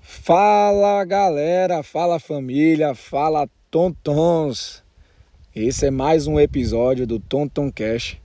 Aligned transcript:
Fala 0.00 1.04
galera, 1.04 1.82
fala 1.82 2.18
família, 2.18 2.94
fala 2.94 3.46
tontons. 3.70 4.82
Esse 5.54 5.86
é 5.86 5.90
mais 5.90 6.26
um 6.26 6.40
episódio 6.40 7.06
do 7.06 7.20
Tonton 7.20 7.70
Cash. 7.70 8.16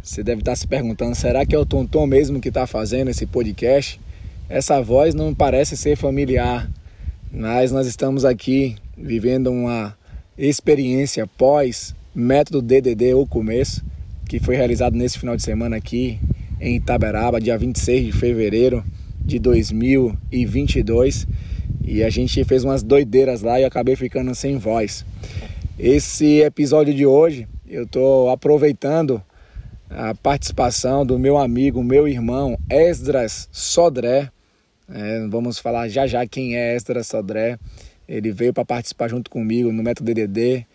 Você 0.00 0.22
deve 0.22 0.42
estar 0.42 0.54
se 0.54 0.68
perguntando, 0.68 1.16
será 1.16 1.44
que 1.44 1.56
é 1.56 1.58
o 1.58 1.66
Tonton 1.66 2.06
mesmo 2.06 2.40
que 2.40 2.48
está 2.48 2.68
fazendo 2.68 3.10
esse 3.10 3.26
podcast? 3.26 4.00
Essa 4.48 4.80
voz 4.80 5.12
não 5.12 5.34
parece 5.34 5.76
ser 5.76 5.96
familiar, 5.96 6.70
mas 7.32 7.72
nós 7.72 7.88
estamos 7.88 8.24
aqui 8.24 8.76
vivendo 8.96 9.50
uma 9.50 9.98
experiência 10.48 11.26
pós 11.26 11.94
método 12.14 12.62
DDD 12.62 13.12
ou 13.12 13.26
começo, 13.26 13.84
que 14.26 14.40
foi 14.40 14.56
realizado 14.56 14.96
nesse 14.96 15.18
final 15.18 15.36
de 15.36 15.42
semana 15.42 15.76
aqui 15.76 16.18
em 16.58 16.76
Itaberaba, 16.76 17.40
dia 17.40 17.58
26 17.58 18.06
de 18.06 18.12
fevereiro 18.12 18.82
de 19.20 19.38
2022. 19.38 21.26
E 21.84 22.02
a 22.02 22.08
gente 22.08 22.42
fez 22.44 22.64
umas 22.64 22.82
doideiras 22.82 23.42
lá 23.42 23.58
e 23.58 23.64
eu 23.64 23.68
acabei 23.68 23.96
ficando 23.96 24.34
sem 24.34 24.56
voz. 24.56 25.04
Esse 25.78 26.40
episódio 26.40 26.94
de 26.94 27.04
hoje 27.04 27.46
eu 27.68 27.84
estou 27.84 28.30
aproveitando 28.30 29.22
a 29.90 30.14
participação 30.14 31.04
do 31.04 31.18
meu 31.18 31.36
amigo, 31.36 31.82
meu 31.82 32.08
irmão 32.08 32.58
Esdras 32.70 33.48
Sodré. 33.52 34.30
É, 34.88 35.26
vamos 35.28 35.58
falar 35.58 35.88
já 35.88 36.06
já 36.06 36.26
quem 36.26 36.56
é 36.56 36.74
Esdras 36.74 37.08
Sodré. 37.08 37.58
Ele 38.10 38.32
veio 38.32 38.52
para 38.52 38.64
participar 38.64 39.08
junto 39.08 39.30
comigo 39.30 39.72
no 39.72 39.84
Método 39.84 40.12
DDD, 40.12 40.66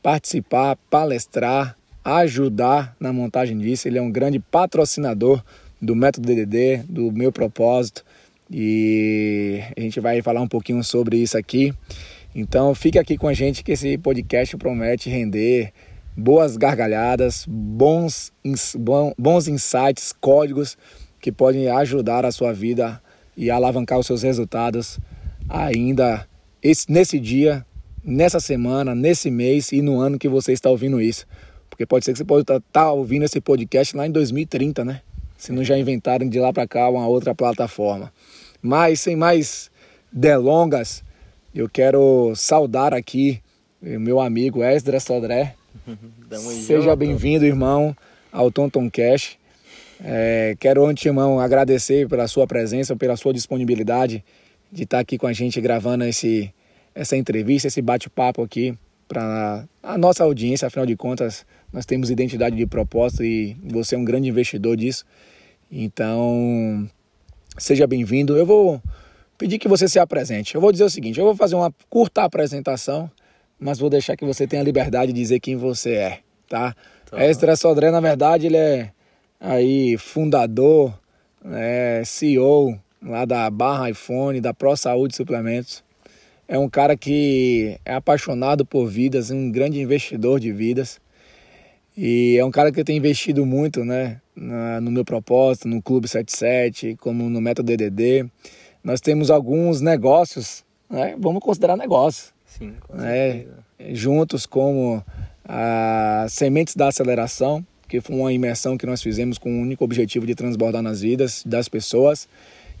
participar, 0.00 0.76
palestrar, 0.88 1.76
ajudar 2.04 2.94
na 3.00 3.12
montagem 3.12 3.58
disso. 3.58 3.88
Ele 3.88 3.98
é 3.98 4.02
um 4.02 4.12
grande 4.12 4.38
patrocinador 4.38 5.42
do 5.82 5.96
Método 5.96 6.28
DDD, 6.28 6.84
do 6.88 7.10
meu 7.10 7.32
propósito. 7.32 8.04
E 8.48 9.60
a 9.76 9.80
gente 9.80 9.98
vai 9.98 10.22
falar 10.22 10.40
um 10.40 10.46
pouquinho 10.46 10.84
sobre 10.84 11.16
isso 11.16 11.36
aqui. 11.36 11.74
Então 12.32 12.72
fique 12.76 12.98
aqui 12.98 13.18
com 13.18 13.26
a 13.26 13.34
gente 13.34 13.64
que 13.64 13.72
esse 13.72 13.98
podcast 13.98 14.56
promete 14.56 15.10
render 15.10 15.72
boas 16.16 16.56
gargalhadas, 16.56 17.44
bons, 17.48 18.32
bons 19.18 19.48
insights, 19.48 20.14
códigos 20.20 20.78
que 21.20 21.32
podem 21.32 21.68
ajudar 21.68 22.24
a 22.24 22.30
sua 22.30 22.52
vida 22.52 23.02
e 23.36 23.50
alavancar 23.50 23.98
os 23.98 24.06
seus 24.06 24.22
resultados 24.22 25.00
ainda 25.48 26.26
esse, 26.64 26.90
nesse 26.90 27.20
dia, 27.20 27.64
nessa 28.02 28.40
semana, 28.40 28.94
nesse 28.94 29.30
mês 29.30 29.70
e 29.70 29.82
no 29.82 30.00
ano 30.00 30.18
que 30.18 30.28
você 30.28 30.52
está 30.52 30.70
ouvindo 30.70 30.98
isso. 30.98 31.26
Porque 31.68 31.84
pode 31.84 32.06
ser 32.06 32.12
que 32.12 32.18
você 32.18 32.24
pode 32.24 32.40
estar 32.40 32.58
tá, 32.58 32.66
tá 32.72 32.92
ouvindo 32.92 33.24
esse 33.24 33.38
podcast 33.38 33.94
lá 33.94 34.06
em 34.06 34.10
2030, 34.10 34.82
né? 34.82 35.02
Se 35.36 35.52
não 35.52 35.62
já 35.62 35.76
inventaram 35.76 36.26
de 36.26 36.40
lá 36.40 36.54
para 36.54 36.66
cá 36.66 36.88
uma 36.88 37.06
outra 37.06 37.34
plataforma. 37.34 38.10
Mas 38.62 39.00
sem 39.00 39.14
mais 39.14 39.70
delongas, 40.10 41.04
eu 41.54 41.68
quero 41.68 42.32
saudar 42.34 42.94
aqui 42.94 43.42
o 43.82 44.00
meu 44.00 44.18
amigo 44.18 44.64
Esdras 44.64 45.02
Sodré. 45.02 45.54
Seja 46.66 46.96
bem-vindo, 46.96 47.44
irmão, 47.44 47.94
ao 48.32 48.50
Tonton 48.50 48.88
Cash. 48.90 49.36
É, 50.02 50.56
quero 50.58 50.86
antemão 50.86 51.38
agradecer 51.38 52.08
pela 52.08 52.26
sua 52.26 52.46
presença, 52.46 52.96
pela 52.96 53.16
sua 53.16 53.34
disponibilidade 53.34 54.24
de 54.74 54.82
estar 54.82 54.98
aqui 54.98 55.16
com 55.16 55.28
a 55.28 55.32
gente 55.32 55.60
gravando 55.60 56.04
esse, 56.04 56.52
essa 56.92 57.16
entrevista, 57.16 57.68
esse 57.68 57.80
bate-papo 57.80 58.42
aqui 58.42 58.76
para 59.06 59.64
a 59.80 59.96
nossa 59.96 60.24
audiência. 60.24 60.66
Afinal 60.66 60.84
de 60.84 60.96
contas, 60.96 61.46
nós 61.72 61.86
temos 61.86 62.10
identidade 62.10 62.56
de 62.56 62.66
propósito 62.66 63.22
e 63.22 63.56
você 63.62 63.94
é 63.94 63.98
um 63.98 64.04
grande 64.04 64.28
investidor 64.28 64.76
disso. 64.76 65.04
Então, 65.70 66.88
seja 67.56 67.86
bem-vindo. 67.86 68.36
Eu 68.36 68.44
vou 68.44 68.82
pedir 69.38 69.60
que 69.60 69.68
você 69.68 69.86
se 69.86 70.00
apresente. 70.00 70.56
Eu 70.56 70.60
vou 70.60 70.72
dizer 70.72 70.84
o 70.84 70.90
seguinte: 70.90 71.20
eu 71.20 71.24
vou 71.24 71.36
fazer 71.36 71.54
uma 71.54 71.72
curta 71.88 72.24
apresentação, 72.24 73.08
mas 73.56 73.78
vou 73.78 73.88
deixar 73.88 74.16
que 74.16 74.24
você 74.24 74.44
tenha 74.44 74.60
a 74.60 74.64
liberdade 74.64 75.12
de 75.12 75.20
dizer 75.20 75.38
quem 75.38 75.54
você 75.54 75.94
é, 75.94 76.18
tá? 76.48 76.74
tá. 77.08 77.24
Extra 77.24 77.54
Sodré, 77.54 77.92
na 77.92 78.00
verdade, 78.00 78.46
ele 78.46 78.56
é 78.56 78.90
aí 79.38 79.96
fundador, 79.96 80.98
é, 81.44 82.02
CEO 82.04 82.82
lá 83.04 83.24
da 83.24 83.48
Barra 83.50 83.90
iPhone, 83.90 84.40
da 84.40 84.54
Pro 84.54 84.76
Saúde 84.76 85.14
Suplementos. 85.14 85.84
É 86.48 86.58
um 86.58 86.68
cara 86.68 86.96
que 86.96 87.78
é 87.84 87.94
apaixonado 87.94 88.66
por 88.66 88.86
vidas, 88.86 89.30
um 89.30 89.50
grande 89.50 89.80
investidor 89.80 90.40
de 90.40 90.52
vidas. 90.52 91.00
E 91.96 92.36
é 92.38 92.44
um 92.44 92.50
cara 92.50 92.72
que 92.72 92.82
tem 92.82 92.96
investido 92.96 93.46
muito, 93.46 93.84
né, 93.84 94.20
no 94.34 94.90
meu 94.90 95.04
propósito, 95.04 95.68
no 95.68 95.80
Clube 95.80 96.08
77, 96.08 96.96
como 96.96 97.30
no 97.30 97.40
Método 97.40 97.76
DDD 97.76 98.28
nós 98.84 99.00
temos 99.00 99.30
alguns 99.30 99.80
negócios, 99.80 100.62
né? 100.90 101.16
vamos 101.18 101.42
considerar 101.42 101.74
negócios. 101.74 102.34
Sim, 102.44 102.74
com 102.80 102.94
né? 102.94 103.46
Juntos 103.92 104.44
como 104.44 105.02
a 105.42 106.26
Sementes 106.28 106.76
da 106.76 106.88
Aceleração, 106.88 107.66
que 107.88 108.00
foi 108.02 108.14
uma 108.14 108.32
imersão 108.32 108.76
que 108.76 108.84
nós 108.84 109.02
fizemos 109.02 109.38
com 109.38 109.58
o 109.58 109.62
único 109.62 109.82
objetivo 109.82 110.26
de 110.26 110.34
transbordar 110.34 110.82
nas 110.82 111.00
vidas 111.00 111.42
das 111.44 111.66
pessoas. 111.68 112.28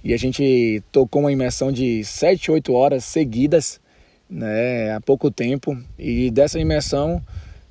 E 0.04 0.12
a 0.12 0.18
gente 0.18 0.82
tocou 0.92 1.22
uma 1.22 1.32
imersão 1.32 1.72
de 1.72 2.04
7, 2.04 2.50
8 2.50 2.74
horas 2.74 3.04
seguidas, 3.04 3.80
né, 4.28 4.92
há 4.92 5.00
pouco 5.00 5.30
tempo. 5.30 5.74
E 5.98 6.30
dessa 6.30 6.60
imersão, 6.60 7.22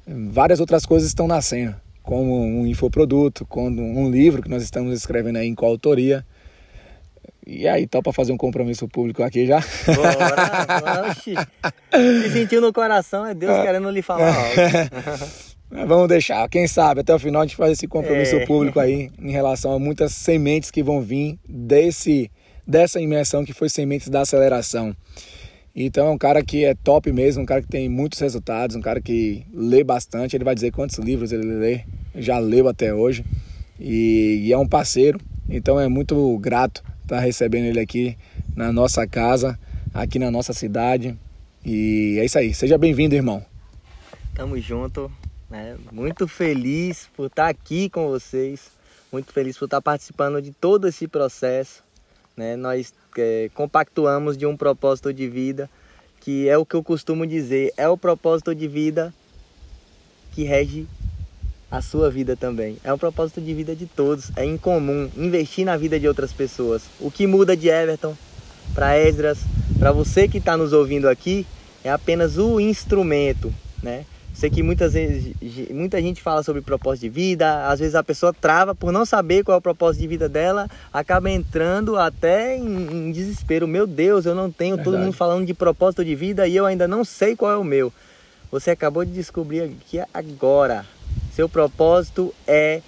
várias 0.08 0.60
outras 0.60 0.84
coisas 0.84 1.08
estão 1.08 1.28
nascendo, 1.28 1.76
como 2.02 2.42
um 2.42 2.66
infoproduto, 2.66 3.46
como 3.46 3.80
um 3.80 4.10
livro 4.10 4.42
que 4.42 4.50
nós 4.50 4.64
estamos 4.64 4.98
escrevendo 4.98 5.38
aí 5.38 5.48
em 5.48 5.54
coautoria. 5.54 6.26
E 7.46 7.68
aí, 7.68 7.86
para 7.86 8.12
fazer 8.12 8.32
um 8.32 8.38
compromisso 8.38 8.88
público 8.88 9.22
aqui 9.22 9.46
já? 9.46 9.60
Bora, 9.86 11.10
oxi. 11.12 11.36
Se 11.92 12.30
sentiu 12.32 12.62
no 12.62 12.74
coração, 12.74 13.28
é 13.28 13.36
Deus 13.36 13.52
ah. 13.52 13.62
querendo 13.64 13.92
lhe 13.92 14.02
falar 14.02 14.34
Vamos 15.88 16.08
deixar, 16.08 16.48
quem 16.50 16.68
sabe 16.68 17.02
até 17.02 17.16
o 17.16 17.20
final 17.20 17.42
a 17.42 17.46
gente 17.46 17.56
faz 17.56 17.72
esse 17.72 17.88
compromisso 17.88 18.36
é. 18.36 18.46
público 18.46 18.80
aí 18.80 19.10
em 19.20 19.32
relação 19.32 19.74
a 19.74 19.80
muitas 19.80 20.14
sementes 20.14 20.70
que 20.70 20.84
vão 20.84 21.02
vir 21.02 21.40
desse, 21.50 22.30
dessa 22.66 23.02
imersão 23.02 23.44
que 23.44 23.54
foi 23.54 23.70
Sementes 23.70 24.08
da 24.08 24.22
Aceleração. 24.22 24.96
Então 25.76 26.08
é 26.08 26.10
um 26.12 26.18
cara 26.18 26.44
que 26.44 26.64
é 26.64 26.76
top 26.76 27.12
mesmo, 27.12 27.42
um 27.42 27.46
cara 27.46 27.64
que 27.64 27.68
tem 27.68 27.90
muitos 27.90 28.20
resultados, 28.20 28.76
um 28.76 28.82
cara 28.82 29.02
que 29.02 29.44
lê 29.52 29.84
bastante. 29.84 30.36
Ele 30.36 30.44
vai 30.44 30.54
dizer 30.54 30.72
quantos 30.72 31.00
livros 31.00 31.32
ele 31.32 31.44
lê, 31.44 31.82
já 32.16 32.38
leu 32.38 32.68
até 32.68 32.94
hoje. 32.94 33.26
E, 33.80 34.44
e 34.44 34.54
é 34.54 34.58
um 34.58 34.68
parceiro, 34.68 35.20
então 35.50 35.80
é 35.80 35.88
muito 35.88 36.38
grato 36.38 36.84
estar 37.02 37.16
tá 37.16 37.20
recebendo 37.20 37.66
ele 37.66 37.80
aqui 37.80 38.16
na 38.56 38.72
nossa 38.72 39.08
casa, 39.08 39.60
aqui 39.92 40.20
na 40.20 40.30
nossa 40.30 40.54
cidade. 40.54 41.18
E 41.66 42.18
é 42.20 42.26
isso 42.26 42.38
aí. 42.38 42.54
Seja 42.54 42.78
bem-vindo, 42.78 43.16
irmão. 43.16 43.44
Tamo 44.36 44.60
junto. 44.60 45.12
Né? 45.54 45.78
Muito 45.92 46.28
feliz 46.28 47.08
por 47.16 47.28
estar 47.28 47.48
aqui 47.48 47.88
com 47.88 48.08
vocês. 48.08 48.72
Muito 49.12 49.32
feliz 49.32 49.56
por 49.56 49.66
estar 49.66 49.80
participando 49.82 50.42
de 50.42 50.52
todo 50.52 50.88
esse 50.88 51.08
processo. 51.08 51.84
Né? 52.36 52.56
Nós 52.56 52.92
é, 53.16 53.52
compactuamos 53.54 54.36
de 54.36 54.48
um 54.48 54.58
propósito 54.58 55.14
de 55.14 55.30
vida 55.30 55.70
que 56.22 56.50
é 56.50 56.58
o 56.58 56.66
que 56.66 56.74
eu 56.74 56.82
costumo 56.82 57.28
dizer, 57.28 57.74
é 57.76 57.88
o 57.88 57.98
propósito 57.98 58.56
de 58.56 58.66
vida 58.66 59.14
que 60.32 60.44
rege 60.44 60.88
a 61.70 61.82
sua 61.82 62.10
vida 62.10 62.36
também. 62.36 62.78
É 62.82 62.94
um 62.94 62.98
propósito 62.98 63.42
de 63.42 63.54
vida 63.54 63.76
de 63.76 63.86
todos, 63.86 64.32
é 64.38 64.46
incomum 64.46 65.12
investir 65.18 65.66
na 65.66 65.76
vida 65.76 66.00
de 66.00 66.08
outras 66.08 66.32
pessoas. 66.32 66.84
O 66.98 67.12
que 67.12 67.28
muda 67.28 67.58
de 67.58 67.68
Everton 67.68 68.16
para 68.74 68.98
Esdras, 68.98 69.40
para 69.78 69.92
você 69.92 70.28
que 70.30 70.38
está 70.38 70.56
nos 70.56 70.72
ouvindo 70.72 71.10
aqui, 71.10 71.46
é 71.84 71.92
apenas 71.92 72.38
o 72.38 72.58
instrumento, 72.58 73.54
né? 73.84 74.06
Sei 74.34 74.50
que 74.50 74.64
muitas 74.64 74.94
vezes 74.94 75.34
muita 75.70 76.02
gente 76.02 76.22
fala 76.22 76.42
sobre 76.42 76.62
propósito 76.62 77.04
de 77.04 77.10
vida, 77.10 77.68
às 77.68 77.80
vezes 77.80 77.94
a 77.94 78.04
pessoa 78.04 78.34
trava 78.34 78.74
por 78.74 78.92
não 78.92 79.06
saber 79.06 79.44
qual 79.44 79.56
é 79.56 79.60
o 79.60 79.62
propósito 79.62 80.02
de 80.02 80.08
vida 80.08 80.28
dela, 80.28 80.68
acaba 80.92 81.30
entrando 81.30 81.98
até 81.98 82.58
em, 82.58 82.66
em 82.66 83.12
desespero. 83.12 83.68
Meu 83.68 83.86
Deus, 83.86 84.26
eu 84.26 84.34
não 84.34 84.52
tenho 84.52 84.76
Verdade. 84.76 84.96
todo 84.96 85.04
mundo 85.04 85.14
falando 85.14 85.46
de 85.46 85.54
propósito 85.54 86.04
de 86.04 86.16
vida 86.16 86.48
e 86.48 86.56
eu 86.56 86.66
ainda 86.66 86.88
não 86.88 87.06
sei 87.06 87.36
qual 87.36 87.52
é 87.52 87.58
o 87.58 87.64
meu. 87.64 87.94
Você 88.52 88.72
acabou 88.72 89.06
de 89.06 89.12
descobrir 89.12 89.62
aqui 89.62 90.02
agora. 90.14 90.86
Seu 91.36 91.48
propósito 91.48 92.34
é 92.48 92.82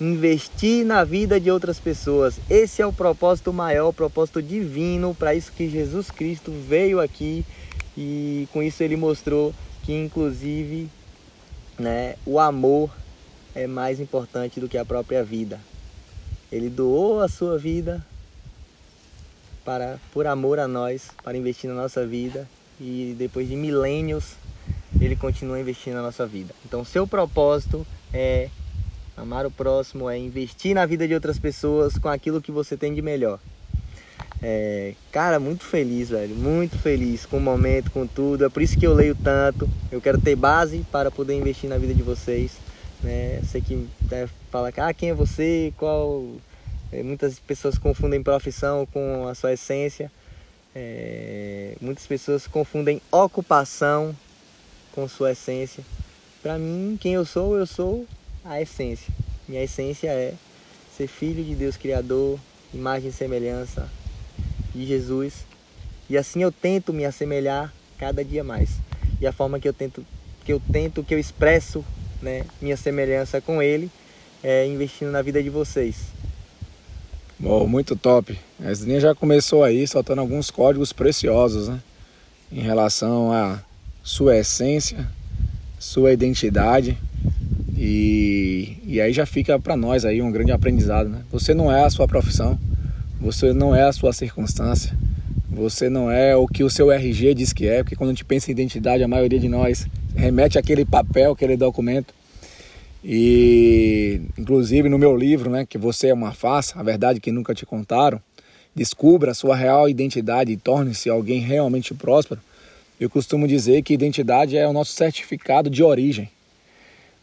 investir 0.00 0.84
na 0.84 1.04
vida 1.04 1.38
de 1.38 1.50
outras 1.50 1.78
pessoas. 1.78 2.38
Esse 2.48 2.82
é 2.82 2.86
o 2.86 2.92
propósito 2.92 3.52
maior, 3.52 3.88
o 3.88 3.92
propósito 3.92 4.42
divino, 4.42 5.14
para 5.14 5.34
isso 5.34 5.52
que 5.52 5.68
Jesus 5.68 6.10
Cristo 6.10 6.52
veio 6.68 7.00
aqui 7.00 7.44
e 7.96 8.46
com 8.52 8.62
isso 8.62 8.82
ele 8.82 8.96
mostrou 8.96 9.54
que 9.86 9.94
inclusive, 9.94 10.90
né, 11.78 12.16
o 12.26 12.40
amor 12.40 12.90
é 13.54 13.68
mais 13.68 14.00
importante 14.00 14.58
do 14.58 14.68
que 14.68 14.76
a 14.76 14.84
própria 14.84 15.22
vida. 15.22 15.60
Ele 16.50 16.68
doou 16.68 17.20
a 17.20 17.28
sua 17.28 17.56
vida 17.56 18.04
para 19.64 19.98
por 20.12 20.26
amor 20.26 20.58
a 20.58 20.66
nós, 20.66 21.10
para 21.22 21.38
investir 21.38 21.70
na 21.70 21.76
nossa 21.76 22.04
vida 22.04 22.48
e 22.80 23.14
depois 23.16 23.48
de 23.48 23.54
milênios 23.54 24.34
ele 25.00 25.14
continua 25.14 25.60
investindo 25.60 25.94
na 25.94 26.02
nossa 26.02 26.26
vida. 26.26 26.52
Então, 26.64 26.84
seu 26.84 27.06
propósito 27.06 27.86
é 28.12 28.50
amar 29.16 29.46
o 29.46 29.50
próximo, 29.50 30.10
é 30.10 30.18
investir 30.18 30.74
na 30.74 30.84
vida 30.84 31.06
de 31.06 31.14
outras 31.14 31.38
pessoas 31.38 31.96
com 31.96 32.08
aquilo 32.08 32.42
que 32.42 32.50
você 32.50 32.76
tem 32.76 32.92
de 32.92 33.02
melhor. 33.02 33.38
É, 34.42 34.94
cara, 35.10 35.40
muito 35.40 35.64
feliz, 35.64 36.10
velho, 36.10 36.34
muito 36.34 36.78
feliz 36.78 37.24
com 37.24 37.38
o 37.38 37.40
momento, 37.40 37.90
com 37.90 38.06
tudo. 38.06 38.44
É 38.44 38.48
por 38.48 38.62
isso 38.62 38.78
que 38.78 38.86
eu 38.86 38.94
leio 38.94 39.14
tanto. 39.14 39.68
Eu 39.90 40.00
quero 40.00 40.20
ter 40.20 40.36
base 40.36 40.84
para 40.92 41.10
poder 41.10 41.34
investir 41.34 41.68
na 41.68 41.78
vida 41.78 41.94
de 41.94 42.02
vocês. 42.02 42.52
Né? 43.02 43.40
Sei 43.50 43.60
que 43.60 43.88
deve 44.02 44.30
falar, 44.50 44.72
ah, 44.76 44.94
quem 44.94 45.10
é 45.10 45.14
você? 45.14 45.72
Qual? 45.76 46.26
É, 46.92 47.02
muitas 47.02 47.38
pessoas 47.38 47.78
confundem 47.78 48.22
profissão 48.22 48.86
com 48.86 49.26
a 49.26 49.34
sua 49.34 49.54
essência. 49.54 50.10
É, 50.74 51.74
muitas 51.80 52.06
pessoas 52.06 52.46
confundem 52.46 53.00
ocupação 53.10 54.14
com 54.92 55.08
sua 55.08 55.32
essência. 55.32 55.82
Para 56.42 56.58
mim, 56.58 56.96
quem 57.00 57.14
eu 57.14 57.24
sou, 57.24 57.56
eu 57.56 57.66
sou 57.66 58.06
a 58.44 58.60
essência. 58.60 59.12
Minha 59.48 59.64
essência 59.64 60.08
é 60.08 60.34
ser 60.94 61.06
filho 61.06 61.42
de 61.42 61.54
Deus 61.54 61.76
Criador, 61.76 62.38
imagem 62.72 63.08
e 63.08 63.12
semelhança 63.12 63.88
de 64.76 64.86
Jesus. 64.86 65.44
E 66.08 66.16
assim 66.16 66.42
eu 66.42 66.52
tento 66.52 66.92
me 66.92 67.04
assemelhar 67.04 67.72
cada 67.98 68.24
dia 68.24 68.44
mais. 68.44 68.70
E 69.20 69.26
a 69.26 69.32
forma 69.32 69.58
que 69.58 69.68
eu 69.68 69.72
tento, 69.72 70.04
que 70.44 70.52
eu 70.52 70.60
tento, 70.70 71.02
que 71.02 71.14
eu 71.14 71.18
expresso, 71.18 71.84
né, 72.20 72.44
minha 72.60 72.76
semelhança 72.76 73.40
com 73.40 73.62
Ele, 73.62 73.90
é 74.42 74.66
investindo 74.66 75.10
na 75.10 75.22
vida 75.22 75.42
de 75.42 75.50
vocês. 75.50 75.96
Bom, 77.38 77.66
muito 77.66 77.96
top. 77.96 78.38
A 78.64 78.70
Esdrinha 78.70 79.00
já 79.00 79.14
começou 79.14 79.62
aí 79.62 79.86
soltando 79.86 80.20
alguns 80.20 80.50
códigos 80.50 80.92
preciosos, 80.92 81.68
né? 81.68 81.80
Em 82.50 82.60
relação 82.60 83.32
à 83.32 83.60
sua 84.02 84.36
essência, 84.38 85.06
sua 85.78 86.12
identidade. 86.12 86.96
E, 87.76 88.78
e 88.86 89.00
aí 89.00 89.12
já 89.12 89.26
fica 89.26 89.58
para 89.58 89.76
nós 89.76 90.04
aí 90.06 90.22
um 90.22 90.30
grande 90.30 90.52
aprendizado, 90.52 91.10
né? 91.10 91.22
Você 91.30 91.52
não 91.52 91.70
é 91.70 91.84
a 91.84 91.90
sua 91.90 92.08
profissão, 92.08 92.58
você 93.20 93.52
não 93.52 93.74
é 93.74 93.82
a 93.82 93.92
sua 93.92 94.12
circunstância, 94.12 94.96
você 95.48 95.88
não 95.88 96.10
é 96.10 96.36
o 96.36 96.46
que 96.46 96.62
o 96.62 96.70
seu 96.70 96.90
RG 96.92 97.34
diz 97.34 97.52
que 97.52 97.66
é, 97.66 97.82
porque 97.82 97.96
quando 97.96 98.10
a 98.10 98.12
gente 98.12 98.24
pensa 98.24 98.50
em 98.50 98.52
identidade, 98.52 99.02
a 99.02 99.08
maioria 99.08 99.40
de 99.40 99.48
nós 99.48 99.86
remete 100.14 100.58
àquele 100.58 100.84
papel, 100.84 101.32
aquele 101.32 101.56
documento. 101.56 102.14
E 103.02 104.20
inclusive 104.36 104.88
no 104.88 104.98
meu 104.98 105.16
livro, 105.16 105.48
né, 105.48 105.64
que 105.64 105.78
você 105.78 106.08
é 106.08 106.14
uma 106.14 106.32
farsa, 106.32 106.78
a 106.78 106.82
verdade 106.82 107.20
que 107.20 107.32
nunca 107.32 107.54
te 107.54 107.64
contaram, 107.64 108.20
descubra 108.74 109.30
a 109.30 109.34
sua 109.34 109.56
real 109.56 109.88
identidade 109.88 110.52
e 110.52 110.56
torne-se 110.56 111.08
alguém 111.08 111.40
realmente 111.40 111.94
próspero. 111.94 112.40
Eu 113.00 113.08
costumo 113.08 113.48
dizer 113.48 113.82
que 113.82 113.94
identidade 113.94 114.56
é 114.56 114.68
o 114.68 114.72
nosso 114.72 114.92
certificado 114.92 115.70
de 115.70 115.82
origem. 115.82 116.28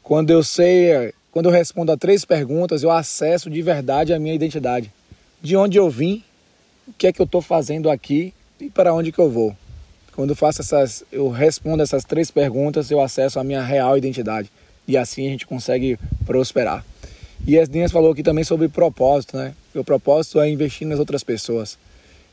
Quando 0.01 0.31
eu 0.31 0.43
sei, 0.43 1.13
quando 1.31 1.47
eu 1.47 1.51
respondo 1.51 1.91
a 1.91 1.97
três 1.97 2.25
perguntas, 2.25 2.81
eu 2.81 2.91
acesso 2.91 3.49
de 3.49 3.61
verdade 3.61 4.13
a 4.13 4.19
minha 4.19 4.33
identidade. 4.33 4.91
De 5.43 5.57
onde 5.57 5.77
eu 5.77 5.89
vim, 5.89 6.23
o 6.87 6.93
que 6.93 7.05
é 7.05 7.11
que 7.11 7.21
eu 7.21 7.25
estou 7.25 7.41
fazendo 7.41 7.89
aqui 7.89 8.33
e 8.61 8.69
para 8.69 8.93
onde 8.93 9.11
que 9.11 9.19
eu 9.19 9.29
vou. 9.29 9.53
Quando 10.15 10.33
faço 10.33 10.61
essas, 10.61 11.03
eu 11.11 11.27
respondo 11.27 11.83
essas 11.83 12.05
três 12.05 12.31
perguntas, 12.31 12.89
eu 12.89 13.01
acesso 13.01 13.41
a 13.41 13.43
minha 13.43 13.61
real 13.61 13.97
identidade 13.97 14.49
e 14.87 14.95
assim 14.95 15.27
a 15.27 15.31
gente 15.31 15.45
consegue 15.45 15.99
prosperar. 16.25 16.85
E 17.45 17.59
as 17.59 17.67
Dinhas 17.67 17.91
falou 17.91 18.13
aqui 18.13 18.23
também 18.23 18.45
sobre 18.45 18.69
propósito, 18.69 19.35
né? 19.35 19.53
O 19.75 19.83
propósito 19.83 20.39
é 20.39 20.49
investir 20.49 20.87
nas 20.87 20.97
outras 20.97 21.25
pessoas. 21.25 21.77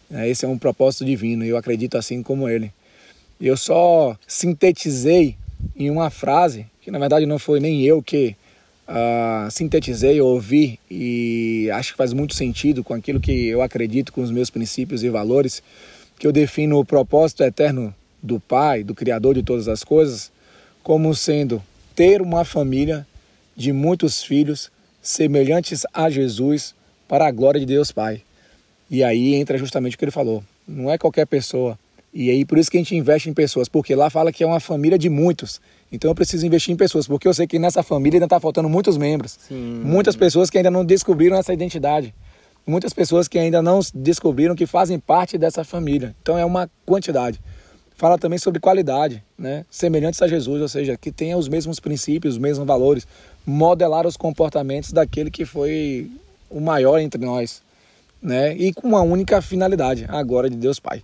Né? 0.09 0.29
Esse 0.29 0.45
é 0.45 0.49
um 0.49 0.57
propósito 0.57 1.05
divino 1.05 1.45
e 1.45 1.49
eu 1.49 1.57
acredito 1.57 1.99
assim 1.99 2.23
como 2.23 2.49
ele. 2.49 2.73
Eu 3.41 3.57
só 3.57 4.17
sintetizei 4.25 5.37
em 5.75 5.91
uma 5.91 6.11
frase 6.11 6.65
que 6.81 6.93
na 6.93 6.99
verdade 7.01 7.27
não 7.27 7.41
foi 7.41 7.59
nem 7.59 7.83
eu 7.83 8.01
que 8.01 8.37
uh, 8.91 9.51
sintetizei, 9.51 10.21
ouvi 10.21 10.79
e 10.91 11.71
acho 11.73 11.93
que 11.93 11.97
faz 11.97 12.13
muito 12.13 12.35
sentido 12.35 12.83
com 12.83 12.93
aquilo 12.93 13.21
que 13.21 13.47
eu 13.47 13.63
acredito, 13.63 14.13
com 14.13 14.21
os 14.21 14.31
meus 14.31 14.51
princípios 14.51 15.05
e 15.05 15.09
valores, 15.09 15.63
que 16.19 16.27
eu 16.27 16.33
defino 16.33 16.79
o 16.79 16.85
propósito 16.85 17.43
eterno 17.43 17.95
do 18.23 18.39
Pai, 18.39 18.83
do 18.83 18.95
Criador 18.95 19.35
de 19.35 19.43
todas 19.43 19.69
as 19.69 19.83
coisas, 19.85 20.31
como 20.83 21.15
sendo 21.15 21.63
ter 21.95 22.21
uma 22.21 22.45
família 22.45 23.07
de 23.57 23.73
muitos 23.73 24.23
filhos 24.23 24.71
semelhantes 25.01 25.87
a 25.95 26.11
Jesus 26.11 26.75
para 27.09 27.27
a 27.27 27.31
glória 27.31 27.61
de 27.61 27.67
Deus 27.67 27.93
Pai. 27.93 28.23
E 28.91 29.05
aí 29.05 29.35
entra 29.35 29.57
justamente 29.57 29.95
o 29.95 29.99
que 29.99 30.05
ele 30.05 30.13
falou. 30.13 30.43
Não 30.67 30.91
é 30.91 30.99
qualquer 30.99 31.27
pessoa. 31.27 31.79
E 32.13 32.29
aí 32.29 32.45
por 32.45 32.59
isso 32.59 32.71
que 32.71 32.77
a 32.77 32.81
gente 32.81 32.97
investe 32.97 33.31
em 33.31 33.35
pessoas, 33.35 33.69
porque 33.69 33.95
lá 33.95 34.11
fala 34.11 34.33
que 34.33 34.43
é 34.43 34.47
uma 34.47 34.61
família 34.61 34.99
de 34.99 35.09
muitos. 35.09 35.61
Então 35.93 36.11
eu 36.11 36.15
preciso 36.15 36.47
investir 36.47 36.73
em 36.73 36.77
pessoas, 36.77 37.07
porque 37.07 37.27
eu 37.27 37.35
sei 37.35 37.47
que 37.47 37.59
nessa 37.59 37.83
família 37.83 38.17
ainda 38.17 38.27
está 38.27 38.39
faltando 38.39 38.69
muitos 38.69 38.97
membros. 38.97 39.39
Sim. 39.49 39.83
Muitas 39.85 40.15
pessoas 40.15 40.49
que 40.49 40.57
ainda 40.57 40.71
não 40.71 40.85
descobriram 40.85 41.37
essa 41.37 41.53
identidade. 41.53 42.15
Muitas 42.67 42.93
pessoas 42.93 43.27
que 43.27 43.39
ainda 43.39 43.61
não 43.61 43.81
descobriram 43.95 44.55
que 44.55 44.67
fazem 44.67 44.99
parte 44.99 45.37
dessa 45.37 45.65
família. 45.65 46.15
Então 46.23 46.39
é 46.39 46.45
uma 46.45 46.71
quantidade. 46.87 47.41
Fala 47.97 48.17
também 48.17 48.39
sobre 48.39 48.61
qualidade, 48.61 49.23
né? 49.37 49.67
Semelhantes 49.71 50.23
a 50.23 50.29
Jesus, 50.29 50.63
ou 50.63 50.69
seja, 50.69 50.97
que 50.97 51.11
tenha 51.11 51.37
os 51.37 51.49
mesmos 51.49 51.81
princípios, 51.81 52.35
os 52.35 52.41
mesmos 52.41 52.67
valores, 52.67 53.07
modelar 53.45 54.07
os 54.07 54.17
comportamentos 54.17 54.93
daquele 54.93 55.31
que 55.31 55.45
foi 55.45 56.11
o 56.49 56.61
maior 56.61 56.99
entre 56.99 57.23
nós, 57.23 57.63
né? 58.23 58.55
E 58.57 58.73
com 58.73 58.89
uma 58.89 59.03
única 59.03 59.43
finalidade, 59.43 60.07
a 60.09 60.23
glória 60.23 60.49
de 60.49 60.57
Deus 60.57 60.81
Pai. 60.81 61.03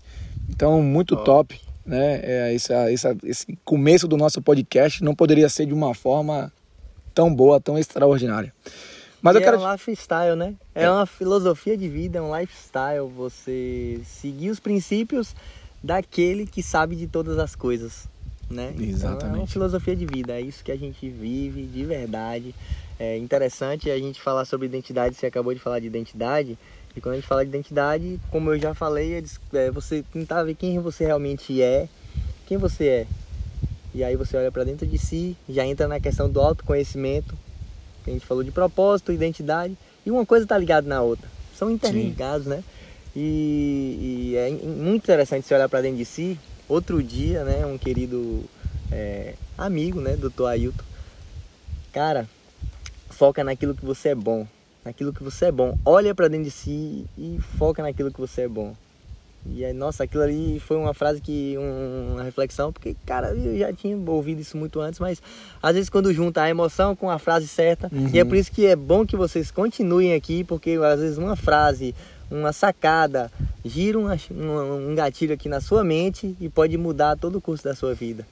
Então, 0.49 0.81
muito 0.81 1.15
oh. 1.17 1.25
top 1.25 1.61
né? 1.87 2.21
É, 2.23 2.55
esse, 2.55 2.73
esse, 2.93 3.17
esse 3.25 3.59
começo 3.65 4.09
do 4.09 4.17
nosso 4.17 4.43
podcast 4.43 5.03
não 5.05 5.15
poderia 5.15 5.49
ser 5.49 5.67
de 5.67 5.73
uma 5.73 5.95
forma 5.95 6.53
tão 7.15 7.35
boa, 7.35 7.61
tão 7.61 7.79
extraordinária. 7.79 8.53
Mas 9.23 9.37
eu 9.37 9.41
quero... 9.41 9.57
é 9.57 9.67
um 9.67 9.73
lifestyle, 9.73 10.37
né? 10.37 10.55
É, 10.75 10.85
é 10.85 10.91
uma 10.91 11.07
filosofia 11.07 11.77
de 11.77 11.89
vida, 11.89 12.19
é 12.19 12.23
um 12.23 12.39
lifestyle. 12.39 13.09
Você 13.17 14.01
seguir 14.05 14.51
os 14.51 14.61
princípios 14.61 15.35
daquele 15.83 16.47
que 16.47 16.63
sabe 16.63 16.97
de 16.97 17.07
todas 17.07 17.39
as 17.39 17.55
coisas, 17.55 18.09
né? 18.51 18.75
Exatamente. 18.79 19.17
Então, 19.17 19.35
é 19.35 19.39
uma 19.39 19.47
filosofia 19.47 19.97
de 19.97 20.07
vida, 20.07 20.35
é 20.35 20.41
isso 20.41 20.63
que 20.63 20.73
a 20.73 20.77
gente 20.77 21.09
vive 21.09 21.63
de 21.63 21.85
verdade. 21.85 22.55
É 22.99 23.17
interessante 23.17 23.91
a 23.91 23.99
gente 23.99 24.21
falar 24.21 24.45
sobre 24.45 24.67
identidade, 24.67 25.15
você 25.15 25.27
acabou 25.27 25.53
de 25.53 25.61
falar 25.61 25.81
de 25.81 25.87
identidade. 25.87 26.59
E 26.97 27.01
quando 27.01 27.13
a 27.13 27.17
gente 27.17 27.29
fala 27.29 27.45
de 27.45 27.51
identidade, 27.51 28.19
como 28.31 28.51
eu 28.51 28.59
já 28.59 28.73
falei, 28.73 29.15
é, 29.15 29.23
é 29.59 29.71
você 29.71 30.03
tentar 30.03 30.43
ver 30.45 30.55
quem 30.55 30.79
você 30.79 31.05
realmente 31.05 31.61
é, 31.61 31.87
quem 32.47 32.57
você 32.57 32.87
é. 32.89 33.07
E 33.95 34.03
aí 34.03 34.17
você 34.17 34.37
olha 34.37 34.51
para 34.51 34.65
dentro 34.65 34.87
de 34.87 34.97
si, 34.97 35.37
já 35.47 35.67
entra 35.67 35.87
na 35.87 36.01
questão 36.01 36.31
do 36.31 36.41
autoconhecimento, 36.41 37.37
que 38.03 38.11
a 38.11 38.13
gente 38.15 38.25
falou 38.25 38.43
de 38.43 38.51
propósito, 38.51 39.13
identidade, 39.13 39.77
e 40.07 40.11
uma 40.11 40.25
coisa 40.25 40.45
está 40.45 40.57
ligada 40.57 40.89
na 40.89 41.03
outra. 41.03 41.29
São 41.55 41.71
interligados, 41.71 42.45
Sim. 42.45 42.51
né? 42.51 42.65
E, 43.15 44.33
e, 44.33 44.37
é 44.37 44.51
muito 44.51 45.05
interessante 45.05 45.47
você 45.47 45.55
olhar 45.55 45.69
para 45.69 45.83
dentro 45.83 45.99
de 45.99 46.05
si. 46.05 46.39
Outro 46.69 47.03
dia, 47.03 47.45
né, 47.45 47.65
um 47.65 47.79
querido 47.79 48.45
é, 48.91 49.35
amigo, 49.57 50.01
né, 50.01 50.17
doutor 50.17 50.47
Ailton, 50.47 50.85
cara, 51.93 52.29
foca 53.09 53.45
naquilo 53.45 53.75
que 53.75 53.85
você 53.85 54.11
é 54.11 54.15
bom 54.15 54.47
naquilo 54.87 55.13
que 55.13 55.23
você 55.23 55.47
é 55.47 55.53
bom. 55.53 55.77
Olha 55.85 56.15
para 56.15 56.29
dentro 56.29 56.45
de 56.45 56.51
si 56.51 57.05
e 57.19 57.39
foca 57.59 57.83
naquilo 57.83 58.13
que 58.13 58.21
você 58.21 58.43
é 58.43 58.49
bom. 58.49 58.75
E 59.49 59.65
aí, 59.65 59.73
nossa, 59.73 60.05
aquilo 60.05 60.23
ali 60.23 60.61
foi 60.61 60.77
uma 60.77 60.95
frase 60.95 61.21
que, 61.21 61.57
um, 61.59 62.15
uma 62.15 62.23
reflexão, 62.23 62.73
porque, 62.73 62.97
cara, 63.05 63.31
eu 63.31 63.59
já 63.59 63.73
tinha 63.73 63.97
ouvido 63.97 64.41
isso 64.41 64.57
muito 64.57 64.81
antes, 64.81 64.99
mas 64.99 65.23
às 65.63 65.75
vezes 65.75 65.91
quando 65.91 66.13
junta 66.13 66.43
a 66.43 66.51
emoção 66.51 66.97
com 66.97 67.11
a 67.11 67.19
frase 67.19 67.47
certa, 67.47 67.89
uhum. 67.93 68.11
e 68.13 68.19
é 68.19 68.25
por 68.25 68.37
isso 68.37 68.51
que 68.51 68.67
é 68.67 68.75
bom 68.75 69.07
que 69.07 69.17
vocês 69.17 69.51
continuem 69.51 70.15
aqui, 70.15 70.43
porque 70.43 70.79
às 70.83 71.01
vezes 71.01 71.19
uma 71.19 71.37
frase, 71.37 71.95
uma 72.29 72.53
sacada, 72.53 73.31
gira 73.65 73.99
uma, 73.99 74.17
um, 74.33 74.91
um 74.91 74.95
gatilho 74.95 75.35
aqui 75.35 75.49
na 75.49 75.61
sua 75.61 75.85
mente 75.85 76.37
e 76.41 76.49
pode 76.49 76.77
mudar 76.77 77.17
todo 77.17 77.37
o 77.37 77.41
curso 77.41 77.63
da 77.63 77.75
sua 77.75 77.95
vida. 77.95 78.27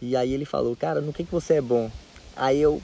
E 0.00 0.16
aí 0.16 0.32
ele 0.32 0.44
falou, 0.44 0.76
cara, 0.76 1.00
no 1.00 1.12
que, 1.12 1.24
que 1.24 1.32
você 1.32 1.54
é 1.54 1.60
bom? 1.60 1.90
Aí 2.36 2.60
eu 2.60 2.80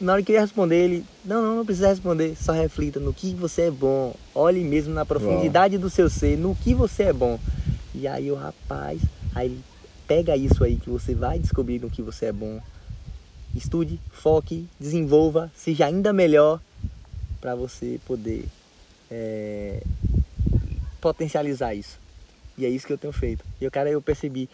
na 0.00 0.12
hora 0.12 0.22
que 0.22 0.30
ele 0.32 0.38
ia 0.38 0.42
responder, 0.42 0.76
ele, 0.76 1.04
não, 1.24 1.42
não, 1.42 1.56
não 1.56 1.66
precisa 1.66 1.88
responder, 1.88 2.36
só 2.36 2.52
reflita 2.52 3.00
no 3.00 3.12
que 3.12 3.34
você 3.34 3.62
é 3.62 3.70
bom. 3.70 4.14
Olhe 4.34 4.62
mesmo 4.62 4.94
na 4.94 5.04
profundidade 5.04 5.76
do 5.76 5.90
seu 5.90 6.08
ser, 6.08 6.38
no 6.38 6.54
que 6.54 6.72
você 6.72 7.04
é 7.04 7.12
bom. 7.12 7.38
E 7.94 8.06
aí 8.06 8.30
o 8.30 8.36
rapaz, 8.36 9.00
aí 9.34 9.58
pega 10.06 10.36
isso 10.36 10.62
aí 10.62 10.76
que 10.76 10.88
você 10.88 11.14
vai 11.14 11.38
descobrir 11.38 11.80
no 11.80 11.90
que 11.90 12.00
você 12.00 12.26
é 12.26 12.32
bom. 12.32 12.60
Estude, 13.54 13.98
foque, 14.12 14.68
desenvolva, 14.78 15.50
seja 15.56 15.86
ainda 15.86 16.12
melhor 16.12 16.60
para 17.40 17.56
você 17.56 17.98
poder 18.06 18.44
é, 19.10 19.82
potencializar 21.00 21.74
isso. 21.74 21.98
E 22.56 22.64
é 22.64 22.68
isso 22.68 22.86
que 22.86 22.92
eu 22.92 22.98
tenho 22.98 23.12
feito. 23.12 23.44
E 23.60 23.66
o 23.66 23.70
cara 23.70 23.90
eu 23.90 24.00
percebi 24.00 24.48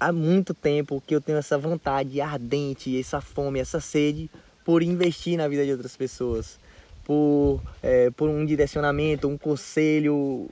há 0.00 0.12
muito 0.12 0.54
tempo 0.54 1.02
que 1.06 1.14
eu 1.14 1.20
tenho 1.20 1.38
essa 1.38 1.58
vontade 1.58 2.20
ardente, 2.20 2.98
essa 2.98 3.20
fome, 3.20 3.58
essa 3.58 3.80
sede 3.80 4.30
por 4.66 4.82
investir 4.82 5.38
na 5.38 5.46
vida 5.46 5.64
de 5.64 5.70
outras 5.70 5.96
pessoas, 5.96 6.58
por, 7.04 7.62
é, 7.80 8.10
por 8.10 8.28
um 8.28 8.44
direcionamento, 8.44 9.28
um 9.28 9.38
conselho, 9.38 10.50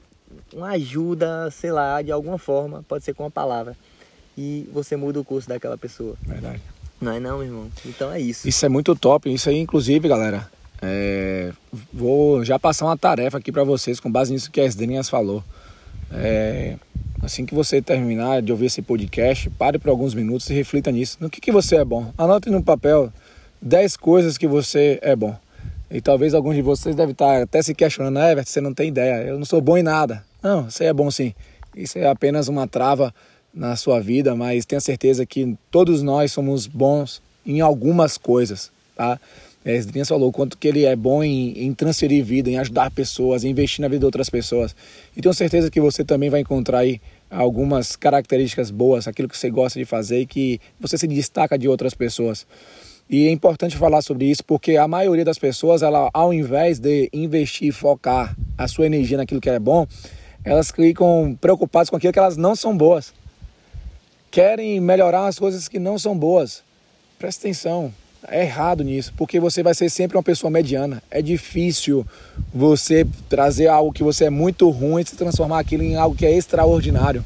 uma 0.53 0.69
ajuda, 0.69 1.51
sei 1.51 1.69
lá, 1.69 2.01
de 2.01 2.13
alguma 2.13 2.37
forma, 2.37 2.81
pode 2.87 3.03
ser 3.03 3.13
com 3.13 3.23
uma 3.23 3.29
palavra. 3.29 3.75
e 4.37 4.69
você 4.71 4.95
muda 4.95 5.19
o 5.19 5.23
curso 5.23 5.49
daquela 5.49 5.77
pessoa. 5.77 6.15
Verdade. 6.25 6.61
Não 6.99 7.11
é 7.11 7.19
não, 7.19 7.39
meu 7.39 7.47
irmão? 7.47 7.71
Então 7.85 8.09
é 8.11 8.19
isso. 8.19 8.47
Isso 8.47 8.65
é 8.65 8.69
muito 8.69 8.95
top. 8.95 9.31
Isso 9.33 9.49
aí, 9.49 9.57
inclusive, 9.59 10.07
galera, 10.07 10.49
é, 10.81 11.51
vou 11.93 12.43
já 12.43 12.57
passar 12.57 12.85
uma 12.85 12.97
tarefa 12.97 13.37
aqui 13.37 13.51
para 13.51 13.65
vocês 13.65 13.99
com 13.99 14.09
base 14.09 14.31
nisso 14.31 14.49
que 14.49 14.61
a 14.61 14.65
Esdrinhas 14.65 15.09
falou. 15.09 15.43
É, 16.11 16.77
assim 17.21 17.45
que 17.45 17.53
você 17.53 17.81
terminar 17.81 18.41
de 18.41 18.51
ouvir 18.51 18.67
esse 18.67 18.81
podcast, 18.81 19.49
pare 19.51 19.77
por 19.77 19.89
alguns 19.89 20.13
minutos 20.13 20.49
e 20.49 20.53
reflita 20.53 20.89
nisso. 20.89 21.17
No 21.19 21.29
que, 21.29 21.41
que 21.41 21.51
você 21.51 21.75
é 21.75 21.85
bom? 21.85 22.13
Anote 22.17 22.49
no 22.49 22.63
papel 22.63 23.11
10 23.65 23.97
coisas 23.97 24.37
que 24.37 24.47
você 24.47 24.99
é 25.01 25.15
bom. 25.15 25.35
E 25.89 25.99
talvez 25.99 26.35
alguns 26.35 26.55
de 26.55 26.61
vocês 26.61 26.95
devem 26.95 27.13
estar 27.13 27.41
até 27.41 27.63
se 27.63 27.73
questionando, 27.73 28.19
é, 28.19 28.43
você 28.43 28.61
não 28.61 28.75
tem 28.75 28.89
ideia, 28.89 29.23
eu 29.23 29.39
não 29.39 29.45
sou 29.45 29.59
bom 29.59 29.75
em 29.75 29.81
nada. 29.81 30.23
Não, 30.41 30.69
você 30.69 30.85
é 30.85 30.93
bom 30.93 31.09
sim. 31.09 31.33
Isso 31.75 31.97
é 31.97 32.05
apenas 32.07 32.47
uma 32.47 32.67
trava 32.67 33.13
na 33.51 33.75
sua 33.75 33.99
vida, 33.99 34.35
mas 34.35 34.65
tenha 34.65 34.79
certeza 34.79 35.25
que 35.25 35.57
todos 35.71 36.03
nós 36.03 36.31
somos 36.31 36.67
bons 36.67 37.23
em 37.43 37.59
algumas 37.59 38.19
coisas, 38.19 38.71
tá? 38.95 39.19
É, 39.63 39.75
Esdrinhas 39.75 40.09
falou 40.09 40.31
quanto 40.31 40.59
que 40.59 40.67
ele 40.67 40.85
é 40.85 40.95
bom 40.95 41.23
em, 41.23 41.65
em, 41.65 41.73
transferir 41.73 42.23
vida, 42.23 42.51
em 42.51 42.59
ajudar 42.59 42.91
pessoas, 42.91 43.43
em 43.43 43.49
investir 43.49 43.81
na 43.81 43.87
vida 43.87 44.01
de 44.01 44.05
outras 44.05 44.29
pessoas. 44.29 44.75
E 45.17 45.21
tenho 45.21 45.33
certeza 45.33 45.71
que 45.71 45.81
você 45.81 46.03
também 46.03 46.29
vai 46.29 46.41
encontrar 46.41 46.79
aí 46.79 47.01
algumas 47.31 47.95
características 47.95 48.69
boas, 48.69 49.07
aquilo 49.07 49.27
que 49.27 49.35
você 49.35 49.49
gosta 49.49 49.79
de 49.79 49.85
fazer 49.85 50.19
e 50.19 50.25
que 50.27 50.61
você 50.79 50.99
se 50.99 51.07
destaca 51.07 51.57
de 51.57 51.67
outras 51.67 51.95
pessoas. 51.95 52.45
E 53.09 53.27
é 53.27 53.31
importante 53.31 53.77
falar 53.77 54.01
sobre 54.01 54.25
isso 54.25 54.43
porque 54.43 54.77
a 54.77 54.87
maioria 54.87 55.23
das 55.23 55.37
pessoas, 55.37 55.83
ela, 55.83 56.09
ao 56.13 56.33
invés 56.33 56.79
de 56.79 57.09
investir 57.13 57.69
e 57.69 57.71
focar 57.71 58.35
a 58.57 58.67
sua 58.67 58.85
energia 58.85 59.17
naquilo 59.17 59.39
que 59.39 59.49
é 59.49 59.59
bom, 59.59 59.85
elas 60.43 60.71
ficam 60.71 61.37
preocupadas 61.39 61.89
com 61.89 61.95
aquilo 61.95 62.13
que 62.13 62.19
elas 62.19 62.37
não 62.37 62.55
são 62.55 62.75
boas. 62.75 63.13
Querem 64.31 64.79
melhorar 64.79 65.27
as 65.27 65.37
coisas 65.37 65.67
que 65.67 65.79
não 65.79 65.99
são 65.99 66.17
boas. 66.17 66.63
Presta 67.17 67.47
atenção, 67.47 67.93
é 68.27 68.43
errado 68.43 68.83
nisso, 68.83 69.13
porque 69.15 69.39
você 69.39 69.61
vai 69.61 69.73
ser 69.73 69.89
sempre 69.89 70.17
uma 70.17 70.23
pessoa 70.23 70.49
mediana. 70.49 71.01
É 71.09 71.21
difícil 71.21 72.05
você 72.53 73.07
trazer 73.29 73.67
algo 73.67 73.93
que 73.93 74.03
você 74.03 74.25
é 74.25 74.29
muito 74.29 74.69
ruim 74.69 75.01
e 75.01 75.05
se 75.05 75.15
transformar 75.15 75.59
aquilo 75.59 75.83
em 75.83 75.95
algo 75.95 76.15
que 76.15 76.25
é 76.25 76.35
extraordinário. 76.35 77.23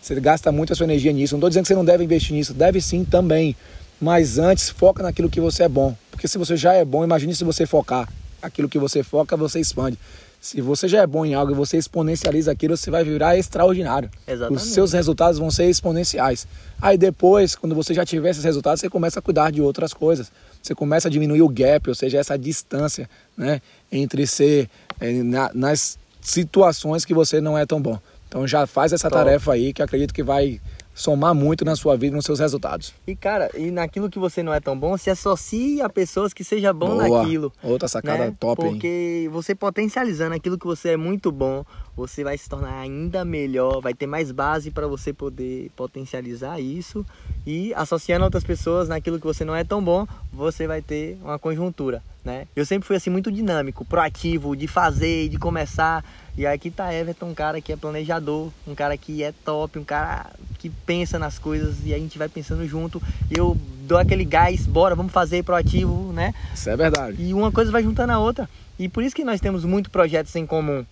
Você 0.00 0.14
gasta 0.20 0.52
muito 0.52 0.72
a 0.72 0.76
sua 0.76 0.84
energia 0.84 1.12
nisso. 1.12 1.34
Não 1.34 1.38
estou 1.38 1.50
dizendo 1.50 1.64
que 1.64 1.68
você 1.68 1.74
não 1.74 1.84
deve 1.84 2.04
investir 2.04 2.34
nisso, 2.34 2.54
deve 2.54 2.80
sim 2.80 3.04
também. 3.04 3.56
Mas 4.00 4.38
antes, 4.38 4.68
foca 4.68 5.02
naquilo 5.02 5.30
que 5.30 5.40
você 5.40 5.64
é 5.64 5.68
bom. 5.68 5.96
Porque 6.10 6.28
se 6.28 6.38
você 6.38 6.56
já 6.56 6.72
é 6.74 6.84
bom, 6.84 7.04
imagine 7.04 7.34
se 7.34 7.44
você 7.44 7.66
focar. 7.66 8.08
Aquilo 8.42 8.68
que 8.68 8.78
você 8.78 9.02
foca, 9.02 9.36
você 9.36 9.60
expande. 9.60 9.98
Se 10.40 10.60
você 10.60 10.86
já 10.86 11.02
é 11.02 11.06
bom 11.06 11.26
em 11.26 11.34
algo 11.34 11.52
e 11.52 11.54
você 11.54 11.76
exponencializa 11.76 12.52
aquilo, 12.52 12.76
você 12.76 12.90
vai 12.90 13.02
virar 13.02 13.36
extraordinário. 13.36 14.08
Exatamente. 14.28 14.62
Os 14.62 14.72
seus 14.72 14.92
resultados 14.92 15.38
vão 15.38 15.50
ser 15.50 15.68
exponenciais. 15.68 16.46
Aí 16.80 16.96
depois, 16.96 17.56
quando 17.56 17.74
você 17.74 17.92
já 17.92 18.04
tiver 18.04 18.30
esses 18.30 18.44
resultados, 18.44 18.80
você 18.80 18.88
começa 18.88 19.18
a 19.18 19.22
cuidar 19.22 19.50
de 19.50 19.60
outras 19.60 19.92
coisas. 19.92 20.30
Você 20.62 20.74
começa 20.74 21.08
a 21.08 21.10
diminuir 21.10 21.42
o 21.42 21.48
gap, 21.48 21.88
ou 21.88 21.94
seja, 21.94 22.18
essa 22.18 22.38
distância 22.38 23.10
né, 23.36 23.60
entre 23.90 24.26
ser 24.26 24.70
é, 25.00 25.12
na, 25.22 25.50
nas 25.52 25.98
situações 26.20 27.04
que 27.04 27.14
você 27.14 27.40
não 27.40 27.58
é 27.58 27.66
tão 27.66 27.80
bom. 27.80 27.98
Então 28.28 28.46
já 28.46 28.66
faz 28.66 28.92
essa 28.92 29.08
Top. 29.08 29.24
tarefa 29.24 29.52
aí 29.52 29.72
que 29.72 29.82
acredito 29.82 30.12
que 30.12 30.22
vai 30.22 30.60
somar 30.96 31.34
muito 31.34 31.62
na 31.64 31.76
sua 31.76 31.94
vida 31.94 32.16
nos 32.16 32.24
seus 32.24 32.40
resultados. 32.40 32.94
E 33.06 33.14
cara, 33.14 33.50
e 33.54 33.70
naquilo 33.70 34.08
que 34.08 34.18
você 34.18 34.42
não 34.42 34.52
é 34.52 34.58
tão 34.58 34.76
bom, 34.76 34.96
se 34.96 35.10
associe 35.10 35.82
a 35.82 35.88
pessoas 35.88 36.32
que 36.32 36.42
seja 36.42 36.72
bom 36.72 36.96
Boa. 36.96 37.20
naquilo. 37.20 37.52
Outra 37.62 37.86
sacada 37.86 38.24
né? 38.24 38.34
top 38.40 38.62
Porque 38.62 39.22
hein? 39.24 39.28
você 39.28 39.54
potencializando 39.54 40.34
aquilo 40.34 40.58
que 40.58 40.66
você 40.66 40.90
é 40.90 40.96
muito 40.96 41.30
bom, 41.30 41.64
você 41.94 42.24
vai 42.24 42.38
se 42.38 42.48
tornar 42.48 42.78
ainda 42.80 43.24
melhor, 43.24 43.80
vai 43.80 43.92
ter 43.92 44.06
mais 44.06 44.32
base 44.32 44.70
para 44.70 44.86
você 44.86 45.12
poder 45.12 45.70
potencializar 45.76 46.58
isso 46.58 47.04
e 47.46 47.74
associando 47.74 48.24
outras 48.24 48.42
pessoas 48.42 48.88
naquilo 48.88 49.20
que 49.20 49.26
você 49.26 49.44
não 49.44 49.54
é 49.54 49.64
tão 49.64 49.84
bom, 49.84 50.06
você 50.32 50.66
vai 50.66 50.80
ter 50.80 51.18
uma 51.22 51.38
conjuntura, 51.38 52.02
né? 52.26 52.48
Eu 52.56 52.66
sempre 52.66 52.86
fui 52.86 52.96
assim 52.96 53.08
muito 53.08 53.30
dinâmico, 53.30 53.84
proativo, 53.84 54.56
de 54.56 54.66
fazer, 54.66 55.28
de 55.28 55.38
começar. 55.38 56.04
E 56.36 56.44
aqui 56.44 56.70
tá 56.70 56.92
Everton, 56.92 57.26
um 57.26 57.34
cara 57.34 57.60
que 57.60 57.72
é 57.72 57.76
planejador, 57.76 58.50
um 58.66 58.74
cara 58.74 58.96
que 58.98 59.22
é 59.22 59.32
top, 59.44 59.78
um 59.78 59.84
cara 59.84 60.26
que 60.58 60.68
pensa 60.68 61.18
nas 61.18 61.38
coisas 61.38 61.76
e 61.84 61.94
a 61.94 61.98
gente 61.98 62.18
vai 62.18 62.28
pensando 62.28 62.66
junto. 62.66 63.00
E 63.30 63.38
eu 63.38 63.56
dou 63.82 63.96
aquele 63.96 64.24
gás, 64.24 64.66
bora, 64.66 64.96
vamos 64.96 65.12
fazer 65.12 65.44
proativo, 65.44 66.12
né? 66.12 66.34
Isso 66.52 66.68
é 66.68 66.76
verdade. 66.76 67.22
E 67.22 67.32
uma 67.32 67.52
coisa 67.52 67.70
vai 67.70 67.84
juntando 67.84 68.12
a 68.12 68.18
outra. 68.18 68.50
E 68.76 68.88
por 68.88 69.04
isso 69.04 69.14
que 69.14 69.24
nós 69.24 69.40
temos 69.40 69.64
muitos 69.64 69.90
projetos 69.90 70.34
em 70.34 70.44
comum, 70.44 70.84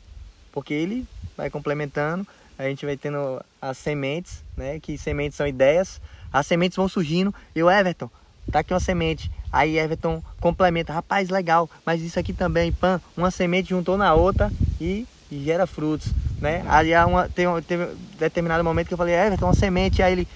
porque 0.52 0.72
ele 0.72 1.04
vai 1.36 1.50
complementando, 1.50 2.26
a 2.56 2.62
gente 2.62 2.86
vai 2.86 2.96
tendo 2.96 3.44
as 3.60 3.76
sementes, 3.76 4.42
né? 4.56 4.78
Que 4.78 4.96
sementes 4.96 5.36
são 5.36 5.46
ideias, 5.46 6.00
as 6.32 6.46
sementes 6.46 6.76
vão 6.76 6.88
surgindo. 6.88 7.34
Eu, 7.54 7.68
Everton, 7.68 8.08
tá 8.52 8.60
aqui 8.60 8.72
uma 8.72 8.78
semente. 8.78 9.30
Aí 9.54 9.78
Everton 9.78 10.20
complementa, 10.40 10.92
rapaz, 10.92 11.28
legal, 11.28 11.70
mas 11.86 12.02
isso 12.02 12.18
aqui 12.18 12.32
também, 12.32 12.72
pan, 12.72 13.00
uma 13.16 13.30
semente 13.30 13.68
juntou 13.68 13.96
na 13.96 14.12
outra 14.12 14.50
e 14.80 15.06
e 15.30 15.42
gera 15.42 15.66
frutos, 15.66 16.12
né? 16.40 16.64
Ali 16.68 16.94
há 16.94 17.06
uma, 17.06 17.28
tem, 17.28 17.46
teve 17.62 17.84
um 17.84 17.96
determinado 18.18 18.62
momento 18.62 18.88
que 18.88 18.94
eu 18.94 18.98
falei, 18.98 19.14
Everton, 19.14 19.46
uma 19.46 19.54
semente, 19.54 20.02
aí 20.02 20.12
ele, 20.12 20.28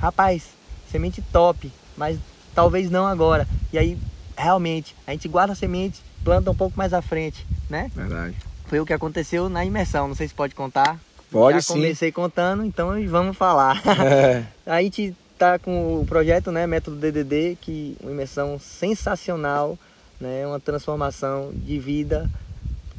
rapaz, 0.00 0.48
semente 0.90 1.22
top, 1.32 1.70
mas 1.96 2.18
talvez 2.54 2.90
não 2.90 3.06
agora. 3.06 3.46
E 3.72 3.78
aí, 3.78 3.98
realmente, 4.36 4.94
a 5.06 5.12
gente 5.12 5.28
guarda 5.28 5.52
a 5.52 5.56
semente, 5.56 6.00
planta 6.24 6.50
um 6.50 6.54
pouco 6.54 6.76
mais 6.76 6.92
à 6.92 7.02
frente, 7.02 7.46
né? 7.68 7.90
Verdade. 7.94 8.36
Foi 8.66 8.80
o 8.80 8.86
que 8.86 8.92
aconteceu 8.92 9.48
na 9.48 9.64
imersão, 9.64 10.08
não 10.08 10.14
sei 10.14 10.28
se 10.28 10.34
pode 10.34 10.54
contar. 10.54 10.98
Pode 11.30 11.56
Já 11.56 11.62
sim. 11.62 11.74
comecei 11.74 12.10
contando, 12.10 12.64
então 12.64 12.90
vamos 13.08 13.36
falar. 13.36 13.80
É. 14.04 14.44
a 14.66 14.82
gente 14.82 15.14
tá 15.40 15.58
com 15.58 16.00
o 16.00 16.06
projeto, 16.06 16.52
né, 16.52 16.66
Método 16.66 16.96
DDD, 16.96 17.56
que 17.60 17.96
uma 18.00 18.12
imersão 18.12 18.58
sensacional, 18.58 19.78
né, 20.20 20.46
uma 20.46 20.60
transformação 20.60 21.50
de 21.52 21.78
vida 21.78 22.30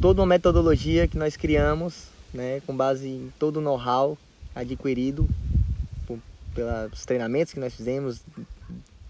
toda 0.02 0.20
uma 0.22 0.28
metodologia 0.28 1.08
que 1.08 1.16
nós 1.16 1.38
criamos, 1.38 2.08
né, 2.34 2.60
com 2.66 2.76
base 2.76 3.08
em 3.08 3.32
todo 3.38 3.58
o 3.58 3.62
know-how 3.62 4.18
adquirido 4.56 5.30
por, 6.08 6.18
pelos 6.56 7.06
treinamentos 7.06 7.54
que 7.54 7.60
nós 7.60 7.76
fizemos, 7.76 8.24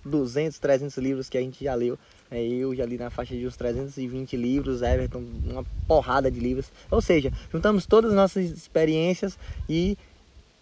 200, 0.03 0.59
300 0.59 0.97
livros 0.97 1.29
que 1.29 1.37
a 1.37 1.41
gente 1.41 1.63
já 1.63 1.73
leu. 1.73 1.97
É, 2.29 2.43
eu 2.43 2.75
já 2.75 2.85
li 2.85 2.97
na 2.97 3.09
faixa 3.09 3.35
de 3.35 3.47
uns 3.47 3.55
320 3.55 4.35
livros, 4.35 4.81
Everton, 4.81 5.23
uma 5.45 5.63
porrada 5.87 6.29
de 6.29 6.39
livros. 6.39 6.71
Ou 6.89 7.01
seja, 7.01 7.31
juntamos 7.51 7.85
todas 7.85 8.11
as 8.11 8.15
nossas 8.15 8.49
experiências 8.49 9.37
e 9.69 9.97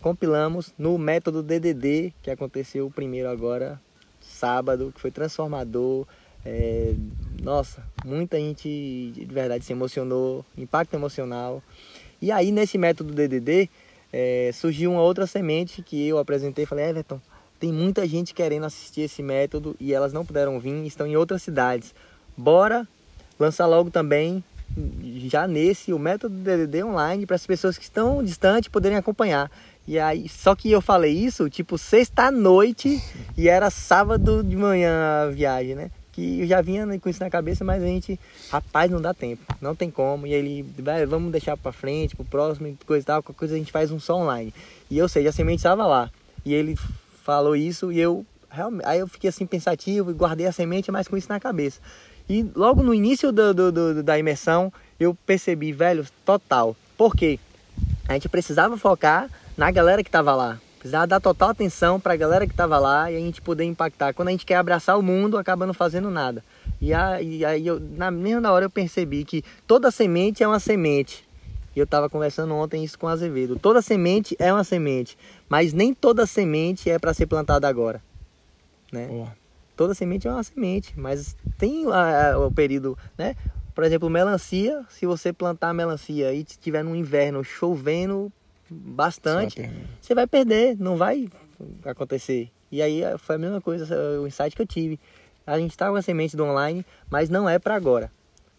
compilamos 0.02 0.74
no 0.78 0.98
método 0.98 1.44
DDD, 1.44 2.14
que 2.22 2.32
aconteceu 2.32 2.90
primeiro 2.90 3.30
agora, 3.30 3.80
sábado, 4.22 4.92
que 4.94 5.02
foi 5.02 5.12
transformador, 5.12 6.06
é, 6.46 6.94
nossa, 7.44 7.84
muita 8.06 8.38
gente 8.38 9.12
de 9.14 9.26
verdade 9.26 9.66
se 9.66 9.74
emocionou, 9.74 10.46
impacto 10.58 10.94
emocional. 10.94 11.62
E 12.22 12.32
aí 12.32 12.52
nesse 12.52 12.78
método 12.78 13.14
DDD 13.14 13.70
é, 14.12 14.52
surgiu 14.54 14.92
uma 14.92 15.02
outra 15.02 15.28
semente 15.28 15.82
que 15.82 16.08
eu 16.08 16.18
apresentei, 16.18 16.66
falei, 16.66 16.86
Everton, 16.86 17.20
tem 17.60 17.74
muita 17.74 18.08
gente 18.08 18.34
querendo 18.34 18.66
assistir 18.66 19.02
esse 19.02 19.22
método 19.22 19.76
e 19.80 19.94
elas 19.94 20.14
não 20.14 20.26
puderam 20.26 20.60
vir, 20.60 20.86
estão 20.86 21.06
em 21.06 21.18
outras 21.18 21.44
cidades. 21.44 21.94
Bora 22.38 22.88
lançar 23.38 23.66
logo 23.68 23.92
também 23.92 24.44
já 25.28 25.48
nesse 25.48 25.92
o 25.92 26.00
método 26.00 26.36
DDD 26.36 26.84
online 26.84 27.26
para 27.26 27.36
as 27.36 27.46
pessoas 27.46 27.78
que 27.78 27.84
estão 27.84 28.24
distantes 28.24 28.70
poderem 28.70 28.98
acompanhar. 28.98 29.52
E 29.90 29.98
aí, 29.98 30.30
só 30.30 30.54
que 30.54 30.70
eu 30.70 30.82
falei 30.82 31.12
isso, 31.12 31.50
tipo, 31.50 31.76
sexta 31.76 32.30
noite 32.30 33.02
e 33.36 33.50
era 33.50 33.72
sábado 33.72 34.44
de 34.44 34.56
manhã 34.56 35.24
a 35.24 35.32
viagem, 35.32 35.74
né? 35.74 35.90
que 36.12 36.42
eu 36.42 36.48
já 36.48 36.62
vinha 36.62 36.86
com 37.00 37.10
isso 37.10 37.24
na 37.24 37.30
cabeça, 37.30 37.66
mas 37.66 37.82
a 37.82 37.88
gente, 37.88 38.20
rapaz, 38.52 38.92
não 38.92 39.02
dá 39.02 39.16
tempo, 39.16 39.42
não 39.60 39.74
tem 39.74 39.90
como. 39.90 40.28
E 40.28 40.34
ele, 40.34 40.64
vamos 41.08 41.32
deixar 41.32 41.58
para 41.58 41.72
frente, 41.72 42.16
pro 42.16 42.24
próximo, 42.24 42.78
coisa 42.86 43.02
e 43.02 43.06
tal, 43.08 43.24
qualquer 43.24 43.40
coisa 43.40 43.56
a 43.56 43.58
gente 43.58 43.72
faz 43.72 43.90
um 43.90 44.00
só 44.00 44.18
online. 44.18 44.54
E 44.92 44.98
eu 45.00 45.10
sei, 45.10 45.28
a 45.28 45.32
semente 45.32 45.58
estava 45.58 45.88
lá. 45.88 46.12
E 46.46 46.54
ele 46.54 46.78
falou 47.24 47.56
isso 47.56 47.92
e 47.92 48.00
eu, 48.00 48.24
realmente, 48.48 48.86
aí 48.86 49.00
eu 49.00 49.08
fiquei 49.08 49.32
assim 49.32 49.48
pensativo 49.48 50.12
e 50.12 50.14
guardei 50.14 50.46
a 50.46 50.52
semente, 50.52 50.92
mas 50.92 51.08
com 51.08 51.18
isso 51.18 51.30
na 51.30 51.40
cabeça. 51.40 51.80
E 52.30 52.48
logo 52.56 52.84
no 52.84 52.94
início 52.94 53.32
do, 53.32 53.56
do, 53.56 53.72
do, 53.72 54.04
da 54.04 54.20
imersão, 54.20 54.72
eu 55.00 55.18
percebi, 55.26 55.72
velho, 55.72 56.06
total. 56.24 56.76
Por 56.96 57.16
quê? 57.16 57.40
A 58.08 58.14
gente 58.14 58.30
precisava 58.30 58.78
focar 58.78 59.28
na 59.60 59.70
galera 59.72 60.02
que 60.02 60.08
estava 60.08 60.34
lá. 60.34 60.58
Precisava 60.80 61.06
dar 61.06 61.20
total 61.20 61.50
atenção 61.50 62.00
para 62.00 62.14
a 62.14 62.16
galera 62.16 62.48
que 62.48 62.54
estava 62.54 62.80
lá 62.80 63.12
e 63.12 63.18
a 63.18 63.20
gente 63.20 63.42
poder 63.42 63.66
impactar. 63.66 64.14
Quando 64.14 64.30
a 64.30 64.32
gente 64.32 64.46
quer 64.46 64.56
abraçar 64.56 64.98
o 64.98 65.04
mundo, 65.04 65.38
acaba 65.38 65.68
não 65.68 65.74
fazendo 65.74 66.10
nada. 66.10 66.42
E 66.80 66.94
aí, 66.94 67.44
aí 67.44 67.68
eu, 67.68 67.78
na 67.78 68.10
mesma 68.10 68.50
hora 68.54 68.64
eu 68.64 68.70
percebi 68.70 69.26
que 69.26 69.44
toda 69.68 69.92
semente 69.92 70.42
é 70.42 70.48
uma 70.48 70.62
semente. 70.62 71.28
E 71.76 71.80
eu 71.80 71.84
estava 71.84 72.10
conversando 72.10 72.56
ontem 72.56 72.86
isso 72.86 72.98
com 72.98 73.08
o 73.08 73.10
Azevedo. 73.10 73.60
Toda 73.60 73.82
semente 73.82 74.34
é 74.40 74.54
uma 74.54 74.64
semente, 74.64 75.18
mas 75.50 75.74
nem 75.74 75.94
toda 75.94 76.26
semente 76.26 76.90
é 76.90 76.98
para 76.98 77.14
ser 77.14 77.26
plantada 77.26 77.68
agora. 77.68 78.02
Né? 78.94 79.28
Toda 79.76 79.94
semente 79.94 80.26
é 80.26 80.32
uma 80.32 80.42
semente, 80.42 80.98
mas 80.98 81.36
tem 81.58 81.86
a, 81.92 82.32
a, 82.32 82.40
o 82.40 82.50
período, 82.50 82.98
né? 83.18 83.36
Por 83.76 83.84
exemplo, 83.84 84.10
melancia, 84.10 84.86
se 84.90 85.06
você 85.06 85.32
plantar 85.34 85.74
melancia 85.74 86.34
e 86.34 86.44
estiver 86.44 86.84
no 86.84 86.96
inverno 86.96 87.44
chovendo, 87.44 88.32
bastante, 88.70 89.70
você 90.02 90.14
vai 90.14 90.28
perder, 90.28 90.78
não 90.78 90.96
vai 90.98 91.28
acontecer. 91.86 92.50
E 92.72 92.82
aí 92.82 93.02
foi 93.18 93.36
a 93.36 93.40
mesma 93.40 93.62
coisa, 93.62 94.20
o 94.20 94.28
insight 94.28 94.56
que 94.56 94.62
eu 94.62 94.68
tive. 94.68 95.00
A 95.46 95.58
gente 95.58 95.76
tá 95.76 95.90
com 95.90 95.96
a 95.96 96.02
semente 96.02 96.38
do 96.38 96.44
online, 96.46 96.86
mas 97.10 97.30
não 97.30 97.50
é 97.50 97.58
para 97.58 97.76
agora. 97.76 98.12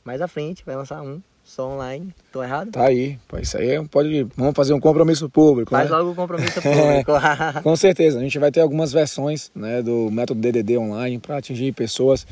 Mais 0.04 0.20
à 0.20 0.26
frente 0.26 0.64
vai 0.64 0.74
lançar 0.74 1.02
um 1.02 1.20
só 1.44 1.68
online. 1.68 2.14
Tô 2.32 2.42
errado? 2.42 2.70
Tá 2.70 2.86
aí. 2.86 3.18
Pô, 3.28 3.38
isso 3.38 3.56
aí 3.56 3.70
é 3.70 3.82
pode. 3.84 4.26
Vamos 4.36 4.54
fazer 4.54 4.72
um 4.72 4.80
compromisso 4.80 5.28
público. 5.28 5.70
Faz 5.70 5.90
né? 5.90 5.96
logo 5.96 6.10
o 6.10 6.14
compromisso 6.14 6.60
público. 6.62 7.12
Com 7.62 7.76
certeza. 7.76 8.18
A 8.18 8.22
gente 8.22 8.38
vai 8.38 8.50
ter 8.50 8.60
algumas 8.60 8.92
versões 8.92 9.50
né, 9.54 9.82
do 9.82 10.10
método 10.10 10.40
DDD 10.40 10.78
online 10.78 11.18
para 11.18 11.36
atingir 11.36 11.72
pessoas. 11.72 12.26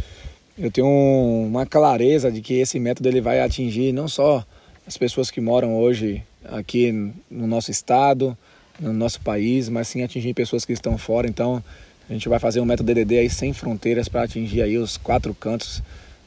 Eu 0.56 0.70
tenho 0.70 0.88
uma 0.88 1.66
clareza 1.66 2.30
de 2.30 2.40
que 2.40 2.54
esse 2.54 2.80
método 2.80 3.08
ele 3.08 3.20
vai 3.20 3.40
atingir 3.40 3.92
não 3.92 4.08
só 4.08 4.44
as 4.88 4.97
pessoas 4.97 5.30
que 5.30 5.38
moram 5.38 5.76
hoje 5.76 6.23
aqui 6.47 6.90
no 7.30 7.47
nosso 7.47 7.71
estado, 7.71 8.37
no 8.80 8.90
nosso 8.90 9.21
país, 9.21 9.68
mas 9.68 9.87
sim 9.87 10.02
atingir 10.02 10.33
pessoas 10.33 10.64
que 10.64 10.73
estão 10.73 10.97
fora. 10.97 11.28
Então, 11.28 11.62
a 12.09 12.12
gente 12.14 12.26
vai 12.26 12.38
fazer 12.38 12.59
um 12.61 12.64
método 12.64 12.95
DDD 12.95 13.18
aí 13.18 13.28
sem 13.28 13.52
fronteiras 13.52 14.09
para 14.09 14.23
atingir 14.23 14.62
aí 14.62 14.78
os 14.78 14.97
quatro 14.97 15.35
cantos 15.35 15.83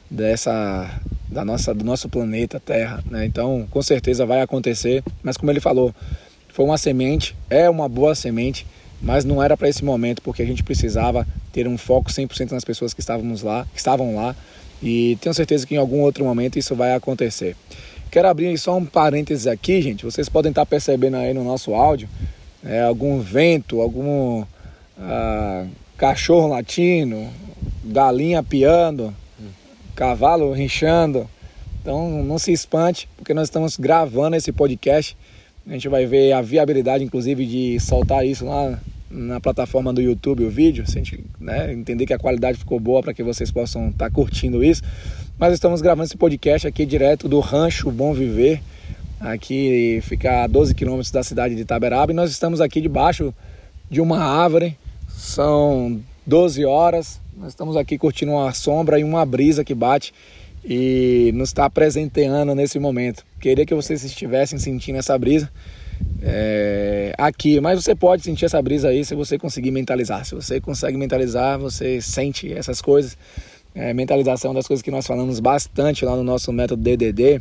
dessa 0.08 1.00
da 1.28 1.44
nossa 1.44 1.74
do 1.74 1.84
nosso 1.84 2.08
planeta 2.08 2.60
Terra, 2.60 3.02
né? 3.10 3.26
Então, 3.26 3.66
com 3.68 3.82
certeza 3.82 4.24
vai 4.24 4.42
acontecer, 4.42 5.02
mas 5.24 5.36
como 5.36 5.50
ele 5.50 5.58
falou, 5.58 5.92
foi 6.48 6.64
uma 6.64 6.78
semente, 6.78 7.34
é 7.50 7.68
uma 7.68 7.88
boa 7.88 8.14
semente, 8.14 8.64
mas 9.00 9.24
não 9.24 9.42
era 9.42 9.56
para 9.56 9.68
esse 9.68 9.84
momento, 9.84 10.22
porque 10.22 10.40
a 10.40 10.46
gente 10.46 10.62
precisava 10.62 11.26
ter 11.52 11.66
um 11.66 11.76
foco 11.76 12.12
100% 12.12 12.52
nas 12.52 12.64
pessoas 12.64 12.94
que 12.94 13.00
estávamos 13.00 13.42
lá, 13.42 13.66
que 13.72 13.78
estavam 13.78 14.14
lá, 14.14 14.36
e 14.80 15.18
tenho 15.20 15.34
certeza 15.34 15.66
que 15.66 15.74
em 15.74 15.78
algum 15.78 16.00
outro 16.00 16.24
momento 16.24 16.60
isso 16.60 16.76
vai 16.76 16.94
acontecer. 16.94 17.56
Quero 18.12 18.28
abrir 18.28 18.58
só 18.58 18.76
um 18.76 18.84
parênteses 18.84 19.46
aqui, 19.46 19.80
gente. 19.80 20.04
Vocês 20.04 20.28
podem 20.28 20.50
estar 20.50 20.66
percebendo 20.66 21.16
aí 21.16 21.32
no 21.32 21.42
nosso 21.42 21.72
áudio 21.72 22.06
é, 22.62 22.82
algum 22.82 23.18
vento, 23.20 23.80
algum 23.80 24.44
ah, 24.98 25.64
cachorro 25.96 26.48
latino, 26.48 27.30
galinha 27.82 28.42
piando, 28.42 29.14
cavalo 29.96 30.52
rinchando. 30.52 31.26
Então 31.80 32.22
não 32.22 32.38
se 32.38 32.52
espante, 32.52 33.08
porque 33.16 33.32
nós 33.32 33.44
estamos 33.44 33.78
gravando 33.78 34.36
esse 34.36 34.52
podcast. 34.52 35.16
A 35.66 35.72
gente 35.72 35.88
vai 35.88 36.04
ver 36.04 36.32
a 36.32 36.42
viabilidade, 36.42 37.02
inclusive, 37.02 37.46
de 37.46 37.80
soltar 37.80 38.26
isso 38.26 38.44
lá 38.44 38.78
na 39.10 39.40
plataforma 39.40 39.90
do 39.90 40.02
YouTube, 40.02 40.44
o 40.44 40.50
vídeo, 40.50 40.86
se 40.86 40.98
a 40.98 41.02
gente 41.02 41.24
né, 41.40 41.72
entender 41.72 42.04
que 42.04 42.12
a 42.12 42.18
qualidade 42.18 42.58
ficou 42.58 42.78
boa 42.78 43.02
para 43.02 43.14
que 43.14 43.22
vocês 43.22 43.50
possam 43.50 43.88
estar 43.88 44.10
curtindo 44.10 44.62
isso. 44.62 44.82
Mas 45.38 45.54
estamos 45.54 45.80
gravando 45.80 46.04
esse 46.04 46.16
podcast 46.16 46.68
aqui 46.68 46.86
direto 46.86 47.28
do 47.28 47.40
Rancho 47.40 47.90
Bom 47.90 48.12
Viver, 48.14 48.62
aqui 49.18 50.00
fica 50.02 50.44
a 50.44 50.46
12 50.46 50.74
quilômetros 50.74 51.10
da 51.10 51.22
cidade 51.22 51.54
de 51.54 51.62
Itaberaba, 51.62 52.12
e 52.12 52.14
nós 52.14 52.30
estamos 52.30 52.60
aqui 52.60 52.80
debaixo 52.80 53.34
de 53.90 54.00
uma 54.00 54.18
árvore, 54.18 54.76
são 55.08 56.00
12 56.26 56.64
horas, 56.64 57.20
nós 57.36 57.48
estamos 57.48 57.76
aqui 57.76 57.98
curtindo 57.98 58.32
uma 58.32 58.52
sombra 58.52 59.00
e 59.00 59.04
uma 59.04 59.26
brisa 59.26 59.64
que 59.64 59.74
bate 59.74 60.12
e 60.64 61.32
nos 61.34 61.48
está 61.48 61.68
presenteando 61.68 62.54
nesse 62.54 62.78
momento. 62.78 63.24
Queria 63.40 63.66
que 63.66 63.74
vocês 63.74 64.04
estivessem 64.04 64.58
sentindo 64.58 64.98
essa 64.98 65.18
brisa 65.18 65.50
é, 66.22 67.12
aqui, 67.18 67.60
mas 67.60 67.82
você 67.82 67.94
pode 67.94 68.22
sentir 68.22 68.44
essa 68.44 68.60
brisa 68.62 68.88
aí 68.88 69.04
se 69.04 69.14
você 69.14 69.38
conseguir 69.38 69.70
mentalizar. 69.70 70.24
Se 70.24 70.34
você 70.34 70.60
consegue 70.60 70.96
mentalizar, 70.96 71.58
você 71.58 72.00
sente 72.00 72.52
essas 72.52 72.80
coisas. 72.80 73.16
É, 73.74 73.92
mentalização 73.94 74.48
é 74.48 74.50
uma 74.50 74.58
das 74.58 74.66
coisas 74.66 74.82
que 74.82 74.90
nós 74.90 75.06
falamos 75.06 75.40
bastante 75.40 76.04
lá 76.04 76.14
no 76.14 76.22
nosso 76.22 76.52
método 76.52 76.82
DDD. 76.82 77.40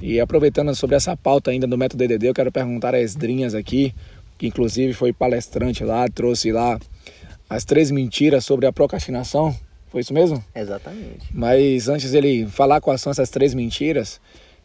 E 0.00 0.20
aproveitando 0.20 0.74
sobre 0.74 0.96
essa 0.96 1.16
pauta 1.16 1.50
ainda 1.50 1.66
do 1.66 1.78
método 1.78 2.06
DDD, 2.06 2.28
eu 2.28 2.34
quero 2.34 2.50
perguntar 2.50 2.94
a 2.94 3.00
Esdrinhas 3.00 3.54
aqui, 3.54 3.94
que 4.36 4.46
inclusive 4.46 4.92
foi 4.92 5.12
palestrante 5.12 5.84
lá, 5.84 6.08
trouxe 6.08 6.50
lá 6.50 6.78
as 7.48 7.64
três 7.64 7.90
mentiras 7.90 8.44
sobre 8.44 8.66
a 8.66 8.72
procrastinação. 8.72 9.54
Foi 9.90 10.00
isso 10.00 10.14
mesmo? 10.14 10.42
Exatamente. 10.54 11.28
Mas 11.32 11.88
antes 11.88 12.10
dele 12.10 12.46
falar 12.46 12.80
quais 12.80 13.00
são 13.00 13.10
essas 13.10 13.28
três 13.28 13.52
mentiras, 13.52 14.20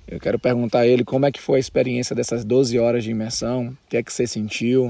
eu 0.08 0.20
quero 0.20 0.40
perguntar 0.40 0.80
a 0.80 0.88
ele 0.88 1.04
como 1.04 1.26
é 1.26 1.32
que 1.32 1.42
foi 1.42 1.58
a 1.58 1.60
experiência 1.60 2.16
dessas 2.16 2.46
12 2.46 2.80
horas 2.80 3.04
de 3.04 3.12
imersão, 3.12 3.68
o 3.68 3.90
que 3.90 3.98
é 3.98 4.04
que 4.04 4.14
você 4.14 4.26
sentiu, 4.26 4.90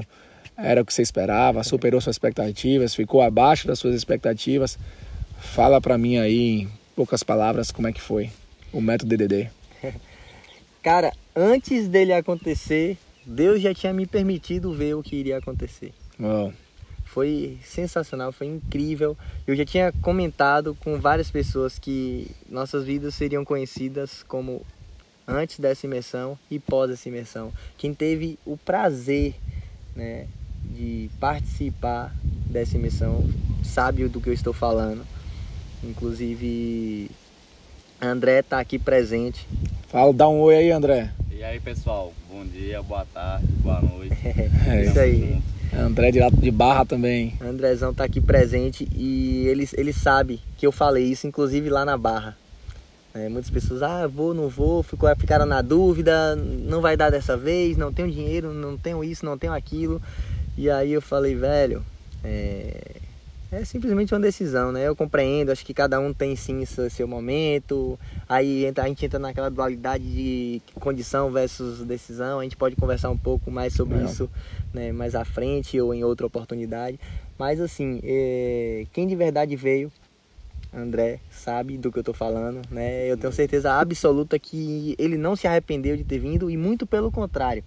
era 0.56 0.80
o 0.80 0.84
que 0.84 0.94
você 0.94 1.02
esperava, 1.02 1.64
superou 1.64 2.00
suas 2.00 2.14
expectativas, 2.14 2.94
ficou 2.94 3.20
abaixo 3.20 3.66
das 3.66 3.78
suas 3.78 3.94
expectativas. 3.94 4.78
Fala 5.38 5.80
para 5.80 5.96
mim 5.96 6.18
aí, 6.18 6.62
em 6.62 6.68
poucas 6.94 7.22
palavras, 7.22 7.70
como 7.70 7.88
é 7.88 7.92
que 7.92 8.00
foi 8.00 8.30
o 8.72 8.80
método 8.80 9.16
DDD. 9.16 9.50
Cara, 10.82 11.12
antes 11.34 11.88
dele 11.88 12.12
acontecer, 12.12 12.96
Deus 13.24 13.60
já 13.60 13.74
tinha 13.74 13.92
me 13.92 14.06
permitido 14.06 14.72
ver 14.72 14.94
o 14.94 15.02
que 15.02 15.16
iria 15.16 15.38
acontecer. 15.38 15.92
Uau. 16.20 16.52
Foi 17.04 17.58
sensacional, 17.64 18.32
foi 18.32 18.46
incrível. 18.46 19.16
Eu 19.46 19.56
já 19.56 19.64
tinha 19.64 19.92
comentado 20.02 20.74
com 20.74 21.00
várias 21.00 21.30
pessoas 21.30 21.78
que 21.78 22.30
nossas 22.48 22.84
vidas 22.84 23.14
seriam 23.14 23.44
conhecidas 23.44 24.22
como 24.22 24.62
antes 25.26 25.58
dessa 25.58 25.86
imersão 25.86 26.38
e 26.50 26.58
pós 26.58 26.90
essa 26.90 27.08
imersão. 27.08 27.52
Quem 27.76 27.92
teve 27.92 28.38
o 28.46 28.56
prazer 28.56 29.34
né, 29.94 30.26
de 30.64 31.10
participar 31.18 32.14
dessa 32.46 32.76
imersão 32.76 33.28
sabe 33.62 34.06
do 34.08 34.20
que 34.20 34.28
eu 34.28 34.34
estou 34.34 34.52
falando. 34.52 35.04
Inclusive, 35.82 37.10
André 38.00 38.40
está 38.40 38.60
aqui 38.60 38.78
presente. 38.78 39.46
Fala, 39.88 40.12
dá 40.12 40.28
um 40.28 40.40
oi 40.40 40.56
aí, 40.56 40.70
André. 40.70 41.10
E 41.30 41.42
aí, 41.42 41.60
pessoal, 41.60 42.12
bom 42.30 42.44
dia, 42.44 42.82
boa 42.82 43.06
tarde, 43.12 43.46
boa 43.62 43.80
noite. 43.80 44.16
É 44.68 44.84
isso 44.84 44.98
aí. 44.98 45.40
André 45.72 46.10
de, 46.10 46.18
lá 46.18 46.30
de 46.30 46.50
Barra 46.50 46.84
também. 46.84 47.34
Andrezão 47.40 47.92
tá 47.92 48.04
aqui 48.04 48.20
presente 48.20 48.88
e 48.94 49.46
ele, 49.46 49.68
ele 49.74 49.92
sabe 49.92 50.40
que 50.56 50.66
eu 50.66 50.72
falei 50.72 51.04
isso, 51.04 51.26
inclusive 51.26 51.68
lá 51.68 51.84
na 51.84 51.96
Barra. 51.96 52.36
É, 53.14 53.28
muitas 53.28 53.50
pessoas, 53.50 53.82
ah, 53.82 54.06
vou, 54.06 54.34
não 54.34 54.48
vou, 54.48 54.82
ficou, 54.82 55.14
ficaram 55.16 55.46
na 55.46 55.62
dúvida, 55.62 56.36
não 56.36 56.80
vai 56.80 56.96
dar 56.96 57.10
dessa 57.10 57.36
vez, 57.36 57.76
não 57.76 57.92
tenho 57.92 58.10
dinheiro, 58.10 58.52
não 58.52 58.76
tenho 58.76 59.02
isso, 59.02 59.24
não 59.24 59.38
tenho 59.38 59.52
aquilo. 59.52 60.00
E 60.56 60.68
aí 60.68 60.92
eu 60.92 61.00
falei, 61.00 61.34
velho, 61.34 61.84
é, 62.22 62.96
é 63.50 63.64
simplesmente 63.64 64.12
uma 64.12 64.20
decisão, 64.20 64.70
né? 64.70 64.86
Eu 64.86 64.94
compreendo, 64.94 65.50
acho 65.50 65.64
que 65.64 65.72
cada 65.72 65.98
um 65.98 66.12
tem 66.12 66.36
sim 66.36 66.64
seu, 66.66 67.08
momento. 67.08 67.98
Aí 68.28 68.66
entra, 68.66 68.84
a 68.84 68.88
gente 68.88 69.04
entra 69.06 69.18
naquela 69.18 69.50
dualidade 69.50 70.04
de 70.04 70.60
condição 70.74 71.30
versus 71.30 71.82
decisão. 71.82 72.40
A 72.40 72.42
gente 72.42 72.56
pode 72.56 72.76
conversar 72.76 73.08
um 73.08 73.16
pouco 73.16 73.50
mais 73.50 73.72
sobre 73.72 73.98
isso 74.04 74.28
né, 74.72 74.92
mais 74.92 75.14
à 75.14 75.24
frente 75.24 75.80
ou 75.80 75.94
em 75.94 76.04
outra 76.04 76.26
oportunidade. 76.26 77.00
Mas 77.38 77.60
assim, 77.60 78.00
é, 78.04 78.86
quem 78.92 79.06
de 79.06 79.16
verdade 79.16 79.56
veio, 79.56 79.90
André, 80.72 81.20
sabe 81.30 81.78
do 81.78 81.90
que 81.90 81.98
eu 81.98 82.04
tô 82.04 82.12
falando, 82.12 82.60
né? 82.70 83.10
Eu 83.10 83.16
tenho 83.16 83.32
certeza 83.32 83.72
absoluta 83.72 84.38
que 84.38 84.94
ele 84.98 85.16
não 85.16 85.34
se 85.34 85.46
arrependeu 85.46 85.96
de 85.96 86.04
ter 86.04 86.18
vindo 86.18 86.50
e 86.50 86.56
muito 86.56 86.86
pelo 86.86 87.10
contrário. 87.10 87.64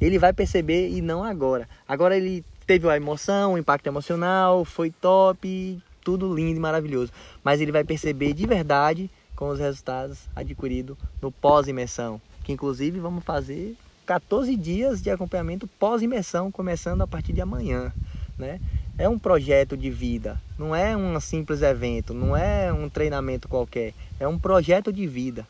Ele 0.00 0.18
vai 0.18 0.32
perceber 0.32 0.90
e 0.90 1.00
não 1.00 1.24
agora. 1.24 1.68
Agora 1.88 2.16
ele 2.16 2.44
teve 2.66 2.88
a 2.88 2.96
emoção, 2.96 3.54
o 3.54 3.58
impacto 3.58 3.86
emocional, 3.86 4.64
foi 4.64 4.90
top, 4.90 5.80
tudo 6.02 6.34
lindo 6.34 6.56
e 6.56 6.60
maravilhoso. 6.60 7.12
Mas 7.42 7.60
ele 7.60 7.72
vai 7.72 7.84
perceber 7.84 8.32
de 8.32 8.46
verdade 8.46 9.10
com 9.34 9.48
os 9.48 9.58
resultados 9.58 10.20
adquiridos 10.34 10.96
no 11.20 11.32
pós-imersão, 11.32 12.20
que 12.44 12.52
inclusive 12.52 13.00
vamos 13.00 13.24
fazer 13.24 13.76
14 14.06 14.54
dias 14.56 15.02
de 15.02 15.10
acompanhamento 15.10 15.66
pós-imersão, 15.66 16.52
começando 16.52 17.02
a 17.02 17.06
partir 17.06 17.32
de 17.32 17.40
amanhã, 17.40 17.92
né? 18.38 18.60
É 18.96 19.08
um 19.08 19.18
projeto 19.18 19.76
de 19.76 19.90
vida, 19.90 20.40
não 20.56 20.76
é 20.76 20.96
um 20.96 21.18
simples 21.18 21.62
evento, 21.62 22.14
não 22.14 22.36
é 22.36 22.72
um 22.72 22.88
treinamento 22.88 23.48
qualquer, 23.48 23.92
é 24.20 24.28
um 24.28 24.38
projeto 24.38 24.92
de 24.92 25.04
vida, 25.06 25.46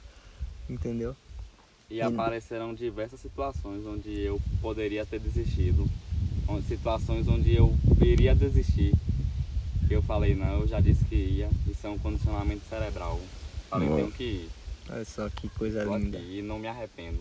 entendeu? 0.70 1.14
E 1.90 2.00
aparecerão 2.00 2.72
diversas 2.72 3.20
situações 3.20 3.84
onde 3.86 4.18
eu 4.18 4.40
poderia 4.62 5.04
ter 5.04 5.20
desistido, 5.20 5.86
situações 6.68 7.28
onde 7.28 7.54
eu 7.54 7.74
iria 8.00 8.34
desistir. 8.34 8.94
Eu 9.90 10.02
falei, 10.02 10.34
não, 10.34 10.60
eu 10.60 10.66
já 10.68 10.80
disse 10.80 11.04
que 11.04 11.14
ia, 11.14 11.48
isso 11.68 11.86
é 11.86 11.90
um 11.90 11.98
condicionamento 11.98 12.62
cerebral. 12.68 13.20
Falei, 13.70 13.88
tenho 13.88 14.10
que 14.10 14.24
ir. 14.24 14.48
Olha 14.90 15.04
só 15.04 15.28
que 15.28 15.48
coisa 15.50 15.84
Tô 15.84 15.96
linda. 15.96 16.18
e 16.18 16.42
não 16.42 16.58
me 16.58 16.66
arrependo. 16.68 17.20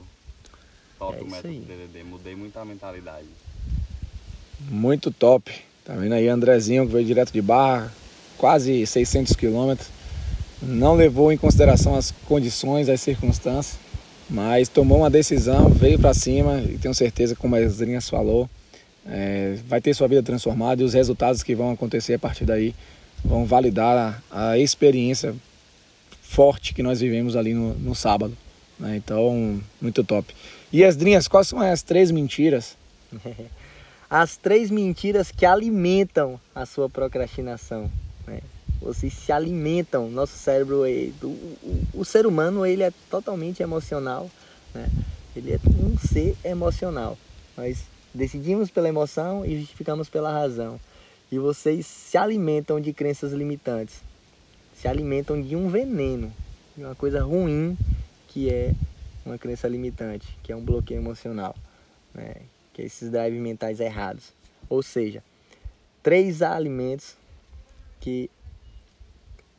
Top 0.98 1.18
É 1.18 1.22
o 1.22 1.30
método. 1.30 1.54
DDD, 1.54 2.04
mudei 2.04 2.36
muito 2.36 2.58
a 2.58 2.66
mentalidade. 2.66 3.28
Muito 4.70 5.12
top. 5.12 5.52
Tá 5.84 5.96
vendo 5.96 6.14
aí 6.14 6.28
Andrezinho 6.28 6.86
que 6.86 6.94
veio 6.94 7.06
direto 7.06 7.32
de 7.34 7.42
Barra, 7.42 7.92
quase 8.38 8.86
600 8.86 9.36
quilômetros. 9.36 9.90
Não 10.62 10.96
levou 10.96 11.32
em 11.32 11.38
consideração 11.38 11.96
as 11.96 12.12
condições, 12.26 12.88
as 12.88 13.02
circunstâncias, 13.02 13.78
mas 14.30 14.70
tomou 14.70 15.00
uma 15.00 15.10
decisão, 15.10 15.70
veio 15.70 16.00
para 16.00 16.14
cima 16.14 16.62
e 16.62 16.78
tenho 16.78 16.94
certeza, 16.94 17.36
como 17.36 17.56
a 17.56 17.62
Esdrinhas 17.62 18.10
falou, 18.10 18.50
é, 19.06 19.58
vai 19.68 19.82
ter 19.82 19.94
sua 19.94 20.08
vida 20.08 20.24
transformada 20.24 20.82
e 20.82 20.86
os 20.86 20.94
resultados 20.94 21.44
que 21.44 21.56
vão 21.56 21.72
acontecer 21.72 22.14
a 22.14 22.20
partir 22.20 22.46
daí 22.46 22.74
vão 23.24 23.46
validar 23.46 24.22
a, 24.30 24.52
a 24.52 24.58
experiência 24.58 25.36
forte 26.22 26.74
que 26.74 26.84
nós 26.84 27.00
vivemos 27.00 27.36
ali 27.36 27.54
no, 27.54 27.74
no 27.76 27.96
sábado. 27.96 28.36
né? 28.80 28.96
Então, 28.96 29.62
muito 29.82 30.04
top. 30.04 30.34
E 30.72 30.84
Esdrinhas, 30.84 31.28
quais 31.28 31.48
são 31.48 31.60
as 31.60 31.84
três 31.84 32.12
mentiras 32.12 32.76
as 34.10 34.38
três 34.38 34.70
mentiras 34.70 35.32
que 35.32 35.46
alimentam 35.46 36.40
a 36.54 36.66
sua 36.66 36.90
procrastinação. 36.90 37.90
Né? 38.28 38.42
Vocês 38.82 39.14
se 39.14 39.32
alimentam, 39.32 40.10
nosso 40.10 40.38
cérebro, 40.38 40.84
o, 40.84 41.28
o, 41.28 41.88
o, 41.96 42.06
ser 42.06 42.28
humano 42.28 42.66
ele 42.66 42.84
é 42.84 42.92
totalmente 43.10 43.64
emocional, 43.64 44.30
né? 44.74 44.90
ele 45.36 45.54
é 45.54 45.60
um 45.84 45.98
ser 45.98 46.36
emocional. 46.44 47.18
Nós 47.56 47.86
decidimos 48.14 48.70
pela 48.70 48.90
emoção 48.90 49.46
e 49.46 49.60
justificamos 49.60 50.10
pela 50.10 50.32
razão. 50.32 50.80
E 51.32 51.40
vocês 51.40 51.86
se 51.86 52.18
alimentam 52.18 52.80
de 52.80 52.94
crenças 52.94 53.34
limitantes, 53.34 54.02
se 54.76 54.88
alimentam 54.88 55.42
de 55.42 55.56
um 55.56 55.70
veneno, 55.70 56.32
de 56.78 56.84
uma 56.84 56.96
coisa 56.96 57.24
ruim 57.24 57.78
que 58.28 58.50
é 58.50 58.74
uma 59.26 59.38
crença 59.38 59.68
limitante, 59.68 60.38
que 60.44 60.52
é 60.52 60.56
um 60.56 60.64
bloqueio 60.64 61.00
emocional, 61.00 61.56
né? 62.14 62.36
que 62.74 62.82
é 62.82 62.86
esses 62.86 63.10
drives 63.10 63.40
mentais 63.40 63.80
errados. 63.80 64.34
Ou 64.70 64.82
seja, 64.82 65.24
três 66.02 66.42
alimentos 66.42 67.16
que 68.00 68.30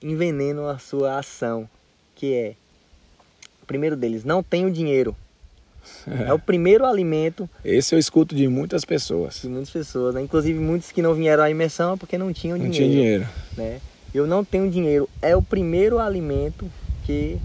envenenam 0.03 0.69
a 0.69 0.79
sua 0.79 1.19
ação, 1.19 1.69
que 2.15 2.35
é 2.35 2.57
o 3.63 3.67
primeiro 3.67 3.97
deles, 3.97 4.25
não 4.25 4.43
tenho 4.43 4.71
dinheiro. 4.71 5.17
É 6.27 6.33
o 6.33 6.39
primeiro 6.39 6.85
alimento. 6.85 7.49
Esse 7.65 7.95
eu 7.95 7.99
escuto 7.99 8.35
de 8.35 8.49
muitas 8.49 8.85
pessoas. 8.85 9.41
De 9.43 9.49
muitas 9.49 9.71
pessoas, 9.71 10.15
né? 10.15 10.23
Inclusive 10.23 10.59
muitos 10.59 10.93
que 10.93 11.03
não 11.03 11.15
vieram 11.15 11.43
à 11.43 11.51
imersão 11.51 11.97
porque 11.97 12.19
não 12.19 12.33
tinham 12.33 12.59
não 12.59 12.69
dinheiro. 12.69 12.87
Não 12.87 12.93
tinha 12.93 13.03
dinheiro. 13.03 13.29
Né? 13.57 13.81
Eu 14.15 14.27
não 14.27 14.45
tenho 14.45 14.71
dinheiro. 14.71 15.09
É 15.21 15.37
o 15.37 15.43
primeiro 15.43 15.99
alimento 15.99 16.71
que 17.05 17.39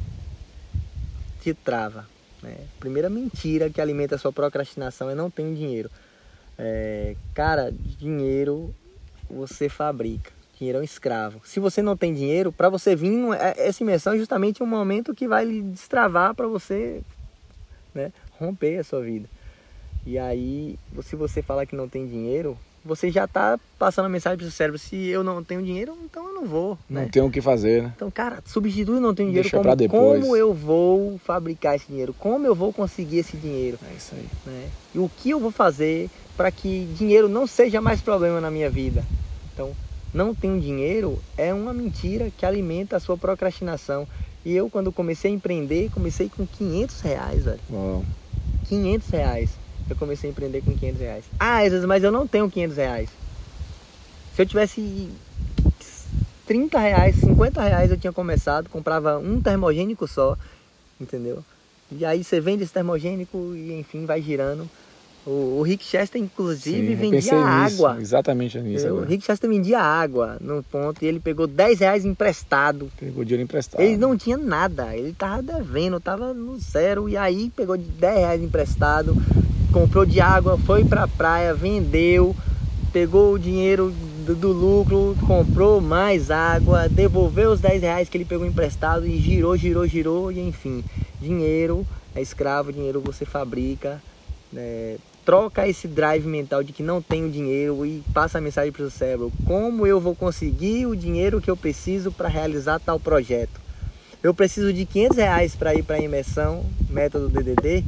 te 1.42 1.54
trava. 1.54 2.06
Né? 2.42 2.56
Primeira 2.80 3.10
mentira 3.10 3.70
que 3.70 3.82
alimenta 3.82 4.16
a 4.16 4.18
sua 4.18 4.32
procrastinação 4.32 5.10
é 5.10 5.16
não 5.16 5.30
tenho 5.30 5.56
dinheiro. 5.56 5.90
É, 6.58 7.16
cara, 7.34 7.72
dinheiro 7.72 8.74
você 9.30 9.70
fabrica. 9.70 10.32
Dinheiro 10.58 10.80
é 10.80 10.82
um 10.82 10.84
escravo. 10.84 11.42
Se 11.46 11.60
você 11.60 11.82
não 11.82 11.96
tem 11.96 12.14
dinheiro, 12.14 12.52
para 12.52 12.68
você 12.68 12.96
vir, 12.96 13.14
é, 13.34 13.68
essa 13.68 13.82
imersão 13.82 14.14
é 14.14 14.18
justamente 14.18 14.62
um 14.62 14.68
momento 14.68 15.16
que 15.16 15.28
vai 15.28 15.46
destravar 15.46 16.36
para 16.36 16.48
você 16.48 17.02
né, 17.96 18.12
romper 18.40 18.78
a 18.78 18.84
sua 18.84 19.02
vida. 19.02 19.30
E 20.06 20.18
aí, 20.18 20.78
se 21.02 21.16
você 21.16 21.42
falar 21.42 21.66
que 21.66 21.76
não 21.76 21.90
tem 21.90 22.08
dinheiro, 22.08 22.58
você 22.84 23.12
já 23.12 23.26
está 23.26 23.60
passando 23.78 24.06
a 24.06 24.10
mensagem 24.10 24.38
para 24.38 24.46
o 24.46 24.50
seu 24.50 24.56
cérebro: 24.56 24.80
se 24.80 24.96
eu 25.08 25.24
não 25.24 25.44
tenho 25.44 25.62
dinheiro, 25.62 25.96
então 26.04 26.28
eu 26.28 26.34
não 26.34 26.46
vou. 26.46 26.78
Não 26.90 27.02
né? 27.02 27.10
tenho 27.12 27.26
o 27.26 27.32
que 27.32 27.42
fazer, 27.42 27.84
né? 27.84 27.94
Então, 27.96 28.10
cara, 28.10 28.42
substitui 28.46 29.00
não 29.00 29.14
tenho 29.14 29.30
dinheiro. 29.30 29.50
Deixa 29.50 29.58
como, 29.58 29.76
depois. 29.76 30.22
como 30.22 30.36
eu 30.36 30.54
vou 30.54 31.18
fabricar 31.20 31.76
esse 31.76 31.88
dinheiro? 31.88 32.14
Como 32.14 32.46
eu 32.48 32.56
vou 32.56 32.72
conseguir 32.72 33.20
esse 33.20 33.38
dinheiro? 33.38 33.78
É 33.88 33.94
isso 33.96 34.16
aí. 34.16 34.28
Né? 34.46 34.70
E 34.96 35.00
o 35.00 35.10
que 35.10 35.30
eu 35.30 35.40
vou 35.40 35.52
fazer 35.52 36.10
para 36.38 36.52
que 36.52 36.86
dinheiro 36.98 37.28
não 37.28 37.46
seja 37.46 37.82
mais 37.82 38.02
problema 38.02 38.40
na 38.40 38.50
minha 38.50 38.70
vida? 38.70 39.06
Então, 39.54 39.76
não 40.14 40.34
tenho 40.34 40.60
dinheiro 40.60 41.22
é 41.38 41.54
uma 41.54 41.74
mentira 41.74 42.32
que 42.36 42.46
alimenta 42.46 42.96
a 42.96 43.00
sua 43.00 43.18
procrastinação. 43.18 44.08
E 44.46 44.56
eu, 44.56 44.70
quando 44.70 44.92
comecei 44.92 45.30
a 45.30 45.34
empreender, 45.34 45.90
comecei 45.90 46.30
com 46.30 46.48
500 46.48 47.02
reais, 47.02 47.44
velho. 47.44 47.60
Uau. 47.70 48.06
500 48.70 49.10
reais 49.10 49.50
eu 49.90 49.96
comecei 49.96 50.30
a 50.30 50.32
empreender 50.32 50.62
com 50.62 50.78
500 50.78 51.02
reais. 51.02 51.26
Ah, 51.40 51.60
às 51.60 51.86
mas 51.86 52.04
eu 52.04 52.12
não 52.12 52.28
tenho 52.28 52.50
500 52.50 52.78
reais. 52.78 53.10
Se 54.36 54.42
eu 54.42 54.46
tivesse 54.46 55.10
30 56.46 56.80
reais, 56.80 57.16
50 57.16 57.62
reais 57.62 57.92
eu 57.92 57.98
tinha 57.98 58.14
começado, 58.14 58.70
comprava 58.70 59.18
um 59.18 59.42
termogênico 59.42 60.08
só, 60.08 60.38
entendeu? 61.00 61.44
E 61.92 62.06
aí 62.06 62.24
você 62.24 62.40
vende 62.40 62.64
esse 62.64 62.72
termogênico 62.72 63.54
e 63.56 63.74
enfim 63.80 64.06
vai 64.06 64.22
girando. 64.22 64.70
O, 65.26 65.60
o 65.60 65.62
Rick 65.62 65.84
Chester, 65.84 66.22
inclusive, 66.22 66.88
Sim, 66.90 66.96
vendia 66.96 67.36
água. 67.36 67.98
Exatamente 68.00 68.60
nisso. 68.60 68.88
O 68.88 69.04
Rick 69.04 69.26
Chester 69.26 69.50
vendia 69.50 69.80
água 69.80 70.38
no 70.40 70.64
ponto 70.64 71.04
e 71.04 71.08
ele 71.08 71.20
pegou 71.20 71.46
10 71.46 71.80
reais 71.80 72.06
emprestado. 72.06 72.90
Pegou 72.98 73.24
dinheiro 73.24 73.44
emprestado. 73.44 73.82
Ele 73.82 73.98
não 73.98 74.18
tinha 74.18 74.38
nada, 74.38 74.96
ele 74.96 75.14
tava 75.14 75.44
devendo, 75.44 76.00
tava 76.00 76.34
no 76.34 76.58
zero. 76.58 77.10
E 77.10 77.18
aí 77.18 77.52
pegou 77.56 77.78
10 77.78 78.18
reais 78.18 78.42
emprestado, 78.42 79.16
comprou 79.72 80.06
de 80.06 80.22
água, 80.22 80.58
foi 80.58 80.86
pra 80.86 81.08
praia, 81.08 81.54
vendeu, 81.54 82.36
pegou 82.92 83.34
o 83.34 83.40
dinheiro 83.40 83.94
do, 84.26 84.36
do, 84.36 84.52
lucro, 84.52 85.16
comprou 85.28 85.82
mais 85.82 86.32
água, 86.32 86.88
devolveu 86.88 87.52
os 87.52 87.60
10 87.60 87.82
reais 87.82 88.10
que 88.10 88.18
ele 88.18 88.26
pegou 88.26 88.46
emprestado 88.46 89.06
e 89.06 89.18
girou, 89.18 89.56
girou, 89.58 89.86
girou, 89.86 90.32
e 90.32 90.40
enfim, 90.40 90.84
dinheiro 91.22 91.86
é 92.16 92.22
escravo, 92.22 92.72
dinheiro 92.72 93.02
você 93.02 93.26
fabrica, 93.26 94.02
né? 94.52 94.98
Troca 95.30 95.68
esse 95.68 95.88
drive 95.88 96.26
mental 96.26 96.64
de 96.64 96.74
que 96.74 96.82
não 96.82 97.04
tenho 97.04 97.30
dinheiro 97.30 97.86
e 97.86 98.04
passa 98.16 98.40
a 98.40 98.42
mensagem 98.42 98.72
para 98.72 98.84
o 98.84 98.90
cérebro: 98.90 99.32
como 99.46 99.86
eu 99.86 100.00
vou 100.00 100.16
conseguir 100.16 100.88
o 100.88 100.96
dinheiro 100.96 101.40
que 101.40 101.52
eu 101.52 101.56
preciso 101.56 102.12
para 102.12 102.28
realizar 102.28 102.80
tal 102.80 103.00
projeto? 103.00 103.62
Eu 104.24 104.34
preciso 104.34 104.74
de 104.74 104.88
500 104.88 105.18
reais 105.18 105.56
para 105.56 105.76
ir 105.76 105.84
para 105.84 105.98
a 105.98 106.02
imersão, 106.02 106.66
método 106.90 107.30
DDD. 107.30 107.86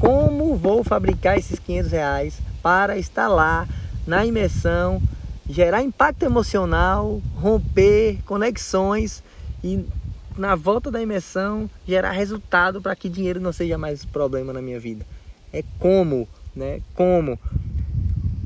Como 0.00 0.56
vou 0.56 0.82
fabricar 0.82 1.36
esses 1.36 1.58
500 1.58 1.92
reais 1.92 2.38
para 2.62 2.96
estar 2.96 3.28
lá 3.28 3.68
na 4.06 4.24
imersão, 4.24 4.98
gerar 5.46 5.82
impacto 5.82 6.22
emocional, 6.22 7.20
romper 7.36 8.18
conexões 8.24 9.22
e 9.62 9.84
na 10.38 10.54
volta 10.54 10.90
da 10.90 11.02
imersão 11.02 11.68
gerar 11.86 12.12
resultado 12.12 12.80
para 12.80 12.96
que 12.96 13.10
dinheiro 13.10 13.40
não 13.40 13.52
seja 13.52 13.76
mais 13.76 14.06
problema 14.06 14.54
na 14.54 14.62
minha 14.62 14.80
vida? 14.80 15.04
É 15.52 15.62
como, 15.78 16.26
né? 16.54 16.80
Como? 16.94 17.38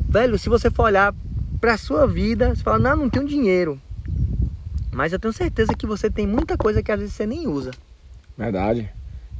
Velho, 0.08 0.38
se 0.38 0.48
você 0.48 0.70
for 0.70 0.84
olhar 0.84 1.14
para 1.60 1.76
sua 1.76 2.06
vida, 2.06 2.54
você 2.54 2.62
fala: 2.62 2.78
"Não, 2.78 2.96
não 2.96 3.10
tenho 3.10 3.26
dinheiro". 3.26 3.80
Mas 4.92 5.12
eu 5.12 5.18
tenho 5.18 5.32
certeza 5.32 5.74
que 5.74 5.86
você 5.86 6.10
tem 6.10 6.26
muita 6.26 6.56
coisa 6.56 6.82
que 6.82 6.92
às 6.92 6.98
vezes 6.98 7.14
você 7.14 7.26
nem 7.26 7.46
usa. 7.48 7.70
Verdade. 8.36 8.90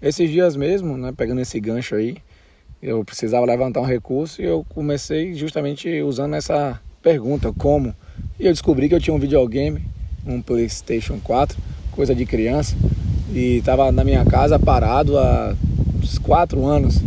Esses 0.00 0.30
dias 0.30 0.56
mesmo, 0.56 0.96
né, 0.96 1.12
pegando 1.16 1.40
esse 1.40 1.60
gancho 1.60 1.94
aí, 1.94 2.16
eu 2.82 3.04
precisava 3.04 3.46
levantar 3.46 3.80
um 3.80 3.84
recurso 3.84 4.42
e 4.42 4.44
eu 4.44 4.64
comecei 4.68 5.34
justamente 5.34 6.02
usando 6.02 6.34
essa 6.34 6.80
pergunta, 7.02 7.52
como? 7.52 7.94
E 8.40 8.46
eu 8.46 8.52
descobri 8.52 8.88
que 8.88 8.94
eu 8.94 9.00
tinha 9.00 9.14
um 9.14 9.18
videogame, 9.18 9.84
um 10.26 10.40
PlayStation 10.42 11.20
4, 11.22 11.56
coisa 11.92 12.14
de 12.14 12.24
criança, 12.24 12.74
e 13.30 13.58
estava 13.58 13.92
na 13.92 14.02
minha 14.02 14.24
casa 14.24 14.58
parado 14.58 15.18
há 15.18 15.54
uns 16.02 16.18
4 16.18 16.66
anos. 16.66 17.00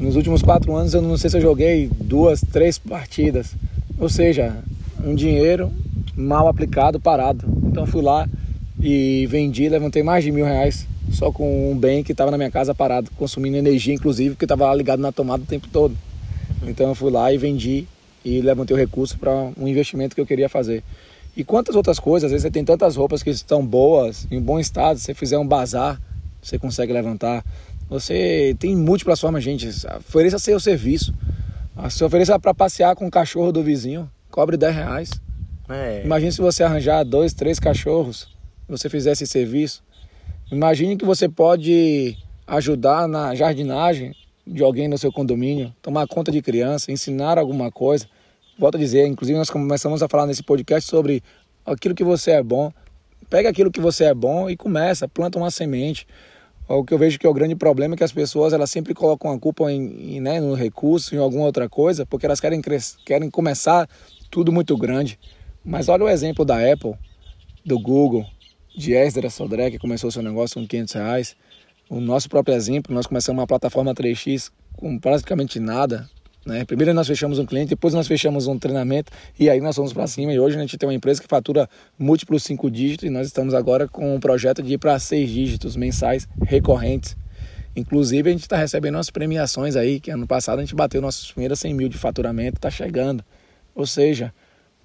Nos 0.00 0.16
últimos 0.16 0.40
4 0.40 0.74
anos 0.74 0.94
eu 0.94 1.02
não 1.02 1.18
sei 1.18 1.28
se 1.28 1.36
eu 1.36 1.42
joguei 1.42 1.90
duas, 2.00 2.40
três 2.40 2.78
partidas. 2.78 3.54
Ou 3.98 4.08
seja, 4.08 4.56
um 5.04 5.14
dinheiro 5.14 5.70
mal 6.16 6.48
aplicado, 6.48 6.98
parado. 6.98 7.44
Então 7.66 7.84
fui 7.84 8.00
lá 8.00 8.26
e 8.80 9.26
vendi, 9.26 9.68
levantei 9.68 10.02
mais 10.02 10.24
de 10.24 10.32
mil 10.32 10.46
reais 10.46 10.86
só 11.12 11.30
com 11.30 11.70
um 11.70 11.76
bem 11.76 12.02
que 12.02 12.12
estava 12.12 12.30
na 12.30 12.38
minha 12.38 12.50
casa 12.50 12.74
parado, 12.74 13.10
consumindo 13.18 13.58
energia, 13.58 13.92
inclusive, 13.92 14.30
porque 14.30 14.46
estava 14.46 14.74
ligado 14.74 15.00
na 15.00 15.12
tomada 15.12 15.42
o 15.42 15.46
tempo 15.46 15.68
todo. 15.70 15.94
Então 16.66 16.88
eu 16.88 16.94
fui 16.94 17.10
lá 17.10 17.30
e 17.30 17.36
vendi 17.36 17.86
e 18.24 18.40
levantei 18.40 18.74
o 18.74 18.78
recurso 18.78 19.18
para 19.18 19.50
um 19.58 19.68
investimento 19.68 20.14
que 20.14 20.20
eu 20.20 20.26
queria 20.26 20.48
fazer. 20.48 20.82
E 21.36 21.44
quantas 21.44 21.76
outras 21.76 21.98
coisas, 21.98 22.28
às 22.28 22.32
vezes 22.32 22.42
você 22.42 22.50
tem 22.50 22.64
tantas 22.64 22.96
roupas 22.96 23.22
que 23.22 23.28
estão 23.28 23.64
boas, 23.64 24.26
em 24.30 24.40
bom 24.40 24.58
estado, 24.58 24.98
se 24.98 25.04
você 25.04 25.14
fizer 25.14 25.38
um 25.38 25.46
bazar, 25.46 26.00
você 26.42 26.58
consegue 26.58 26.90
levantar. 26.90 27.44
Você 27.90 28.54
tem 28.60 28.76
múltiplas 28.76 29.20
formas, 29.20 29.42
gente. 29.42 29.68
Ofereça 29.98 30.38
seu 30.38 30.60
serviço. 30.60 31.12
Se 31.90 32.04
ofereça 32.04 32.38
para 32.38 32.54
passear 32.54 32.94
com 32.94 33.08
o 33.08 33.10
cachorro 33.10 33.50
do 33.50 33.64
vizinho, 33.64 34.08
cobre 34.30 34.56
10 34.56 34.74
reais. 34.76 35.10
É. 35.68 36.02
Imagine 36.04 36.30
se 36.30 36.40
você 36.40 36.62
arranjar 36.62 37.04
dois, 37.04 37.34
três 37.34 37.58
cachorros, 37.58 38.28
você 38.68 38.88
fizer 38.88 39.10
esse 39.10 39.26
serviço. 39.26 39.82
Imagine 40.52 40.96
que 40.96 41.04
você 41.04 41.28
pode 41.28 42.16
ajudar 42.46 43.08
na 43.08 43.34
jardinagem 43.34 44.14
de 44.46 44.62
alguém 44.62 44.86
no 44.86 44.98
seu 44.98 45.12
condomínio, 45.12 45.74
tomar 45.82 46.06
conta 46.06 46.30
de 46.30 46.40
criança, 46.40 46.92
ensinar 46.92 47.38
alguma 47.38 47.72
coisa. 47.72 48.06
Volto 48.58 48.76
a 48.76 48.78
dizer, 48.78 49.06
inclusive 49.06 49.36
nós 49.38 49.50
começamos 49.50 50.02
a 50.02 50.08
falar 50.08 50.26
nesse 50.26 50.42
podcast 50.42 50.88
sobre 50.88 51.22
aquilo 51.66 51.94
que 51.94 52.04
você 52.04 52.32
é 52.32 52.42
bom. 52.42 52.72
Pega 53.28 53.48
aquilo 53.48 53.70
que 53.70 53.80
você 53.80 54.04
é 54.04 54.14
bom 54.14 54.48
e 54.48 54.56
começa, 54.56 55.08
planta 55.08 55.38
uma 55.38 55.50
semente. 55.50 56.06
O 56.72 56.84
que 56.84 56.94
eu 56.94 56.98
vejo 56.98 57.18
que 57.18 57.26
é 57.26 57.28
o 57.28 57.34
grande 57.34 57.56
problema 57.56 57.94
é 57.94 57.96
que 57.96 58.04
as 58.04 58.12
pessoas 58.12 58.52
elas 58.52 58.70
sempre 58.70 58.94
colocam 58.94 59.32
a 59.32 59.38
culpa 59.40 59.72
em, 59.72 60.16
em 60.16 60.20
né, 60.20 60.40
no 60.40 60.54
recurso, 60.54 61.12
em 61.12 61.18
alguma 61.18 61.44
outra 61.44 61.68
coisa, 61.68 62.06
porque 62.06 62.24
elas 62.24 62.38
querem, 62.38 62.62
querem 63.04 63.28
começar 63.28 63.88
tudo 64.30 64.52
muito 64.52 64.76
grande. 64.76 65.18
Mas 65.64 65.88
olha 65.88 66.04
o 66.04 66.08
exemplo 66.08 66.44
da 66.44 66.58
Apple, 66.72 66.94
do 67.66 67.76
Google, 67.76 68.24
de 68.76 68.92
Esdras 68.92 69.34
Sodré, 69.34 69.68
que 69.68 69.80
começou 69.80 70.12
seu 70.12 70.22
negócio 70.22 70.60
com 70.60 70.66
500 70.68 70.94
reais. 70.94 71.36
O 71.88 71.98
nosso 71.98 72.28
próprio 72.28 72.54
exemplo, 72.54 72.94
nós 72.94 73.04
começamos 73.04 73.40
uma 73.40 73.48
plataforma 73.48 73.92
3x 73.92 74.52
com 74.76 74.96
praticamente 74.96 75.58
nada. 75.58 76.08
Né? 76.44 76.64
Primeiro 76.64 76.94
nós 76.94 77.06
fechamos 77.06 77.38
um 77.38 77.44
cliente, 77.44 77.70
depois 77.70 77.92
nós 77.92 78.08
fechamos 78.08 78.46
um 78.46 78.58
treinamento 78.58 79.12
e 79.38 79.50
aí 79.50 79.60
nós 79.60 79.76
fomos 79.76 79.92
para 79.92 80.06
cima. 80.06 80.32
E 80.32 80.40
hoje 80.40 80.56
a 80.56 80.60
gente 80.60 80.78
tem 80.78 80.88
uma 80.88 80.94
empresa 80.94 81.20
que 81.20 81.28
fatura 81.28 81.68
múltiplos 81.98 82.42
cinco 82.42 82.70
dígitos 82.70 83.06
e 83.06 83.10
nós 83.10 83.26
estamos 83.26 83.54
agora 83.54 83.86
com 83.86 84.14
um 84.14 84.20
projeto 84.20 84.62
de 84.62 84.74
ir 84.74 84.78
para 84.78 84.98
seis 84.98 85.28
dígitos 85.30 85.76
mensais 85.76 86.26
recorrentes. 86.42 87.16
Inclusive, 87.76 88.28
a 88.28 88.32
gente 88.32 88.42
está 88.42 88.56
recebendo 88.56 88.96
umas 88.96 89.10
premiações 89.10 89.76
aí, 89.76 90.00
que 90.00 90.10
ano 90.10 90.26
passado 90.26 90.58
a 90.58 90.62
gente 90.62 90.74
bateu 90.74 91.00
nossos 91.00 91.30
primeiros 91.30 91.60
100 91.60 91.74
mil 91.74 91.88
de 91.88 91.96
faturamento, 91.96 92.56
está 92.58 92.68
chegando. 92.68 93.24
Ou 93.74 93.86
seja, 93.86 94.34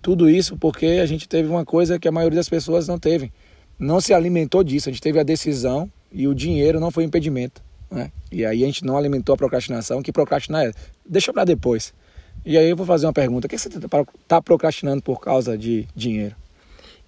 tudo 0.02 0.30
isso 0.30 0.56
porque 0.58 1.00
a 1.02 1.06
gente 1.06 1.28
teve 1.28 1.50
uma 1.50 1.66
coisa 1.66 1.98
que 1.98 2.08
a 2.08 2.12
maioria 2.12 2.38
das 2.38 2.50
pessoas 2.50 2.88
não 2.88 3.00
teve. 3.00 3.32
Não 3.80 4.00
se 4.00 4.14
alimentou 4.14 4.64
disso, 4.64 4.88
a 4.88 4.92
gente 4.92 5.02
teve 5.02 5.20
a 5.20 5.24
decisão 5.24 5.92
e 6.12 6.28
o 6.28 6.36
dinheiro 6.36 6.80
não 6.80 6.92
foi 6.92 7.04
impedimento. 7.04 7.65
Né? 7.90 8.12
E 8.32 8.46
aí 8.46 8.64
a 8.64 8.66
gente 8.66 8.86
não 8.86 8.98
alimentou 8.98 9.34
a 9.34 9.38
procrastinação, 9.38 10.02
que 10.02 10.12
procrastinar 10.12 10.66
é, 10.66 10.72
deixa 11.06 11.32
para 11.32 11.46
depois. 11.46 11.94
E 12.46 12.58
aí 12.58 12.70
eu 12.70 12.76
vou 12.76 12.86
fazer 12.86 13.06
uma 13.06 13.14
pergunta, 13.14 13.48
o 13.48 13.50
que 13.50 13.58
você 13.58 13.70
está 13.70 14.42
procrastinando 14.42 15.02
por 15.02 15.20
causa 15.20 15.58
de 15.58 15.88
dinheiro? 15.96 16.36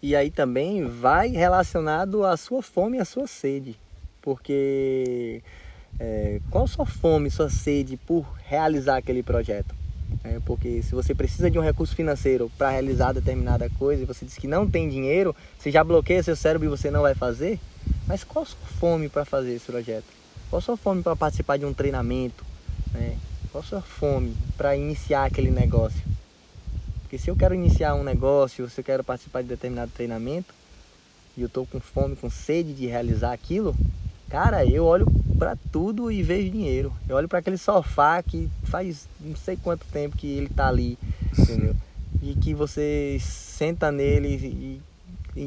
E 0.01 0.15
aí 0.15 0.29
também 0.29 0.85
vai 0.85 1.29
relacionado 1.29 2.23
à 2.23 2.37
sua 2.37 2.61
fome 2.61 2.97
e 2.97 2.99
à 3.01 3.05
sua 3.05 3.27
sede. 3.27 3.75
Porque 4.21 5.41
é, 5.99 6.39
qual 6.49 6.67
sua 6.67 6.85
fome, 6.85 7.29
sua 7.31 7.49
sede 7.49 7.97
por 7.97 8.25
realizar 8.45 8.97
aquele 8.97 9.23
projeto? 9.23 9.75
É, 10.23 10.39
porque 10.45 10.81
se 10.81 10.93
você 10.93 11.13
precisa 11.13 11.51
de 11.51 11.59
um 11.59 11.61
recurso 11.61 11.95
financeiro 11.95 12.51
para 12.57 12.69
realizar 12.69 13.11
determinada 13.11 13.69
coisa 13.77 14.03
e 14.03 14.05
você 14.05 14.25
diz 14.25 14.35
que 14.35 14.47
não 14.47 14.69
tem 14.69 14.87
dinheiro, 14.87 15.35
você 15.57 15.69
já 15.69 15.83
bloqueia 15.83 16.23
seu 16.23 16.35
cérebro 16.35 16.67
e 16.67 16.69
você 16.69 16.89
não 16.89 17.01
vai 17.01 17.13
fazer. 17.13 17.59
Mas 18.07 18.23
qual 18.23 18.45
sua 18.45 18.57
fome 18.79 19.09
para 19.09 19.25
fazer 19.25 19.53
esse 19.53 19.65
projeto? 19.65 20.16
Qual 20.49 20.59
a 20.59 20.61
sua 20.61 20.77
fome 20.77 21.03
para 21.03 21.15
participar 21.15 21.57
de 21.57 21.65
um 21.65 21.73
treinamento? 21.73 22.45
Né? 22.93 23.17
Qual 23.51 23.63
a 23.63 23.67
sua 23.67 23.81
fome 23.81 24.35
para 24.55 24.75
iniciar 24.75 25.25
aquele 25.25 25.51
negócio? 25.51 26.01
Porque 27.01 27.17
se 27.17 27.29
eu 27.29 27.35
quero 27.35 27.53
iniciar 27.53 27.95
um 27.95 28.03
negócio, 28.03 28.69
se 28.69 28.79
eu 28.79 28.83
quero 28.83 29.03
participar 29.03 29.41
de 29.41 29.47
determinado 29.47 29.91
treinamento, 29.91 30.53
e 31.37 31.41
eu 31.41 31.47
estou 31.47 31.65
com 31.65 31.79
fome, 31.79 32.15
com 32.15 32.29
sede 32.29 32.73
de 32.73 32.87
realizar 32.87 33.31
aquilo, 33.31 33.75
cara, 34.29 34.65
eu 34.65 34.83
olho 34.83 35.05
para 35.37 35.55
tudo 35.71 36.11
e 36.11 36.23
vejo 36.23 36.49
dinheiro. 36.49 36.91
Eu 37.07 37.15
olho 37.15 37.27
para 37.27 37.39
aquele 37.39 37.57
sofá 37.57 38.21
que 38.23 38.49
faz 38.63 39.07
não 39.19 39.35
sei 39.35 39.55
quanto 39.55 39.85
tempo 39.85 40.17
que 40.17 40.27
ele 40.27 40.49
tá 40.49 40.67
ali, 40.67 40.97
entendeu? 41.37 41.75
E 42.21 42.35
que 42.35 42.53
você 42.53 43.17
senta 43.21 43.91
nele 43.91 44.29
e, 44.29 44.45
e, 44.45 44.81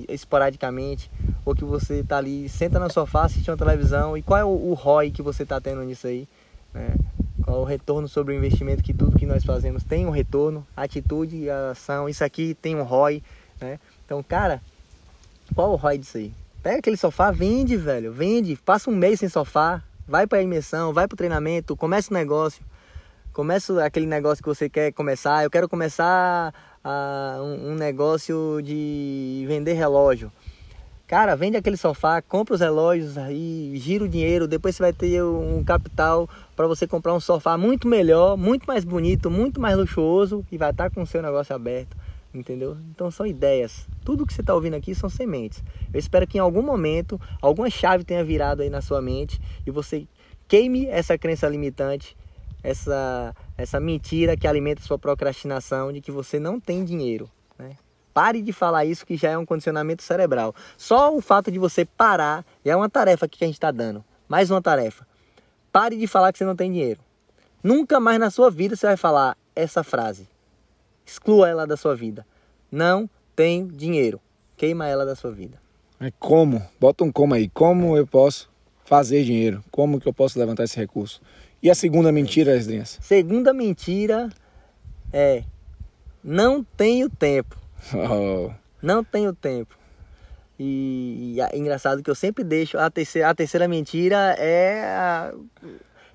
esporadicamente, 0.09 1.11
ou 1.45 1.55
que 1.55 1.65
você 1.65 2.03
tá 2.03 2.19
ali, 2.19 2.49
senta 2.49 2.79
no 2.79 2.91
sofá, 2.91 3.25
assiste 3.25 3.51
uma 3.51 3.57
televisão, 3.57 4.17
e 4.17 4.23
qual 4.23 4.39
é 4.39 4.45
o, 4.45 4.49
o 4.49 4.75
ROI 4.75 5.11
que 5.11 5.23
você 5.23 5.45
tá 5.45 5.61
tendo 5.61 5.83
nisso 5.83 6.07
aí, 6.07 6.29
né? 6.73 6.95
Qual 7.43 7.59
é 7.59 7.61
o 7.61 7.65
retorno 7.65 8.09
sobre 8.09 8.35
o 8.35 8.37
investimento 8.37 8.83
que 8.83 8.93
tudo 8.93 9.19
que 9.19 9.27
nós 9.27 9.45
fazemos 9.45 9.83
tem 9.83 10.07
um 10.07 10.11
retorno, 10.11 10.67
atitude, 10.77 11.49
ação, 11.51 12.09
isso 12.09 12.23
aqui 12.23 12.55
tem 12.55 12.77
um 12.77 12.83
ROI, 12.83 13.23
né? 13.61 13.79
Então, 14.05 14.23
cara, 14.23 14.61
qual 15.55 15.71
é 15.71 15.75
o 15.75 15.77
ROI 15.77 15.99
disso 15.99 16.19
aí? 16.19 16.33
Pega 16.63 16.79
aquele 16.79 16.97
sofá, 16.97 17.31
vende, 17.31 17.77
velho. 17.77 18.13
Vende. 18.13 18.57
Passa 18.57 18.91
um 18.91 18.95
mês 18.95 19.21
sem 19.21 19.29
sofá. 19.29 19.83
Vai 20.07 20.27
pra 20.27 20.43
imersão, 20.43 20.93
vai 20.93 21.07
pro 21.07 21.17
treinamento, 21.17 21.77
começa 21.77 22.11
o 22.11 22.15
negócio. 22.15 22.63
Começa 23.33 23.85
aquele 23.85 24.07
negócio 24.07 24.43
que 24.43 24.49
você 24.49 24.69
quer 24.69 24.93
começar. 24.93 25.45
Eu 25.45 25.51
quero 25.51 25.69
começar 25.69 26.53
uh, 26.85 27.43
um, 27.43 27.73
um 27.73 27.75
negócio 27.75 28.61
de 28.63 29.45
vender 29.47 29.75
relógio. 29.75 30.31
Cara, 31.07 31.35
vende 31.35 31.57
aquele 31.57 31.77
sofá, 31.77 32.23
compra 32.23 32.55
os 32.55 32.61
relógios 32.61 33.19
aí, 33.19 33.73
gira 33.77 34.05
o 34.05 34.09
dinheiro, 34.09 34.47
depois 34.47 34.77
você 34.77 34.83
vai 34.83 34.93
ter 34.93 35.23
um 35.23 35.65
capital 35.65 36.29
para 36.55 36.69
você 36.69 36.87
comprar 36.87 37.13
um 37.13 37.19
sofá 37.19 37.59
muito 37.59 37.89
melhor, 37.89 38.37
muito 38.37 38.65
mais 38.65 38.85
bonito, 38.85 39.29
muito 39.29 39.61
mais 39.61 39.77
luxuoso 39.77 40.47
e 40.53 40.57
vai 40.57 40.71
estar 40.71 40.89
com 40.91 41.03
o 41.03 41.07
seu 41.07 41.21
negócio 41.21 41.55
aberto 41.55 41.97
entendeu? 42.33 42.77
Então 42.91 43.11
são 43.11 43.27
ideias. 43.27 43.87
Tudo 44.05 44.27
que 44.27 44.33
você 44.33 44.41
está 44.41 44.55
ouvindo 44.55 44.75
aqui 44.75 44.95
são 44.95 45.09
sementes. 45.09 45.63
Eu 45.93 45.99
espero 45.99 46.27
que 46.27 46.39
em 46.39 46.41
algum 46.41 46.63
momento 46.63 47.21
alguma 47.41 47.69
chave 47.69 48.05
tenha 48.05 48.25
virado 48.25 48.63
aí 48.63 48.71
na 48.71 48.81
sua 48.81 49.03
mente 49.03 49.41
e 49.67 49.71
você 49.71 50.07
queime 50.47 50.87
essa 50.87 51.19
crença 51.19 51.49
limitante, 51.49 52.17
essa 52.63 53.35
essa 53.63 53.79
mentira 53.79 54.37
que 54.37 54.47
alimenta 54.47 54.83
sua 54.83 54.99
procrastinação 54.99 55.93
de 55.93 56.01
que 56.01 56.11
você 56.11 56.39
não 56.39 56.59
tem 56.59 56.85
dinheiro, 56.85 57.31
né? 57.59 57.77
Pare 58.13 58.43
de 58.43 58.53
falar 58.53 58.85
isso 58.85 59.07
que 59.07 59.17
já 59.17 59.31
é 59.31 59.39
um 59.39 59.47
condicionamento 59.47 60.03
cerebral. 60.03 60.55
Só 60.77 61.15
o 61.15 61.21
fato 61.21 61.51
de 61.51 61.59
você 61.59 61.85
parar 61.85 62.45
já 62.65 62.73
é 62.73 62.77
uma 62.77 62.89
tarefa 62.89 63.29
que 63.29 63.43
a 63.45 63.47
gente 63.47 63.57
está 63.57 63.71
dando. 63.71 64.05
Mais 64.29 64.51
uma 64.51 64.61
tarefa. 64.61 65.07
Pare 65.71 65.97
de 65.97 66.07
falar 66.07 66.33
que 66.33 66.39
você 66.39 66.45
não 66.45 66.57
tem 66.57 66.73
dinheiro. 66.73 67.01
Nunca 67.63 68.01
mais 68.01 68.19
na 68.19 68.31
sua 68.31 68.51
vida 68.51 68.75
você 68.75 68.87
vai 68.87 68.97
falar 68.97 69.37
essa 69.55 69.85
frase. 69.85 70.27
Exclua 71.07 71.49
ela 71.49 71.67
da 71.67 71.77
sua 71.77 71.95
vida. 71.95 72.27
Não 72.71 73.09
tenho 73.37 73.69
dinheiro. 73.69 74.21
Queima 74.57 74.87
ela 74.87 75.05
da 75.05 75.15
sua 75.15 75.31
vida. 75.31 75.61
É 76.01 76.11
como? 76.19 76.63
Bota 76.81 77.05
um 77.05 77.13
como 77.13 77.35
aí. 77.35 77.49
Como 77.49 77.97
eu 77.97 78.07
posso 78.07 78.51
fazer 78.85 79.23
dinheiro? 79.23 79.63
Como 79.71 80.01
que 80.01 80.09
eu 80.09 80.13
posso 80.13 80.39
levantar 80.39 80.65
esse 80.65 80.77
recurso? 80.77 81.21
E 81.63 81.71
a 81.71 81.75
segunda 81.75 82.11
mentira, 82.11 82.57
Esdrinhas? 82.57 82.99
Segunda 83.03 83.53
mentira 83.53 84.31
é 85.13 85.45
não 86.23 86.63
tenho 86.63 87.09
tempo. 87.09 87.57
Oh. 87.95 88.51
Não 88.83 89.05
tenho 89.05 89.35
tempo. 89.35 89.77
E, 90.59 91.35
e 91.35 91.41
é 91.41 91.57
engraçado 91.57 92.03
que 92.03 92.11
eu 92.11 92.15
sempre 92.15 92.45
deixo 92.45 92.79
a 92.79 92.91
terceira, 92.91 93.31
a 93.31 93.35
terceira 93.35 93.67
mentira 93.67 94.35
é 94.39 94.85
a, 94.85 95.35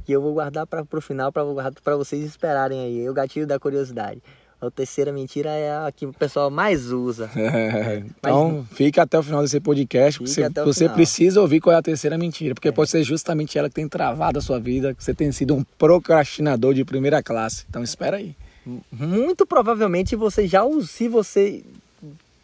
e 0.08 0.12
eu 0.12 0.22
vou 0.22 0.34
guardar 0.34 0.68
para 0.68 0.86
o 0.92 1.02
final 1.02 1.32
para 1.32 1.96
vocês 1.98 2.24
esperarem 2.24 2.80
aí, 2.80 3.10
o 3.10 3.14
gatilho 3.14 3.48
da 3.48 3.60
curiosidade. 3.60 4.22
A 4.62 4.72
terceira 4.72 5.12
mentira 5.12 5.50
é 5.50 5.72
a 5.72 5.92
que 5.92 6.06
o 6.06 6.14
pessoal 6.14 6.50
mais 6.50 6.92
usa. 6.92 7.30
É, 7.38 7.98
então, 7.98 8.66
Mas, 8.70 8.78
fica 8.78 9.04
até 9.04 9.20
o 9.20 9.24
final 9.24 9.42
desse 9.42 9.60
podcast, 9.60 10.20
porque 10.20 10.34
você, 10.34 10.50
você 10.50 10.90
precisa 10.90 11.40
ouvir 11.40 11.60
qual 11.60 11.76
é 11.76 11.78
a 11.78 11.82
terceira 11.82 12.18
mentira, 12.18 12.56
porque 12.56 12.70
é. 12.70 12.72
pode 12.72 12.90
ser 12.90 13.04
justamente 13.04 13.58
ela 13.58 13.70
que 13.70 13.76
tem 13.76 13.88
travado 13.88 14.40
a 14.40 14.42
sua 14.42 14.60
vida, 14.60 14.94
que 14.94 15.04
você 15.04 15.14
tem 15.14 15.32
sido 15.32 15.54
um 15.54 15.64
procrastinador 15.78 16.74
de 16.74 16.84
primeira 16.84 17.22
classe. 17.22 17.66
Então, 17.70 17.84
espera 17.84 18.18
aí. 18.18 18.36
Muito 18.92 19.46
provavelmente 19.46 20.16
você 20.16 20.48
já 20.48 20.64
usou, 20.64 20.84
se 20.84 21.08
você 21.08 21.64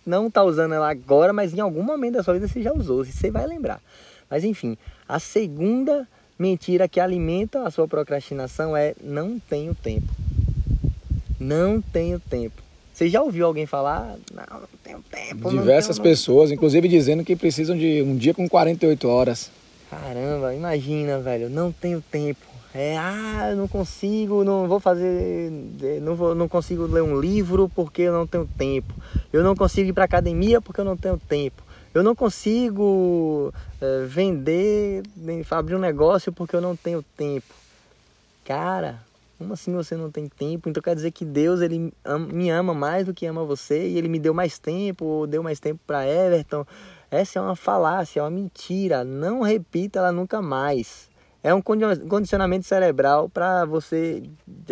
não 0.06 0.28
está 0.28 0.44
usando 0.44 0.74
ela 0.74 0.90
agora, 0.90 1.34
mas 1.34 1.54
em 1.54 1.60
algum 1.60 1.84
momento 1.84 2.14
da 2.14 2.24
sua 2.24 2.36
vida 2.36 2.48
você 2.48 2.62
já 2.62 2.74
usou, 2.74 3.04
você 3.04 3.32
vai 3.32 3.48
lembrar. 3.48 3.82
Mas 4.30 4.44
enfim, 4.44 4.78
a 5.08 5.20
segunda 5.20 6.08
mentira 6.38 6.88
que 6.88 7.00
alimenta 7.00 7.64
a 7.64 7.72
sua 7.72 7.88
procrastinação 7.88 8.76
é 8.76 8.96
não 9.04 9.40
tenho 9.40 9.76
tempo. 9.76 10.08
Não 11.42 11.82
tenho 11.82 12.20
tempo. 12.20 12.62
Você 12.94 13.10
já 13.10 13.20
ouviu 13.20 13.48
alguém 13.48 13.66
falar? 13.66 14.16
Não, 14.32 14.60
não 14.60 14.68
tenho 14.84 15.04
tempo. 15.12 15.50
Diversas 15.50 15.98
tenho, 15.98 16.04
pessoas, 16.04 16.52
inclusive 16.52 16.88
dizendo 16.88 17.24
que 17.24 17.36
precisam 17.36 17.76
de 17.76 18.04
um 18.04 18.16
dia 18.16 18.32
com 18.32 18.48
48 18.48 19.08
horas. 19.08 19.50
Caramba, 19.90 20.54
imagina, 20.54 21.18
velho. 21.20 21.50
Não 21.50 21.72
tenho 21.72 22.00
tempo. 22.00 22.46
É, 22.76 22.96
ah, 22.96 23.50
eu 23.50 23.58
não 23.58 23.68
consigo, 23.68 24.44
não 24.44 24.68
vou 24.68 24.80
fazer, 24.80 25.52
não, 26.02 26.16
vou, 26.16 26.36
não 26.36 26.48
consigo 26.48 26.86
ler 26.86 27.02
um 27.02 27.20
livro 27.20 27.68
porque 27.74 28.04
eu 28.04 28.14
não 28.14 28.28
tenho 28.28 28.48
tempo. 28.56 28.94
Eu 29.34 29.44
não 29.44 29.56
consigo 29.56 29.90
ir 29.90 29.94
para 29.94 30.06
academia 30.06 30.62
porque 30.62 30.80
eu 30.80 30.86
não 30.86 30.96
tenho 30.96 31.18
tempo. 31.18 31.64
Eu 31.94 32.04
não 32.04 32.16
consigo 32.16 33.52
é, 33.82 34.06
vender, 34.06 35.02
abrir 35.50 35.76
um 35.76 35.80
negócio 35.80 36.32
porque 36.32 36.56
eu 36.56 36.62
não 36.62 36.76
tenho 36.76 37.04
tempo. 37.18 37.54
Cara, 38.46 39.00
como 39.42 39.54
assim 39.54 39.74
você 39.74 39.98
não 39.98 40.12
tem 40.12 40.28
tempo? 40.28 40.70
Então 40.70 40.84
quer 40.84 40.94
dizer 40.94 41.10
que 41.10 41.26
Deus 41.26 41.62
ele 41.62 41.92
me 42.32 42.50
ama 42.52 42.76
mais 42.76 43.08
do 43.08 43.14
que 43.14 43.26
ama 43.26 43.44
você 43.44 43.88
e 43.88 43.98
ele 43.98 44.08
me 44.08 44.20
deu 44.20 44.36
mais 44.36 44.60
tempo 44.60 45.04
ou 45.04 45.26
deu 45.26 45.42
mais 45.42 45.60
tempo 45.60 45.80
para 45.88 46.08
Everton. 46.08 46.64
Essa 47.10 47.40
é 47.40 47.42
uma 47.42 47.56
falácia, 47.56 48.20
é 48.20 48.24
uma 48.24 48.30
mentira. 48.30 49.04
Não 49.04 49.42
repita 49.42 49.98
ela 49.98 50.12
nunca 50.12 50.44
mais. 50.44 51.10
É 51.42 51.52
um 51.56 51.60
condicionamento 51.60 52.68
cerebral 52.68 53.28
para 53.28 53.66
você 53.66 54.22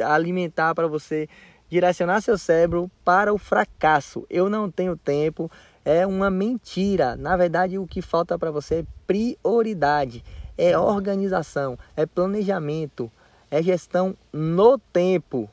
alimentar, 0.05 0.75
para 0.75 0.87
você 0.87 1.27
direcionar 1.67 2.21
seu 2.21 2.37
cérebro 2.37 2.91
para 3.03 3.33
o 3.33 3.39
fracasso. 3.39 4.23
Eu 4.29 4.51
não 4.51 4.69
tenho 4.69 4.95
tempo. 4.95 5.49
É 5.83 6.05
uma 6.05 6.29
mentira. 6.29 7.15
Na 7.15 7.35
verdade, 7.35 7.79
o 7.79 7.87
que 7.87 8.03
falta 8.03 8.37
para 8.37 8.51
você 8.51 8.81
é 8.81 8.85
prioridade, 9.07 10.23
é 10.55 10.77
organização, 10.77 11.75
é 11.97 12.05
planejamento 12.05 13.11
é 13.51 13.61
gestão 13.61 14.15
no 14.31 14.77
tempo. 14.77 15.49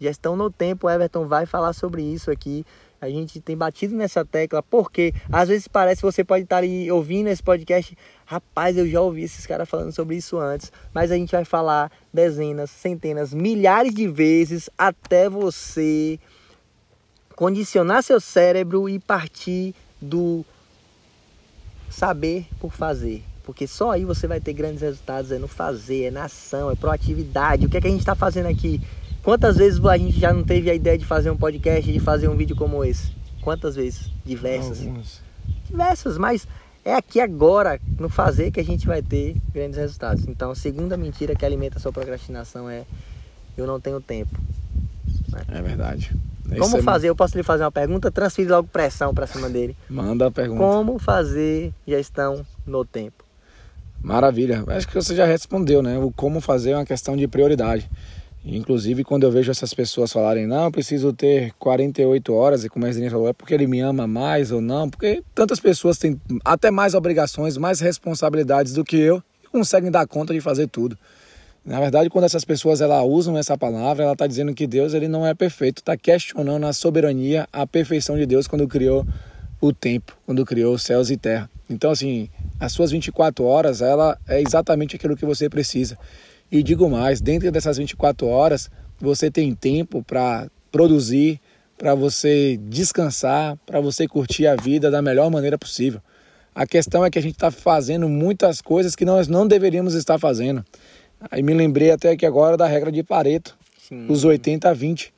Gestão 0.00 0.36
no 0.36 0.50
tempo, 0.50 0.88
Everton 0.88 1.26
vai 1.26 1.44
falar 1.46 1.72
sobre 1.72 2.02
isso 2.02 2.30
aqui. 2.30 2.64
A 3.00 3.08
gente 3.08 3.40
tem 3.40 3.56
batido 3.56 3.94
nessa 3.94 4.24
tecla, 4.24 4.62
porque 4.62 5.14
às 5.30 5.48
vezes 5.48 5.68
parece 5.68 6.00
que 6.00 6.06
você 6.06 6.24
pode 6.24 6.44
estar 6.44 6.62
aí 6.62 6.90
ouvindo 6.90 7.28
esse 7.28 7.42
podcast. 7.42 7.96
Rapaz, 8.24 8.76
eu 8.76 8.88
já 8.88 9.00
ouvi 9.00 9.22
esses 9.22 9.46
caras 9.46 9.68
falando 9.68 9.92
sobre 9.92 10.16
isso 10.16 10.36
antes, 10.38 10.72
mas 10.92 11.12
a 11.12 11.14
gente 11.14 11.30
vai 11.30 11.44
falar 11.44 11.92
dezenas, 12.12 12.70
centenas, 12.70 13.32
milhares 13.32 13.94
de 13.94 14.08
vezes 14.08 14.68
até 14.76 15.28
você 15.28 16.18
condicionar 17.36 18.02
seu 18.02 18.20
cérebro 18.20 18.88
e 18.88 18.98
partir 18.98 19.74
do 20.00 20.44
saber 21.88 22.46
por 22.58 22.72
fazer. 22.72 23.22
Porque 23.48 23.66
só 23.66 23.92
aí 23.92 24.04
você 24.04 24.26
vai 24.26 24.42
ter 24.42 24.52
grandes 24.52 24.82
resultados, 24.82 25.32
é 25.32 25.38
no 25.38 25.48
fazer, 25.48 26.04
é 26.04 26.10
na 26.10 26.24
ação, 26.24 26.70
é 26.70 26.74
proatividade. 26.76 27.64
O 27.64 27.70
que 27.70 27.78
é 27.78 27.80
que 27.80 27.86
a 27.86 27.90
gente 27.90 28.00
está 28.00 28.14
fazendo 28.14 28.44
aqui? 28.44 28.78
Quantas 29.22 29.56
vezes 29.56 29.82
a 29.82 29.96
gente 29.96 30.20
já 30.20 30.34
não 30.34 30.44
teve 30.44 30.70
a 30.70 30.74
ideia 30.74 30.98
de 30.98 31.06
fazer 31.06 31.30
um 31.30 31.36
podcast, 31.36 31.90
de 31.90 31.98
fazer 31.98 32.28
um 32.28 32.36
vídeo 32.36 32.54
como 32.54 32.84
esse? 32.84 33.10
Quantas 33.40 33.74
vezes? 33.74 34.10
Diversas. 34.22 34.80
Algumas. 34.80 35.22
Diversas, 35.66 36.18
mas 36.18 36.46
É 36.84 36.94
aqui 36.94 37.20
agora, 37.20 37.80
no 37.98 38.10
fazer, 38.10 38.50
que 38.50 38.60
a 38.60 38.64
gente 38.64 38.86
vai 38.86 39.00
ter 39.00 39.34
grandes 39.50 39.78
resultados. 39.78 40.26
Então, 40.28 40.50
a 40.50 40.54
segunda 40.54 40.94
mentira 40.98 41.34
que 41.34 41.46
alimenta 41.46 41.78
a 41.78 41.80
sua 41.80 41.90
procrastinação 41.90 42.68
é 42.68 42.84
eu 43.56 43.66
não 43.66 43.80
tenho 43.80 43.98
tempo. 43.98 44.38
É 45.48 45.62
verdade. 45.62 46.14
Esse 46.50 46.60
Como 46.60 46.76
é- 46.76 46.82
fazer? 46.82 47.08
Eu 47.08 47.16
posso 47.16 47.34
lhe 47.34 47.42
fazer 47.42 47.64
uma 47.64 47.72
pergunta? 47.72 48.10
Transfere 48.10 48.48
logo 48.48 48.68
pressão 48.68 49.14
para 49.14 49.26
cima 49.26 49.48
dele. 49.48 49.74
Manda 49.88 50.26
a 50.26 50.30
pergunta. 50.30 50.60
Como 50.62 50.98
fazer 50.98 51.72
gestão 51.86 52.44
no 52.66 52.84
tempo? 52.84 53.17
Maravilha. 54.02 54.64
Acho 54.68 54.88
que 54.88 54.94
você 54.94 55.14
já 55.14 55.26
respondeu, 55.26 55.82
né? 55.82 55.98
O 55.98 56.10
como 56.12 56.40
fazer 56.40 56.70
é 56.70 56.76
uma 56.76 56.86
questão 56.86 57.16
de 57.16 57.26
prioridade. 57.26 57.90
Inclusive, 58.44 59.04
quando 59.04 59.24
eu 59.24 59.30
vejo 59.30 59.50
essas 59.50 59.74
pessoas 59.74 60.12
falarem, 60.12 60.46
não, 60.46 60.64
eu 60.64 60.70
preciso 60.70 61.12
ter 61.12 61.52
48 61.58 62.32
horas, 62.32 62.64
e 62.64 62.68
como 62.68 62.86
a 62.86 62.88
Esdrinha 62.88 63.10
falou, 63.10 63.28
é 63.28 63.32
porque 63.32 63.52
ele 63.52 63.66
me 63.66 63.80
ama 63.80 64.06
mais 64.06 64.52
ou 64.52 64.60
não, 64.60 64.88
porque 64.88 65.22
tantas 65.34 65.60
pessoas 65.60 65.98
têm 65.98 66.18
até 66.44 66.70
mais 66.70 66.94
obrigações, 66.94 67.56
mais 67.56 67.80
responsabilidades 67.80 68.72
do 68.72 68.84
que 68.84 68.96
eu 68.96 69.22
e 69.44 69.48
conseguem 69.48 69.90
dar 69.90 70.06
conta 70.06 70.32
de 70.32 70.40
fazer 70.40 70.68
tudo. 70.68 70.96
Na 71.64 71.80
verdade, 71.80 72.08
quando 72.08 72.24
essas 72.24 72.44
pessoas 72.44 72.80
ela 72.80 73.02
usam 73.02 73.36
essa 73.36 73.58
palavra, 73.58 74.04
ela 74.04 74.12
está 74.12 74.26
dizendo 74.26 74.54
que 74.54 74.66
Deus 74.66 74.94
ele 74.94 75.08
não 75.08 75.26
é 75.26 75.34
perfeito, 75.34 75.78
está 75.78 75.96
questionando 75.96 76.64
a 76.64 76.72
soberania, 76.72 77.46
a 77.52 77.66
perfeição 77.66 78.16
de 78.16 78.24
Deus 78.24 78.46
quando 78.46 78.66
criou 78.66 79.06
o 79.60 79.72
tempo, 79.72 80.16
quando 80.24 80.46
criou 80.46 80.78
céus 80.78 81.10
e 81.10 81.16
terra. 81.16 81.50
Então, 81.68 81.90
assim, 81.90 82.30
as 82.58 82.72
suas 82.72 82.90
24 82.90 83.44
horas, 83.44 83.80
ela 83.80 84.18
é 84.26 84.40
exatamente 84.40 84.96
aquilo 84.96 85.16
que 85.16 85.24
você 85.24 85.48
precisa. 85.48 85.98
E 86.50 86.62
digo 86.62 86.88
mais, 86.88 87.20
dentro 87.20 87.50
dessas 87.52 87.76
24 87.76 88.26
horas, 88.26 88.70
você 88.98 89.30
tem 89.30 89.54
tempo 89.54 90.02
para 90.02 90.48
produzir, 90.72 91.40
para 91.76 91.94
você 91.94 92.58
descansar, 92.68 93.56
para 93.64 93.80
você 93.80 94.08
curtir 94.08 94.46
a 94.46 94.56
vida 94.56 94.90
da 94.90 95.00
melhor 95.00 95.30
maneira 95.30 95.56
possível. 95.56 96.00
A 96.54 96.66
questão 96.66 97.04
é 97.04 97.10
que 97.10 97.18
a 97.18 97.22
gente 97.22 97.34
está 97.34 97.50
fazendo 97.50 98.08
muitas 98.08 98.60
coisas 98.60 98.96
que 98.96 99.04
nós 99.04 99.28
não 99.28 99.46
deveríamos 99.46 99.94
estar 99.94 100.18
fazendo. 100.18 100.64
Aí 101.30 101.42
me 101.42 101.54
lembrei 101.54 101.90
até 101.90 102.10
aqui 102.10 102.26
agora 102.26 102.56
da 102.56 102.66
regra 102.66 102.90
de 102.90 103.02
Pareto, 103.02 103.56
Sim. 103.88 104.06
os 104.08 104.24
80 104.24 104.68
a 104.68 104.74
20. 104.74 105.12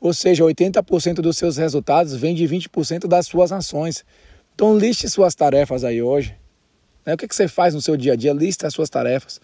Ou 0.00 0.12
seja, 0.12 0.42
80% 0.42 1.16
dos 1.16 1.36
seus 1.36 1.56
resultados 1.56 2.16
vem 2.16 2.34
de 2.34 2.44
20% 2.44 3.06
das 3.06 3.28
suas 3.28 3.52
ações. 3.52 4.04
Então 4.54 4.76
liste 4.76 5.08
suas 5.08 5.34
tarefas 5.36 5.84
aí 5.84 6.02
hoje. 6.02 6.34
Né? 7.04 7.14
O 7.14 7.16
que, 7.16 7.28
que 7.28 7.34
você 7.34 7.48
faz 7.48 7.74
no 7.74 7.80
seu 7.80 7.96
dia 7.96 8.12
a 8.12 8.16
dia? 8.16 8.32
Liste 8.32 8.66
as 8.66 8.74
suas 8.74 8.88
tarefas. 8.88 9.40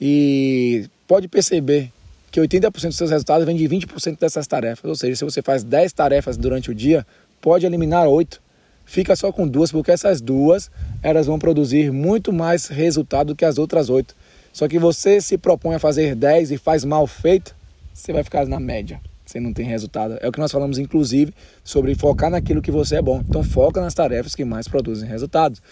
E 0.00 0.88
pode 1.06 1.28
perceber 1.28 1.90
que 2.30 2.40
80% 2.40 2.70
dos 2.70 2.96
seus 2.96 3.10
resultados 3.10 3.46
vem 3.46 3.56
de 3.56 3.68
20% 3.68 4.18
dessas 4.18 4.46
tarefas. 4.46 4.84
Ou 4.84 4.96
seja, 4.96 5.16
se 5.16 5.24
você 5.24 5.40
faz 5.40 5.62
10 5.62 5.92
tarefas 5.92 6.36
durante 6.36 6.70
o 6.70 6.74
dia, 6.74 7.06
pode 7.40 7.64
eliminar 7.64 8.08
8. 8.08 8.42
Fica 8.84 9.16
só 9.16 9.32
com 9.32 9.46
duas, 9.46 9.72
porque 9.72 9.90
essas 9.90 10.20
duas 10.20 10.70
elas 11.02 11.26
vão 11.26 11.38
produzir 11.38 11.90
muito 11.92 12.32
mais 12.32 12.66
resultado 12.66 13.28
do 13.28 13.36
que 13.36 13.44
as 13.44 13.56
outras 13.56 13.88
8. 13.88 14.14
Só 14.52 14.68
que 14.68 14.78
você 14.78 15.20
se 15.20 15.38
propõe 15.38 15.74
a 15.74 15.78
fazer 15.78 16.14
10 16.14 16.52
e 16.52 16.58
faz 16.58 16.84
mal 16.84 17.06
feito, 17.06 17.54
você 17.92 18.12
vai 18.12 18.22
ficar 18.22 18.46
na 18.46 18.60
média. 18.60 19.00
Você 19.24 19.40
não 19.40 19.52
tem 19.52 19.64
resultado. 19.64 20.18
É 20.20 20.28
o 20.28 20.32
que 20.32 20.38
nós 20.38 20.52
falamos, 20.52 20.78
inclusive, 20.78 21.32
sobre 21.62 21.94
focar 21.94 22.30
naquilo 22.30 22.60
que 22.60 22.70
você 22.70 22.96
é 22.96 23.02
bom. 23.02 23.22
Então, 23.26 23.42
foca 23.42 23.80
nas 23.80 23.94
tarefas 23.94 24.34
que 24.34 24.44
mais 24.44 24.68
produzem 24.68 25.08
resultados. 25.08 25.62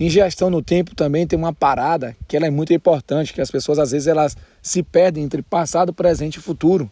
Em 0.00 0.10
gestão 0.10 0.50
no 0.50 0.62
tempo 0.62 0.94
também 0.94 1.26
tem 1.26 1.38
uma 1.38 1.52
parada 1.52 2.16
que 2.26 2.36
ela 2.36 2.46
é 2.46 2.50
muito 2.50 2.72
importante, 2.72 3.32
que 3.32 3.40
as 3.40 3.50
pessoas 3.50 3.78
às 3.78 3.92
vezes 3.92 4.08
elas 4.08 4.36
se 4.62 4.82
perdem 4.82 5.24
entre 5.24 5.42
passado, 5.42 5.92
presente 5.92 6.36
e 6.36 6.40
futuro, 6.40 6.90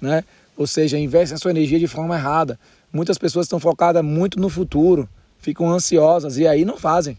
né? 0.00 0.24
Ou 0.56 0.66
seja, 0.66 0.98
investem 0.98 1.34
a 1.34 1.38
sua 1.38 1.50
energia 1.50 1.78
de 1.78 1.86
forma 1.86 2.16
errada. 2.16 2.58
Muitas 2.92 3.16
pessoas 3.16 3.46
estão 3.46 3.58
focadas 3.58 4.04
muito 4.04 4.38
no 4.38 4.48
futuro, 4.48 5.08
ficam 5.38 5.70
ansiosas 5.70 6.36
e 6.36 6.46
aí 6.46 6.64
não 6.64 6.76
fazem. 6.76 7.16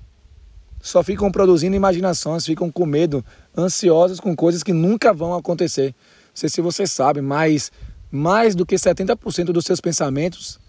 Só 0.81 1.01
ficam 1.01 1.31
produzindo 1.31 1.75
imaginações, 1.75 2.45
ficam 2.45 2.69
com 2.69 2.85
medo, 2.85 3.23
ansiosas 3.57 4.19
com 4.19 4.35
coisas 4.35 4.61
que 4.61 4.73
nunca 4.73 5.13
vão 5.13 5.33
acontecer. 5.33 5.95
Não 6.33 6.35
sei 6.35 6.49
se 6.49 6.59
você 6.59 6.85
sabe, 6.85 7.21
mas 7.21 7.71
mais 8.15 8.53
do 8.53 8.63
que 8.63 8.75
70% 8.75 9.45
dos 9.45 9.65
seus 9.65 9.81
pensamentos, 9.81 10.59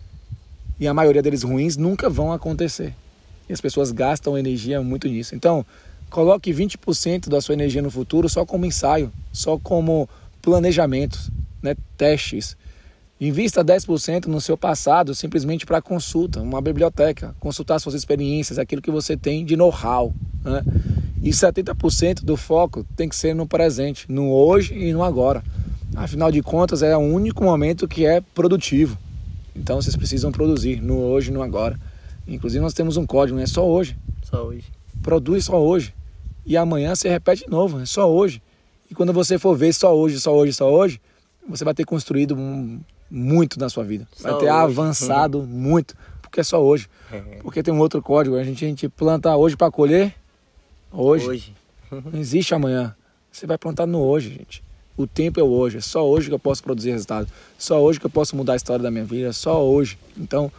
e 0.81 0.89
a 0.89 0.95
maioria 0.95 1.21
deles 1.21 1.43
ruins, 1.43 1.77
nunca 1.77 2.09
vão 2.09 2.33
acontecer. 2.33 2.95
E 3.47 3.53
as 3.53 3.61
pessoas 3.61 3.93
gastam 3.93 4.39
energia 4.39 4.81
muito 4.81 5.07
nisso. 5.07 5.35
Então, 5.35 5.65
coloque 6.09 6.55
20% 6.55 7.29
da 7.29 7.43
sua 7.43 7.53
energia 7.53 7.83
no 7.83 7.91
futuro 7.91 8.31
só 8.31 8.47
como 8.47 8.65
ensaio, 8.65 9.13
só 9.31 9.59
como 9.59 10.09
planejamentos, 10.41 11.31
né? 11.63 11.77
testes. 11.99 12.57
Invista 13.21 13.63
10% 13.63 14.25
no 14.25 14.41
seu 14.41 14.57
passado 14.57 15.15
simplesmente 15.15 15.67
para 15.67 15.83
consulta, 15.83 16.41
uma 16.41 16.63
biblioteca, 16.63 17.37
consultar 17.39 17.79
suas 17.79 17.95
experiências, 17.95 18.59
aquilo 18.59 18.81
que 18.81 18.91
você 18.91 19.19
tem 19.19 19.45
de 19.45 19.55
know-how. 19.55 20.15
Né? 20.43 20.63
E 21.25 21.31
70% 21.31 22.23
do 22.23 22.37
foco 22.37 22.85
tem 22.95 23.09
que 23.09 23.17
ser 23.17 23.35
no 23.35 23.47
presente, 23.47 24.05
no 24.13 24.31
hoje 24.31 24.75
e 24.75 24.93
no 24.93 25.03
agora. 25.03 25.43
Afinal 25.97 26.31
de 26.31 26.43
contas, 26.43 26.83
é 26.83 26.95
o 26.95 27.01
único 27.01 27.43
momento 27.43 27.89
que 27.89 28.05
é 28.05 28.21
produtivo. 28.21 28.99
Então 29.57 29.81
vocês 29.81 29.97
precisam 29.97 30.31
produzir 30.31 30.83
no 30.83 30.99
hoje 30.99 31.31
e 31.31 31.33
no 31.33 31.43
agora. 31.43 31.81
Inclusive 32.29 32.63
nós 32.63 32.75
temos 32.75 32.99
um 32.99 33.07
código, 33.07 33.39
é 33.39 33.47
só 33.47 33.67
hoje. 33.67 33.97
Só 34.23 34.45
hoje. 34.45 34.65
Produz 35.03 35.47
só 35.47 35.59
hoje. 35.59 35.95
E 36.45 36.59
amanhã 36.59 36.95
você 36.95 37.09
repete 37.09 37.45
de 37.45 37.51
novo, 37.51 37.81
é 37.81 37.87
só 37.87 38.13
hoje. 38.13 38.43
E 38.91 38.95
quando 38.95 39.11
você 39.15 39.39
for 39.39 39.57
ver 39.57 39.73
só 39.73 39.97
hoje, 39.97 40.21
só 40.21 40.37
hoje, 40.37 40.53
só 40.53 40.71
hoje, 40.71 41.01
você 41.49 41.65
vai 41.65 41.73
ter 41.73 41.87
construído 41.87 42.37
muito 43.11 43.59
na 43.59 43.71
sua 43.71 43.83
vida. 43.83 44.07
Vai 44.21 44.33
Só 44.33 44.39
ter 44.39 44.51
hoje. 44.51 44.55
avançado 44.55 45.43
muito, 45.43 45.97
porque 46.21 46.41
é 46.41 46.45
só 46.45 46.63
hoje. 46.63 46.87
Porque 47.43 47.63
tem 47.63 47.73
um 47.73 47.79
outro 47.79 48.03
código, 48.03 48.37
a 48.37 48.45
gente, 48.45 48.63
a 48.63 48.69
gente 48.69 48.89
planta 48.91 49.35
hoje 49.35 49.57
para 49.57 49.71
colher 49.71 50.15
hoje. 50.97 51.29
Hoje. 51.29 51.55
Não 51.91 52.21
existe 52.21 52.55
amanhã. 52.55 52.95
Você 53.31 53.47
vai 53.47 53.59
plantar 53.59 53.87
no 53.87 54.01
hoje, 54.01 54.31
gente. 54.31 54.63
O 54.97 55.07
tempo 55.07 55.41
é 55.41 55.43
o 55.43 55.49
hoje. 55.49 55.79
É 55.79 55.81
só 55.81 56.09
hoje 56.09 56.29
que 56.29 56.35
eu 56.35 56.39
posso 56.39 56.63
produzir 56.63 56.93
resultado. 56.93 57.29
Só 57.59 57.83
hoje 57.83 57.99
que 57.99 58.07
eu 58.07 58.11
posso 58.11 58.37
mudar 58.37 58.53
a 58.53 58.57
história 58.57 58.83
da 58.83 58.91
minha 58.91 59.05
vida. 59.05 59.33
Só 59.33 59.65
hoje. 59.65 59.99
Então, 60.17 60.53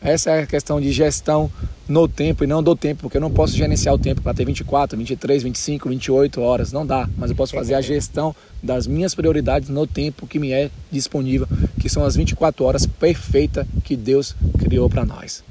essa 0.00 0.30
é 0.30 0.42
a 0.42 0.46
questão 0.46 0.80
de 0.80 0.92
gestão 0.92 1.50
no 1.88 2.06
tempo 2.06 2.44
e 2.44 2.46
não 2.46 2.62
do 2.62 2.76
tempo, 2.76 3.02
porque 3.02 3.16
eu 3.16 3.20
não 3.20 3.30
posso 3.30 3.56
gerenciar 3.56 3.94
o 3.94 3.98
tempo 3.98 4.20
para 4.20 4.34
ter 4.34 4.44
24, 4.44 4.96
23, 4.96 5.42
25, 5.42 5.88
28 5.88 6.40
horas. 6.40 6.70
Não 6.70 6.86
dá. 6.86 7.08
Mas 7.16 7.30
eu 7.30 7.36
posso 7.36 7.54
fazer 7.54 7.74
a 7.74 7.80
gestão 7.80 8.36
das 8.62 8.86
minhas 8.86 9.14
prioridades 9.14 9.70
no 9.70 9.86
tempo 9.86 10.26
que 10.26 10.38
me 10.38 10.52
é 10.52 10.70
disponível, 10.90 11.48
que 11.80 11.88
são 11.88 12.04
as 12.04 12.14
24 12.14 12.64
horas 12.64 12.86
perfeitas 12.86 13.66
que 13.84 13.96
Deus 13.96 14.36
criou 14.58 14.90
para 14.90 15.04
nós. 15.06 15.42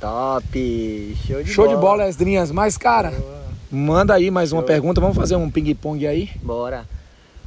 Top! 0.00 1.16
Show 1.26 1.42
de 1.42 1.50
Show 1.52 1.64
bola. 1.66 1.76
de 1.76 1.80
bola, 1.80 2.08
Esdrinhas. 2.08 2.50
Mas, 2.50 2.76
cara, 2.76 3.12
manda 3.72 4.14
aí 4.14 4.30
mais 4.30 4.52
uma 4.52 4.60
Show. 4.60 4.66
pergunta. 4.66 5.00
Vamos 5.00 5.16
fazer 5.16 5.34
um 5.36 5.50
ping-pong 5.50 6.06
aí? 6.06 6.30
Bora. 6.42 6.86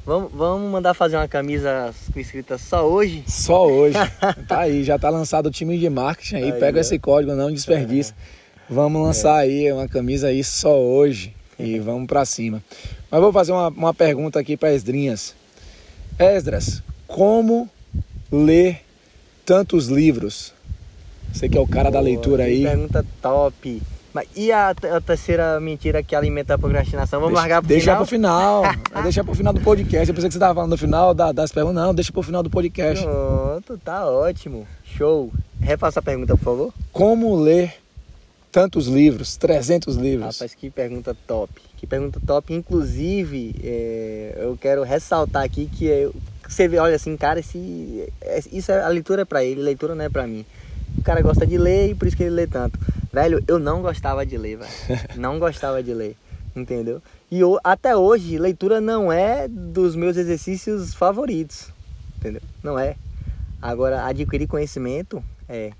Vamos, 0.06 0.32
vamos 0.34 0.72
mandar 0.72 0.94
fazer 0.94 1.16
uma 1.16 1.28
camisa 1.28 1.94
com 2.14 2.20
escrita 2.20 2.58
só 2.58 2.88
hoje? 2.88 3.24
Só 3.28 3.68
hoje. 3.68 3.98
tá 4.48 4.60
aí, 4.62 4.84
já 4.84 5.00
tá 5.00 5.10
lançado 5.10 5.48
o 5.48 5.52
time 5.52 5.78
de 5.78 5.90
marketing 5.90 6.36
aí. 6.36 6.52
Aí, 6.52 6.60
Pega 6.60 6.78
ó. 6.78 6.82
esse 6.82 7.00
código, 7.00 7.34
não 7.34 7.52
desperdiça. 7.52 8.14
Vamos 8.70 9.02
lançar 9.02 9.38
aí 9.38 9.72
uma 9.72 9.88
camisa 9.88 10.28
aí 10.28 10.44
só 10.44 10.80
hoje. 10.80 11.34
E 11.58 11.78
vamos 11.80 12.08
pra 12.08 12.26
cima. 12.26 12.62
Mas 13.10 13.22
vou 13.22 13.32
fazer 13.32 13.52
uma, 13.52 13.70
uma 13.70 13.94
pergunta 13.94 14.40
aqui 14.40 14.58
para 14.58 14.74
Esdrinhas. 14.74 15.34
Esdras, 16.20 16.84
como 17.08 17.70
ler 18.32 18.82
tantos 19.46 19.88
livros? 19.88 20.54
Você 21.34 21.50
que 21.50 21.58
é 21.58 21.62
o 21.62 21.68
cara 21.68 21.90
da 21.90 22.00
Boa, 22.00 22.04
leitura 22.04 22.44
que 22.46 22.50
aí. 22.50 22.64
Pergunta 22.64 23.06
top. 23.22 23.82
Mas 24.16 24.30
e 24.34 24.50
a, 24.50 24.70
a 24.70 25.02
terceira 25.02 25.60
mentira 25.60 26.02
que 26.02 26.16
alimenta 26.16 26.54
a 26.54 26.58
procrastinação? 26.58 27.20
Vamos 27.20 27.34
Deixa- 27.34 27.42
largar 27.42 27.60
pro 27.62 27.68
deixa 27.68 27.84
final? 27.84 27.98
pro 27.98 28.06
final. 28.06 28.62
Vai 28.94 29.04
deixar 29.04 29.24
pro 29.26 29.36
final 29.36 29.52
do 29.54 29.60
podcast. 29.60 30.08
Eu 30.08 30.16
pensei 30.16 30.30
que 30.30 30.34
você 30.34 30.40
tava 30.40 30.56
falando 30.56 30.72
no 30.72 30.78
final 30.78 31.14
da- 31.14 31.34
das 31.34 31.52
perguntas. 31.52 31.84
Não, 31.84 31.94
deixa 31.94 32.14
pro 32.14 32.24
final 32.24 32.42
do 32.42 32.50
podcast. 32.50 33.04
Pronto, 33.04 33.78
tá 33.84 34.06
ótimo. 34.10 34.66
Show. 34.86 35.34
Repassa 35.60 36.00
a 36.00 36.02
pergunta, 36.02 36.38
por 36.38 36.44
favor. 36.46 36.74
Como 36.94 37.36
ler 37.36 37.74
tantos 38.54 38.88
livros? 38.88 39.36
300 39.36 39.98
livros. 39.98 40.38
Rapaz, 40.38 40.56
que 40.56 40.70
pergunta 40.70 41.14
top. 41.28 41.52
Que 41.76 41.86
pergunta 41.86 42.18
top. 42.26 42.54
Inclusive, 42.54 43.54
é, 43.62 44.38
eu 44.38 44.58
quero 44.60 44.84
ressaltar 44.84 45.44
aqui 45.44 45.66
que 45.68 45.88
eu- 45.88 46.16
você 46.48 46.70
vê, 46.70 46.78
olha 46.78 46.96
assim, 46.96 47.18
cara, 47.18 47.42
esse, 47.42 48.06
é- 48.22 48.40
isso 48.50 48.72
é, 48.72 48.82
a 48.82 48.88
leitura 48.88 49.24
é 49.24 49.26
pra 49.26 49.44
ele, 49.44 49.62
leitura 49.62 49.94
não 49.94 50.06
é 50.06 50.10
pra 50.10 50.26
mim. 50.26 50.46
O 50.98 51.02
cara 51.04 51.22
gosta 51.22 51.46
de 51.46 51.58
ler 51.58 51.90
e 51.92 51.96
por 51.96 52.08
isso 52.08 52.18
que 52.18 52.24
ele 52.24 52.32
lê 52.36 52.48
tanto. 52.48 52.80
Velho, 53.12 53.44
eu 53.48 53.60
não 53.60 53.82
gostava 53.82 54.26
de 54.26 54.38
ler, 54.38 54.58
velho. 54.58 54.72
Não 55.16 55.40
gostava 55.40 55.82
de 55.82 55.94
ler, 55.94 56.18
entendeu? 56.56 57.02
E 57.32 57.40
eu- 57.40 57.60
até 57.64 57.96
hoje, 57.96 58.38
leitura 58.38 58.82
não 58.82 59.12
é 59.12 59.48
dos 59.48 59.96
meus 59.96 60.18
exercícios 60.18 60.94
favoritos, 60.94 61.72
entendeu? 62.18 62.42
Não 62.62 62.78
é. 62.78 62.96
Agora, 63.62 64.06
adquirir 64.06 64.48
conhecimento 64.48 65.24
é. 65.48 65.72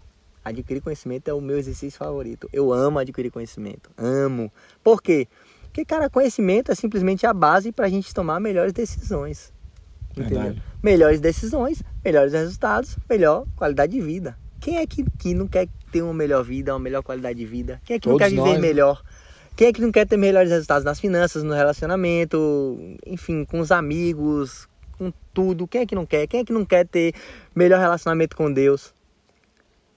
Adquirir 0.44 0.80
conhecimento 0.82 1.28
é 1.28 1.34
o 1.34 1.42
meu 1.42 1.58
exercício 1.58 1.98
favorito. 1.98 2.48
Eu 2.54 2.72
amo 2.72 3.00
adquirir 3.00 3.32
conhecimento. 3.32 3.90
Amo. 3.98 4.52
Por 4.84 5.02
quê? 5.02 5.28
Porque, 5.64 5.84
cara, 5.84 6.10
conhecimento 6.10 6.72
é 6.72 6.76
simplesmente 6.76 7.26
a 7.26 7.34
base 7.34 7.72
pra 7.72 7.90
gente 7.90 8.14
tomar 8.14 8.40
melhores 8.40 8.72
decisões. 8.72 9.52
Entendeu? 10.16 10.56
Melhores 10.82 11.20
decisões, 11.20 11.84
melhores 12.04 12.32
resultados, 12.32 12.96
melhor 13.10 13.46
qualidade 13.56 13.92
de 13.92 14.00
vida. 14.02 14.38
Quem 14.66 14.78
é 14.78 14.88
que, 14.88 15.06
que 15.20 15.36
não 15.36 15.48
quer 15.48 15.68
ter 15.92 16.02
uma 16.02 16.12
melhor 16.12 16.44
vida, 16.44 16.74
uma 16.74 16.80
melhor 16.80 17.04
qualidade 17.04 17.38
de 17.38 17.46
vida? 17.46 17.80
Quem 17.86 17.98
é 17.98 18.00
que 18.00 18.08
não 18.08 18.16
Todos 18.16 18.28
quer 18.28 18.36
viver 18.36 18.54
nós. 18.54 18.60
melhor? 18.60 19.04
Quem 19.56 19.68
é 19.68 19.72
que 19.72 19.80
não 19.80 19.92
quer 19.92 20.08
ter 20.08 20.18
melhores 20.18 20.50
resultados 20.50 20.84
nas 20.84 21.00
finanças, 21.00 21.44
no 21.44 21.54
relacionamento, 21.54 22.98
enfim, 23.06 23.46
com 23.46 23.60
os 23.60 23.72
amigos, 23.72 24.68
com 24.98 25.14
tudo? 25.32 25.68
Quem 25.68 25.82
é 25.82 25.86
que 25.86 25.94
não 25.94 26.04
quer? 26.04 26.26
Quem 26.26 26.40
é 26.40 26.44
que 26.44 26.52
não 26.52 26.66
quer 26.66 26.88
ter 26.88 27.14
melhor 27.54 27.80
relacionamento 27.80 28.36
com 28.36 28.52
Deus? 28.52 28.92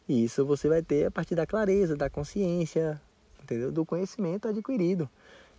E 0.06 0.24
isso 0.24 0.44
você 0.44 0.68
vai 0.68 0.82
ter 0.82 1.06
a 1.06 1.10
partir 1.10 1.34
da 1.34 1.46
clareza, 1.46 1.96
da 1.96 2.10
consciência, 2.10 3.00
entendeu? 3.42 3.72
Do 3.72 3.86
conhecimento 3.86 4.48
adquirido. 4.48 5.08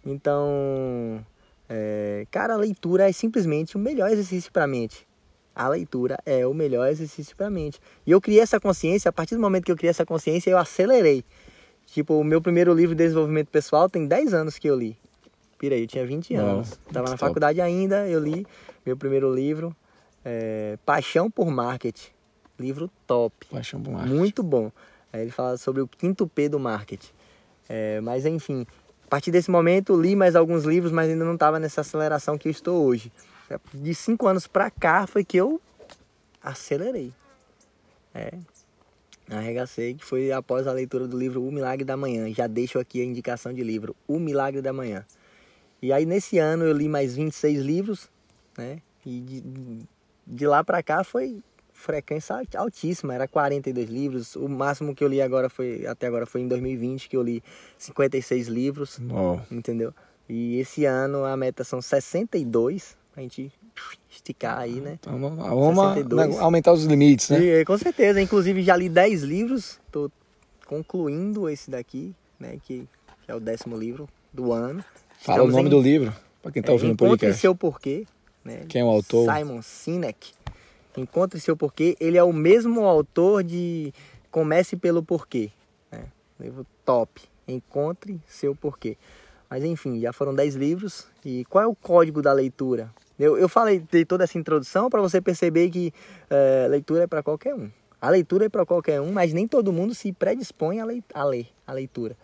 Então, 0.06 1.26
é, 1.68 2.28
cara, 2.30 2.54
a 2.54 2.58
leitura 2.58 3.10
é 3.10 3.12
simplesmente 3.12 3.76
o 3.76 3.80
melhor 3.80 4.12
exercício 4.12 4.52
para 4.52 4.66
a 4.66 4.68
mente. 4.68 5.09
A 5.60 5.68
leitura 5.68 6.18
é 6.26 6.48
o 6.48 6.54
melhor 6.54 6.88
exercício 6.88 7.36
para 7.36 7.48
a 7.48 7.50
mente. 7.50 7.82
E 8.08 8.12
eu 8.12 8.22
criei 8.22 8.40
essa 8.40 8.62
consciência, 8.62 9.10
a 9.10 9.12
partir 9.12 9.36
do 9.36 9.42
momento 9.42 9.66
que 9.66 9.72
eu 9.74 9.76
criei 9.76 9.90
essa 9.90 10.06
consciência, 10.06 10.50
eu 10.50 10.58
acelerei. 10.58 11.22
Tipo, 11.86 12.14
o 12.18 12.24
meu 12.24 12.42
primeiro 12.42 12.74
livro 12.74 12.96
de 12.96 13.04
desenvolvimento 13.04 13.50
pessoal 13.50 13.90
tem 13.90 14.08
10 14.08 14.34
anos 14.34 14.58
que 14.58 14.70
eu 14.70 14.76
li. 14.78 14.98
Pira 15.58 15.76
eu 15.76 15.86
tinha 15.86 16.06
20 16.06 16.34
Uau, 16.34 16.46
anos. 16.46 16.80
Tava 16.94 17.10
na 17.10 17.18
top. 17.18 17.20
faculdade 17.20 17.60
ainda, 17.60 18.08
eu 18.08 18.22
li 18.22 18.48
meu 18.86 18.96
primeiro 18.96 19.36
livro, 19.36 19.76
é, 20.24 20.78
Paixão 20.86 21.30
por 21.30 21.52
Marketing. 21.52 22.08
Livro 22.58 22.90
top. 23.06 23.46
Paixão 23.52 23.82
por 23.84 23.92
marketing. 23.92 24.16
Muito 24.16 24.42
bom. 24.42 24.72
Aí 25.12 25.24
ele 25.24 25.32
fala 25.32 25.58
sobre 25.58 25.82
o 25.82 25.88
quinto 25.90 26.26
P 26.26 26.48
do 26.48 26.58
marketing. 26.58 27.12
É, 27.68 28.00
mas 28.00 28.26
enfim, 28.26 28.66
a 29.06 29.10
partir 29.10 29.30
desse 29.30 29.52
momento 29.52 30.00
li 30.00 30.16
mais 30.16 30.38
alguns 30.38 30.64
livros, 30.64 30.94
mas 30.94 31.10
ainda 31.10 31.26
não 31.26 31.34
estava 31.34 31.60
nessa 31.60 31.82
aceleração 31.82 32.38
que 32.38 32.48
eu 32.48 32.52
estou 32.52 32.86
hoje. 32.86 33.12
De 33.74 33.96
cinco 33.96 34.28
anos 34.28 34.48
pra 34.48 34.70
cá 34.70 35.08
foi 35.08 35.24
que 35.24 35.38
eu 35.38 35.62
acelerei. 36.42 37.12
É, 38.14 38.32
arregacei, 39.30 39.94
que 39.94 40.04
foi 40.06 40.32
após 40.32 40.68
a 40.68 40.74
leitura 40.74 41.08
do 41.08 41.18
livro 41.18 41.44
O 41.46 41.52
Milagre 41.52 41.86
da 41.86 41.96
Manhã. 41.98 42.32
Já 42.34 42.48
deixo 42.48 42.80
aqui 42.80 43.02
a 43.02 43.06
indicação 43.06 43.54
de 43.54 43.64
livro, 43.64 43.96
O 44.08 44.20
Milagre 44.20 44.62
da 44.62 44.74
Manhã. 44.74 45.06
E 45.82 45.94
aí 45.94 46.06
nesse 46.06 46.38
ano 46.38 46.66
eu 46.66 46.74
li 46.74 46.90
mais 46.90 47.16
26 47.16 47.62
livros, 47.62 48.10
né? 48.58 48.82
E 49.06 49.22
de, 49.22 49.44
de 50.28 50.48
lá 50.48 50.64
pra 50.64 50.84
cá 50.84 51.04
foi 51.04 51.42
frequência 51.72 52.36
alt- 52.36 52.56
altíssima, 52.56 53.14
era 53.14 53.28
42 53.28 53.90
livros. 53.90 54.36
O 54.36 54.50
máximo 54.50 54.94
que 54.94 55.02
eu 55.04 55.08
li 55.08 55.22
agora 55.22 55.50
foi 55.50 55.86
até 55.88 56.08
agora 56.08 56.26
foi 56.26 56.42
em 56.42 56.48
2020 56.48 57.08
que 57.08 57.16
eu 57.16 57.24
li 57.24 57.42
56 57.78 58.48
livros, 58.48 59.00
Ó, 59.10 59.40
entendeu? 59.50 59.94
E 60.28 60.60
esse 60.60 60.84
ano 60.86 61.24
a 61.24 61.38
meta 61.38 61.64
são 61.64 61.82
62, 61.82 62.98
pra 63.20 63.24
gente 63.24 63.52
esticar 64.10 64.60
aí, 64.60 64.80
né? 64.80 64.98
então 65.00 65.20
vamos, 65.20 65.38
vamos 65.38 65.94
62. 65.96 66.30
né, 66.36 66.40
aumentar 66.42 66.72
os 66.72 66.86
limites, 66.86 67.30
né? 67.30 67.40
E, 67.40 67.66
com 67.66 67.78
certeza, 67.78 68.22
inclusive 68.22 68.62
já 68.64 68.76
li 68.78 68.88
10 68.88 69.24
livros, 69.24 69.80
tô 69.92 70.10
concluindo 70.66 71.50
esse 71.50 71.70
daqui, 71.70 72.16
né, 72.40 72.58
que, 72.64 72.88
que 73.26 73.32
é 73.32 73.36
o 73.36 73.40
décimo 73.40 73.78
livro 73.78 74.08
do 74.32 74.54
ano. 74.54 74.84
Fala 75.20 75.44
o 75.44 75.48
Estamos 75.48 75.56
nome 75.56 75.68
em- 75.68 75.70
do 75.70 75.82
livro, 75.82 76.14
pra 76.42 76.52
quem 76.52 76.62
tá 76.62 76.70
é, 76.70 76.74
ouvindo 76.74 76.92
o 76.92 76.94
Encontre 76.94 77.10
podcast. 77.10 77.42
seu 77.42 77.54
porquê, 77.56 78.06
né? 78.44 78.64
Quem 78.70 78.82
é 78.82 78.86
o 78.86 78.88
autor? 78.88 79.34
Simon 79.36 79.62
Sinek. 79.62 80.32
Encontre 80.98 81.40
seu 81.40 81.56
porquê. 81.58 81.96
Ele 82.00 82.18
é 82.18 82.24
o 82.24 82.34
mesmo 82.34 82.86
autor 82.86 83.44
de 83.44 83.94
Comece 84.32 84.76
pelo 84.76 85.04
Porquê. 85.04 85.50
Né? 85.92 86.04
Livro 86.40 86.66
top. 86.84 87.22
Encontre 87.48 88.20
seu 88.28 88.54
porquê. 88.56 88.98
Mas 89.50 89.64
enfim, 89.64 90.00
já 90.00 90.12
foram 90.12 90.34
10 90.36 90.56
livros. 90.56 91.06
E 91.24 91.46
qual 91.46 91.64
é 91.64 91.68
o 91.68 91.76
código 91.76 92.22
da 92.22 92.34
leitura? 92.34 92.92
Eu, 93.20 93.38
eu 93.38 93.50
falei, 93.50 93.84
dei 93.92 94.06
toda 94.06 94.24
essa 94.24 94.38
introdução 94.38 94.90
para 94.90 95.02
você 95.02 95.20
perceber 95.20 95.70
que 95.70 95.94
eh, 96.30 96.68
leitura 96.70 97.04
é 97.04 97.08
para 97.08 97.22
qualquer 97.22 97.54
um. 97.54 97.70
A 98.02 98.10
leitura 98.10 98.46
é 98.46 98.50
para 98.50 98.66
qualquer 98.66 99.02
um, 99.02 99.12
mas 99.12 99.34
nem 99.34 99.46
todo 99.46 99.74
mundo 99.74 99.94
se 99.94 100.14
predispõe 100.14 100.80
a, 100.80 100.86
lei, 100.86 101.04
a 101.14 101.24
ler 101.26 101.48
a 101.68 101.74
leitura. 101.74 102.16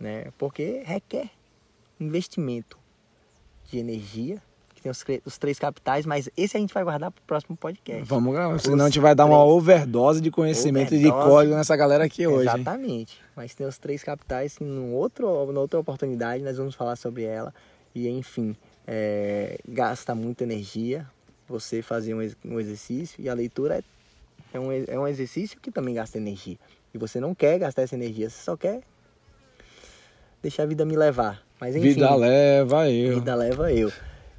Né? 0.00 0.26
Porque 0.36 0.82
requer 0.84 1.30
investimento 2.00 2.76
de 3.70 3.78
energia, 3.78 4.42
que 4.74 4.82
tem 4.82 4.90
os, 4.90 5.04
os 5.24 5.38
três 5.38 5.60
capitais, 5.60 6.04
mas 6.04 6.28
esse 6.36 6.56
a 6.56 6.60
gente 6.60 6.74
vai 6.74 6.82
guardar 6.82 7.12
para 7.12 7.20
o 7.20 7.24
próximo 7.24 7.56
podcast. 7.56 8.02
Vamos 8.02 8.34
gravar, 8.34 8.58
senão 8.58 8.86
a 8.86 8.88
gente 8.88 8.98
vai 8.98 9.14
dar 9.14 9.26
uma 9.26 9.44
overdose 9.44 10.20
de 10.20 10.32
conhecimento 10.32 10.92
e 10.92 10.98
de 10.98 11.06
Overdose. 11.06 11.30
código 11.30 11.54
nessa 11.54 11.76
galera 11.76 12.04
aqui 12.04 12.26
hoje. 12.26 12.48
hein? 12.48 12.54
Exatamente. 12.56 13.20
Mas 13.36 13.54
tem 13.54 13.64
os 13.64 13.78
três 13.78 14.02
capitais 14.02 14.58
que 14.58 14.64
num 14.64 14.92
outro, 14.92 15.46
numa 15.46 15.60
outra 15.60 15.78
oportunidade 15.78 16.42
nós 16.42 16.56
vamos 16.56 16.74
falar 16.74 16.96
sobre 16.96 17.22
ela. 17.22 17.54
E 17.94 18.08
enfim, 18.08 18.56
é, 18.86 19.58
gasta 19.68 20.14
muita 20.14 20.44
energia 20.44 21.06
você 21.48 21.82
fazer 21.82 22.14
um, 22.14 22.22
ex- 22.22 22.36
exercício 22.44 23.22
e 23.22 23.28
a 23.28 23.34
leitura 23.34 23.78
é, 23.78 23.82
é, 24.56 24.60
um, 24.60 24.72
é 24.72 24.98
um 24.98 25.06
exercício 25.06 25.60
que 25.60 25.70
também 25.70 25.94
gasta 25.94 26.18
energia. 26.18 26.56
E 26.94 26.98
você 26.98 27.20
não 27.20 27.34
quer 27.34 27.58
gastar 27.58 27.82
essa 27.82 27.94
energia, 27.94 28.28
você 28.28 28.42
só 28.42 28.56
quer 28.56 28.80
deixar 30.42 30.64
a 30.64 30.66
vida 30.66 30.84
me 30.84 30.96
levar. 30.96 31.42
Mas 31.60 31.76
enfim, 31.76 31.88
Vida 31.88 32.14
leva 32.14 32.90
eu. 32.90 33.14
Vida 33.14 33.34
leva 33.34 33.72
eu. 33.72 33.92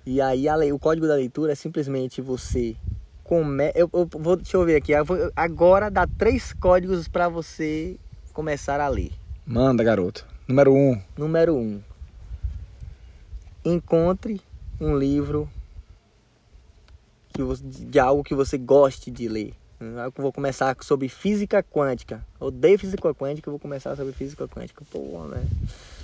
E 0.05 0.19
aí 0.19 0.47
a 0.49 0.55
lei, 0.55 0.71
o 0.73 0.79
código 0.79 1.07
da 1.07 1.15
leitura 1.15 1.53
é 1.53 1.55
simplesmente 1.55 2.21
você 2.21 2.75
come... 3.23 3.71
eu, 3.73 3.89
eu 3.93 4.07
vou 4.11 4.35
deixa 4.35 4.57
eu 4.57 4.65
ver 4.65 4.75
aqui. 4.75 4.91
eu 4.91 5.05
vou- 5.05 5.31
Agora 5.35 5.89
dá 5.89 6.05
três 6.05 6.51
códigos 6.53 7.07
para 7.07 7.29
você 7.29 7.97
começar 8.33 8.81
a 8.81 8.87
ler. 8.87 9.13
Manda, 9.45 9.83
garoto. 9.83 10.27
Número 10.47 10.73
um. 10.73 11.01
Número 11.17 11.55
um. 11.55 11.81
Encontre 13.65 14.41
um 14.79 14.97
livro 14.97 15.49
que 17.33 17.41
você- 17.41 17.63
de 17.63 17.99
algo 17.99 18.23
que 18.23 18.35
você 18.35 18.57
goste 18.57 19.09
de 19.09 19.27
ler. 19.27 19.53
Eu 19.79 20.13
vou 20.17 20.31
começar 20.31 20.75
sobre 20.81 21.09
física 21.09 21.63
quântica. 21.63 22.23
Eu 22.39 22.47
odeio 22.47 22.77
física 22.79 23.13
quântica, 23.13 23.49
eu 23.49 23.53
vou 23.53 23.59
começar 23.59 23.95
sobre 23.95 24.13
física 24.13 24.47
quântica. 24.47 24.83
Pô, 24.91 25.27
velho. 25.27 25.47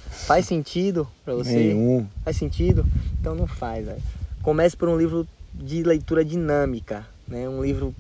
Faz 0.10 0.45
sentido 0.45 1.07
para 1.24 1.36
você? 1.36 1.74
Nenhum. 1.74 2.07
Faz 2.24 2.38
sentido? 2.38 2.86
Então 3.20 3.36
não 3.36 3.47
faz, 3.47 3.86
velho. 3.86 4.01
Comece 4.41 4.76
por 4.76 4.89
um 4.89 4.97
livro 4.97 5.28
de 5.53 5.84
leitura 5.84 6.24
dinâmica, 6.26 7.07
né? 7.28 7.47
Um 7.47 7.62
livro 7.64 7.93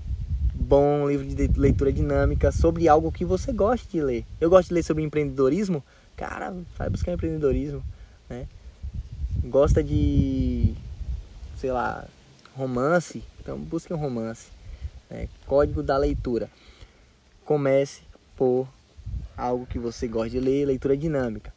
bom, 0.53 1.03
um 1.03 1.09
livro 1.09 1.25
de 1.25 1.47
leitura 1.59 1.91
dinâmica 1.91 2.51
sobre 2.51 2.87
algo 2.87 3.11
que 3.11 3.23
você 3.25 3.51
goste 3.53 3.87
de 3.89 4.01
ler. 4.01 4.25
Eu 4.39 4.49
gosto 4.49 4.69
de 4.69 4.75
ler 4.75 4.83
sobre 4.83 5.03
empreendedorismo. 5.03 5.83
Cara, 6.17 6.53
vai 6.77 6.89
buscar 6.89 7.13
empreendedorismo, 7.13 7.77
né? 7.79 7.83
Gosta 9.43 9.83
de, 9.83 10.73
sei 11.57 11.71
lá, 11.71 12.05
romance. 12.55 13.23
Então 13.39 13.57
busque 13.57 13.93
um 13.93 13.97
romance. 13.97 14.47
né? 15.09 15.27
Código 15.47 15.81
da 15.81 15.97
leitura. 15.97 16.49
Comece 17.45 18.01
por 18.35 18.67
algo 19.35 19.65
que 19.65 19.79
você 19.79 20.07
gosta 20.07 20.29
de 20.31 20.39
ler, 20.39 20.65
leitura 20.65 20.95
dinâmica. 20.95 21.53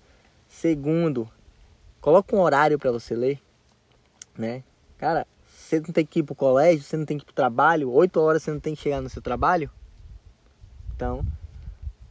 Segundo, 0.48 1.28
coloca 2.00 2.34
um 2.36 2.40
horário 2.40 2.78
para 2.78 2.90
você 2.92 3.14
ler, 3.14 3.40
né? 4.36 4.62
Cara, 4.98 5.26
você 5.46 5.80
não 5.80 5.88
tem 5.88 6.04
que 6.06 6.20
ir 6.20 6.22
pro 6.22 6.34
colégio, 6.34 6.82
você 6.84 6.96
não 6.96 7.04
tem 7.04 7.18
que 7.18 7.24
ir 7.24 7.26
pro 7.26 7.34
trabalho, 7.34 7.90
8 7.90 8.20
horas 8.20 8.42
você 8.42 8.50
não 8.52 8.60
tem 8.60 8.74
que 8.74 8.80
chegar 8.82 9.00
no 9.00 9.08
seu 9.08 9.20
trabalho. 9.20 9.70
Então, 10.94 11.24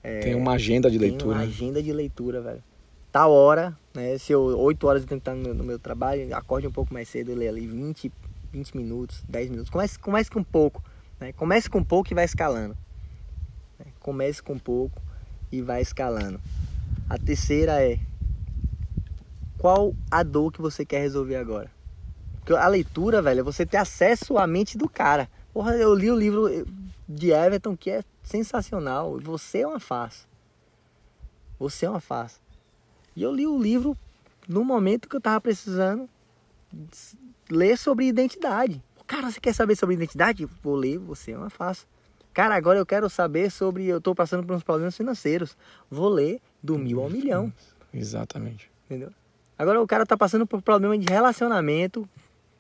Tem 0.02 0.36
uma 0.36 0.54
agenda 0.54 0.90
de 0.92 0.98
tem 1.00 1.10
leitura. 1.10 1.36
uma 1.38 1.38
né? 1.40 1.44
agenda 1.46 1.82
de 1.82 1.94
leitura, 1.94 2.42
velho. 2.42 2.64
Tal 3.12 3.32
hora, 3.32 3.78
né? 3.94 4.18
Se 4.18 4.32
eu 4.32 4.42
8 4.42 4.88
horas 4.88 5.02
eu 5.02 5.08
tenho 5.08 5.20
que 5.20 5.30
estar 5.30 5.36
no 5.36 5.44
meu, 5.44 5.54
no 5.54 5.64
meu 5.64 5.78
trabalho, 5.78 6.34
acorde 6.36 6.66
um 6.66 6.72
pouco 6.72 6.94
mais 6.94 7.10
cedo 7.10 7.36
lê 7.36 7.48
ali 7.48 7.68
20, 7.68 8.12
20 8.52 8.78
minutos, 8.78 9.22
10 9.28 9.50
minutos. 9.50 9.70
Comece, 9.70 10.00
comece 10.00 10.32
com 10.32 10.44
pouco, 10.44 10.82
né? 11.20 11.34
Comece 11.34 11.70
com 11.70 11.84
pouco 11.84 12.12
e 12.12 12.16
vai 12.16 12.24
escalando. 12.24 12.78
né? 13.78 13.86
Comece 14.00 14.42
com 14.42 14.58
pouco 14.58 15.02
e 15.52 15.62
vai 15.62 15.82
escalando. 15.82 16.40
A 17.10 17.18
terceira 17.18 17.84
é 17.84 18.00
qual 19.58 19.94
a 20.10 20.24
dor 20.24 20.52
que 20.52 20.62
você 20.62 20.86
quer 20.86 21.02
resolver 21.02 21.36
agora? 21.36 21.70
Porque 22.40 22.54
a 22.54 22.68
leitura, 22.68 23.22
velho, 23.22 23.42
é 23.42 23.44
você 23.44 23.66
ter 23.66 23.78
acesso 23.78 24.38
à 24.38 24.48
mente 24.48 24.78
do 24.78 24.88
cara. 24.88 25.30
Porra, 25.54 25.76
eu 25.76 25.94
li 25.94 26.10
o 26.10 26.16
livro 26.16 26.48
de 27.08 27.32
Everton 27.32 27.76
que 27.76 27.92
é 27.92 28.04
sensacional. 28.24 29.20
Você 29.20 29.60
é 29.60 29.68
uma 29.68 29.80
farsa. 29.80 30.26
Você 31.60 31.86
é 31.86 31.90
uma 31.90 32.00
farsa. 32.00 32.40
E 33.16 33.24
eu 33.24 33.34
li 33.34 33.46
o 33.48 33.58
livro 33.62 33.98
no 34.48 34.64
momento 34.64 35.08
que 35.08 35.16
eu 35.16 35.22
tava 35.22 35.40
precisando 35.42 36.10
ler 37.50 37.78
sobre 37.78 38.06
identidade. 38.08 38.82
Cara, 39.06 39.30
você 39.30 39.40
quer 39.40 39.54
saber 39.54 39.76
sobre 39.76 39.96
identidade? 39.96 40.46
Vou 40.64 40.76
ler, 40.76 40.98
você 40.98 41.32
é 41.32 41.38
uma 41.38 41.50
farsa. 41.50 41.86
Cara, 42.34 42.56
agora 42.56 42.80
eu 42.80 42.86
quero 42.86 43.10
saber 43.10 43.52
sobre. 43.52 43.86
Eu 43.86 44.00
tô 44.00 44.16
passando 44.16 44.46
por 44.46 44.56
uns 44.56 44.64
problemas 44.64 44.96
financeiros. 44.96 45.58
Vou 45.90 46.08
ler 46.08 46.40
do 46.64 46.78
mil 46.78 47.02
ao 47.02 47.10
milhão. 47.10 47.52
Exatamente. 47.94 48.72
Entendeu? 48.86 49.12
Agora 49.58 49.82
o 49.82 49.86
cara 49.88 50.06
tá 50.06 50.16
passando 50.16 50.48
por 50.48 50.62
problema 50.62 50.98
de 50.98 51.06
relacionamento, 51.12 52.08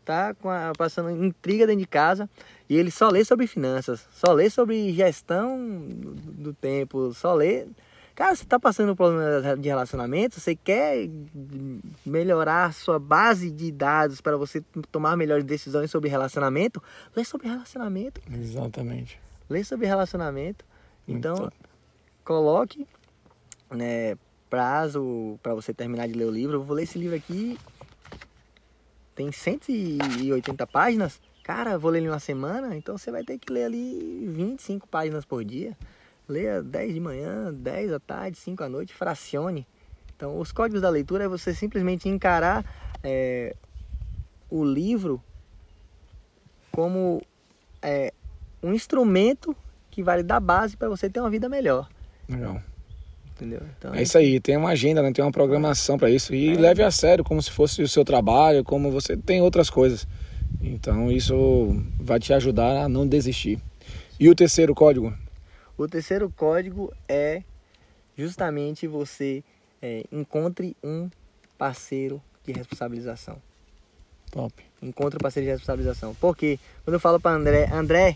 tá 0.03 0.33
com 0.35 0.49
a- 0.49 0.73
passando 0.77 1.09
intriga 1.09 1.65
dentro 1.65 1.79
de 1.81 1.87
casa 1.87 2.29
e 2.69 2.75
ele 2.75 2.91
só 2.91 3.09
lê 3.09 3.23
sobre 3.23 3.47
finanças, 3.47 4.05
só 4.13 4.33
lê 4.33 4.49
sobre 4.49 4.91
gestão 4.93 5.57
do, 5.87 6.11
do 6.13 6.53
tempo, 6.53 7.13
só 7.13 7.33
lê. 7.33 7.65
Cara, 8.21 8.35
você 8.35 8.45
tá 8.45 8.59
passando 8.59 8.95
por 8.95 9.11
problema 9.11 9.57
de 9.57 9.67
relacionamento, 9.67 10.39
você 10.39 10.55
quer 10.55 11.09
melhorar 12.05 12.65
a 12.65 12.71
sua 12.71 12.99
base 12.99 13.49
de 13.49 13.71
dados 13.71 14.21
para 14.21 14.37
você 14.37 14.61
tomar 14.91 15.17
melhores 15.17 15.43
decisões 15.43 15.89
sobre 15.89 16.07
relacionamento, 16.07 16.79
lê 17.15 17.25
sobre 17.25 17.47
relacionamento 17.47 18.21
Exatamente. 18.31 19.19
lê 19.49 19.63
sobre 19.63 19.87
relacionamento 19.87 20.63
Então, 21.07 21.35
Muito. 21.35 21.55
coloque 22.23 22.87
né, 23.71 24.15
prazo 24.47 25.39
para 25.41 25.55
você 25.55 25.73
terminar 25.73 26.07
de 26.07 26.13
ler 26.13 26.25
o 26.25 26.31
livro. 26.31 26.57
Eu 26.57 26.63
vou 26.63 26.75
ler 26.75 26.83
esse 26.83 26.99
livro 26.99 27.15
aqui. 27.15 27.57
Tem 29.15 29.31
180 29.31 30.67
páginas. 30.67 31.19
Cara, 31.43 31.75
vou 31.79 31.89
ler 31.89 32.03
em 32.03 32.07
uma 32.07 32.19
semana, 32.19 32.75
então 32.75 32.99
você 32.99 33.09
vai 33.09 33.23
ter 33.23 33.39
que 33.39 33.51
ler 33.51 33.63
ali 33.63 34.27
25 34.27 34.87
páginas 34.87 35.25
por 35.25 35.43
dia. 35.43 35.75
Leia 36.27 36.61
10 36.61 36.93
de 36.93 36.99
manhã, 36.99 37.53
10 37.53 37.93
à 37.93 37.99
tarde, 37.99 38.37
5 38.37 38.63
à 38.63 38.69
noite, 38.69 38.93
fracione. 38.93 39.67
Então, 40.15 40.39
os 40.39 40.51
códigos 40.51 40.81
da 40.81 40.89
leitura 40.89 41.23
é 41.23 41.27
você 41.27 41.53
simplesmente 41.53 42.07
encarar 42.07 42.63
é, 43.03 43.55
o 44.49 44.63
livro 44.63 45.21
como 46.71 47.21
é, 47.81 48.13
um 48.61 48.73
instrumento 48.73 49.55
que 49.89 50.01
vai 50.01 50.23
dar 50.23 50.39
base 50.39 50.77
para 50.77 50.87
você 50.87 51.09
ter 51.09 51.19
uma 51.19 51.29
vida 51.29 51.49
melhor. 51.49 51.89
Legal. 52.29 52.61
Entendeu? 53.35 53.61
Então, 53.77 53.93
É 53.93 54.03
isso 54.03 54.17
aí, 54.17 54.39
tem 54.39 54.55
uma 54.55 54.69
agenda, 54.69 55.01
né? 55.01 55.11
tem 55.11 55.25
uma 55.25 55.31
programação 55.31 55.97
para 55.97 56.09
isso. 56.09 56.33
E 56.33 56.53
leve 56.55 56.83
a 56.83 56.91
sério, 56.91 57.23
como 57.23 57.41
se 57.41 57.49
fosse 57.49 57.81
o 57.81 57.87
seu 57.87 58.05
trabalho, 58.05 58.63
como 58.63 58.91
você 58.91 59.17
tem 59.17 59.41
outras 59.41 59.69
coisas. 59.69 60.07
Então 60.61 61.11
isso 61.11 61.83
vai 61.99 62.19
te 62.19 62.33
ajudar 62.33 62.83
a 62.83 62.89
não 62.89 63.07
desistir. 63.07 63.59
E 64.19 64.29
o 64.29 64.35
terceiro 64.35 64.75
código? 64.75 65.11
O 65.81 65.87
terceiro 65.87 66.29
código 66.29 66.93
é 67.09 67.41
justamente 68.15 68.85
você 68.85 69.43
é, 69.81 70.03
encontre 70.11 70.77
um 70.83 71.09
parceiro 71.57 72.21
de 72.45 72.51
responsabilização. 72.51 73.41
Top. 74.29 74.53
Encontre 74.79 75.17
um 75.17 75.19
parceiro 75.19 75.47
de 75.47 75.51
responsabilização. 75.53 76.15
Porque 76.21 76.59
quando 76.83 76.93
eu 76.93 76.99
falo 76.99 77.19
para 77.19 77.35
André, 77.35 77.67
André, 77.71 78.15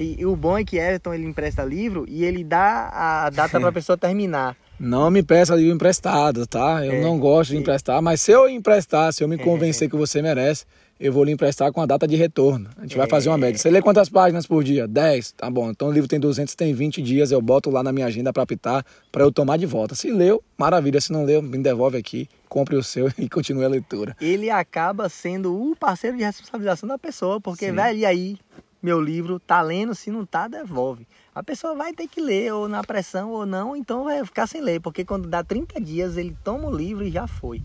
e, 0.00 0.20
e 0.20 0.24
o 0.24 0.34
bom 0.34 0.56
é 0.56 0.64
que 0.64 0.78
Everton 0.78 1.12
ele 1.12 1.26
empresta 1.26 1.62
livro 1.62 2.06
e 2.08 2.24
ele 2.24 2.42
dá 2.42 2.88
a 2.88 3.28
data 3.28 3.60
para 3.60 3.68
a 3.68 3.72
pessoa 3.74 3.98
terminar. 3.98 4.56
Não 4.84 5.12
me 5.12 5.22
peça 5.22 5.54
livro 5.54 5.72
emprestado, 5.72 6.44
tá? 6.44 6.84
Eu 6.84 6.94
É, 6.94 7.00
não 7.00 7.16
gosto 7.16 7.50
de 7.50 7.56
emprestar, 7.56 8.02
mas 8.02 8.20
se 8.20 8.32
eu 8.32 8.48
emprestar, 8.48 9.12
se 9.12 9.22
eu 9.22 9.28
me 9.28 9.36
É. 9.36 9.38
convencer 9.38 9.88
que 9.88 9.94
você 9.94 10.20
merece, 10.20 10.64
eu 10.98 11.12
vou 11.12 11.22
lhe 11.22 11.30
emprestar 11.30 11.70
com 11.70 11.80
a 11.80 11.86
data 11.86 12.04
de 12.04 12.16
retorno. 12.16 12.68
A 12.76 12.82
gente 12.82 12.96
vai 12.96 13.06
É. 13.06 13.08
fazer 13.08 13.28
uma 13.28 13.38
média. 13.38 13.56
Você 13.56 13.70
lê 13.70 13.80
quantas 13.80 14.08
páginas 14.08 14.44
por 14.44 14.64
dia? 14.64 14.88
10? 14.88 15.30
Tá 15.36 15.48
bom. 15.48 15.70
Então 15.70 15.86
o 15.86 15.92
livro 15.92 16.08
tem 16.08 16.18
200, 16.18 16.56
tem 16.56 16.74
20 16.74 17.00
dias, 17.00 17.30
eu 17.30 17.40
boto 17.40 17.70
lá 17.70 17.80
na 17.80 17.92
minha 17.92 18.06
agenda 18.06 18.32
para 18.32 18.42
apitar, 18.42 18.84
para 19.12 19.22
eu 19.22 19.30
tomar 19.30 19.56
de 19.56 19.66
volta. 19.66 19.94
Se 19.94 20.10
leu, 20.10 20.42
maravilha. 20.58 21.00
Se 21.00 21.12
não 21.12 21.24
leu, 21.24 21.40
me 21.40 21.58
devolve 21.58 21.96
aqui, 21.96 22.28
compre 22.48 22.74
o 22.74 22.82
seu 22.82 23.06
e 23.16 23.28
continue 23.28 23.64
a 23.64 23.68
leitura. 23.68 24.16
Ele 24.20 24.50
acaba 24.50 25.08
sendo 25.08 25.54
o 25.54 25.76
parceiro 25.76 26.16
de 26.16 26.24
responsabilização 26.24 26.88
da 26.88 26.98
pessoa, 26.98 27.40
porque, 27.40 27.66
Sim. 27.66 27.72
velho, 27.76 27.98
e 28.00 28.04
aí, 28.04 28.36
meu 28.82 29.00
livro 29.00 29.38
tá 29.38 29.62
lendo, 29.62 29.94
se 29.94 30.10
não 30.10 30.26
tá, 30.26 30.48
devolve. 30.48 31.06
A 31.34 31.42
pessoa 31.42 31.74
vai 31.74 31.94
ter 31.94 32.06
que 32.08 32.20
ler, 32.20 32.52
ou 32.52 32.68
na 32.68 32.82
pressão, 32.84 33.30
ou 33.30 33.46
não, 33.46 33.74
então 33.74 34.04
vai 34.04 34.22
ficar 34.24 34.46
sem 34.46 34.60
ler, 34.60 34.80
porque 34.80 35.04
quando 35.04 35.28
dá 35.28 35.42
30 35.42 35.80
dias, 35.80 36.16
ele 36.18 36.36
toma 36.44 36.68
o 36.68 36.76
livro 36.76 37.04
e 37.04 37.10
já 37.10 37.26
foi. 37.26 37.62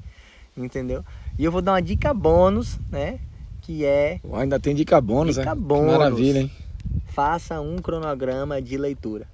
Entendeu? 0.56 1.04
E 1.38 1.44
eu 1.44 1.52
vou 1.52 1.62
dar 1.62 1.74
uma 1.74 1.82
dica 1.82 2.14
bônus, 2.14 2.80
né? 2.90 3.20
Que 3.62 3.84
é 3.86 4.20
Ó, 4.24 4.38
Ainda 4.38 4.60
tem 4.60 4.74
dica 4.74 5.00
bônus, 5.02 5.36
Dica 5.36 5.54
né? 5.54 5.56
Que 5.56 5.62
bônus. 5.62 5.98
Maravilha, 5.98 6.40
hein? 6.40 6.52
faça 7.10 7.60
um 7.60 7.78
cronograma 7.78 8.62
de 8.62 8.78
leitura. 8.78 9.28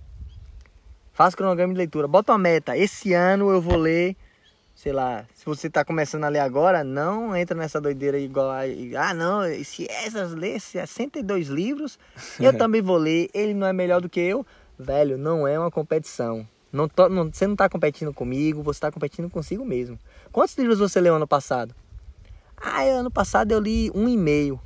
Faça 1.13 1.35
cronograma 1.37 1.73
de 1.73 1.77
leitura. 1.77 2.07
Bota 2.07 2.31
uma 2.31 2.39
meta. 2.39 2.75
Esse 2.77 3.13
ano 3.13 3.51
eu 3.51 3.61
vou 3.61 3.77
ler, 3.77 4.15
sei 4.83 4.91
lá, 4.91 5.25
se 5.33 5.45
você 5.45 5.67
está 5.67 5.85
começando 5.85 6.25
a 6.25 6.27
ler 6.27 6.39
agora, 6.39 6.83
não 6.83 7.33
entra 7.33 7.55
nessa 7.57 7.79
doideira 7.79 8.19
igual 8.19 8.51
a, 8.51 8.63
ah, 8.99 9.13
não, 9.13 9.41
se 9.63 9.89
essas 9.89 10.33
lê 10.33 10.59
62 10.59 11.47
livros, 11.47 11.97
eu 12.37 12.51
também 12.57 12.81
vou 12.81 12.97
ler, 12.97 13.29
ele 13.33 13.53
não 13.53 13.65
é 13.65 13.71
melhor 13.71 14.01
do 14.01 14.09
que 14.09 14.19
eu. 14.19 14.45
Velho, 14.77 15.17
não 15.17 15.47
é 15.47 15.57
uma 15.57 15.71
competição. 15.71 16.45
Não 16.69 16.89
tô- 16.89 17.07
não- 17.07 17.31
você 17.31 17.47
não 17.47 17.53
está 17.53 17.69
competindo 17.69 18.13
comigo, 18.13 18.61
você 18.61 18.75
está 18.75 18.91
competindo 18.91 19.29
consigo 19.29 19.63
mesmo. 19.63 19.97
Quantos 20.33 20.57
livros 20.57 20.79
você 20.79 20.99
leu 20.99 21.15
ano 21.15 21.27
passado? 21.27 21.73
Ah, 22.57 22.81
ano 22.81 23.09
passado 23.09 23.53
eu 23.53 23.61
li 23.61 23.89
um 23.95 24.09
e 24.09 24.17
meio. 24.17 24.59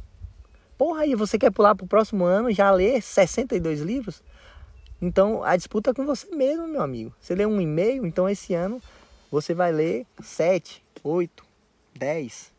Porra, 0.80 1.02
aí 1.02 1.14
você 1.14 1.38
quer 1.38 1.52
pular 1.52 1.76
pro 1.76 1.86
próximo 1.86 2.26
ano 2.26 2.50
e 2.50 2.56
já 2.56 2.72
ler 2.72 3.04
62 3.04 3.82
livros? 3.82 4.24
Então 5.00 5.44
a 5.44 5.56
disputa 5.56 5.92
é 5.92 5.94
com 5.94 6.08
você 6.08 6.26
mesmo, 6.36 6.68
meu 6.68 6.82
amigo. 6.82 7.14
Você 7.22 7.36
lê 7.36 7.46
um 7.46 7.62
e 7.62 7.68
meio, 7.68 8.04
então 8.04 8.28
esse 8.28 8.56
ano 8.56 8.82
você 9.32 9.54
vai 9.54 9.72
ler 9.72 10.06
7, 10.22 10.84
8, 11.04 11.46
10. 11.96 12.52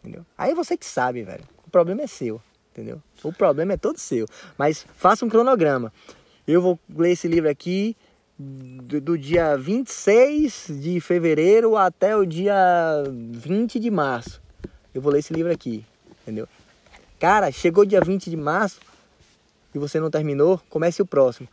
Entendeu? 0.00 0.24
Aí 0.36 0.54
você 0.54 0.76
que 0.76 0.86
sabe, 0.86 1.22
velho. 1.22 1.44
O 1.66 1.70
problema 1.70 2.02
é 2.02 2.06
seu, 2.06 2.40
entendeu? 2.72 3.02
O 3.22 3.32
problema 3.32 3.74
é 3.74 3.76
todo 3.76 3.98
seu. 3.98 4.26
Mas 4.56 4.86
faça 4.94 5.24
um 5.24 5.28
cronograma. 5.28 5.92
Eu 6.46 6.62
vou 6.62 6.78
ler 6.88 7.12
esse 7.12 7.28
livro 7.28 7.50
aqui 7.50 7.96
do, 8.38 9.00
do 9.00 9.18
dia 9.18 9.56
26 9.56 10.68
de 10.80 11.00
fevereiro 11.00 11.76
até 11.76 12.16
o 12.16 12.24
dia 12.24 12.54
20 13.06 13.78
de 13.78 13.90
março. 13.90 14.40
Eu 14.94 15.02
vou 15.02 15.12
ler 15.12 15.18
esse 15.18 15.32
livro 15.32 15.52
aqui, 15.52 15.84
entendeu? 16.22 16.48
Cara, 17.18 17.50
chegou 17.50 17.84
dia 17.84 18.00
20 18.00 18.30
de 18.30 18.36
março 18.36 18.80
e 19.74 19.78
você 19.78 19.98
não 19.98 20.10
terminou, 20.10 20.60
comece 20.70 21.02
o 21.02 21.06
próximo. 21.06 21.48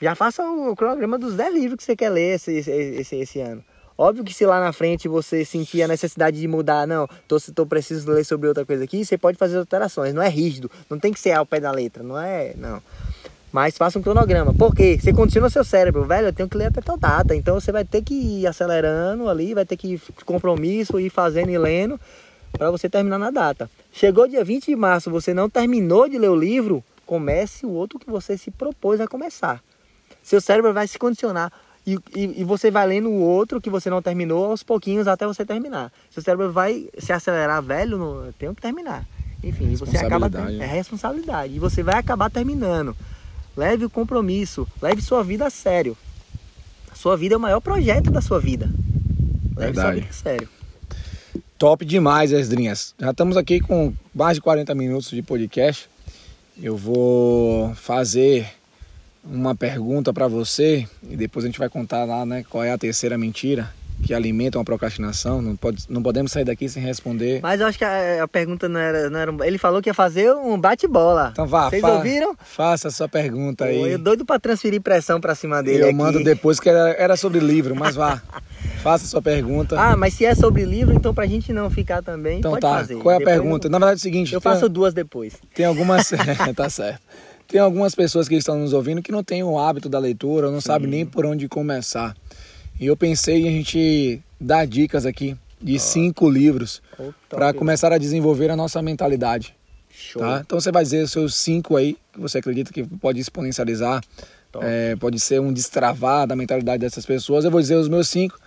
Já 0.00 0.14
faça 0.14 0.42
o 0.42 0.74
cronograma 0.74 1.18
dos 1.18 1.34
10 1.34 1.54
livros 1.54 1.76
que 1.76 1.84
você 1.84 1.94
quer 1.94 2.08
ler 2.08 2.36
esse, 2.36 2.52
esse, 2.52 2.70
esse, 2.70 3.16
esse 3.16 3.40
ano. 3.40 3.62
Óbvio 4.00 4.24
que 4.24 4.32
se 4.32 4.46
lá 4.46 4.58
na 4.58 4.72
frente 4.72 5.06
você 5.06 5.44
sentir 5.44 5.82
a 5.82 5.86
necessidade 5.86 6.40
de 6.40 6.48
mudar, 6.48 6.86
não, 6.86 7.06
tô, 7.28 7.36
tô 7.54 7.66
preciso 7.66 8.10
ler 8.10 8.24
sobre 8.24 8.48
outra 8.48 8.64
coisa 8.64 8.82
aqui, 8.82 9.04
você 9.04 9.18
pode 9.18 9.36
fazer 9.36 9.58
alterações, 9.58 10.14
não 10.14 10.22
é 10.22 10.28
rígido, 10.30 10.70
não 10.88 10.98
tem 10.98 11.12
que 11.12 11.20
ser 11.20 11.32
ao 11.32 11.44
pé 11.44 11.60
da 11.60 11.70
letra, 11.70 12.02
não 12.02 12.18
é, 12.18 12.54
não. 12.56 12.82
Mas 13.52 13.76
faça 13.76 13.98
um 13.98 14.02
cronograma. 14.02 14.54
Por 14.54 14.74
quê? 14.74 14.98
Você 14.98 15.12
condiciona 15.12 15.50
seu 15.50 15.62
cérebro, 15.62 16.02
velho, 16.04 16.28
eu 16.28 16.32
tenho 16.32 16.48
que 16.48 16.56
ler 16.56 16.68
até 16.68 16.80
tal 16.80 16.96
data. 16.96 17.36
Então 17.36 17.60
você 17.60 17.70
vai 17.70 17.84
ter 17.84 18.00
que 18.00 18.14
ir 18.14 18.46
acelerando 18.46 19.28
ali, 19.28 19.52
vai 19.52 19.66
ter 19.66 19.76
que 19.76 19.88
ir 19.88 20.02
compromisso, 20.24 20.98
ir 20.98 21.10
fazendo 21.10 21.50
e 21.50 21.58
lendo 21.58 22.00
para 22.52 22.70
você 22.70 22.88
terminar 22.88 23.18
na 23.18 23.30
data. 23.30 23.70
Chegou 23.92 24.26
dia 24.26 24.42
20 24.42 24.64
de 24.64 24.76
março, 24.76 25.10
você 25.10 25.34
não 25.34 25.50
terminou 25.50 26.08
de 26.08 26.16
ler 26.16 26.30
o 26.30 26.36
livro, 26.36 26.82
comece 27.04 27.66
o 27.66 27.70
outro 27.70 27.98
que 27.98 28.08
você 28.08 28.38
se 28.38 28.50
propôs 28.50 28.98
a 28.98 29.06
começar. 29.06 29.62
Seu 30.22 30.40
cérebro 30.40 30.72
vai 30.72 30.88
se 30.88 30.98
condicionar 30.98 31.52
e, 31.94 31.98
e, 32.14 32.40
e 32.40 32.44
você 32.44 32.70
vai 32.70 32.86
lendo 32.86 33.08
o 33.08 33.20
outro 33.20 33.60
que 33.60 33.70
você 33.70 33.88
não 33.88 34.02
terminou 34.02 34.46
aos 34.46 34.62
pouquinhos 34.62 35.08
até 35.08 35.26
você 35.26 35.44
terminar. 35.44 35.92
Seu 36.10 36.22
cérebro 36.22 36.52
vai 36.52 36.88
se 36.98 37.12
acelerar, 37.12 37.62
velho, 37.62 37.98
não, 37.98 38.32
tenho 38.38 38.54
que 38.54 38.62
terminar. 38.62 39.06
Enfim, 39.42 39.72
e 39.72 39.76
você 39.76 39.96
acaba 39.96 40.28
né? 40.28 40.58
é 40.58 40.66
responsabilidade 40.66 41.54
e 41.54 41.58
você 41.58 41.82
vai 41.82 41.98
acabar 41.98 42.30
terminando. 42.30 42.94
Leve 43.56 43.84
o 43.84 43.90
compromisso, 43.90 44.68
leve 44.80 45.00
sua 45.00 45.24
vida 45.24 45.46
a 45.46 45.50
sério. 45.50 45.96
A 46.92 46.94
sua 46.94 47.16
vida 47.16 47.34
é 47.34 47.38
o 47.38 47.40
maior 47.40 47.60
projeto 47.60 48.10
da 48.10 48.20
sua 48.20 48.38
vida. 48.38 48.66
Leve 49.56 49.74
sua 49.74 49.84
Verdade. 49.84 50.00
vida 50.00 50.10
a 50.10 50.12
sério. 50.12 50.48
Top 51.58 51.84
demais, 51.84 52.32
Esdrinhas. 52.32 52.94
Já 52.98 53.10
estamos 53.10 53.36
aqui 53.36 53.60
com 53.60 53.92
mais 54.14 54.36
de 54.36 54.40
40 54.40 54.74
minutos 54.74 55.10
de 55.10 55.22
podcast. 55.22 55.88
Eu 56.62 56.76
vou 56.76 57.74
fazer 57.74 58.50
uma 59.24 59.54
pergunta 59.54 60.12
para 60.12 60.26
você 60.28 60.86
e 61.08 61.16
depois 61.16 61.44
a 61.44 61.48
gente 61.48 61.58
vai 61.58 61.68
contar 61.68 62.04
lá, 62.04 62.24
né, 62.24 62.44
qual 62.48 62.64
é 62.64 62.72
a 62.72 62.78
terceira 62.78 63.16
mentira 63.18 63.68
que 64.02 64.14
alimenta 64.14 64.56
uma 64.56 64.64
procrastinação. 64.64 65.42
Não, 65.42 65.54
pode, 65.54 65.84
não 65.86 66.02
podemos 66.02 66.32
sair 66.32 66.44
daqui 66.44 66.66
sem 66.70 66.82
responder. 66.82 67.40
Mas 67.42 67.60
eu 67.60 67.66
acho 67.66 67.76
que 67.76 67.84
a, 67.84 68.24
a 68.24 68.26
pergunta 68.28 68.66
não 68.66 68.80
era, 68.80 69.10
não 69.10 69.20
era. 69.20 69.46
Ele 69.46 69.58
falou 69.58 69.82
que 69.82 69.90
ia 69.90 69.94
fazer 69.94 70.32
um 70.32 70.58
bate-bola. 70.58 71.28
Então 71.32 71.46
vá, 71.46 71.68
Vocês 71.68 71.82
fa- 71.82 71.92
ouviram? 71.92 72.34
faça 72.42 72.88
a 72.88 72.90
sua 72.90 73.06
pergunta 73.10 73.66
aí. 73.66 73.78
Pô, 73.78 73.86
Eu 73.86 73.98
doido 73.98 74.24
pra 74.24 74.38
transferir 74.38 74.80
pressão 74.80 75.20
pra 75.20 75.34
cima 75.34 75.62
dele 75.62 75.82
Eu 75.82 75.88
aqui. 75.88 75.94
mando 75.96 76.24
depois 76.24 76.58
que 76.58 76.70
era, 76.70 76.92
era 76.94 77.14
sobre 77.14 77.40
livro, 77.40 77.76
mas 77.76 77.94
vá. 77.94 78.22
faça 78.82 79.04
a 79.04 79.06
sua 79.08 79.20
pergunta. 79.20 79.78
Ah, 79.78 79.94
mas 79.98 80.14
se 80.14 80.24
é 80.24 80.34
sobre 80.34 80.64
livro, 80.64 80.94
então 80.94 81.12
pra 81.12 81.26
gente 81.26 81.52
não 81.52 81.68
ficar 81.68 82.02
também, 82.02 82.38
então 82.38 82.58
tá. 82.58 82.76
fazer. 82.76 82.96
Qual 82.96 83.12
é 83.12 83.16
a 83.16 83.18
Depois 83.18 83.36
pergunta? 83.36 83.66
Eu, 83.66 83.70
Na 83.70 83.78
verdade 83.78 83.98
é 83.98 84.00
o 84.00 84.02
seguinte, 84.02 84.32
eu 84.32 84.40
tem- 84.40 84.50
faço 84.50 84.66
duas 84.66 84.94
depois. 84.94 85.34
Tem 85.54 85.66
algumas. 85.66 86.10
tá 86.56 86.70
certo. 86.70 87.02
Tem 87.50 87.60
algumas 87.60 87.96
pessoas 87.96 88.28
que 88.28 88.36
estão 88.36 88.56
nos 88.56 88.72
ouvindo 88.72 89.02
que 89.02 89.10
não 89.10 89.24
têm 89.24 89.42
o 89.42 89.58
hábito 89.58 89.88
da 89.88 89.98
leitura, 89.98 90.52
não 90.52 90.60
sabem 90.60 90.88
nem 90.88 91.04
por 91.04 91.26
onde 91.26 91.48
começar. 91.48 92.16
E 92.78 92.86
eu 92.86 92.96
pensei 92.96 93.42
em 93.42 93.48
a 93.48 93.50
gente 93.50 94.22
dar 94.40 94.64
dicas 94.66 95.04
aqui 95.04 95.36
de 95.60 95.76
cinco 95.80 96.30
livros 96.30 96.80
top. 96.96 97.12
para 97.28 97.52
começar 97.52 97.92
a 97.92 97.98
desenvolver 97.98 98.50
a 98.50 98.56
nossa 98.56 98.80
mentalidade. 98.80 99.52
Show. 99.90 100.22
Tá? 100.22 100.42
Então 100.46 100.60
você 100.60 100.70
vai 100.70 100.84
dizer 100.84 101.02
os 101.02 101.10
seus 101.10 101.34
cinco 101.34 101.76
aí, 101.76 101.98
que 102.12 102.20
você 102.20 102.38
acredita 102.38 102.72
que 102.72 102.84
pode 102.84 103.18
exponencializar, 103.18 104.00
é, 104.62 104.94
pode 104.94 105.18
ser 105.18 105.40
um 105.40 105.52
destravar 105.52 106.28
da 106.28 106.36
mentalidade 106.36 106.78
dessas 106.78 107.04
pessoas. 107.04 107.44
Eu 107.44 107.50
vou 107.50 107.60
dizer 107.60 107.74
os 107.74 107.88
meus 107.88 108.08
cinco 108.08 108.38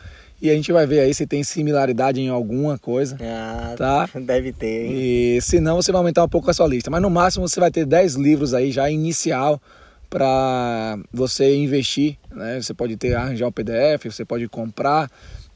e 0.43 0.49
a 0.49 0.53
gente 0.53 0.73
vai 0.73 0.85
ver 0.85 0.99
aí 0.99 1.13
se 1.13 1.25
tem 1.25 1.41
similaridade 1.41 2.19
em 2.19 2.27
alguma 2.27 2.77
coisa. 2.77 3.15
Ah, 3.21 3.75
Tá. 3.77 4.09
Deve 4.19 4.51
ter, 4.51 4.87
hein? 4.87 4.91
E 4.93 5.41
se 5.41 5.61
não, 5.61 5.77
você 5.77 5.89
vai 5.89 5.99
aumentar 5.99 6.21
um 6.21 6.27
pouco 6.27 6.51
a 6.51 6.53
sua 6.53 6.67
lista. 6.67 6.91
Mas 6.91 7.01
no 7.01 7.09
máximo 7.09 7.47
você 7.47 7.61
vai 7.61 7.71
ter 7.71 7.85
10 7.85 8.15
livros 8.15 8.53
aí 8.53 8.69
já 8.69 8.89
inicial 8.91 9.61
para 10.09 10.99
você 11.13 11.55
investir. 11.55 12.17
Né? 12.29 12.61
Você 12.61 12.73
pode 12.73 12.97
ter 12.97 13.15
arranjar 13.15 13.47
o 13.47 13.53
PDF, 13.53 14.03
você 14.03 14.25
pode 14.25 14.49
comprar, 14.49 15.09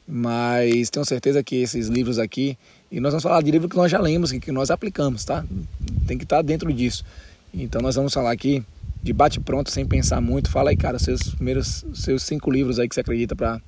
mas 0.06 0.88
tenho 0.88 1.04
certeza 1.04 1.42
que 1.42 1.56
esses 1.56 1.88
livros 1.88 2.18
aqui, 2.18 2.56
e 2.90 2.98
nós 2.98 3.12
vamos 3.12 3.22
falar 3.22 3.42
de 3.42 3.50
livro 3.50 3.68
que 3.68 3.76
nós 3.76 3.92
já 3.92 4.00
lemos 4.00 4.32
e 4.32 4.40
que 4.40 4.50
nós 4.50 4.70
aplicamos, 4.70 5.22
tá? 5.22 5.44
Tem 6.06 6.16
que 6.16 6.24
estar 6.24 6.40
dentro 6.40 6.72
disso. 6.72 7.04
Então 7.52 7.82
nós 7.82 7.94
vamos 7.94 8.14
falar 8.14 8.30
aqui 8.30 8.64
de 9.02 9.12
bate 9.12 9.38
pronto, 9.38 9.70
sem 9.70 9.84
pensar 9.84 10.22
muito, 10.22 10.50
fala 10.50 10.70
aí, 10.70 10.76
cara, 10.78 10.98
seus 10.98 11.34
primeiros, 11.34 11.84
seus 11.92 12.22
cinco 12.22 12.50
livros 12.50 12.78
aí 12.78 12.88
que 12.88 12.94
você 12.94 13.02
acredita 13.02 13.36
para 13.36 13.60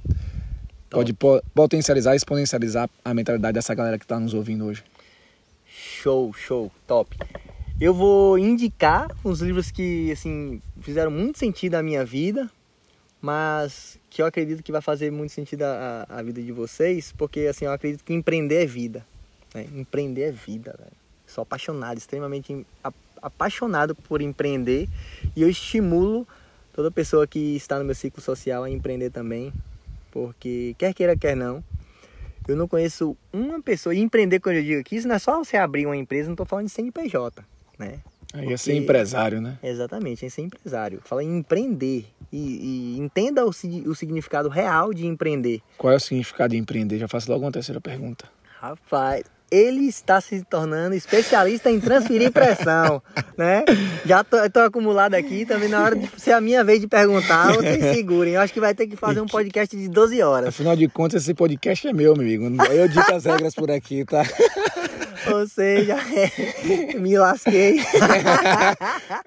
pode 0.90 1.12
po 1.12 1.40
potencializar, 1.54 2.14
exponencializar 2.14 2.90
a 3.04 3.14
mentalidade 3.14 3.54
dessa 3.54 3.74
galera 3.74 3.98
que 3.98 4.04
está 4.04 4.18
nos 4.18 4.34
ouvindo 4.34 4.66
hoje. 4.66 4.82
Show, 5.66 6.32
show, 6.32 6.70
top. 6.86 7.16
Eu 7.80 7.94
vou 7.94 8.38
indicar 8.38 9.08
uns 9.24 9.40
livros 9.40 9.70
que 9.70 10.12
assim 10.12 10.60
fizeram 10.80 11.10
muito 11.10 11.38
sentido 11.38 11.76
à 11.76 11.82
minha 11.82 12.04
vida, 12.04 12.50
mas 13.22 13.98
que 14.10 14.20
eu 14.20 14.26
acredito 14.26 14.62
que 14.62 14.72
vai 14.72 14.82
fazer 14.82 15.10
muito 15.10 15.32
sentido 15.32 15.62
à, 15.62 16.06
à 16.08 16.22
vida 16.22 16.42
de 16.42 16.52
vocês, 16.52 17.12
porque 17.16 17.40
assim 17.40 17.64
eu 17.64 17.72
acredito 17.72 18.04
que 18.04 18.12
empreender 18.12 18.62
é 18.62 18.66
vida. 18.66 19.06
Né? 19.54 19.66
Empreender 19.74 20.22
é 20.22 20.32
vida, 20.32 20.74
velho. 20.78 20.92
Sou 21.26 21.42
apaixonado, 21.42 21.96
extremamente 21.96 22.66
apaixonado 23.22 23.94
por 23.94 24.20
empreender 24.20 24.88
e 25.36 25.42
eu 25.42 25.48
estimulo 25.48 26.26
toda 26.72 26.90
pessoa 26.90 27.26
que 27.26 27.56
está 27.56 27.78
no 27.78 27.84
meu 27.84 27.94
ciclo 27.94 28.20
social 28.20 28.64
a 28.64 28.70
empreender 28.70 29.10
também, 29.10 29.52
porque 30.10 30.74
quer 30.78 30.94
queira, 30.94 31.16
quer 31.16 31.36
não, 31.36 31.62
eu 32.48 32.56
não 32.56 32.66
conheço 32.66 33.16
uma 33.32 33.60
pessoa, 33.62 33.94
e 33.94 34.00
empreender 34.00 34.40
quando 34.40 34.56
eu 34.56 34.62
digo 34.62 34.80
aqui, 34.80 34.96
isso 34.96 35.06
não 35.06 35.14
é 35.14 35.18
só 35.18 35.38
você 35.38 35.56
abrir 35.56 35.86
uma 35.86 35.96
empresa, 35.96 36.28
não 36.28 36.34
estou 36.34 36.46
falando 36.46 36.66
de 36.66 36.72
CNPJ, 36.72 37.44
né? 37.78 38.00
Aí 38.32 38.52
é 38.52 38.56
ser 38.56 38.74
empresário, 38.74 39.40
né? 39.40 39.58
Exatamente, 39.62 40.24
é 40.24 40.28
ser 40.28 40.42
empresário. 40.42 41.00
Fala 41.04 41.22
em 41.22 41.38
empreender 41.38 42.06
e, 42.32 42.96
e 42.96 42.98
entenda 42.98 43.44
o, 43.44 43.48
o 43.48 43.94
significado 43.94 44.48
real 44.48 44.94
de 44.94 45.04
empreender. 45.04 45.60
Qual 45.76 45.92
é 45.92 45.96
o 45.96 46.00
significado 46.00 46.54
de 46.54 46.56
empreender? 46.56 46.98
Já 46.98 47.08
faço 47.08 47.30
logo 47.30 47.44
uma 47.44 47.50
terceira 47.50 47.80
pergunta. 47.80 48.30
Rapaz, 48.60 49.24
ele 49.50 49.88
está 49.88 50.20
se 50.20 50.42
tornando 50.42 50.94
especialista 50.94 51.70
em 51.70 51.80
transferir 51.80 52.30
pressão, 52.30 53.02
né? 53.36 53.64
Já 54.04 54.22
tô, 54.24 54.60
acumulado 54.60 55.14
aqui, 55.14 55.44
também 55.44 55.68
na 55.68 55.82
hora 55.82 55.96
de 55.96 56.08
ser 56.20 56.32
a 56.32 56.40
minha 56.40 56.62
vez 56.62 56.80
de 56.80 56.86
perguntar, 56.86 57.52
vocês 57.54 57.82
segurem. 57.94 58.34
Eu 58.34 58.40
acho 58.40 58.52
que 58.52 58.60
vai 58.60 58.74
ter 58.74 58.86
que 58.86 58.96
fazer 58.96 59.20
um 59.20 59.26
podcast 59.26 59.76
de 59.76 59.88
12 59.88 60.22
horas. 60.22 60.48
Afinal 60.48 60.76
de 60.76 60.88
contas, 60.88 61.22
esse 61.22 61.34
podcast 61.34 61.88
é 61.88 61.92
meu, 61.92 62.14
meu 62.14 62.22
amigo. 62.22 62.62
Eu 62.70 62.88
dito 62.88 63.12
as 63.12 63.24
regras 63.24 63.54
por 63.54 63.70
aqui, 63.70 64.04
tá? 64.04 64.22
Ou 65.32 65.46
seja, 65.46 65.96
é, 65.96 66.98
me 66.98 67.18
lasquei. 67.18 67.78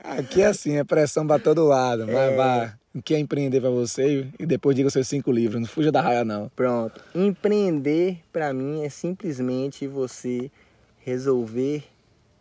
aqui 0.03 0.41
é 0.41 0.47
assim, 0.47 0.78
é 0.78 0.84
pressão 0.84 1.28
pra 1.28 1.38
todo 1.38 1.65
lado. 1.65 2.07
Vai, 2.07 2.34
é... 2.34 2.36
vai 2.36 2.82
o 2.93 3.01
que 3.01 3.15
é 3.15 3.19
empreender 3.19 3.59
para 3.59 3.69
você 3.69 4.27
e 4.37 4.45
depois 4.45 4.75
diga 4.75 4.87
os 4.87 4.93
seus 4.93 5.07
cinco 5.07 5.31
livros. 5.31 5.59
Não 5.59 5.67
fuja 5.67 5.91
da 5.91 6.01
raia, 6.01 6.23
não. 6.23 6.49
Pronto. 6.55 7.01
Empreender 7.15 8.19
para 8.31 8.53
mim 8.53 8.83
é 8.83 8.89
simplesmente 8.89 9.87
você 9.87 10.51
resolver 10.99 11.83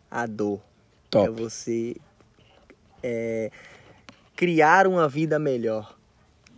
a 0.09 0.25
dor. 0.27 0.61
Top. 1.09 1.27
É 1.27 1.31
você 1.31 1.95
é, 3.01 3.49
criar 4.35 4.85
uma 4.85 5.09
vida 5.09 5.39
melhor. 5.39 5.95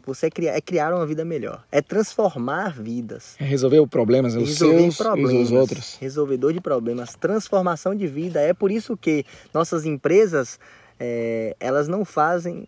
Você 0.06 0.28
é 0.28 0.30
criar, 0.30 0.54
é 0.54 0.62
criar 0.62 0.94
uma 0.94 1.06
vida 1.06 1.26
melhor. 1.26 1.66
É 1.72 1.82
transformar 1.82 2.80
vidas. 2.80 3.36
É 3.40 3.44
resolver 3.44 3.80
os 3.80 3.90
problemas, 3.90 4.36
os 4.36 4.50
resolver 4.50 4.82
seus 4.82 4.98
problemas, 4.98 5.32
e 5.32 5.38
os 5.38 5.52
outros. 5.52 5.98
Resolvedor 6.00 6.54
de 6.54 6.62
problemas. 6.62 7.16
Transformação 7.16 7.96
de 7.96 8.06
vida. 8.06 8.40
É 8.40 8.54
por 8.54 8.72
isso 8.72 8.96
que 8.96 9.26
nossas 9.52 9.84
empresas, 9.86 10.60
é, 11.00 11.56
elas 11.60 11.88
não 11.88 12.06
fazem 12.06 12.68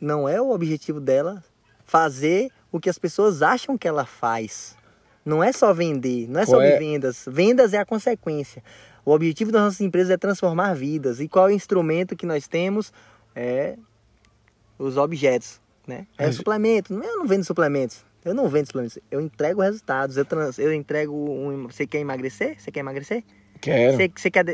não 0.00 0.28
é 0.28 0.40
o 0.40 0.50
objetivo 0.50 1.00
dela 1.00 1.42
fazer 1.84 2.50
o 2.70 2.80
que 2.80 2.90
as 2.90 2.98
pessoas 2.98 3.42
acham 3.42 3.78
que 3.78 3.86
ela 3.86 4.04
faz. 4.04 4.76
Não 5.24 5.42
é 5.42 5.52
só 5.52 5.72
vender, 5.72 6.28
não 6.28 6.40
é 6.40 6.46
só 6.46 6.60
é? 6.60 6.78
vendas. 6.78 7.24
Vendas 7.26 7.72
é 7.72 7.78
a 7.78 7.84
consequência. 7.84 8.62
O 9.04 9.12
objetivo 9.12 9.50
das 9.50 9.62
nossas 9.62 9.80
empresas 9.80 10.10
é 10.10 10.16
transformar 10.16 10.74
vidas. 10.74 11.20
E 11.20 11.28
qual 11.28 11.48
é 11.48 11.52
o 11.52 11.54
instrumento 11.54 12.16
que 12.16 12.26
nós 12.26 12.46
temos? 12.46 12.92
É 13.34 13.76
os 14.78 14.96
objetos, 14.96 15.60
né? 15.86 16.06
É 16.18 16.30
suplemento. 16.30 16.92
Eu 16.92 17.16
não 17.16 17.26
vendo 17.26 17.44
suplementos. 17.44 18.04
Eu 18.24 18.34
não 18.34 18.48
vendo 18.48 18.66
suplementos. 18.66 18.98
Eu 19.10 19.20
entrego 19.20 19.62
resultados. 19.62 20.16
Eu, 20.16 20.24
trans, 20.24 20.58
eu 20.58 20.72
entrego 20.72 21.14
um... 21.14 21.68
Você 21.68 21.86
quer 21.86 22.00
emagrecer? 22.00 22.60
Você 22.60 22.70
quer 22.70 22.80
emagrecer? 22.80 23.24
Quero. 23.60 23.96
Você 23.96 24.30
quer, 24.30 24.44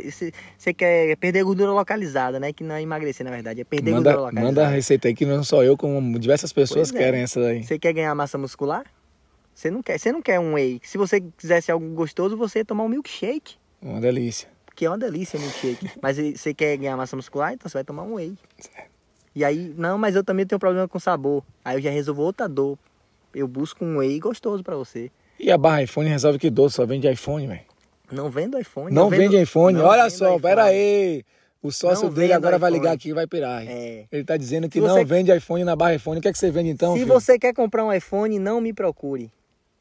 você 0.57 0.75
quer 0.75 1.17
perder 1.17 1.45
gordura 1.45 1.73
localizada, 1.73 2.39
né? 2.39 2.53
Que 2.53 2.63
não 2.63 2.75
é 2.75 2.83
emagrecer, 2.83 3.25
na 3.25 3.31
verdade, 3.31 3.61
é 3.61 3.65
perder 3.65 3.93
manda, 3.93 4.11
gordura 4.11 4.27
localizada. 4.27 4.47
Manda 4.47 4.67
a 4.67 4.71
receita 4.71 5.09
aí 5.09 5.15
que 5.15 5.27
não 5.27 5.43
só 5.43 5.63
eu, 5.63 5.77
como 5.77 6.19
diversas 6.19 6.53
pessoas 6.53 6.91
pois 6.91 7.01
é. 7.01 7.05
querem 7.05 7.21
é. 7.21 7.25
essa 7.25 7.41
daí. 7.41 7.65
Você 7.65 7.79
quer 7.79 7.93
ganhar 7.93 8.15
massa 8.15 8.39
muscular? 8.39 8.85
Você 9.55 9.71
não 9.71 9.83
quer, 9.83 9.99
você 9.99 10.13
não 10.13 10.23
quer 10.23 10.41
um 10.41 10.55
whey. 10.55 10.81
Se 10.83 10.97
você 10.97 11.21
quisesse 11.21 11.71
algo 11.71 11.87
gostoso, 11.95 12.37
você 12.37 12.61
ia 12.61 12.65
tomar 12.65 12.85
um 12.85 12.89
milkshake. 12.89 13.57
Uma 13.81 14.01
delícia. 14.01 14.49
Que 14.75 14.87
é 14.87 14.89
uma 14.89 14.99
delícia 14.99 15.39
o 15.39 15.43
milkshake. 15.43 15.91
mas 16.01 16.17
você 16.17 16.55
quer 16.55 16.77
ganhar 16.77 16.97
massa 16.97 17.15
muscular, 17.17 17.53
então 17.53 17.69
você 17.69 17.79
vai 17.79 17.85
tomar 17.85 18.03
um 18.03 18.15
whey. 18.15 18.35
Certo. 18.59 18.91
E 19.35 19.45
aí, 19.45 19.75
não, 19.77 19.97
mas 19.97 20.15
eu 20.15 20.23
também 20.23 20.47
tenho 20.47 20.59
problema 20.59 20.87
com 20.87 20.99
sabor. 20.99 21.43
Aí 21.65 21.77
eu 21.77 21.81
já 21.81 21.91
resolvo 21.91 22.23
outra 22.23 22.49
dor. 22.49 22.79
Eu 23.35 23.49
busco 23.49 23.85
um 23.85 23.99
whey 23.99 24.19
gostoso 24.19 24.63
para 24.63 24.77
você. 24.77 25.11
E 25.39 25.51
a 25.51 25.57
barra 25.57 25.83
iPhone 25.83 26.09
resolve 26.09 26.39
que 26.39 26.51
dor, 26.51 26.71
só 26.71 26.85
vende 26.85 27.11
iPhone, 27.11 27.47
velho. 27.47 27.72
Não 28.13 28.31
vendo 28.31 28.59
iPhone. 28.59 28.95
Não, 28.95 29.09
vende 29.09 29.41
iPhone. 29.41 29.79
Olha 29.79 30.09
só, 30.11 30.27
iPhone. 30.27 30.43
pera 30.43 30.65
aí. 30.65 31.25
O 31.63 31.71
sócio 31.71 32.09
não 32.09 32.13
dele 32.13 32.33
agora 32.33 32.59
vai 32.59 32.73
ligar 32.73 32.93
aqui 32.93 33.11
e 33.11 33.13
vai 33.13 33.27
pirar. 33.27 33.65
É. 33.67 34.05
Ele 34.11 34.25
tá 34.25 34.37
dizendo 34.37 34.69
que 34.69 34.81
não 34.81 35.05
vende 35.05 35.35
iPhone 35.35 35.63
na 35.63 35.77
barra 35.77 35.95
iPhone. 35.95 36.19
O 36.19 36.23
que 36.23 36.29
é 36.29 36.33
que 36.33 36.39
você 36.39 36.51
vende 36.51 36.71
então? 36.71 36.93
Se 36.95 37.01
filho? 37.01 37.13
você 37.13 37.39
quer 37.39 37.55
comprar 37.55 37.85
um 37.85 37.93
iPhone, 37.93 38.37
não 38.39 38.61
me 38.61 38.73
procure. 38.73 39.31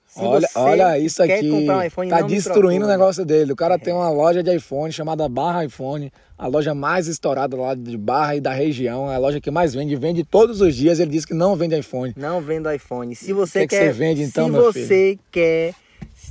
Se 0.05 0.21
olha, 0.21 0.47
olha 0.55 0.99
isso 0.99 1.23
aqui. 1.23 1.49
Um 1.49 1.81
iPhone, 1.81 2.09
tá 2.09 2.21
destruindo 2.21 2.85
o 2.85 2.87
negócio 2.87 3.23
dele. 3.23 3.53
O 3.53 3.55
cara 3.55 3.75
é. 3.75 3.77
tem 3.77 3.93
uma 3.93 4.09
loja 4.09 4.43
de 4.43 4.53
iPhone 4.53 4.91
chamada 4.91 5.27
Barra 5.29 5.63
iPhone, 5.63 6.11
a 6.37 6.47
loja 6.47 6.75
mais 6.75 7.07
estourada 7.07 7.55
lá 7.55 7.73
de 7.73 7.97
Barra 7.97 8.35
e 8.35 8.41
da 8.41 8.51
região, 8.51 9.07
a 9.07 9.17
loja 9.17 9.39
que 9.39 9.49
mais 9.49 9.73
vende, 9.73 9.95
vende 9.95 10.25
todos 10.25 10.59
os 10.59 10.75
dias. 10.75 10.99
Ele 10.99 11.11
diz 11.11 11.23
que 11.23 11.33
não 11.33 11.55
vende 11.55 11.79
iPhone. 11.79 12.13
Não 12.17 12.41
vendo 12.41 12.69
iPhone. 12.69 13.15
Se 13.15 13.31
você 13.31 13.61
que 13.61 13.67
quer, 13.67 13.79
que 13.79 13.85
você 13.85 13.91
vende 13.93 14.21
então, 14.21 14.47
se 14.47 14.51
você 14.51 14.87
filho? 14.87 15.19
quer 15.31 15.73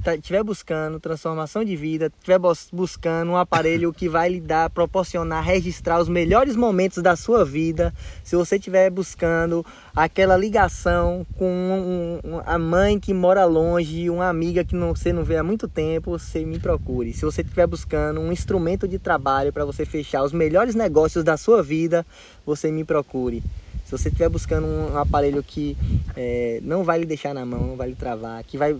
estiver 0.06 0.42
buscando 0.42 0.98
transformação 0.98 1.64
de 1.64 1.76
vida, 1.76 2.10
estiver 2.18 2.38
buscando 2.72 3.32
um 3.32 3.36
aparelho 3.36 3.92
que 3.92 4.08
vai 4.08 4.28
lhe 4.28 4.40
dar, 4.40 4.70
proporcionar, 4.70 5.44
registrar 5.44 6.00
os 6.00 6.08
melhores 6.08 6.56
momentos 6.56 7.02
da 7.02 7.16
sua 7.16 7.44
vida, 7.44 7.94
se 8.24 8.34
você 8.34 8.56
estiver 8.56 8.90
buscando 8.90 9.64
aquela 9.94 10.36
ligação 10.36 11.26
com 11.36 11.46
um, 11.46 12.20
um, 12.28 12.40
a 12.44 12.58
mãe 12.58 12.98
que 12.98 13.12
mora 13.12 13.44
longe, 13.44 14.08
uma 14.08 14.28
amiga 14.28 14.64
que 14.64 14.74
não, 14.74 14.94
você 14.94 15.12
não 15.12 15.24
vê 15.24 15.36
há 15.36 15.42
muito 15.42 15.68
tempo, 15.68 16.18
você 16.18 16.44
me 16.44 16.58
procure. 16.58 17.12
Se 17.12 17.24
você 17.24 17.42
estiver 17.42 17.66
buscando 17.66 18.20
um 18.20 18.32
instrumento 18.32 18.88
de 18.88 18.98
trabalho 18.98 19.52
para 19.52 19.64
você 19.64 19.84
fechar 19.84 20.22
os 20.22 20.32
melhores 20.32 20.74
negócios 20.74 21.22
da 21.22 21.36
sua 21.36 21.62
vida, 21.62 22.06
você 22.44 22.70
me 22.70 22.84
procure. 22.84 23.42
Se 23.90 23.98
você 23.98 24.08
estiver 24.08 24.28
buscando 24.28 24.68
um 24.68 24.96
aparelho 24.96 25.42
que 25.42 25.76
é, 26.16 26.60
não 26.62 26.84
vai 26.84 27.00
lhe 27.00 27.04
deixar 27.04 27.34
na 27.34 27.44
mão, 27.44 27.66
não 27.66 27.74
vai 27.74 27.88
lhe 27.88 27.96
travar, 27.96 28.44
que 28.44 28.56
vai, 28.56 28.76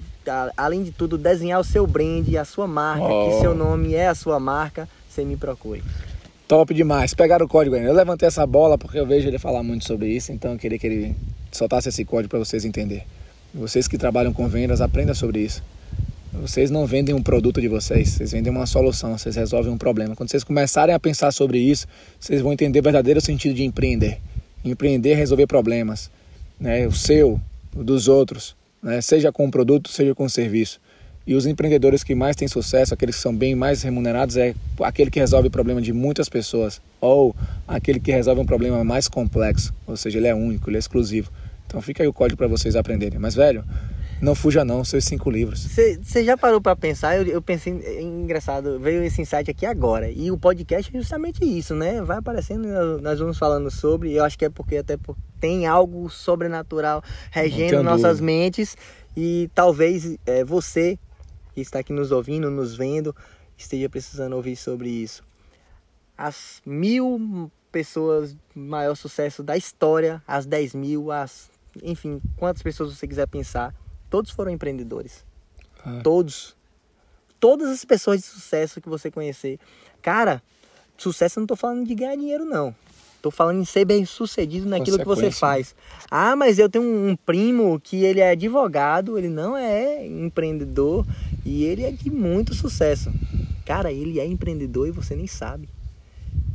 além 0.56 0.84
de 0.84 0.92
tudo, 0.92 1.18
desenhar 1.18 1.58
o 1.58 1.64
seu 1.64 1.84
brand, 1.84 2.32
a 2.36 2.44
sua 2.44 2.68
marca, 2.68 3.06
oh. 3.06 3.28
que 3.28 3.40
seu 3.40 3.52
nome 3.52 3.92
é 3.92 4.06
a 4.06 4.14
sua 4.14 4.38
marca, 4.38 4.88
você 5.08 5.24
me 5.24 5.36
procure. 5.36 5.82
Top 6.46 6.72
demais. 6.72 7.12
Pegaram 7.12 7.44
o 7.44 7.48
código 7.48 7.74
aí. 7.74 7.84
Eu 7.84 7.92
levantei 7.92 8.28
essa 8.28 8.46
bola 8.46 8.78
porque 8.78 9.00
eu 9.00 9.04
vejo 9.04 9.26
ele 9.26 9.36
falar 9.36 9.64
muito 9.64 9.84
sobre 9.84 10.06
isso, 10.06 10.30
então 10.30 10.52
eu 10.52 10.58
queria 10.58 10.78
que 10.78 10.86
ele 10.86 11.16
soltasse 11.50 11.88
esse 11.88 12.04
código 12.04 12.28
para 12.28 12.38
vocês 12.38 12.64
entenderem. 12.64 13.04
Vocês 13.52 13.88
que 13.88 13.98
trabalham 13.98 14.32
com 14.32 14.46
vendas, 14.46 14.80
aprendam 14.80 15.12
sobre 15.16 15.40
isso. 15.40 15.60
Vocês 16.34 16.70
não 16.70 16.86
vendem 16.86 17.16
um 17.16 17.22
produto 17.22 17.60
de 17.60 17.66
vocês, 17.66 18.10
vocês 18.10 18.30
vendem 18.30 18.52
uma 18.52 18.64
solução, 18.64 19.18
vocês 19.18 19.34
resolvem 19.34 19.72
um 19.72 19.78
problema. 19.78 20.14
Quando 20.14 20.30
vocês 20.30 20.44
começarem 20.44 20.94
a 20.94 21.00
pensar 21.00 21.32
sobre 21.32 21.58
isso, 21.58 21.88
vocês 22.20 22.40
vão 22.40 22.52
entender 22.52 22.78
o 22.78 22.82
verdadeiro 22.84 23.20
sentido 23.20 23.56
de 23.56 23.64
empreender 23.64 24.20
empreender, 24.64 25.14
resolver 25.14 25.46
problemas, 25.46 26.10
né? 26.58 26.86
O 26.86 26.92
seu, 26.92 27.40
o 27.74 27.82
dos 27.82 28.08
outros, 28.08 28.56
né? 28.82 29.00
Seja 29.00 29.32
com 29.32 29.46
um 29.46 29.50
produto, 29.50 29.90
seja 29.90 30.14
com 30.14 30.24
um 30.24 30.28
serviço. 30.28 30.80
E 31.26 31.34
os 31.34 31.46
empreendedores 31.46 32.02
que 32.02 32.14
mais 32.14 32.34
têm 32.34 32.48
sucesso, 32.48 32.94
aqueles 32.94 33.16
que 33.16 33.22
são 33.22 33.34
bem 33.34 33.54
mais 33.54 33.82
remunerados, 33.82 34.36
é 34.36 34.54
aquele 34.82 35.10
que 35.10 35.20
resolve 35.20 35.48
o 35.48 35.50
problema 35.50 35.80
de 35.80 35.92
muitas 35.92 36.28
pessoas 36.28 36.80
ou 37.00 37.36
aquele 37.68 38.00
que 38.00 38.10
resolve 38.10 38.40
um 38.40 38.46
problema 38.46 38.82
mais 38.82 39.06
complexo, 39.06 39.72
ou 39.86 39.96
seja, 39.96 40.18
ele 40.18 40.26
é 40.26 40.34
único, 40.34 40.68
ele 40.68 40.76
é 40.76 40.80
exclusivo. 40.80 41.30
Então 41.66 41.80
fica 41.80 42.02
aí 42.02 42.08
o 42.08 42.12
código 42.12 42.36
para 42.36 42.48
vocês 42.48 42.74
aprenderem. 42.74 43.18
Mas 43.18 43.34
velho, 43.34 43.64
não 44.20 44.34
fuja 44.34 44.64
não, 44.64 44.84
seus 44.84 45.04
cinco 45.04 45.30
livros. 45.30 45.66
Você 45.66 46.24
já 46.24 46.36
parou 46.36 46.60
para 46.60 46.76
pensar? 46.76 47.16
Eu, 47.16 47.26
eu 47.26 47.42
pensei, 47.42 47.72
é 47.84 48.02
engraçado, 48.02 48.78
veio 48.78 49.02
esse 49.02 49.22
insight 49.22 49.50
aqui 49.50 49.64
agora. 49.64 50.10
E 50.10 50.30
o 50.30 50.38
podcast 50.38 50.94
é 50.94 50.98
justamente 50.98 51.44
isso, 51.44 51.74
né? 51.74 52.02
Vai 52.02 52.18
aparecendo, 52.18 52.66
nós 53.00 53.18
vamos 53.18 53.38
falando 53.38 53.70
sobre. 53.70 54.12
Eu 54.12 54.24
acho 54.24 54.38
que 54.38 54.44
é 54.44 54.50
porque 54.50 54.76
até 54.76 54.96
tem 55.40 55.66
algo 55.66 56.08
sobrenatural 56.10 57.02
regendo 57.30 57.82
nossas 57.82 58.20
mentes. 58.20 58.76
E 59.16 59.50
talvez 59.54 60.16
é, 60.26 60.44
você 60.44 60.98
que 61.54 61.60
está 61.60 61.80
aqui 61.80 61.92
nos 61.92 62.12
ouvindo, 62.12 62.50
nos 62.50 62.76
vendo, 62.76 63.14
esteja 63.56 63.88
precisando 63.88 64.34
ouvir 64.34 64.56
sobre 64.56 64.88
isso. 64.88 65.22
As 66.16 66.60
mil 66.64 67.50
pessoas 67.72 68.36
maior 68.54 68.94
sucesso 68.94 69.42
da 69.42 69.56
história, 69.56 70.22
as 70.26 70.44
10 70.44 70.74
mil, 70.74 71.10
as 71.10 71.50
enfim, 71.82 72.20
quantas 72.36 72.62
pessoas 72.62 72.96
você 72.96 73.06
quiser 73.06 73.26
pensar, 73.26 73.74
Todos 74.10 74.32
foram 74.32 74.50
empreendedores. 74.50 75.24
Ah. 75.84 76.00
Todos. 76.02 76.56
Todas 77.38 77.70
as 77.70 77.84
pessoas 77.84 78.20
de 78.20 78.26
sucesso 78.26 78.80
que 78.80 78.88
você 78.88 79.10
conhecer. 79.10 79.58
Cara, 80.02 80.42
sucesso 80.98 81.38
eu 81.38 81.42
não 81.42 81.46
tô 81.46 81.56
falando 81.56 81.86
de 81.86 81.94
ganhar 81.94 82.16
dinheiro, 82.16 82.44
não. 82.44 82.74
Tô 83.22 83.30
falando 83.30 83.60
em 83.60 83.64
ser 83.64 83.84
bem 83.84 84.04
sucedido 84.04 84.66
naquilo 84.66 84.98
que 84.98 85.04
você 85.04 85.26
Consequência. 85.26 85.40
faz. 85.40 85.74
Ah, 86.10 86.34
mas 86.34 86.58
eu 86.58 86.68
tenho 86.68 86.84
um, 86.84 87.10
um 87.10 87.16
primo 87.16 87.78
que 87.78 88.02
ele 88.02 88.20
é 88.20 88.30
advogado, 88.30 89.18
ele 89.18 89.28
não 89.28 89.56
é 89.56 90.06
empreendedor 90.06 91.06
e 91.44 91.64
ele 91.64 91.84
é 91.84 91.90
de 91.90 92.10
muito 92.10 92.54
sucesso. 92.54 93.12
Cara, 93.64 93.92
ele 93.92 94.18
é 94.18 94.26
empreendedor 94.26 94.88
e 94.88 94.90
você 94.90 95.14
nem 95.14 95.26
sabe. 95.26 95.68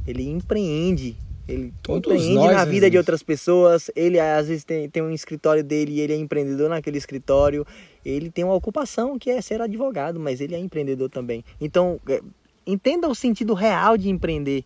Ele 0.08 0.28
empreende. 0.28 1.16
Ele 1.48 1.74
Todos 1.84 2.12
empreende 2.12 2.34
nós, 2.34 2.56
na 2.56 2.66
vida 2.66 2.90
de 2.90 2.98
outras 2.98 3.22
pessoas. 3.22 3.92
Ele 3.96 4.20
às 4.20 4.48
vezes 4.48 4.64
tem, 4.64 4.90
tem 4.90 5.04
um 5.04 5.12
escritório 5.12 5.64
dele 5.64 5.94
e 5.94 6.00
ele 6.02 6.14
é 6.14 6.16
empreendedor 6.16 6.70
naquele 6.70 6.98
escritório. 6.98 7.66
Ele 8.04 8.32
tem 8.32 8.44
uma 8.44 8.56
ocupação 8.56 9.18
que 9.20 9.30
é 9.30 9.40
ser 9.42 9.62
advogado, 9.62 10.20
mas 10.20 10.42
ele 10.42 10.56
é 10.56 10.60
empreendedor 10.60 11.10
também. 11.10 11.44
Então, 11.62 12.00
é, 12.10 12.22
entenda 12.66 13.08
o 13.08 13.16
sentido 13.16 13.54
real 13.54 13.98
de 13.98 14.10
empreender. 14.10 14.64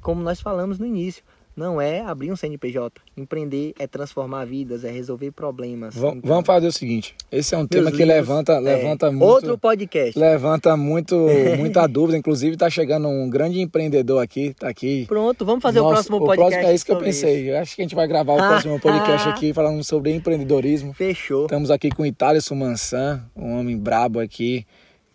Como 0.00 0.22
nós 0.22 0.40
falamos 0.40 0.78
no 0.78 0.86
início. 0.86 1.22
Não 1.56 1.80
é 1.80 2.00
abrir 2.00 2.32
um 2.32 2.36
CNPJ. 2.36 3.00
Empreender 3.16 3.74
é 3.78 3.86
transformar 3.86 4.44
vidas, 4.44 4.82
é 4.82 4.90
resolver 4.90 5.30
problemas. 5.30 5.94
Vam- 5.94 6.14
Então, 6.16 6.28
Vamos 6.28 6.46
fazer 6.46 6.66
o 6.66 6.72
seguinte. 6.72 7.14
Esse 7.30 7.54
é 7.54 7.56
um 7.58 7.60
meus 7.60 7.68
tema 7.70 7.90
que 7.92 7.98
livros, 7.98 8.14
levanta, 8.16 8.52
é, 8.54 8.60
levanta 8.60 9.10
muito. 9.12 9.24
Outro 9.24 9.56
podcast. 9.56 10.18
Levanta 10.18 10.76
muito, 10.76 11.14
muita 11.56 11.86
dúvida. 11.86 12.18
Inclusive, 12.18 12.56
tá 12.56 12.68
chegando 12.68 13.06
um 13.06 13.30
grande 13.30 13.60
empreendedor 13.60 14.20
aqui. 14.20 14.52
Tá 14.54 14.68
aqui. 14.68 15.04
Pronto, 15.06 15.44
vamos 15.44 15.62
fazer 15.62 15.78
Nossa, 15.78 15.92
o 15.92 15.94
próximo 15.94 16.24
podcast. 16.26 16.66
é 16.66 16.74
isso 16.74 16.84
que 16.84 16.90
eu 16.92 16.98
pensei. 16.98 17.50
Eu 17.50 17.58
acho 17.58 17.76
que 17.76 17.82
a 17.82 17.84
gente 17.84 17.94
vai 17.94 18.08
gravar 18.08 18.32
o 18.32 18.36
próximo 18.36 18.80
podcast 18.80 19.28
aqui 19.28 19.52
falando 19.54 19.82
sobre 19.84 20.12
empreendedorismo. 20.12 20.92
Fechou. 20.92 21.44
Estamos 21.44 21.70
aqui 21.70 21.88
com 21.90 22.02
o 22.02 22.06
Itálisson 22.06 22.56
Mansan, 22.56 23.22
um 23.36 23.60
homem 23.60 23.76
brabo 23.78 24.18
aqui, 24.18 24.66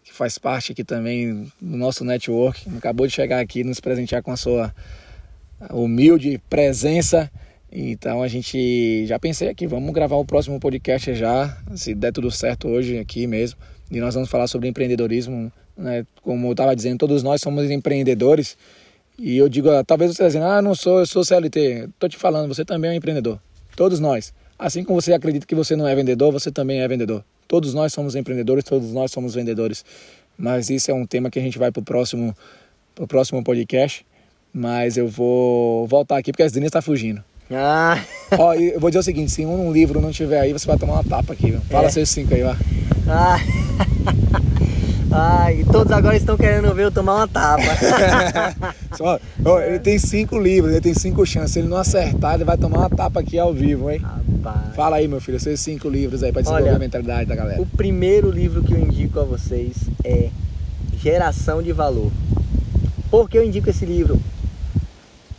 que 0.06 0.14
faz 0.14 0.38
parte 0.38 0.72
aqui 0.72 0.86
também 0.86 1.52
do 1.60 1.76
nosso 1.78 2.06
network. 2.06 2.62
Acabou 2.78 3.06
de 3.06 3.12
chegar 3.14 3.42
aqui 3.42 3.62
nos 3.64 3.82
presentear 3.82 4.24
com 4.24 4.32
a 4.32 4.38
sua 4.38 4.74
humilde 5.72 6.40
presença. 6.50 7.32
Então 7.72 8.24
a 8.24 8.28
gente 8.28 9.06
já 9.06 9.20
pensei 9.20 9.50
aqui, 9.50 9.68
vamos 9.68 9.94
gravar 9.94 10.16
o 10.16 10.26
próximo 10.26 10.60
podcast 10.60 11.14
já, 11.14 11.58
se 11.76 11.94
der 11.94 12.12
tudo 12.12 12.32
certo 12.32 12.68
hoje 12.68 12.98
aqui 12.98 13.28
mesmo. 13.28 13.60
E 13.92 14.00
nós 14.00 14.14
vamos 14.14 14.30
falar 14.30 14.48
sobre 14.48 14.68
empreendedorismo, 14.68 15.52
né? 15.78 16.06
Como 16.22 16.48
eu 16.48 16.52
estava 16.52 16.76
dizendo, 16.76 17.00
todos 17.00 17.24
nós 17.24 17.42
somos 17.42 17.70
empreendedores. 17.70 18.58
E 19.18 19.38
eu 19.38 19.50
digo, 19.50 19.70
ah, 19.70 19.84
talvez 19.84 20.12
você 20.12 20.14
está 20.14 20.28
dizendo, 20.28 20.46
ah, 20.46 20.62
não 20.62 20.74
sou, 20.74 21.00
eu 21.00 21.06
sou 21.06 21.24
CLT. 21.26 21.90
Tô 22.00 22.08
te 22.08 22.18
falando, 22.18 22.48
você 22.48 22.64
também 22.64 22.92
é 22.92 22.94
um 22.94 22.98
empreendedor. 22.98 23.40
Todos 23.76 24.00
nós. 24.00 24.34
Assim 24.58 24.84
como 24.84 25.02
você 25.02 25.14
acredita 25.14 25.46
que 25.46 25.56
você 25.56 25.76
não 25.76 25.88
é 25.88 25.96
vendedor, 25.96 26.32
você 26.32 26.52
também 26.52 26.82
é 26.82 26.88
vendedor. 26.88 27.24
Todos 27.48 27.74
nós 27.74 27.92
somos 27.94 28.16
empreendedores, 28.16 28.64
todos 28.64 28.94
nós 28.94 29.12
somos 29.12 29.34
vendedores. 29.34 29.84
Mas 30.38 30.70
isso 30.70 30.92
é 30.92 30.94
um 30.94 31.06
tema 31.06 31.30
que 31.30 31.40
a 31.40 31.42
gente 31.42 31.58
vai 31.58 31.72
pro 31.72 31.82
próximo, 31.82 32.36
pro 32.96 33.08
próximo 33.08 33.44
podcast. 33.44 34.06
Mas 34.54 34.98
eu 34.98 35.08
vou 35.08 35.88
voltar 35.88 36.18
aqui 36.18 36.32
porque 36.32 36.44
a 36.44 36.48
Denise 36.48 36.68
está 36.68 36.82
fugindo. 36.82 37.24
Ah, 37.52 38.00
Ó, 38.38 38.54
eu 38.54 38.80
vou 38.80 38.90
dizer 38.92 39.00
o 39.00 39.04
seguinte, 39.04 39.32
se 39.32 39.44
um 39.46 39.72
livro 39.72 40.00
não 40.00 40.12
tiver 40.12 40.40
aí, 40.40 40.54
você 40.54 40.68
vai 40.68 40.78
tomar 40.78 40.94
uma 40.94 41.04
tapa 41.04 41.34
aqui. 41.34 41.50
viu? 41.52 41.62
Fala 41.62 41.88
É. 41.88 41.90
seus 41.90 42.10
cinco 42.10 42.34
aí, 42.34 42.44
vai. 42.44 42.56
ah. 43.08 43.40
Ai, 45.12 45.66
todos 45.72 45.92
agora 45.92 46.16
estão 46.16 46.38
querendo 46.38 46.72
ver 46.76 46.84
eu 46.86 46.92
tomar 46.92 47.16
uma 47.16 47.28
tapa. 47.28 47.64
Só, 48.96 49.20
ó, 49.44 49.60
ele 49.62 49.80
tem 49.80 49.98
cinco 49.98 50.38
livros, 50.38 50.72
ele 50.74 50.82
tem 50.82 50.94
cinco 50.94 51.26
chances. 51.26 51.52
Se 51.54 51.60
ele 51.60 51.68
não 51.68 51.78
acertar, 51.78 52.36
ele 52.36 52.44
vai 52.44 52.58
tomar 52.58 52.80
uma 52.80 52.90
tapa 52.90 53.20
aqui 53.20 53.40
ao 53.40 53.52
vivo, 53.52 53.90
hein? 53.90 54.00
Rapaz. 54.00 54.76
Fala 54.76 54.98
aí, 54.98 55.08
meu 55.08 55.20
filho, 55.20 55.40
seus 55.40 55.60
cinco 55.60 55.90
livros 55.90 56.22
aí 56.22 56.32
pra 56.32 56.42
desenvolver 56.42 56.70
Olha, 56.70 56.76
a 56.76 56.80
mentalidade 56.80 57.26
da 57.28 57.36
galera. 57.36 57.60
O 57.62 57.66
primeiro 57.66 58.30
livro 58.30 58.62
que 58.62 58.74
eu 58.74 58.80
indico 58.80 59.20
a 59.20 59.24
vocês 59.24 59.76
é 60.04 60.30
Geração 61.02 61.64
de 61.64 61.72
Valor. 61.72 62.12
Por 63.10 63.28
que 63.28 63.40
eu 63.40 63.44
indico 63.44 63.70
esse 63.72 63.86
livro? 63.86 64.20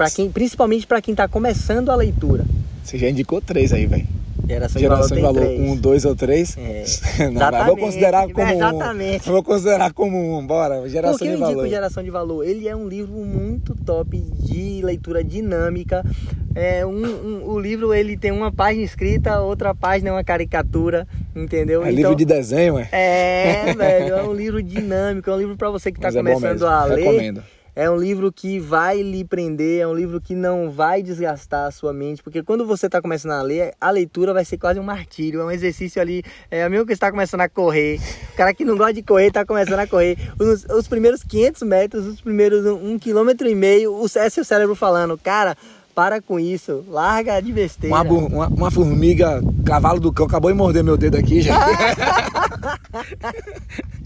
Pra 0.01 0.11
quem, 0.11 0.31
principalmente 0.31 0.87
para 0.87 1.03
quem 1.03 1.13
está 1.13 1.29
começando 1.29 1.91
a 1.91 1.95
leitura. 1.95 2.47
Você 2.83 2.97
já 2.97 3.11
indicou 3.11 3.39
três 3.39 3.71
aí, 3.71 3.85
velho. 3.85 4.07
Geração, 4.49 4.81
Geração 4.81 5.09
de 5.09 5.15
de 5.17 5.21
valor, 5.21 5.43
Valor 5.45 5.61
um, 5.61 5.77
dois 5.77 6.07
ou 6.07 6.17
três? 6.17 6.57
É, 6.57 6.85
Não, 7.31 7.51
vai, 7.51 7.67
vou 7.67 7.77
considerar 7.77 8.27
como 8.31 8.47
um. 8.47 8.51
exatamente. 8.51 9.27
Eu 9.27 9.33
vou 9.35 9.43
considerar 9.43 9.93
como 9.93 10.39
um, 10.39 10.47
bora. 10.47 10.89
Geração 10.89 11.19
Por 11.19 11.25
que 11.25 11.31
eu 11.31 11.37
de 11.37 11.43
indico 11.43 11.55
valor. 11.57 11.69
Geração 11.69 12.03
de 12.03 12.11
Valor? 12.11 12.45
Ele 12.45 12.67
é 12.67 12.75
um 12.75 12.89
livro 12.89 13.13
muito 13.13 13.75
top 13.85 14.17
de 14.17 14.81
leitura 14.83 15.23
dinâmica. 15.23 16.03
É 16.55 16.85
um, 16.87 17.05
um- 17.05 17.45
o 17.51 17.61
livro 17.61 17.93
ele 17.93 18.17
tem 18.17 18.33
uma 18.33 18.51
página 18.51 18.83
escrita, 18.83 19.39
outra 19.41 19.75
página 19.75 20.09
é 20.09 20.13
uma 20.13 20.25
caricatura, 20.25 21.07
entendeu? 21.37 21.85
É 21.85 21.91
livro 21.91 22.17
de 22.17 22.25
desenho, 22.25 22.79
é? 22.79 22.89
É, 22.91 23.75
velho, 23.77 24.15
é 24.15 24.23
um 24.25 24.33
livro 24.33 24.63
dinâmico, 24.63 25.29
é 25.29 25.35
um 25.35 25.39
livro 25.39 25.57
para 25.59 25.69
você 25.71 25.93
que 25.93 25.99
está 25.99 26.09
é 26.09 26.13
começando 26.13 26.67
a 26.67 26.85
ler. 26.87 27.05
recomendo. 27.05 27.43
É 27.75 27.91
um 27.91 27.97
livro 27.97 28.33
que 28.33 28.59
vai 28.59 29.01
lhe 29.01 29.25
prender, 29.25 29.81
é 29.81 29.87
um 29.87 29.95
livro 29.95 30.21
que 30.21 30.35
não 30.35 30.71
vai 30.71 31.03
desgastar 31.03 31.67
a 31.67 31.71
sua 31.71 31.93
mente, 31.93 32.23
porque 32.23 32.43
quando 32.43 32.67
você 32.67 32.87
está 32.87 33.01
começando 33.01 33.33
a 33.33 33.43
ler, 33.43 33.73
a 33.81 33.91
leitura 33.91 34.35
vai 34.35 34.45
ser 34.45 34.59
quase 34.59 34.81
um 34.81 34.83
martírio, 34.83 35.41
é 35.41 35.45
um 35.45 35.51
exercício 35.51 36.01
ali, 36.01 36.23
é 36.51 36.65
amigo 36.65 36.85
que 36.85 36.93
está 36.93 37.11
começando 37.11 37.43
a 37.43 37.49
correr, 37.49 38.01
o 38.33 38.37
cara 38.37 38.53
que 38.53 38.65
não 38.65 38.77
gosta 38.77 38.95
de 38.95 39.03
correr 39.03 39.29
está 39.29 39.45
começando 39.45 39.79
a 39.79 39.87
correr, 39.87 40.19
os, 40.39 40.65
os 40.65 40.89
primeiros 40.89 41.23
500 41.23 41.63
metros, 41.63 42.07
os 42.07 42.21
primeiros 42.21 42.67
um, 42.67 42.93
um 42.93 42.99
quilômetro 42.99 43.49
e 43.49 43.55
meio, 43.55 43.95
o, 43.95 44.07
é 44.17 44.29
seu 44.29 44.45
cérebro 44.45 44.75
falando, 44.75 45.17
cara, 45.17 45.57
para 45.95 46.21
com 46.21 46.41
isso, 46.41 46.85
larga 46.89 47.41
de 47.41 47.53
besteira. 47.53 47.95
Uma, 47.95 48.03
uma, 48.03 48.49
uma 48.49 48.71
formiga, 48.71 49.41
cavalo 49.65 50.01
do 50.01 50.13
cão, 50.13 50.27
acabou 50.27 50.51
de 50.51 50.57
morder 50.57 50.83
meu 50.83 50.97
dedo 50.97 51.17
aqui 51.17 51.41
já. 51.41 51.55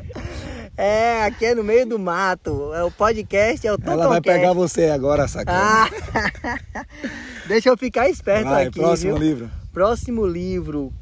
É, 0.77 1.23
aqui 1.23 1.47
é 1.47 1.55
no 1.55 1.63
meio 1.63 1.87
do 1.87 1.99
mato, 2.01 2.75
é 2.75 2.83
o 2.83 2.91
podcast, 2.91 3.65
é 3.65 3.73
o 3.73 3.79
Ela 3.81 4.09
vai 4.09 4.21
Totoncast. 4.21 4.23
pegar 4.23 4.53
você 4.53 4.87
agora, 4.87 5.29
sacana. 5.29 5.57
Ah, 5.57 6.87
deixa 7.47 7.69
eu 7.69 7.77
ficar 7.77 8.09
esperto 8.09 8.49
vai, 8.49 8.67
aqui, 8.67 8.81
próximo 8.81 9.17
viu? 9.17 9.23
livro. 9.23 9.51
Próximo 9.73 10.27
livro, 10.27 10.93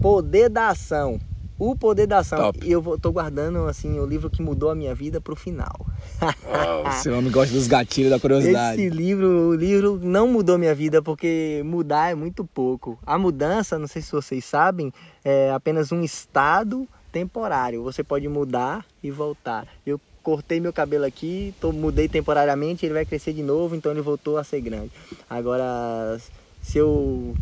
Poder 0.00 0.48
da 0.48 0.70
Ação. 0.70 1.20
O 1.56 1.76
Poder 1.76 2.08
da 2.08 2.18
Ação. 2.18 2.38
Top. 2.38 2.58
E 2.66 2.72
eu 2.72 2.82
vou, 2.82 2.98
tô 2.98 3.12
guardando 3.12 3.68
assim 3.68 4.00
o 4.00 4.04
livro 4.04 4.28
que 4.28 4.42
mudou 4.42 4.70
a 4.70 4.74
minha 4.74 4.92
vida 4.92 5.20
pro 5.20 5.36
final. 5.36 5.86
Esse 6.90 7.08
homem 7.08 7.30
gosta 7.30 7.54
dos 7.54 7.68
gatilhos 7.68 8.10
da 8.10 8.18
curiosidade. 8.18 8.82
Esse 8.82 8.90
livro, 8.90 9.50
o 9.50 9.54
livro 9.54 10.00
não 10.02 10.26
mudou 10.26 10.58
minha 10.58 10.74
vida 10.74 11.00
porque 11.00 11.62
mudar 11.64 12.10
é 12.10 12.14
muito 12.16 12.44
pouco. 12.44 12.98
A 13.06 13.16
mudança, 13.16 13.78
não 13.78 13.86
sei 13.86 14.02
se 14.02 14.10
vocês 14.10 14.44
sabem, 14.44 14.92
é 15.24 15.52
apenas 15.52 15.92
um 15.92 16.02
estado 16.02 16.88
temporário. 17.12 17.82
Você 17.82 18.02
pode 18.02 18.26
mudar 18.28 18.84
e 19.02 19.10
voltar. 19.10 19.66
Eu 19.86 20.00
cortei 20.22 20.58
meu 20.60 20.72
cabelo 20.72 21.04
aqui, 21.04 21.54
tô, 21.60 21.72
mudei 21.72 22.08
temporariamente, 22.08 22.86
ele 22.86 22.94
vai 22.94 23.04
crescer 23.04 23.32
de 23.32 23.42
novo, 23.42 23.74
então 23.76 23.92
ele 23.92 24.00
voltou 24.00 24.38
a 24.38 24.44
ser 24.44 24.60
grande. 24.60 24.90
Agora, 25.28 26.18
se 26.62 26.78
eu 26.78 27.34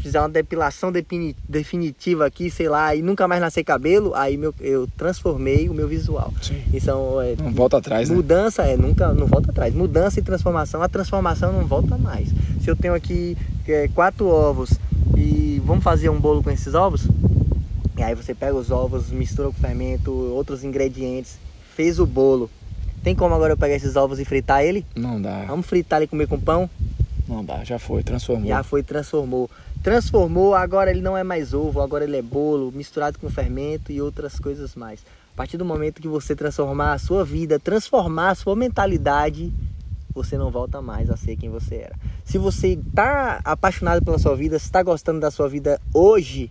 fizer 0.00 0.20
uma 0.20 0.28
depilação 0.28 0.92
defini- 0.92 1.34
definitiva 1.48 2.26
aqui, 2.26 2.48
sei 2.48 2.68
lá, 2.68 2.94
e 2.94 3.02
nunca 3.02 3.26
mais 3.26 3.40
nascer 3.40 3.64
cabelo, 3.64 4.14
aí 4.14 4.36
meu, 4.36 4.54
eu 4.60 4.86
transformei 4.96 5.68
o 5.68 5.74
meu 5.74 5.88
visual. 5.88 6.32
Sim. 6.40 6.62
Então, 6.72 7.20
é, 7.20 7.34
Não 7.36 7.50
volta 7.52 7.78
atrás, 7.78 8.08
né? 8.08 8.14
Mudança 8.14 8.62
é 8.62 8.76
nunca, 8.76 9.12
não 9.12 9.26
volta 9.26 9.50
atrás. 9.50 9.74
Mudança 9.74 10.20
e 10.20 10.22
transformação, 10.22 10.80
a 10.80 10.88
transformação 10.88 11.52
não 11.52 11.66
volta 11.66 11.98
mais. 11.98 12.28
Se 12.62 12.70
eu 12.70 12.76
tenho 12.76 12.94
aqui 12.94 13.36
é, 13.66 13.88
quatro 13.88 14.28
ovos 14.28 14.70
e 15.16 15.60
vamos 15.64 15.82
fazer 15.82 16.08
um 16.08 16.20
bolo 16.20 16.40
com 16.40 16.52
esses 16.52 16.72
ovos, 16.74 17.08
e 17.96 18.02
aí 18.02 18.14
você 18.14 18.34
pega 18.34 18.54
os 18.54 18.70
ovos, 18.70 19.10
mistura 19.10 19.48
com 19.48 19.54
fermento, 19.54 20.12
outros 20.12 20.62
ingredientes, 20.64 21.38
fez 21.74 21.98
o 21.98 22.06
bolo. 22.06 22.50
Tem 23.02 23.14
como 23.14 23.34
agora 23.34 23.52
eu 23.52 23.56
pegar 23.56 23.74
esses 23.74 23.96
ovos 23.96 24.18
e 24.18 24.24
fritar 24.24 24.62
ele? 24.62 24.84
Não 24.94 25.20
dá, 25.20 25.44
Vamos 25.46 25.66
fritar 25.66 25.98
ele 25.98 26.06
e 26.06 26.08
comer 26.08 26.26
com 26.26 26.38
pão? 26.38 26.68
não 27.28 27.44
dá, 27.44 27.64
já 27.64 27.78
foi, 27.78 28.02
transformou. 28.04 28.46
Já 28.46 28.62
foi, 28.62 28.82
transformou. 28.82 29.50
Transformou, 29.82 30.54
agora 30.54 30.90
ele 30.90 31.00
não 31.00 31.16
é 31.16 31.24
mais 31.24 31.52
ovo, 31.52 31.80
agora 31.80 32.04
ele 32.04 32.16
é 32.16 32.22
bolo, 32.22 32.70
misturado 32.72 33.18
com 33.18 33.28
fermento 33.28 33.90
e 33.90 34.00
outras 34.00 34.38
coisas 34.38 34.74
mais. 34.74 35.00
A 35.32 35.36
partir 35.36 35.56
do 35.56 35.64
momento 35.64 36.00
que 36.00 36.08
você 36.08 36.34
transformar 36.34 36.92
a 36.92 36.98
sua 36.98 37.24
vida, 37.24 37.58
transformar 37.58 38.30
a 38.30 38.34
sua 38.34 38.56
mentalidade, 38.56 39.52
você 40.14 40.38
não 40.38 40.50
volta 40.50 40.80
mais 40.80 41.10
a 41.10 41.16
ser 41.16 41.36
quem 41.36 41.50
você 41.50 41.76
era. 41.76 41.96
Se 42.24 42.38
você 42.38 42.68
está 42.68 43.40
apaixonado 43.44 44.04
pela 44.04 44.18
sua 44.18 44.34
vida, 44.34 44.58
se 44.58 44.64
está 44.64 44.82
gostando 44.82 45.20
da 45.20 45.30
sua 45.30 45.48
vida 45.48 45.80
hoje, 45.92 46.50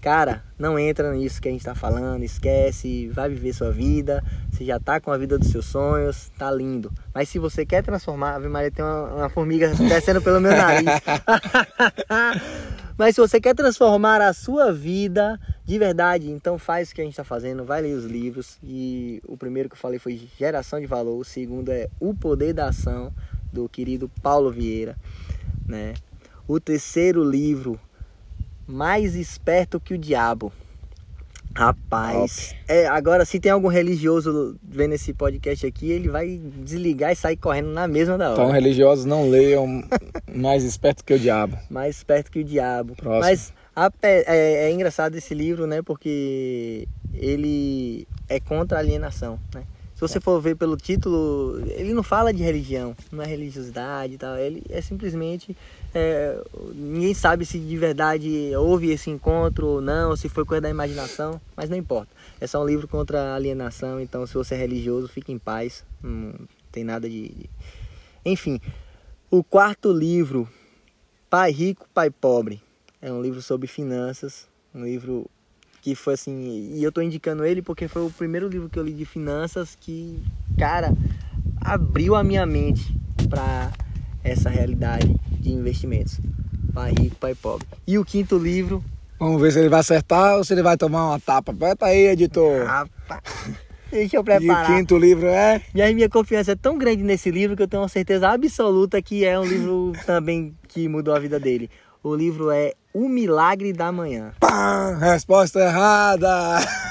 cara, 0.00 0.42
não 0.58 0.78
entra 0.78 1.12
nisso 1.12 1.40
que 1.40 1.48
a 1.48 1.50
gente 1.50 1.60
está 1.60 1.74
falando, 1.74 2.22
esquece, 2.22 3.08
vai 3.08 3.28
viver 3.28 3.52
sua 3.52 3.70
vida. 3.70 4.22
Você 4.50 4.64
já 4.64 4.78
tá 4.78 5.00
com 5.00 5.10
a 5.10 5.18
vida 5.18 5.38
dos 5.38 5.48
seus 5.48 5.66
sonhos, 5.66 6.30
tá 6.38 6.50
lindo. 6.50 6.92
Mas 7.14 7.28
se 7.28 7.38
você 7.38 7.66
quer 7.66 7.82
transformar, 7.82 8.36
Ave 8.36 8.48
Maria 8.48 8.70
tem 8.70 8.84
uma, 8.84 9.14
uma 9.14 9.28
formiga 9.28 9.68
descendo 9.74 10.22
pelo 10.22 10.40
meu 10.40 10.52
nariz. 10.52 10.86
Mas 12.98 13.14
se 13.14 13.20
você 13.20 13.38
quer 13.38 13.54
transformar 13.54 14.22
a 14.22 14.32
sua 14.32 14.72
vida 14.72 15.38
de 15.66 15.78
verdade, 15.78 16.30
então 16.30 16.58
faz 16.58 16.90
o 16.90 16.94
que 16.94 17.02
a 17.02 17.04
gente 17.04 17.12
está 17.12 17.24
fazendo, 17.24 17.64
vai 17.64 17.82
ler 17.82 17.94
os 17.94 18.04
livros. 18.04 18.56
E 18.62 19.20
o 19.26 19.36
primeiro 19.36 19.68
que 19.68 19.74
eu 19.74 19.78
falei 19.78 19.98
foi 19.98 20.28
Geração 20.38 20.80
de 20.80 20.86
Valor, 20.86 21.18
o 21.18 21.24
segundo 21.24 21.70
é 21.70 21.90
O 22.00 22.14
Poder 22.14 22.54
da 22.54 22.68
Ação, 22.68 23.12
do 23.52 23.68
querido 23.68 24.10
Paulo 24.22 24.50
Vieira. 24.50 24.96
Né? 25.68 25.92
O 26.48 26.58
terceiro 26.58 27.22
livro, 27.22 27.78
Mais 28.66 29.14
Esperto 29.14 29.78
que 29.78 29.94
o 29.94 29.98
Diabo. 29.98 30.52
Rapaz, 31.54 32.54
é, 32.68 32.86
agora 32.86 33.24
se 33.24 33.40
tem 33.40 33.50
algum 33.50 33.68
religioso 33.68 34.58
vendo 34.62 34.92
esse 34.92 35.14
podcast 35.14 35.66
aqui, 35.66 35.90
ele 35.90 36.06
vai 36.10 36.38
desligar 36.38 37.12
e 37.12 37.16
sair 37.16 37.38
correndo 37.38 37.68
na 37.70 37.88
mesma 37.88 38.18
da 38.18 38.26
hora. 38.26 38.42
Então, 38.42 38.50
religiosos 38.50 39.06
não 39.06 39.30
leiam 39.30 39.82
mais 40.34 40.64
esperto 40.64 41.02
que 41.02 41.14
o 41.14 41.18
diabo. 41.18 41.56
Mais 41.70 41.96
esperto 41.96 42.30
que 42.30 42.40
o 42.40 42.44
diabo. 42.44 42.94
Próximo. 42.94 43.20
Mas 43.20 43.54
a 43.74 43.90
é, 44.02 44.66
é 44.66 44.70
engraçado 44.70 45.16
esse 45.16 45.32
livro, 45.32 45.66
né? 45.66 45.80
Porque 45.80 46.86
ele 47.14 48.06
é 48.28 48.38
contra 48.38 48.76
a 48.76 48.80
alienação, 48.80 49.40
né? 49.54 49.62
Se 49.96 50.00
você 50.02 50.20
for 50.20 50.38
ver 50.42 50.56
pelo 50.56 50.76
título, 50.76 51.58
ele 51.70 51.94
não 51.94 52.02
fala 52.02 52.30
de 52.30 52.42
religião, 52.42 52.94
não 53.10 53.24
é 53.24 53.26
religiosidade 53.26 54.12
e 54.12 54.18
tal. 54.18 54.36
Ele 54.36 54.62
é 54.68 54.82
simplesmente. 54.82 55.56
é, 55.94 56.38
ninguém 56.74 57.14
sabe 57.14 57.46
se 57.46 57.58
de 57.58 57.76
verdade 57.78 58.52
houve 58.54 58.90
esse 58.90 59.08
encontro 59.08 59.66
ou 59.66 59.80
não, 59.80 60.14
se 60.14 60.28
foi 60.28 60.44
coisa 60.44 60.60
da 60.60 60.68
imaginação, 60.68 61.40
mas 61.56 61.70
não 61.70 61.78
importa. 61.78 62.10
É 62.38 62.46
só 62.46 62.62
um 62.62 62.66
livro 62.66 62.86
contra 62.86 63.18
a 63.32 63.34
alienação, 63.36 63.98
então 63.98 64.26
se 64.26 64.34
você 64.34 64.54
é 64.54 64.58
religioso, 64.58 65.08
fique 65.08 65.32
em 65.32 65.38
paz. 65.38 65.82
Não 66.02 66.34
tem 66.70 66.84
nada 66.84 67.08
de. 67.08 67.30
de- 67.30 67.50
Enfim, 68.22 68.60
o 69.30 69.42
quarto 69.42 69.90
livro, 69.90 70.46
Pai 71.30 71.50
Rico, 71.50 71.88
Pai 71.94 72.10
Pobre. 72.10 72.60
É 73.00 73.10
um 73.10 73.22
livro 73.22 73.40
sobre 73.40 73.66
finanças, 73.66 74.46
um 74.74 74.84
livro 74.84 75.26
que 75.86 75.94
foi 75.94 76.14
assim, 76.14 76.72
e 76.74 76.82
eu 76.82 76.90
tô 76.90 77.00
indicando 77.00 77.44
ele 77.44 77.62
porque 77.62 77.86
foi 77.86 78.02
o 78.04 78.10
primeiro 78.10 78.48
livro 78.48 78.68
que 78.68 78.76
eu 78.76 78.82
li 78.82 78.92
de 78.92 79.04
finanças 79.04 79.78
que, 79.80 80.20
cara, 80.58 80.92
abriu 81.60 82.16
a 82.16 82.24
minha 82.24 82.44
mente 82.44 82.92
para 83.30 83.70
essa 84.24 84.50
realidade 84.50 85.14
de 85.38 85.52
investimentos. 85.52 86.18
Pai 86.74 86.92
Rico, 86.98 87.14
Pai 87.14 87.36
Pobre. 87.36 87.64
E 87.86 87.96
o 88.00 88.04
quinto 88.04 88.36
livro, 88.36 88.82
Vamos 89.16 89.40
ver 89.40 89.52
se 89.52 89.60
ele 89.60 89.68
vai 89.68 89.78
acertar 89.78 90.38
ou 90.38 90.42
se 90.42 90.54
ele 90.54 90.62
vai 90.62 90.76
tomar 90.76 91.06
uma 91.10 91.20
tapa. 91.20 91.52
Aperta 91.52 91.86
aí, 91.86 92.08
editor. 92.08 92.66
rapaz, 92.66 93.22
deixa 93.88 94.16
eu 94.16 94.20
e 94.22 94.22
o 94.22 94.24
preparar. 94.24 94.66
quinto 94.66 94.98
livro 94.98 95.28
é. 95.28 95.62
E 95.72 95.80
aí 95.80 95.94
minha 95.94 96.08
confiança 96.08 96.50
é 96.50 96.56
tão 96.56 96.76
grande 96.76 97.04
nesse 97.04 97.30
livro 97.30 97.54
que 97.54 97.62
eu 97.62 97.68
tenho 97.68 97.84
uma 97.84 97.88
certeza 97.88 98.28
absoluta 98.28 99.00
que 99.00 99.24
é 99.24 99.38
um 99.38 99.44
livro 99.44 99.92
também 100.04 100.52
que 100.66 100.88
mudou 100.88 101.14
a 101.14 101.20
vida 101.20 101.38
dele. 101.38 101.70
O 102.02 102.12
livro 102.12 102.50
é 102.50 102.72
O 102.98 103.10
Milagre 103.10 103.74
da 103.74 103.92
Manhã. 103.92 104.32
Pá, 104.40 104.94
resposta 104.98 105.60
errada! 105.60 106.30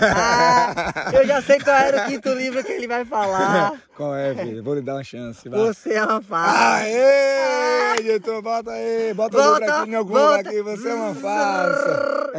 Ah, 0.04 1.10
eu 1.12 1.26
já 1.26 1.42
sei 1.42 1.60
qual 1.60 1.76
era 1.76 2.04
o 2.04 2.06
quinto 2.06 2.30
livro 2.30 2.64
que 2.64 2.72
ele 2.74 2.88
vai 2.88 3.04
falar. 3.04 3.74
Qual 3.96 4.14
é, 4.14 4.36
filho? 4.36 4.62
Vou 4.62 4.76
lhe 4.76 4.82
dar 4.82 4.96
uma 4.96 5.04
chance. 5.06 5.48
Vai. 5.48 5.58
Você 5.58 5.94
é 5.94 6.04
uma 6.04 6.22
farsa. 6.22 6.84
Aê, 6.84 7.96
editor, 8.00 8.42
bota 8.42 8.70
aí. 8.72 9.14
Bota 9.14 9.38
o 9.38 9.40
livro 9.40 9.52
Volta, 9.58 9.82
aqui 9.82 9.90
em 9.90 9.96
algum 9.96 10.14
volta. 10.14 10.38
lugar 10.38 10.48
aqui. 10.52 10.62
Você 10.64 10.90
é 10.90 10.94
uma 10.94 11.16
farsa. 11.16 12.36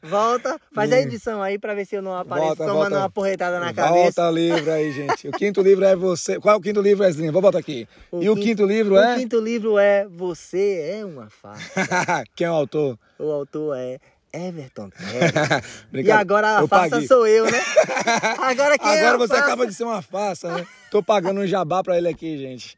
Volta, 0.02 0.58
faz 0.74 0.90
a 0.90 1.00
edição 1.02 1.42
aí 1.42 1.58
pra 1.58 1.74
ver 1.74 1.84
se 1.84 1.94
eu 1.94 2.00
não 2.00 2.16
apareço 2.16 2.46
Volta, 2.56 2.64
tomando 2.64 2.78
volta. 2.92 2.96
uma 2.96 3.10
porretada 3.10 3.60
na 3.60 3.74
cabeça. 3.74 3.92
Volta 3.94 4.28
o 4.30 4.30
livro 4.34 4.72
aí, 4.72 4.90
gente. 4.92 5.28
O 5.28 5.32
quinto 5.32 5.60
livro 5.60 5.84
é 5.84 5.94
você. 5.94 6.40
Qual 6.40 6.54
é 6.54 6.56
o 6.56 6.62
quinto 6.62 6.80
livro, 6.80 7.04
Eslinho? 7.04 7.30
Vou 7.30 7.42
botar 7.42 7.58
aqui. 7.58 7.86
e 8.14 8.30
o 8.30 8.34
quin- 8.34 8.40
quinto 8.42 8.64
livro 8.64 8.94
o 8.94 8.98
é? 8.98 9.16
quinto 9.16 9.38
livro 9.38 9.78
é 9.78 10.06
Você 10.08 10.96
é 10.98 11.04
uma 11.04 11.28
farsa. 11.28 12.24
Quem 12.34 12.46
é 12.46 12.50
o 12.50 12.63
autor? 12.64 12.98
O 13.18 13.30
autor 13.30 13.76
é 13.76 13.98
Everton 14.32 14.90
Terry. 14.90 16.02
E 16.04 16.10
agora 16.10 16.58
a 16.58 16.60
Eu 16.62 16.68
farsa 16.68 16.90
paguei. 16.96 17.06
sou 17.08 17.26
eu, 17.26 17.44
né? 17.44 17.58
Agora 18.42 18.76
quem 18.78 18.88
é 18.90 19.00
Agora 19.06 19.14
a 19.14 19.18
você 19.18 19.28
farsa? 19.34 19.44
acaba 19.46 19.66
de 19.66 19.74
ser 19.74 19.84
uma 19.84 20.02
farsa, 20.02 20.52
né? 20.56 20.66
Tô 20.90 21.02
pagando 21.02 21.40
um 21.40 21.46
jabá 21.46 21.82
pra 21.84 21.96
ele 21.96 22.08
aqui, 22.08 22.36
gente. 22.36 22.76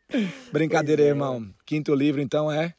Brincadeira, 0.53 1.03
é. 1.03 1.07
irmão. 1.07 1.49
Quinto 1.65 1.95
livro, 1.95 2.21
então, 2.21 2.51
é 2.53 2.75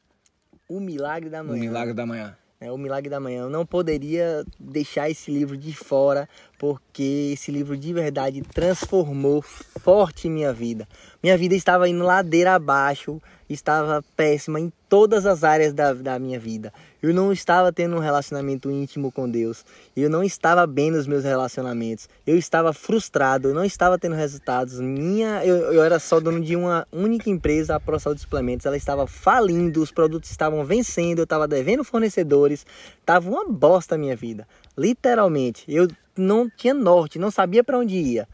O 0.70 0.80
Milagre 0.80 1.30
da 1.30 1.41
O 1.41 1.45
Manhã. 1.45 1.60
Milagre 1.60 1.93
da 1.93 2.05
Manhã. 2.05 2.38
É, 2.60 2.72
o 2.72 2.78
Milagre 2.78 3.10
da 3.10 3.20
Manhã. 3.20 3.41
Eu 3.43 3.49
não 3.49 3.66
poderia 3.66 4.43
deixar 4.60 5.10
esse 5.10 5.30
livro 5.32 5.55
de 5.58 5.74
fora, 5.74 6.28
porque 6.58 7.32
esse 7.34 7.51
livro 7.51 7.78
de 7.78 7.93
verdade 7.93 8.41
transformou 8.41 9.41
forte 9.41 10.30
minha 10.30 10.51
vida. 10.51 10.88
Minha 11.22 11.38
vida 11.38 11.55
estava 11.55 11.88
indo 11.88 12.03
ladeira 12.03 12.55
abaixo, 12.55 13.22
estava 13.49 14.03
péssima 14.16 14.60
em 14.60 14.72
todas 14.89 15.26
as 15.26 15.43
áreas 15.43 15.74
da, 15.74 15.93
da 15.93 16.20
minha 16.20 16.39
vida. 16.39 16.74
Eu 17.01 17.14
não 17.14 17.32
estava 17.32 17.72
tendo 17.72 17.95
um 17.95 17.99
relacionamento 17.99 18.72
íntimo 18.72 19.12
com 19.12 19.30
Deus. 19.30 19.64
Eu 19.95 20.10
não 20.10 20.24
estava 20.24 20.66
bem 20.66 20.89
nos 20.89 21.05
meus 21.05 21.24
relacionamentos. 21.24 22.10
Eu 22.26 22.38
estava 22.38 22.74
frustrado, 22.74 23.49
eu 23.49 23.53
não 23.53 23.64
estava 23.64 23.97
tendo 23.97 24.16
resultados. 24.16 24.80
Minha, 24.80 25.45
eu, 25.45 25.74
eu 25.74 25.84
era 25.84 25.99
só 25.99 26.20
dono 26.20 26.41
de 26.41 26.55
uma 26.55 26.88
única 26.91 27.30
empresa, 27.30 27.76
a 27.76 27.80
ProSaúde 27.80 28.22
Suplementos. 28.22 28.66
Ela 28.66 28.78
estava 28.78 29.05
falindo, 29.05 29.82
os 29.82 29.91
produtos 29.91 30.32
estavam 30.32 30.66
vencendo, 30.66 31.20
eu 31.20 31.24
estava 31.24 31.47
devendo 31.47 31.84
fornecedores. 31.84 32.66
Tava 33.05 33.30
uma 33.30 33.45
bosta 33.47 33.95
a 33.95 33.97
minha 33.97 34.16
vida. 34.16 34.47
Literalmente. 34.76 35.64
Eu 35.68 35.88
não 36.22 36.49
tinha 36.49 36.74
norte, 36.74 37.18
não 37.20 37.32
sabia 37.32 37.63
para 37.63 37.78
onde 37.78 37.95
ia. 37.95 38.28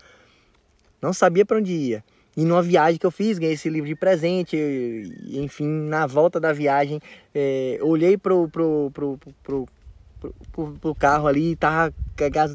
Não 1.02 1.14
sabia 1.14 1.46
para 1.46 1.58
onde 1.58 1.74
ia. 1.74 2.04
E 2.36 2.44
numa 2.46 2.62
viagem 2.64 2.98
que 3.00 3.06
eu 3.06 3.12
fiz, 3.12 3.38
ganhei 3.38 3.54
esse 3.54 3.70
livro 3.70 3.88
de 3.88 3.96
presente. 3.96 4.58
Enfim, 5.34 5.68
na 5.68 6.08
volta 6.08 6.40
da 6.40 6.52
viagem, 6.52 7.00
eh, 7.36 7.78
olhei 7.82 8.18
pro, 8.18 8.48
pro, 8.50 8.90
pro, 8.92 9.18
pro, 9.44 9.68
pro, 10.20 10.36
pro- 10.52 10.78
pro 10.82 10.96
carro 10.96 11.28
ali, 11.28 11.56
tava 11.56 11.94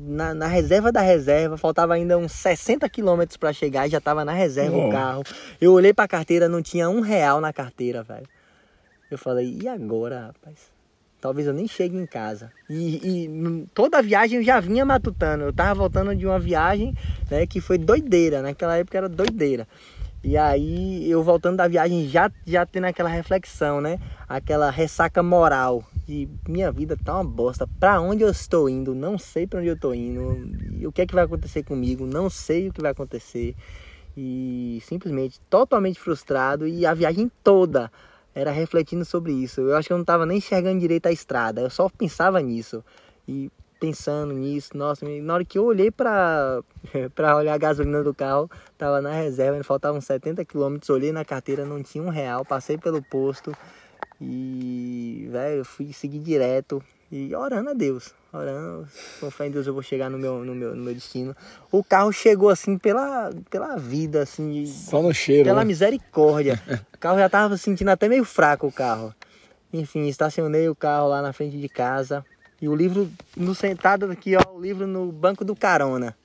na, 0.02 0.34
na 0.34 0.46
reserva 0.48 0.90
da 0.90 1.00
reserva, 1.00 1.56
faltava 1.56 1.94
ainda 1.94 2.18
uns 2.18 2.32
60 2.32 2.88
quilômetros 2.88 3.36
para 3.36 3.52
chegar 3.52 3.86
e 3.86 3.90
já 3.90 4.00
tava 4.00 4.24
na 4.24 4.32
reserva 4.32 4.76
Uou. 4.76 4.88
o 4.88 4.90
carro. 4.90 5.22
Eu 5.60 5.72
olhei 5.72 5.92
pra 5.94 6.08
carteira, 6.08 6.48
não 6.48 6.60
tinha 6.62 6.88
um 6.90 7.00
real 7.00 7.40
na 7.40 7.52
carteira, 7.52 8.02
velho. 8.02 8.26
Eu 9.10 9.16
falei, 9.18 9.58
e 9.62 9.68
agora, 9.68 10.26
rapaz? 10.34 10.56
Talvez 11.20 11.46
eu 11.46 11.52
nem 11.52 11.66
chegue 11.66 11.96
em 11.96 12.06
casa. 12.06 12.52
E, 12.70 13.24
e 13.24 13.66
toda 13.74 13.98
a 13.98 14.02
viagem 14.02 14.38
eu 14.38 14.44
já 14.44 14.60
vinha 14.60 14.84
matutando. 14.84 15.44
Eu 15.44 15.52
tava 15.52 15.74
voltando 15.74 16.14
de 16.14 16.24
uma 16.24 16.38
viagem, 16.38 16.94
né, 17.30 17.46
que 17.46 17.60
foi 17.60 17.76
doideira. 17.76 18.40
Naquela 18.40 18.76
época 18.76 18.98
era 18.98 19.08
doideira. 19.08 19.66
E 20.22 20.36
aí 20.36 21.08
eu 21.10 21.22
voltando 21.22 21.56
da 21.56 21.68
viagem 21.68 22.08
já, 22.08 22.30
já 22.46 22.66
tendo 22.66 22.86
aquela 22.86 23.08
reflexão, 23.08 23.80
né? 23.80 23.98
Aquela 24.28 24.70
ressaca 24.70 25.22
moral. 25.22 25.84
E 26.08 26.28
minha 26.48 26.70
vida 26.70 26.96
tá 27.02 27.14
uma 27.14 27.24
bosta. 27.24 27.68
Pra 27.78 28.00
onde 28.00 28.22
eu 28.22 28.30
estou 28.30 28.68
indo? 28.68 28.94
Não 28.94 29.18
sei 29.18 29.46
pra 29.46 29.60
onde 29.60 29.68
eu 29.68 29.78
tô 29.78 29.92
indo. 29.94 30.36
E 30.78 30.86
o 30.86 30.92
que 30.92 31.02
é 31.02 31.06
que 31.06 31.14
vai 31.14 31.24
acontecer 31.24 31.62
comigo? 31.64 32.06
Não 32.06 32.30
sei 32.30 32.68
o 32.68 32.72
que 32.72 32.80
vai 32.80 32.92
acontecer. 32.92 33.54
E 34.16 34.82
simplesmente 34.84 35.40
totalmente 35.48 36.00
frustrado. 36.00 36.66
E 36.66 36.86
a 36.86 36.94
viagem 36.94 37.30
toda 37.42 37.90
era 38.34 38.50
refletindo 38.50 39.04
sobre 39.04 39.32
isso. 39.32 39.60
Eu 39.60 39.76
acho 39.76 39.88
que 39.88 39.92
eu 39.92 39.98
não 39.98 40.04
tava 40.04 40.26
nem 40.26 40.38
enxergando 40.38 40.80
direito 40.80 41.06
a 41.06 41.12
estrada. 41.12 41.60
Eu 41.60 41.70
só 41.70 41.88
pensava 41.88 42.40
nisso. 42.40 42.84
E 43.26 43.50
pensando 43.78 44.32
nisso, 44.32 44.76
nossa, 44.76 45.06
na 45.06 45.34
hora 45.34 45.44
que 45.44 45.58
eu 45.58 45.64
olhei 45.64 45.90
pra, 45.90 46.62
pra 47.14 47.36
olhar 47.36 47.54
a 47.54 47.58
gasolina 47.58 48.02
do 48.02 48.14
carro, 48.14 48.50
tava 48.76 49.00
na 49.00 49.12
reserva, 49.12 49.62
faltavam 49.62 50.00
70 50.00 50.44
quilômetros, 50.44 50.90
olhei 50.90 51.12
na 51.12 51.24
carteira, 51.24 51.64
não 51.64 51.82
tinha 51.82 52.02
um 52.02 52.08
real, 52.08 52.44
passei 52.44 52.76
pelo 52.76 53.00
posto 53.02 53.52
e, 54.20 55.28
velho, 55.30 55.64
fui 55.64 55.92
seguir 55.92 56.18
direto 56.18 56.82
e 57.10 57.34
orando 57.34 57.70
a 57.70 57.72
Deus, 57.72 58.14
orando, 58.32 58.86
com 59.18 59.30
fé 59.30 59.46
em 59.46 59.50
Deus 59.50 59.66
eu 59.66 59.72
vou 59.72 59.82
chegar 59.82 60.10
no 60.10 60.18
meu, 60.18 60.44
no 60.44 60.54
meu, 60.54 60.76
no 60.76 60.82
meu 60.82 60.94
destino. 60.94 61.34
O 61.72 61.82
carro 61.82 62.12
chegou 62.12 62.50
assim 62.50 62.76
pela, 62.76 63.30
pela 63.50 63.76
vida, 63.76 64.22
assim, 64.22 64.66
Só 64.66 65.00
no 65.00 65.12
cheiro. 65.14 65.44
pela 65.44 65.60
né? 65.60 65.66
misericórdia. 65.66 66.60
O 66.94 67.00
carro 67.00 67.18
já 67.18 67.28
tava 67.28 67.56
sentindo 67.56 67.90
até 67.90 68.08
meio 68.08 68.24
fraco 68.24 68.66
o 68.66 68.72
carro. 68.72 69.14
Enfim, 69.72 70.08
estacionei 70.08 70.68
o 70.68 70.74
carro 70.74 71.08
lá 71.08 71.22
na 71.22 71.32
frente 71.32 71.56
de 71.56 71.68
casa. 71.68 72.24
E 72.60 72.68
o 72.68 72.74
livro, 72.74 73.08
no 73.36 73.54
sentado 73.54 74.10
aqui, 74.10 74.34
ó, 74.34 74.52
o 74.52 74.60
livro 74.60 74.84
no 74.84 75.12
banco 75.12 75.44
do 75.44 75.54
carona. 75.54 76.16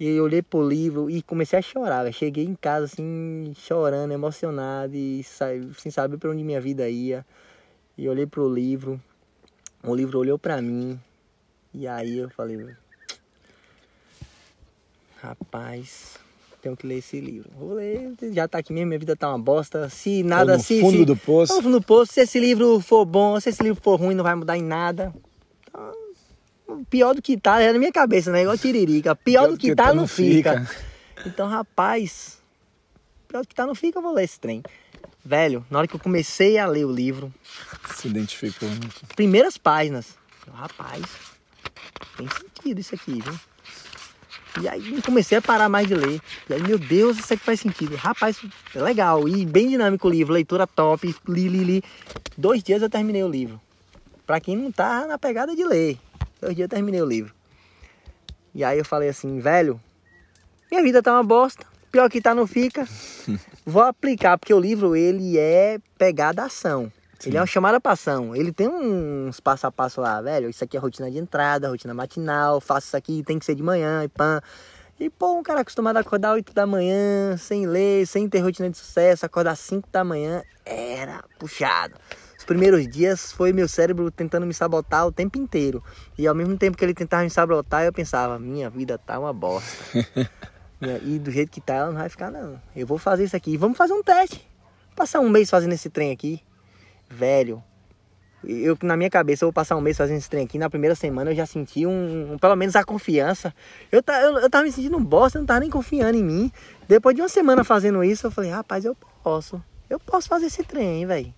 E 0.00 0.08
eu 0.08 0.24
olhei 0.24 0.40
pro 0.40 0.66
livro 0.66 1.10
e 1.10 1.20
comecei 1.20 1.58
a 1.58 1.62
chorar. 1.62 2.04
velho. 2.04 2.14
Cheguei 2.14 2.44
em 2.46 2.54
casa 2.54 2.86
assim, 2.86 3.52
chorando, 3.54 4.12
emocionado 4.12 4.94
e 4.94 5.22
sem 5.22 5.90
saber 5.90 6.16
para 6.16 6.30
onde 6.30 6.42
minha 6.42 6.60
vida 6.60 6.88
ia. 6.88 7.24
E 7.98 8.08
olhei 8.08 8.26
pro 8.26 8.48
livro. 8.48 8.98
O 9.86 9.94
livro 9.94 10.18
olhou 10.18 10.36
pra 10.36 10.60
mim. 10.60 10.98
E 11.72 11.86
aí 11.86 12.18
eu 12.18 12.28
falei, 12.28 12.74
rapaz, 15.22 16.18
tenho 16.60 16.76
que 16.76 16.86
ler 16.86 16.98
esse 16.98 17.20
livro. 17.20 17.48
Vou 17.56 17.74
ler, 17.74 18.14
já 18.32 18.48
tá 18.48 18.58
aqui 18.58 18.72
mesmo, 18.72 18.88
minha 18.88 18.98
vida 18.98 19.14
tá 19.14 19.28
uma 19.28 19.38
bosta. 19.38 19.88
Se 19.88 20.24
nada, 20.24 20.56
no 20.56 20.62
se, 20.62 20.80
fundo 20.80 20.98
se, 20.98 21.04
do 21.04 21.16
poço. 21.16 21.54
No 21.54 21.62
fundo 21.62 21.78
do 21.78 21.86
poço. 21.86 22.12
Se 22.12 22.20
esse 22.22 22.40
livro 22.40 22.80
for 22.80 23.04
bom, 23.04 23.38
se 23.38 23.50
esse 23.50 23.62
livro 23.62 23.80
for 23.80 24.00
ruim, 24.00 24.14
não 24.14 24.24
vai 24.24 24.34
mudar 24.34 24.56
em 24.56 24.62
nada. 24.62 25.14
Então, 25.68 26.84
pior 26.90 27.14
do 27.14 27.22
que 27.22 27.36
tá, 27.36 27.60
é 27.60 27.72
na 27.72 27.78
minha 27.78 27.92
cabeça, 27.92 28.32
né? 28.32 28.42
Igual 28.42 28.58
tiririca. 28.58 29.14
Pior, 29.14 29.48
do 29.48 29.56
que, 29.56 29.72
tá, 29.72 29.94
não 29.94 30.08
fica. 30.08 30.68
Então, 31.24 31.46
rapaz, 31.46 32.42
pior 33.28 33.42
do 33.42 33.48
que 33.48 33.54
tá, 33.54 33.64
não 33.64 33.74
fica, 33.74 33.98
eu 33.98 34.02
vou 34.02 34.12
ler 34.12 34.24
esse 34.24 34.40
trem. 34.40 34.62
Velho, 35.26 35.66
na 35.68 35.78
hora 35.78 35.88
que 35.88 35.96
eu 35.96 35.98
comecei 35.98 36.56
a 36.56 36.66
ler 36.68 36.84
o 36.84 36.92
livro, 36.92 37.34
Se 37.96 38.06
identificou. 38.06 38.68
né? 38.68 38.78
primeiras 39.16 39.58
páginas, 39.58 40.14
rapaz, 40.54 41.02
tem 42.16 42.28
sentido 42.28 42.78
isso 42.78 42.94
aqui, 42.94 43.20
viu? 43.20 43.40
E 44.62 44.68
aí 44.68 45.02
comecei 45.02 45.36
a 45.36 45.42
parar 45.42 45.68
mais 45.68 45.88
de 45.88 45.96
ler. 45.96 46.20
E 46.48 46.54
aí, 46.54 46.62
meu 46.62 46.78
Deus, 46.78 47.18
isso 47.18 47.34
aqui 47.34 47.42
faz 47.42 47.58
sentido. 47.58 47.96
Rapaz, 47.96 48.40
é 48.72 48.80
legal. 48.80 49.28
E 49.28 49.44
bem 49.44 49.68
dinâmico 49.68 50.06
o 50.06 50.10
livro, 50.10 50.32
leitura 50.32 50.64
top, 50.64 51.12
li, 51.26 51.48
li, 51.48 51.64
li. 51.64 51.82
Dois 52.38 52.62
dias 52.62 52.80
eu 52.80 52.88
terminei 52.88 53.24
o 53.24 53.28
livro. 53.28 53.60
Pra 54.24 54.40
quem 54.40 54.56
não 54.56 54.70
tá 54.70 55.08
na 55.08 55.18
pegada 55.18 55.56
de 55.56 55.64
ler. 55.64 55.98
Dois 56.40 56.54
dias 56.54 56.66
eu 56.66 56.70
terminei 56.70 57.02
o 57.02 57.04
livro. 57.04 57.34
E 58.54 58.62
aí 58.62 58.78
eu 58.78 58.84
falei 58.84 59.08
assim, 59.08 59.40
velho, 59.40 59.80
minha 60.70 60.84
vida 60.84 61.02
tá 61.02 61.12
uma 61.12 61.24
bosta. 61.24 61.66
Pior 61.96 62.10
que 62.10 62.20
tá, 62.20 62.34
não 62.34 62.46
fica. 62.46 62.86
Vou 63.64 63.80
aplicar, 63.80 64.36
porque 64.36 64.52
o 64.52 64.60
livro, 64.60 64.94
ele 64.94 65.38
é 65.38 65.78
pegada 65.96 66.44
ação. 66.44 66.92
Sim. 67.18 67.30
Ele 67.30 67.38
é 67.38 67.40
uma 67.40 67.46
chamada 67.46 67.80
pra 67.80 67.92
ação. 67.92 68.36
Ele 68.36 68.52
tem 68.52 68.68
uns 68.68 69.40
passo 69.40 69.66
a 69.66 69.72
passo 69.72 70.02
lá, 70.02 70.20
velho. 70.20 70.50
Isso 70.50 70.62
aqui 70.62 70.76
é 70.76 70.80
rotina 70.80 71.10
de 71.10 71.16
entrada, 71.16 71.70
rotina 71.70 71.94
matinal. 71.94 72.60
Faço 72.60 72.88
isso 72.88 72.96
aqui, 72.98 73.22
tem 73.24 73.38
que 73.38 73.46
ser 73.46 73.54
de 73.54 73.62
manhã 73.62 74.04
e 74.04 74.08
pã. 74.08 74.42
E, 75.00 75.08
pô, 75.08 75.38
um 75.38 75.42
cara 75.42 75.62
acostumado 75.62 75.96
a 75.96 76.00
acordar 76.00 76.34
8 76.34 76.52
da 76.52 76.66
manhã, 76.66 77.34
sem 77.38 77.66
ler, 77.66 78.06
sem 78.06 78.28
ter 78.28 78.40
rotina 78.40 78.68
de 78.68 78.76
sucesso, 78.76 79.24
acordar 79.24 79.56
5 79.56 79.88
da 79.90 80.04
manhã, 80.04 80.42
era 80.66 81.24
puxado. 81.38 81.94
Os 82.38 82.44
primeiros 82.44 82.86
dias 82.86 83.32
foi 83.32 83.54
meu 83.54 83.68
cérebro 83.68 84.10
tentando 84.10 84.44
me 84.44 84.52
sabotar 84.52 85.06
o 85.06 85.12
tempo 85.12 85.38
inteiro. 85.38 85.82
E 86.18 86.26
ao 86.26 86.34
mesmo 86.34 86.58
tempo 86.58 86.76
que 86.76 86.84
ele 86.84 86.92
tentava 86.92 87.22
me 87.22 87.30
sabotar, 87.30 87.84
eu 87.84 87.92
pensava, 87.92 88.38
minha 88.38 88.68
vida 88.68 88.98
tá 88.98 89.18
uma 89.18 89.32
bosta. 89.32 89.82
e 90.80 91.18
do 91.18 91.30
jeito 91.30 91.50
que 91.50 91.60
tá, 91.60 91.74
ela 91.74 91.86
não 91.86 91.98
vai 91.98 92.08
ficar, 92.08 92.30
não. 92.30 92.60
Eu 92.74 92.86
vou 92.86 92.98
fazer 92.98 93.24
isso 93.24 93.36
aqui. 93.36 93.56
Vamos 93.56 93.78
fazer 93.78 93.94
um 93.94 94.02
teste. 94.02 94.46
Passar 94.94 95.20
um 95.20 95.28
mês 95.28 95.48
fazendo 95.48 95.72
esse 95.72 95.88
trem 95.88 96.12
aqui. 96.12 96.42
Velho, 97.08 97.62
eu 98.44 98.76
na 98.82 98.96
minha 98.96 99.10
cabeça 99.10 99.44
eu 99.44 99.48
vou 99.48 99.52
passar 99.52 99.76
um 99.76 99.80
mês 99.80 99.96
fazendo 99.96 100.18
esse 100.18 100.28
trem 100.28 100.44
aqui, 100.44 100.58
na 100.58 100.70
primeira 100.70 100.94
semana 100.94 101.30
eu 101.30 101.34
já 101.34 101.46
senti 101.46 101.86
um, 101.86 102.32
um 102.32 102.38
pelo 102.38 102.56
menos 102.56 102.76
a 102.76 102.84
confiança. 102.84 103.54
Eu, 103.90 104.02
eu, 104.06 104.38
eu 104.38 104.50
tava 104.50 104.64
me 104.64 104.72
sentindo 104.72 104.96
um 104.96 105.04
bosta, 105.04 105.38
eu 105.38 105.42
não 105.42 105.46
tava 105.46 105.60
nem 105.60 105.70
confiando 105.70 106.16
em 106.16 106.22
mim. 106.22 106.52
Depois 106.88 107.14
de 107.14 107.22
uma 107.22 107.28
semana 107.28 107.64
fazendo 107.64 108.02
isso, 108.04 108.26
eu 108.26 108.30
falei, 108.30 108.50
rapaz, 108.50 108.84
eu 108.84 108.96
posso. 109.22 109.62
Eu 109.88 109.98
posso 110.00 110.28
fazer 110.28 110.46
esse 110.46 110.62
trem, 110.62 111.06
velho. 111.06 111.32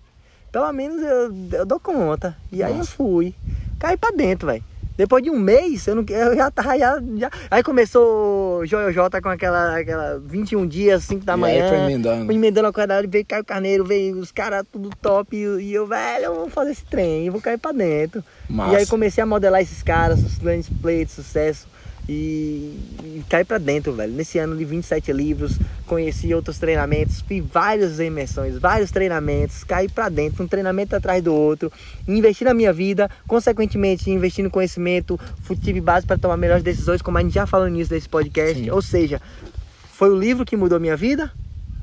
Pelo 0.51 0.71
menos 0.73 1.01
eu, 1.01 1.33
eu 1.59 1.65
dou 1.65 1.79
conta. 1.79 2.35
E 2.51 2.57
Nossa. 2.57 2.73
aí 2.73 2.79
eu 2.79 2.85
fui. 2.85 3.35
Caí 3.79 3.95
pra 3.95 4.11
dentro, 4.11 4.47
velho. 4.47 4.63
Depois 4.99 5.23
de 5.23 5.29
um 5.29 5.39
mês, 5.39 5.87
eu, 5.87 5.95
não, 5.95 6.03
eu 6.09 6.35
já 6.35 6.51
tava. 6.51 6.77
Já, 6.77 7.01
já... 7.15 7.31
Aí 7.49 7.63
começou 7.63 8.59
o 8.59 8.65
Joel 8.65 8.91
J 8.91 9.21
com 9.21 9.29
aquela, 9.29 9.79
aquela 9.79 10.19
21 10.19 10.67
dias, 10.67 11.05
5 11.05 11.23
da 11.23 11.35
e 11.35 11.37
manhã. 11.37 11.63
Aí 11.63 11.69
foi 11.69 11.77
emendando. 11.77 12.25
Foi 12.25 12.35
emendando 12.35 12.67
a 12.67 12.73
quadrada, 12.73 13.07
veio 13.07 13.25
Caio 13.25 13.45
Carneiro, 13.45 13.85
veio 13.85 14.17
os 14.17 14.29
caras 14.29 14.65
tudo 14.69 14.89
top. 15.01 15.37
E 15.37 15.73
eu, 15.73 15.87
velho, 15.87 16.25
eu 16.25 16.35
vou 16.35 16.49
fazer 16.49 16.71
esse 16.71 16.83
trem, 16.83 17.27
eu 17.27 17.31
vou 17.31 17.39
cair 17.39 17.57
pra 17.57 17.71
dentro. 17.71 18.21
Massa. 18.49 18.73
E 18.73 18.75
aí 18.75 18.85
comecei 18.87 19.23
a 19.23 19.25
modelar 19.25 19.61
esses 19.61 19.81
caras, 19.81 20.21
os 20.21 20.37
grandes 20.37 20.69
play 20.81 21.05
de 21.05 21.11
sucesso 21.11 21.65
e, 22.09 22.73
e 23.03 23.23
caí 23.29 23.45
para 23.45 23.59
dentro, 23.59 23.93
velho. 23.93 24.11
Nesse 24.11 24.39
ano 24.39 24.55
li 24.55 24.65
27 24.65 25.13
livros, 25.13 25.59
conheci 25.85 26.33
outros 26.33 26.57
treinamentos, 26.57 27.21
fiz 27.21 27.45
várias 27.45 27.99
imersões, 27.99 28.57
vários 28.57 28.89
treinamentos, 28.89 29.63
caí 29.63 29.87
para 29.87 30.09
dentro, 30.09 30.43
um 30.43 30.47
treinamento 30.47 30.95
atrás 30.95 31.23
do 31.23 31.31
outro, 31.31 31.71
investi 32.07 32.43
na 32.43 32.53
minha 32.55 32.73
vida, 32.73 33.11
consequentemente 33.27 34.09
investi 34.09 34.41
no 34.41 34.49
conhecimento, 34.49 35.19
tive 35.61 35.79
base 35.79 36.07
para 36.07 36.17
tomar 36.17 36.35
melhores 36.35 36.63
decisões, 36.63 36.99
como 36.99 37.19
a 37.19 37.21
gente 37.21 37.33
já 37.33 37.45
falou 37.45 37.67
início 37.67 37.93
desse 37.93 38.09
podcast. 38.09 38.59
Sim. 38.59 38.71
Ou 38.71 38.81
seja, 38.81 39.21
foi 39.93 40.09
o 40.09 40.17
livro 40.17 40.43
que 40.43 40.57
mudou 40.57 40.79
minha 40.79 40.97
vida? 40.97 41.31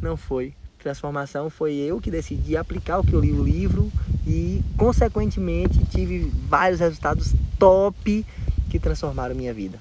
Não 0.03 0.17
foi. 0.17 0.55
Transformação 0.81 1.49
foi 1.51 1.75
eu 1.75 2.01
que 2.01 2.11
decidi 2.11 2.57
aplicar 2.57 2.99
o 2.99 3.05
que 3.05 3.13
eu 3.13 3.21
li 3.21 3.33
o 3.33 3.45
livro 3.45 3.93
e 4.27 4.61
consequentemente 4.77 5.85
tive 5.87 6.33
vários 6.49 6.81
resultados 6.81 7.33
top 7.59 8.27
que 8.69 8.81
transformaram 8.81 9.35
minha 9.37 9.55
vida. 9.55 9.79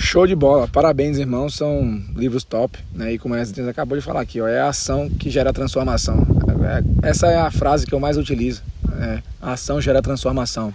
Show 0.00 0.28
de 0.28 0.34
bola, 0.36 0.68
parabéns 0.68 1.18
irmãos, 1.18 1.56
são 1.56 2.00
livros 2.14 2.44
top, 2.44 2.78
né? 2.94 3.14
E 3.14 3.18
como 3.18 3.34
a 3.34 3.44
gente 3.44 3.60
acabou 3.62 3.98
de 3.98 4.04
falar 4.04 4.20
aqui, 4.20 4.40
ó, 4.40 4.46
é 4.46 4.60
a 4.60 4.68
ação 4.68 5.10
que 5.10 5.28
gera 5.28 5.52
transformação. 5.52 6.24
É, 7.02 7.08
essa 7.08 7.26
é 7.26 7.36
a 7.36 7.50
frase 7.50 7.84
que 7.84 7.92
eu 7.92 7.98
mais 7.98 8.16
utilizo, 8.16 8.62
é, 8.96 9.20
a 9.42 9.52
ação 9.54 9.80
gera 9.80 10.00
transformação. 10.00 10.72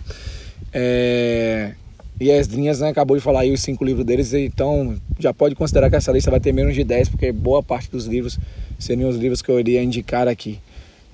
É, 0.73 1.71
e 2.19 2.31
as 2.31 2.47
linhas 2.47 2.81
né, 2.81 2.89
acabou 2.89 3.15
de 3.15 3.23
falar 3.23 3.41
aí 3.41 3.53
os 3.53 3.61
cinco 3.61 3.85
livros 3.85 4.05
deles, 4.05 4.33
então 4.33 4.93
já 5.17 5.33
pode 5.33 5.55
considerar 5.55 5.89
que 5.89 5.95
essa 5.95 6.11
lista 6.11 6.29
vai 6.29 6.41
ter 6.41 6.51
menos 6.51 6.75
de 6.75 6.83
10, 6.83 7.09
porque 7.09 7.31
boa 7.31 7.63
parte 7.63 7.89
dos 7.89 8.05
livros 8.05 8.37
seriam 8.77 9.09
os 9.09 9.15
livros 9.15 9.41
que 9.41 9.49
eu 9.49 9.57
iria 9.57 9.81
indicar 9.81 10.27
aqui. 10.27 10.59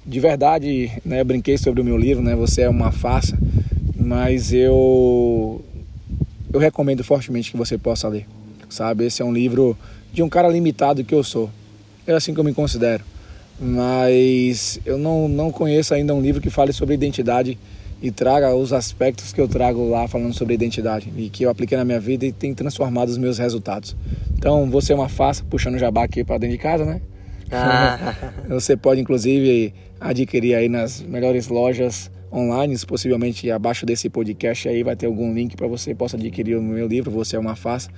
De 0.04 0.20
verdade, 0.20 0.92
né, 1.06 1.22
eu 1.22 1.26
brinquei 1.26 1.60
sobre 1.60 1.80
o 1.80 1.86
meu 1.86 1.96
livro, 1.96 2.24
né, 2.24 2.36
Você 2.36 2.64
é 2.64 2.70
uma 2.70 2.92
farsa, 2.92 3.38
mas 3.96 4.52
eu 4.52 5.64
eu 6.52 6.60
recomendo 6.60 7.04
fortemente 7.04 7.52
que 7.52 7.58
você 7.58 7.78
possa 7.78 8.08
ler. 8.08 8.26
Sabe, 8.70 9.06
esse 9.06 9.22
é 9.22 9.26
um 9.26 9.34
livro 9.34 9.78
de 10.14 10.22
um 10.22 10.30
cara 10.30 10.48
limitado 10.48 11.04
que 11.04 11.14
eu 11.14 11.24
sou. 11.24 11.50
É 12.06 12.14
assim 12.14 12.34
que 12.34 12.40
eu 12.40 12.44
me 12.44 12.54
considero. 12.54 13.04
Mas 13.60 14.80
eu 14.86 14.98
não, 14.98 15.28
não 15.28 15.52
conheço 15.52 15.94
ainda 15.94 16.14
um 16.14 16.22
livro 16.22 16.42
que 16.42 16.50
fale 16.50 16.72
sobre 16.72 16.96
identidade 16.96 17.58
e 18.02 18.10
traga 18.10 18.56
os 18.56 18.72
aspectos 18.72 19.34
que 19.34 19.42
eu 19.42 19.48
trago 19.48 19.90
lá 19.90 20.08
falando 20.08 20.34
sobre 20.34 20.54
identidade 20.54 21.12
e 21.18 21.30
que 21.30 21.44
eu 21.44 21.50
apliquei 21.50 21.78
na 21.78 21.84
minha 21.84 22.00
vida 22.00 22.26
e 22.26 22.32
tem 22.32 22.54
transformado 22.54 23.10
os 23.10 23.18
meus 23.18 23.38
resultados. 23.38 23.96
Então, 24.38 24.70
você 24.70 24.94
é 24.94 24.96
uma 24.96 25.10
farsa, 25.10 25.44
puxando 25.50 25.76
o 25.76 25.80
jabá 25.80 26.04
aqui 26.04 26.24
para 26.24 26.38
dentro 26.38 26.56
de 26.56 26.62
casa, 26.62 26.86
né? 26.86 27.02
Ah. 27.52 28.16
você 28.48 28.78
pode 28.78 29.02
inclusive 29.02 29.74
adquirir 30.00 30.56
aí 30.56 30.70
nas 30.70 31.02
melhores 31.02 31.50
lojas 31.50 32.10
online, 32.32 32.78
possivelmente 32.86 33.50
abaixo 33.50 33.86
desse 33.86 34.10
podcast 34.10 34.68
aí 34.68 34.84
vai 34.84 34.96
ter 34.96 35.06
algum 35.06 35.34
link 35.34 35.56
para 35.56 35.68
você 35.68 35.94
possa 35.96 36.18
adquirir 36.18 36.58
o 36.58 36.62
meu 36.62 36.88
livro, 36.88 37.12
Você 37.12 37.36
é 37.36 37.40
uma 37.40 37.56
Face. 37.56 37.90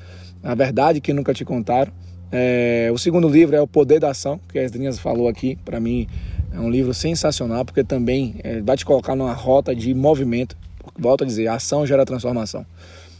A 0.44 0.56
verdade 0.56 1.02
que 1.02 1.14
nunca 1.14 1.34
te 1.34 1.46
contaram. 1.46 1.92
É, 2.32 2.90
o 2.94 2.98
segundo 2.98 3.28
livro 3.28 3.56
é 3.56 3.62
O 3.62 3.68
Poder 3.68 4.00
da 4.00 4.12
Ação, 4.12 4.40
que 4.52 4.58
a 4.58 4.64
Esdrinhas 4.64 4.98
falou 4.98 5.28
aqui. 5.28 5.58
Para 5.66 5.80
mim 5.80 6.08
é 6.54 6.60
um 6.60 6.70
livro 6.70 6.94
sensacional, 6.94 7.66
porque 7.66 7.84
também 7.84 8.36
é, 8.44 8.62
vai 8.62 8.78
te 8.78 8.86
colocar 8.86 9.16
numa 9.16 9.34
rota 9.34 9.76
de 9.76 9.94
movimento. 9.94 10.56
Volto 10.98 11.24
a 11.24 11.28
dizer, 11.28 11.48
ação 11.48 11.86
gera 11.86 12.06
transformação. 12.06 12.62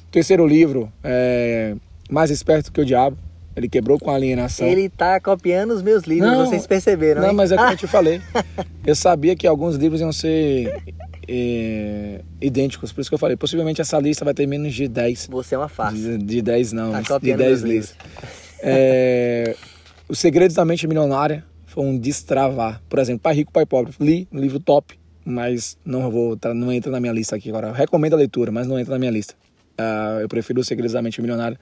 O 0.08 0.12
terceiro 0.12 0.48
livro 0.48 0.92
é 1.04 1.76
Mais 2.10 2.32
Esperto 2.32 2.72
que 2.72 2.82
o 2.82 2.86
Diabo, 2.86 3.18
ele 3.56 3.68
quebrou 3.68 4.00
com 4.00 4.10
a 4.10 4.16
alienação. 4.16 4.68
Ele 4.68 4.90
tá 4.90 5.20
copiando 5.20 5.72
os 5.72 5.82
meus 5.82 6.04
livros, 6.04 6.32
não, 6.32 6.46
vocês 6.46 6.66
perceberam, 6.66 7.22
Não, 7.22 7.30
hein? 7.30 7.36
mas 7.36 7.52
é 7.52 7.58
como 7.58 7.70
eu 7.70 7.78
te 7.78 7.88
falei. 7.88 8.22
Eu 8.86 8.96
sabia 8.96 9.36
que 9.36 9.46
alguns 9.46 9.76
livros 9.76 10.00
iam 10.00 10.12
ser 10.14 10.82
é, 11.28 12.22
idênticos, 12.40 12.92
por 12.92 13.02
isso 13.02 13.10
que 13.10 13.14
eu 13.14 13.20
falei, 13.20 13.36
possivelmente 13.36 13.82
essa 13.82 14.00
lista 14.00 14.24
vai 14.24 14.34
ter 14.34 14.48
menos 14.48 14.74
de 14.74 14.88
10. 14.88 15.28
Você 15.30 15.56
é 15.56 15.58
uma 15.58 15.68
face. 15.68 15.98
De, 15.98 16.18
de 16.18 16.42
10 16.42 16.74
não, 16.74 17.04
tá 17.04 17.18
de 17.18 17.34
10 17.34 17.62
listas. 17.62 17.98
É, 18.64 19.56
Os 20.08 20.20
Segredos 20.20 20.56
da 20.56 20.64
Mente 20.64 20.86
Milionária 20.86 21.44
foi 21.66 21.84
um 21.84 21.98
destravar. 21.98 22.80
Por 22.88 23.00
exemplo, 23.00 23.22
Pai 23.22 23.34
Rico, 23.34 23.52
Pai 23.52 23.66
Pobre. 23.66 23.92
Li, 24.00 24.28
um 24.32 24.40
livro 24.40 24.60
top, 24.60 25.00
mas 25.26 25.80
não 25.84 26.12
vou 26.12 26.38
não 26.54 26.72
entra 26.72 26.92
na 26.92 27.00
minha 27.00 27.12
lista 27.12 27.36
aqui 27.36 27.50
agora. 27.50 27.70
Eu 27.70 27.74
recomendo 27.74 28.14
a 28.14 28.18
leitura, 28.18 28.52
mas 28.52 28.68
não 28.68 28.78
entra 28.78 28.94
na 28.94 29.00
minha 29.00 29.10
lista. 29.10 29.34
Uh, 29.80 30.20
eu 30.22 30.30
prefiro 30.30 30.62
Os 30.62 30.68
Segredos 30.68 30.94
da 30.94 31.02
Mente 31.02 31.20
Milionária 31.24 31.58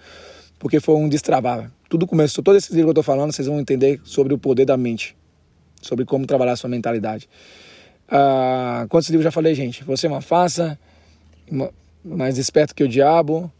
porque 0.60 0.80
foi 0.82 0.96
um 0.96 1.08
destravar. 1.08 1.72
Tudo 1.90 2.06
começou, 2.06 2.44
todo 2.44 2.56
esse 2.56 2.72
livro 2.72 2.86
que 2.86 2.90
eu 2.90 3.02
estou 3.02 3.04
falando, 3.04 3.34
vocês 3.34 3.48
vão 3.48 3.60
entender 3.60 4.00
sobre 4.04 4.32
o 4.32 4.38
poder 4.38 4.64
da 4.64 4.78
mente, 4.78 5.18
sobre 5.82 6.06
como 6.06 6.28
trabalhar 6.28 6.52
a 6.52 6.56
sua 6.56 6.70
mentalidade. 6.70 7.28
Ah, 8.08 8.86
quantos 8.90 9.10
livros 9.10 9.24
já 9.24 9.32
falei, 9.32 9.56
gente? 9.56 9.84
Você 9.84 10.06
é 10.06 10.10
uma 10.10 10.22
faça, 10.22 10.78
mais 12.06 12.38
esperto 12.38 12.76
que 12.76 12.84
o 12.84 12.88
diabo, 12.88 13.52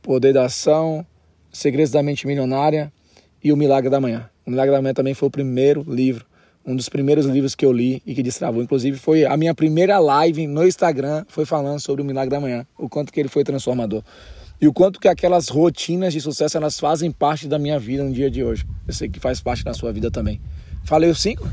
Poder 0.00 0.32
da 0.32 0.46
Ação, 0.46 1.04
Segredos 1.52 1.92
da 1.92 2.02
Mente 2.02 2.26
Milionária 2.26 2.90
e 3.44 3.52
O 3.52 3.56
Milagre 3.56 3.90
da 3.90 4.00
Manhã. 4.00 4.30
O 4.46 4.50
Milagre 4.50 4.74
da 4.74 4.80
Manhã 4.80 4.94
também 4.94 5.12
foi 5.12 5.28
o 5.28 5.30
primeiro 5.30 5.84
livro, 5.86 6.24
um 6.64 6.74
dos 6.74 6.88
primeiros 6.88 7.26
livros 7.26 7.54
que 7.54 7.66
eu 7.66 7.72
li 7.72 8.02
e 8.06 8.14
que 8.14 8.22
destravou. 8.22 8.62
Inclusive, 8.62 8.96
foi 8.96 9.26
a 9.26 9.36
minha 9.36 9.54
primeira 9.54 9.98
live 9.98 10.46
no 10.46 10.66
Instagram, 10.66 11.26
foi 11.28 11.44
falando 11.44 11.80
sobre 11.80 12.00
o 12.00 12.04
Milagre 12.04 12.30
da 12.30 12.40
Manhã, 12.40 12.66
o 12.78 12.88
quanto 12.88 13.12
que 13.12 13.20
ele 13.20 13.28
foi 13.28 13.44
transformador. 13.44 14.02
E 14.60 14.66
o 14.66 14.72
quanto 14.72 14.98
que 14.98 15.06
aquelas 15.06 15.48
rotinas 15.48 16.12
de 16.12 16.20
sucesso, 16.20 16.56
elas 16.56 16.80
fazem 16.80 17.12
parte 17.12 17.46
da 17.46 17.58
minha 17.58 17.78
vida 17.78 18.02
no 18.02 18.12
dia 18.12 18.28
de 18.28 18.42
hoje. 18.42 18.66
Eu 18.86 18.92
sei 18.92 19.08
que 19.08 19.20
faz 19.20 19.40
parte 19.40 19.62
da 19.62 19.72
sua 19.72 19.92
vida 19.92 20.10
também. 20.10 20.40
Falei 20.84 21.08
os 21.08 21.20
cinco? 21.20 21.48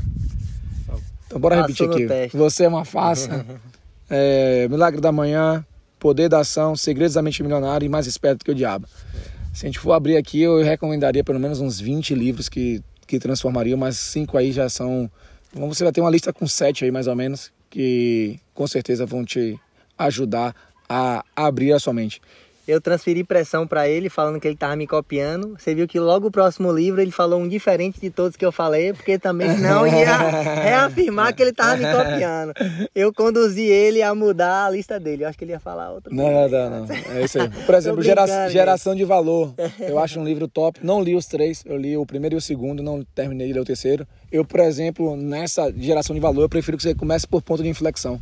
Então 1.26 1.38
bora 1.38 1.62
Passou 1.62 1.88
repetir 1.88 2.12
aqui. 2.12 2.36
Você 2.36 2.64
é 2.64 2.68
uma 2.68 2.84
farsa. 2.84 3.46
é, 4.10 4.66
Milagre 4.68 5.00
da 5.00 5.12
Manhã, 5.12 5.64
Poder 6.00 6.28
da 6.28 6.40
Ação, 6.40 6.74
Segredos 6.74 7.14
da 7.14 7.22
Mente 7.22 7.42
Milionária 7.42 7.86
e 7.86 7.88
Mais 7.88 8.08
Esperto 8.08 8.44
que 8.44 8.50
o 8.50 8.54
Diabo. 8.54 8.88
Se 9.54 9.64
a 9.64 9.68
gente 9.68 9.78
for 9.78 9.92
abrir 9.92 10.16
aqui, 10.16 10.42
eu 10.42 10.62
recomendaria 10.62 11.22
pelo 11.22 11.38
menos 11.38 11.60
uns 11.60 11.78
20 11.80 12.12
livros 12.14 12.48
que, 12.48 12.82
que 13.06 13.20
transformariam, 13.20 13.78
mas 13.78 13.96
cinco 13.96 14.36
aí 14.36 14.50
já 14.50 14.68
são. 14.68 15.08
Você 15.52 15.84
vai 15.84 15.92
ter 15.92 16.00
uma 16.00 16.10
lista 16.10 16.32
com 16.32 16.46
sete 16.46 16.84
aí 16.84 16.90
mais 16.90 17.06
ou 17.06 17.14
menos, 17.14 17.52
que 17.70 18.38
com 18.52 18.66
certeza 18.66 19.06
vão 19.06 19.24
te 19.24 19.58
ajudar 19.96 20.54
a 20.88 21.24
abrir 21.36 21.72
a 21.72 21.78
sua 21.78 21.92
mente 21.92 22.20
eu 22.66 22.80
transferi 22.80 23.22
pressão 23.22 23.66
para 23.66 23.88
ele, 23.88 24.08
falando 24.08 24.40
que 24.40 24.48
ele 24.48 24.56
tava 24.56 24.74
me 24.74 24.86
copiando. 24.86 25.56
Você 25.58 25.74
viu 25.74 25.86
que 25.86 26.00
logo 26.00 26.28
o 26.28 26.30
próximo 26.30 26.72
livro 26.72 27.00
ele 27.00 27.10
falou 27.10 27.40
um 27.40 27.48
diferente 27.48 28.00
de 28.00 28.10
todos 28.10 28.36
que 28.36 28.44
eu 28.44 28.50
falei, 28.50 28.92
porque 28.92 29.18
também 29.18 29.54
senão 29.54 29.86
ia 29.86 30.16
reafirmar 30.62 31.34
que 31.34 31.42
ele 31.42 31.52
tava 31.52 31.76
me 31.76 31.84
copiando. 31.84 32.52
Eu 32.94 33.12
conduzi 33.12 33.62
ele 33.62 34.02
a 34.02 34.14
mudar 34.14 34.66
a 34.66 34.70
lista 34.70 34.98
dele. 34.98 35.24
Eu 35.24 35.28
acho 35.28 35.38
que 35.38 35.44
ele 35.44 35.52
ia 35.52 35.60
falar 35.60 35.92
outra 35.92 36.12
Não, 36.12 36.30
não, 36.30 36.48
não, 36.48 36.86
não. 36.86 36.94
É 36.94 37.24
isso 37.24 37.40
aí. 37.40 37.48
Por 37.48 37.74
exemplo, 37.74 38.02
gera, 38.02 38.48
Geração 38.48 38.94
de 38.94 39.04
Valor. 39.04 39.54
Eu 39.80 39.98
acho 39.98 40.18
um 40.18 40.24
livro 40.24 40.48
top. 40.48 40.80
Não 40.82 41.02
li 41.02 41.14
os 41.14 41.26
três, 41.26 41.62
eu 41.64 41.76
li 41.76 41.96
o 41.96 42.04
primeiro 42.04 42.34
e 42.34 42.38
o 42.38 42.40
segundo, 42.40 42.82
não 42.82 43.04
terminei 43.14 43.46
de 43.46 43.52
ler 43.52 43.60
o 43.60 43.64
terceiro. 43.64 44.06
Eu, 44.30 44.44
por 44.44 44.60
exemplo, 44.60 45.16
nessa 45.16 45.72
Geração 45.72 46.14
de 46.14 46.20
Valor, 46.20 46.42
eu 46.42 46.48
prefiro 46.48 46.76
que 46.76 46.82
você 46.82 46.94
comece 46.94 47.26
por 47.26 47.42
ponto 47.42 47.62
de 47.62 47.68
inflexão 47.68 48.20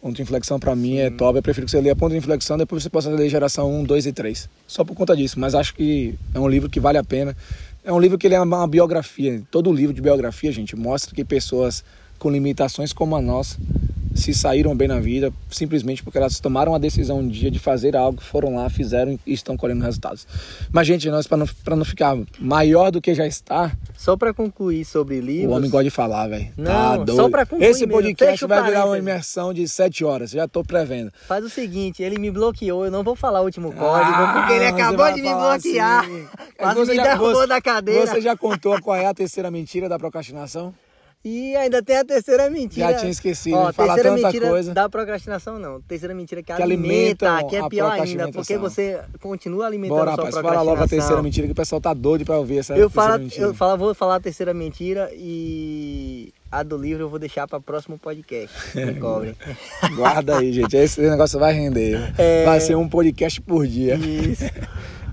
Ponto 0.00 0.16
de 0.16 0.22
inflexão 0.22 0.58
pra 0.58 0.74
mim 0.74 0.96
é 0.96 1.10
top. 1.10 1.36
Eu 1.38 1.42
prefiro 1.42 1.66
que 1.66 1.70
você 1.70 1.80
leia 1.80 1.94
ponto 1.94 2.12
de 2.12 2.18
inflexão, 2.18 2.56
depois 2.56 2.82
você 2.82 2.88
possa 2.88 3.10
ler 3.10 3.28
geração 3.28 3.70
1, 3.80 3.84
2 3.84 4.06
e 4.06 4.12
3. 4.12 4.48
Só 4.66 4.82
por 4.84 4.94
conta 4.94 5.14
disso. 5.14 5.38
Mas 5.38 5.54
acho 5.54 5.74
que 5.74 6.14
é 6.34 6.40
um 6.40 6.48
livro 6.48 6.70
que 6.70 6.80
vale 6.80 6.96
a 6.96 7.04
pena. 7.04 7.36
É 7.84 7.92
um 7.92 8.00
livro 8.00 8.16
que 8.16 8.26
ele 8.26 8.34
é 8.34 8.40
uma 8.40 8.66
biografia. 8.66 9.42
Todo 9.50 9.72
livro 9.72 9.94
de 9.94 10.00
biografia, 10.00 10.50
gente, 10.52 10.74
mostra 10.74 11.14
que 11.14 11.24
pessoas 11.24 11.84
com 12.18 12.30
limitações 12.30 12.92
como 12.92 13.14
a 13.16 13.20
nossa 13.20 13.56
se 14.20 14.34
saíram 14.34 14.76
bem 14.76 14.86
na 14.86 15.00
vida 15.00 15.32
simplesmente 15.50 16.02
porque 16.02 16.18
elas 16.18 16.38
tomaram 16.38 16.74
a 16.74 16.78
decisão 16.78 17.18
um 17.20 17.28
dia 17.28 17.50
de 17.50 17.58
fazer 17.58 17.96
algo, 17.96 18.20
foram 18.22 18.54
lá, 18.54 18.68
fizeram 18.68 19.18
e 19.26 19.32
estão 19.32 19.56
colhendo 19.56 19.82
resultados. 19.82 20.26
Mas, 20.70 20.86
gente, 20.86 21.08
nós 21.10 21.26
para 21.26 21.38
não, 21.38 21.46
pra 21.64 21.76
não 21.76 21.84
ficar 21.84 22.16
maior 22.38 22.90
do 22.90 23.00
que 23.00 23.14
já 23.14 23.26
está. 23.26 23.72
Só 23.96 24.16
para 24.16 24.32
concluir 24.32 24.84
sobre 24.84 25.20
livros. 25.20 25.52
O 25.52 25.56
homem 25.56 25.70
gosta 25.70 25.84
de 25.84 25.90
falar, 25.90 26.28
velho. 26.28 26.52
Tá 26.56 26.96
não, 26.96 27.04
tá 27.04 27.12
só 27.14 27.28
para 27.28 27.46
concluir. 27.46 27.68
Esse 27.68 27.86
podcast 27.86 28.46
vai 28.46 28.62
virar 28.62 28.86
uma 28.86 28.98
imersão 28.98 29.52
de 29.52 29.66
sete 29.66 30.04
horas, 30.04 30.30
já 30.30 30.46
tô 30.46 30.62
prevendo. 30.62 31.12
Faz 31.26 31.44
o 31.44 31.50
seguinte: 31.50 32.02
ele 32.02 32.18
me 32.18 32.30
bloqueou, 32.30 32.84
eu 32.84 32.90
não 32.90 33.02
vou 33.02 33.16
falar 33.16 33.40
o 33.40 33.44
último 33.44 33.72
código, 33.72 34.12
ah, 34.14 34.34
porque 34.38 34.52
ele 34.54 34.66
acabou 34.66 35.12
de 35.12 35.22
me 35.22 35.34
bloquear. 35.34 36.04
Assim. 36.04 36.74
Você 36.74 36.92
me 36.92 37.02
derrubou 37.02 37.34
você, 37.34 37.46
da 37.46 37.60
cadeira. 37.60 38.06
Você 38.06 38.20
já 38.20 38.36
contou 38.36 38.80
qual 38.80 38.96
é 38.96 39.06
a 39.06 39.14
terceira 39.14 39.50
mentira 39.50 39.88
da 39.88 39.98
procrastinação? 39.98 40.74
E 41.22 41.54
ainda 41.54 41.82
tem 41.82 41.98
a 41.98 42.04
terceira 42.04 42.48
mentira. 42.48 42.92
Já 42.92 42.98
tinha 42.98 43.10
esquecido, 43.10 43.56
Ó, 43.56 43.70
falar 43.74 43.96
tanta 43.96 44.12
mentira 44.12 44.48
coisa. 44.48 44.72
da 44.72 44.88
procrastinação 44.88 45.58
não. 45.58 45.78
Terceira 45.82 46.14
mentira 46.14 46.42
que, 46.42 46.50
que 46.50 46.62
alimenta, 46.62 47.44
que 47.44 47.56
é 47.56 47.68
pior 47.68 47.92
ainda, 47.92 48.32
porque 48.32 48.56
você 48.56 48.98
continua 49.20 49.66
alimentando 49.66 49.98
Bora, 49.98 50.14
sua 50.14 50.24
rapaz, 50.24 50.42
fala 50.42 50.62
logo 50.62 50.82
a 50.82 50.88
terceira 50.88 51.22
mentira 51.22 51.46
que 51.46 51.52
o 51.52 51.56
pessoal 51.56 51.78
tá 51.78 51.92
doido 51.92 52.24
para 52.24 52.38
ouvir 52.38 52.58
essa 52.58 52.74
eu 52.74 52.88
falo, 52.88 53.18
mentira. 53.18 53.44
Eu 53.44 53.54
falo, 53.54 53.76
vou 53.76 53.94
falar 53.94 54.16
a 54.16 54.20
terceira 54.20 54.54
mentira 54.54 55.10
e 55.12 56.32
a 56.50 56.62
do 56.62 56.78
livro 56.78 57.02
eu 57.02 57.08
vou 57.10 57.18
deixar 57.18 57.46
para 57.46 57.60
próximo 57.60 57.98
podcast. 57.98 58.56
Me 58.74 58.94
cobrem. 58.94 59.36
Guarda 59.94 60.38
aí, 60.38 60.54
gente. 60.54 60.74
Esse 60.74 61.02
negócio 61.02 61.38
vai 61.38 61.52
render. 61.52 62.14
É... 62.16 62.46
Vai 62.46 62.60
ser 62.60 62.76
um 62.76 62.88
podcast 62.88 63.42
por 63.42 63.66
dia. 63.66 63.96
Isso. 63.96 64.44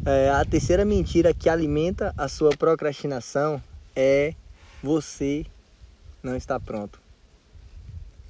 É, 0.05 0.29
a 0.29 0.45
terceira 0.45 0.85
mentira 0.85 1.33
que 1.33 1.49
alimenta 1.49 2.13
a 2.17 2.29
sua 2.29 2.51
procrastinação 2.51 3.61
é 3.93 4.33
você 4.81 5.45
não 6.21 6.35
está 6.35 6.59
pronto. 6.59 6.99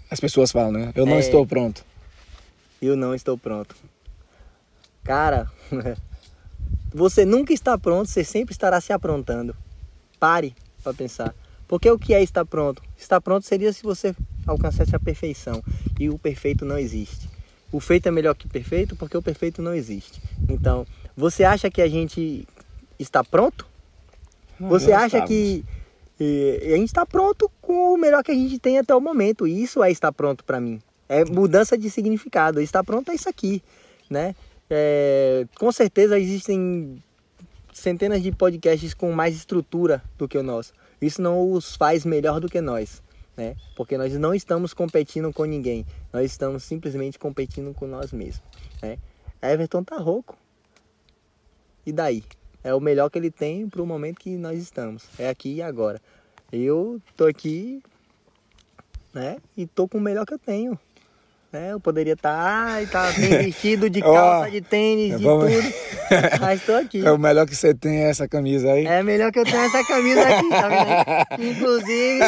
As 0.10 0.20
pessoas 0.20 0.52
falam, 0.52 0.72
né? 0.72 0.92
Eu 0.96 1.06
não 1.06 1.16
é, 1.16 1.20
estou 1.20 1.46
pronto. 1.46 1.84
Eu 2.82 2.96
não 2.96 3.14
estou 3.14 3.38
pronto. 3.38 3.76
Cara, 5.04 5.52
você 6.94 7.26
nunca 7.26 7.54
está 7.54 7.78
pronto, 7.78 8.10
você 8.10 8.24
sempre 8.24 8.54
estará 8.54 8.80
se 8.80 8.94
aprontando. 8.94 9.56
Pare 10.20 10.56
para 10.84 10.94
pensar. 10.94 11.36
Porque 11.68 11.90
o 11.92 12.00
que 12.00 12.14
é 12.14 12.24
estar 12.24 12.46
pronto? 12.46 12.82
Estar 12.98 13.20
pronto 13.20 13.46
seria 13.46 13.74
se 13.74 13.84
você 13.84 14.16
alcançasse 14.46 14.96
a 14.96 15.00
perfeição. 15.00 15.62
E 16.00 16.10
o 16.10 16.18
perfeito 16.18 16.64
não 16.64 16.78
existe. 16.78 17.30
O 17.72 17.82
feito 17.82 18.08
é 18.08 18.12
melhor 18.12 18.34
que 18.34 18.46
o 18.46 18.50
perfeito 18.50 18.96
porque 18.96 19.18
o 19.18 19.22
perfeito 19.22 19.62
não 19.62 19.74
existe. 19.74 20.22
Então, 20.48 20.88
você 21.16 21.44
acha 21.44 21.70
que 21.70 21.82
a 21.82 21.88
gente 21.90 22.48
está 22.98 23.24
pronto? 23.24 23.68
Você 24.60 24.94
acha 24.94 25.22
que 25.22 25.66
e, 26.20 26.60
a 26.74 26.78
gente 26.78 26.88
está 26.88 27.06
pronto 27.06 27.52
com 27.68 27.94
o 27.94 27.98
melhor 27.98 28.24
que 28.24 28.32
a 28.32 28.34
gente 28.34 28.58
tem 28.58 28.80
até 28.80 28.96
o 28.96 29.02
momento. 29.02 29.46
Isso 29.46 29.84
é 29.84 29.92
estar 29.92 30.14
pronto 30.14 30.42
para 30.46 30.62
mim. 30.62 30.82
É 31.10 31.26
mudança 31.26 31.78
de 31.78 31.90
significado. 31.90 32.62
Estar 32.62 32.82
pronto 32.82 33.12
é 33.12 33.16
isso 33.16 33.28
aqui, 33.28 33.62
né? 34.10 34.34
É, 34.70 35.46
com 35.60 35.70
certeza 35.70 36.18
existem 36.18 37.04
centenas 37.74 38.24
de 38.24 38.32
podcasts 38.32 38.94
com 38.94 39.12
mais 39.12 39.36
estrutura 39.36 40.02
do 40.18 40.30
que 40.30 40.38
o 40.38 40.44
nosso. 40.44 40.72
Isso 41.02 41.22
não 41.22 41.52
os 41.52 41.76
faz 41.76 42.06
melhor 42.06 42.40
do 42.40 42.48
que 42.48 42.62
nós, 42.62 43.04
né? 43.36 43.58
Porque 43.76 43.98
nós 43.98 44.14
não 44.18 44.34
estamos 44.34 44.74
competindo 44.74 45.34
com 45.34 45.44
ninguém. 45.44 45.86
Nós 46.14 46.32
estamos 46.32 46.64
simplesmente 46.64 47.20
competindo 47.20 47.74
com 47.74 47.86
nós 47.86 48.14
mesmos, 48.14 48.42
né? 48.82 48.98
Everton 49.42 49.84
tá 49.84 49.98
rouco. 49.98 50.38
E 51.86 51.92
daí? 51.92 52.24
é 52.68 52.74
o 52.74 52.82
melhor 52.82 53.10
que 53.10 53.18
ele 53.18 53.32
tem 53.32 53.68
para 53.70 53.82
o 53.82 53.86
momento 53.86 54.20
que 54.20 54.36
nós 54.38 54.60
estamos. 54.62 55.06
É 55.18 55.30
aqui 55.30 55.56
e 55.56 55.62
agora. 55.62 56.02
Eu 56.52 57.02
tô 57.16 57.26
aqui, 57.26 57.82
né? 59.14 59.38
E 59.56 59.66
tô 59.66 59.88
com 59.88 59.98
o 59.98 60.02
melhor 60.02 60.26
que 60.26 60.34
eu 60.34 60.40
tenho. 60.40 60.80
Né? 61.52 61.72
Eu 61.72 61.80
poderia 61.80 62.14
estar 62.14 62.86
tá, 62.88 63.10
tá 63.10 63.12
bem 63.20 63.30
vestido 63.44 63.90
de 63.90 64.02
calça, 64.02 64.48
oh, 64.48 64.52
de 64.52 64.62
tênis, 64.62 65.18
de 65.18 65.24
vamos... 65.24 65.52
tudo. 65.52 65.74
Mas 66.40 66.66
tô 66.66 66.74
aqui. 66.74 67.04
É 67.08 67.12
o 67.12 67.18
melhor 67.18 67.46
que 67.46 67.56
você 67.56 67.74
tem 67.74 68.04
é 68.04 68.10
essa 68.10 68.28
camisa 68.28 68.72
aí. 68.72 68.86
É 68.86 69.04
melhor 69.04 69.32
que 69.32 69.40
eu 69.40 69.46
tenho 69.46 69.62
essa 69.62 69.84
camisa 69.86 70.22
aqui, 70.22 70.50
tá 70.50 70.68
vendo? 70.70 71.44
Inclusive. 71.52 72.20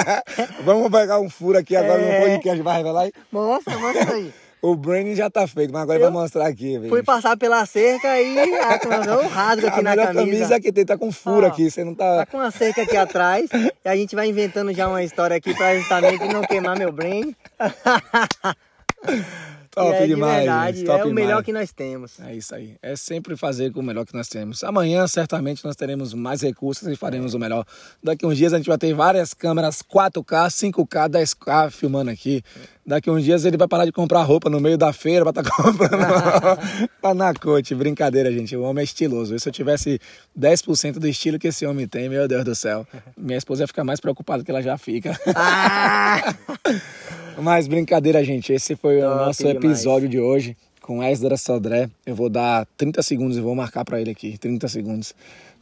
vamos 0.63 0.91
pegar 0.91 1.19
um 1.19 1.29
furo 1.29 1.57
aqui 1.57 1.75
agora 1.75 2.01
é... 2.01 2.19
no 2.19 2.25
podcast, 2.25 2.61
vai 2.61 2.77
revelar 2.77 3.01
aí? 3.03 3.13
Mostra, 3.31 3.77
mostra 3.77 4.15
aí. 4.15 4.33
O 4.61 4.75
branding 4.75 5.15
já 5.15 5.29
tá 5.29 5.47
feito, 5.47 5.71
mas 5.71 5.83
agora 5.83 5.99
eu 5.99 6.03
vai 6.03 6.11
mostrar 6.11 6.47
aqui, 6.47 6.77
velho. 6.77 6.89
Fui 6.89 7.01
passar 7.01 7.37
pela 7.37 7.65
cerca 7.65 8.21
e 8.21 8.35
um 9.23 9.27
rasgo 9.27 9.67
aqui 9.67 9.79
a 9.79 9.83
na 9.83 9.95
camisa. 9.95 10.11
A 10.11 10.13
camisa 10.13 10.59
que 10.59 10.71
tem 10.71 10.85
tá 10.85 10.97
com 10.97 11.11
furo 11.11 11.45
Ó, 11.45 11.49
aqui, 11.49 11.71
você 11.71 11.83
não 11.83 11.95
tá... 11.95 12.17
Tá 12.17 12.25
com 12.25 12.37
uma 12.37 12.51
cerca 12.51 12.81
aqui 12.81 12.97
atrás 12.97 13.49
e 13.53 13.87
a 13.87 13.95
gente 13.95 14.15
vai 14.15 14.27
inventando 14.27 14.73
já 14.73 14.87
uma 14.87 15.01
história 15.01 15.37
aqui 15.37 15.55
pra 15.55 15.77
justamente 15.77 16.27
não 16.27 16.41
queimar 16.41 16.77
meu 16.77 16.91
brand. 16.91 17.33
Top 19.71 19.93
é, 19.93 20.07
demais. 20.07 20.33
De 20.33 20.45
verdade, 20.45 20.83
top 20.83 21.01
é 21.01 21.05
o 21.05 21.13
melhor 21.13 21.43
que 21.43 21.53
nós 21.53 21.71
temos. 21.71 22.19
É 22.19 22.35
isso 22.35 22.55
aí. 22.55 22.75
É 22.81 22.95
sempre 22.95 23.35
fazer 23.35 23.71
com 23.71 23.79
o 23.79 23.83
melhor 23.83 24.05
que 24.05 24.13
nós 24.13 24.27
temos. 24.27 24.63
Amanhã, 24.63 25.07
certamente, 25.07 25.63
nós 25.63 25.75
teremos 25.75 26.13
mais 26.13 26.41
recursos 26.41 26.87
e 26.87 26.95
faremos 26.95 27.33
é. 27.33 27.37
o 27.37 27.39
melhor. 27.39 27.65
Daqui 28.03 28.25
uns 28.25 28.37
dias 28.37 28.53
a 28.53 28.57
gente 28.57 28.67
vai 28.67 28.77
ter 28.77 28.93
várias 28.93 29.33
câmeras 29.33 29.81
4K, 29.83 30.47
5K, 30.47 31.09
10K 31.09 31.69
filmando 31.69 32.09
aqui. 32.09 32.43
Daqui 32.85 33.11
uns 33.11 33.23
dias 33.23 33.45
ele 33.45 33.55
vai 33.55 33.67
parar 33.67 33.85
de 33.85 33.91
comprar 33.91 34.23
roupa 34.23 34.49
no 34.49 34.59
meio 34.59 34.75
da 34.75 34.91
feira 34.91 35.23
pra 35.23 35.41
estar 35.41 35.43
tá 35.43 35.51
comprando 35.61 36.89
pra 36.99 37.13
na 37.13 37.33
coach. 37.35 37.75
Brincadeira, 37.75 38.31
gente. 38.31 38.55
O 38.55 38.63
homem 38.63 38.81
é 38.81 38.85
estiloso. 38.85 39.37
Se 39.37 39.47
eu 39.47 39.53
tivesse 39.53 39.99
10% 40.37 40.93
do 40.93 41.07
estilo 41.07 41.37
que 41.37 41.49
esse 41.49 41.65
homem 41.67 41.87
tem, 41.87 42.09
meu 42.09 42.27
Deus 42.27 42.43
do 42.43 42.55
céu. 42.55 42.87
Minha 43.15 43.37
esposa 43.37 43.63
ia 43.63 43.67
ficar 43.67 43.83
mais 43.83 43.99
preocupada 43.99 44.43
que 44.43 44.49
ela 44.49 44.61
já 44.61 44.77
fica. 44.77 45.15
Ah! 45.35 46.33
Mas 47.41 47.67
brincadeira, 47.67 48.23
gente. 48.23 48.51
Esse 48.51 48.75
foi 48.75 48.99
Top 48.99 49.13
o 49.13 49.15
nosso 49.25 49.43
demais. 49.43 49.57
episódio 49.57 50.09
de 50.09 50.19
hoje 50.19 50.57
com 50.81 51.03
Esdras 51.03 51.41
Sodré. 51.41 51.89
Eu 52.05 52.15
vou 52.15 52.29
dar 52.29 52.65
30 52.77 53.01
segundos 53.03 53.37
e 53.37 53.41
vou 53.41 53.55
marcar 53.55 53.85
para 53.85 54.01
ele 54.01 54.11
aqui, 54.11 54.37
30 54.37 54.67
segundos, 54.67 55.13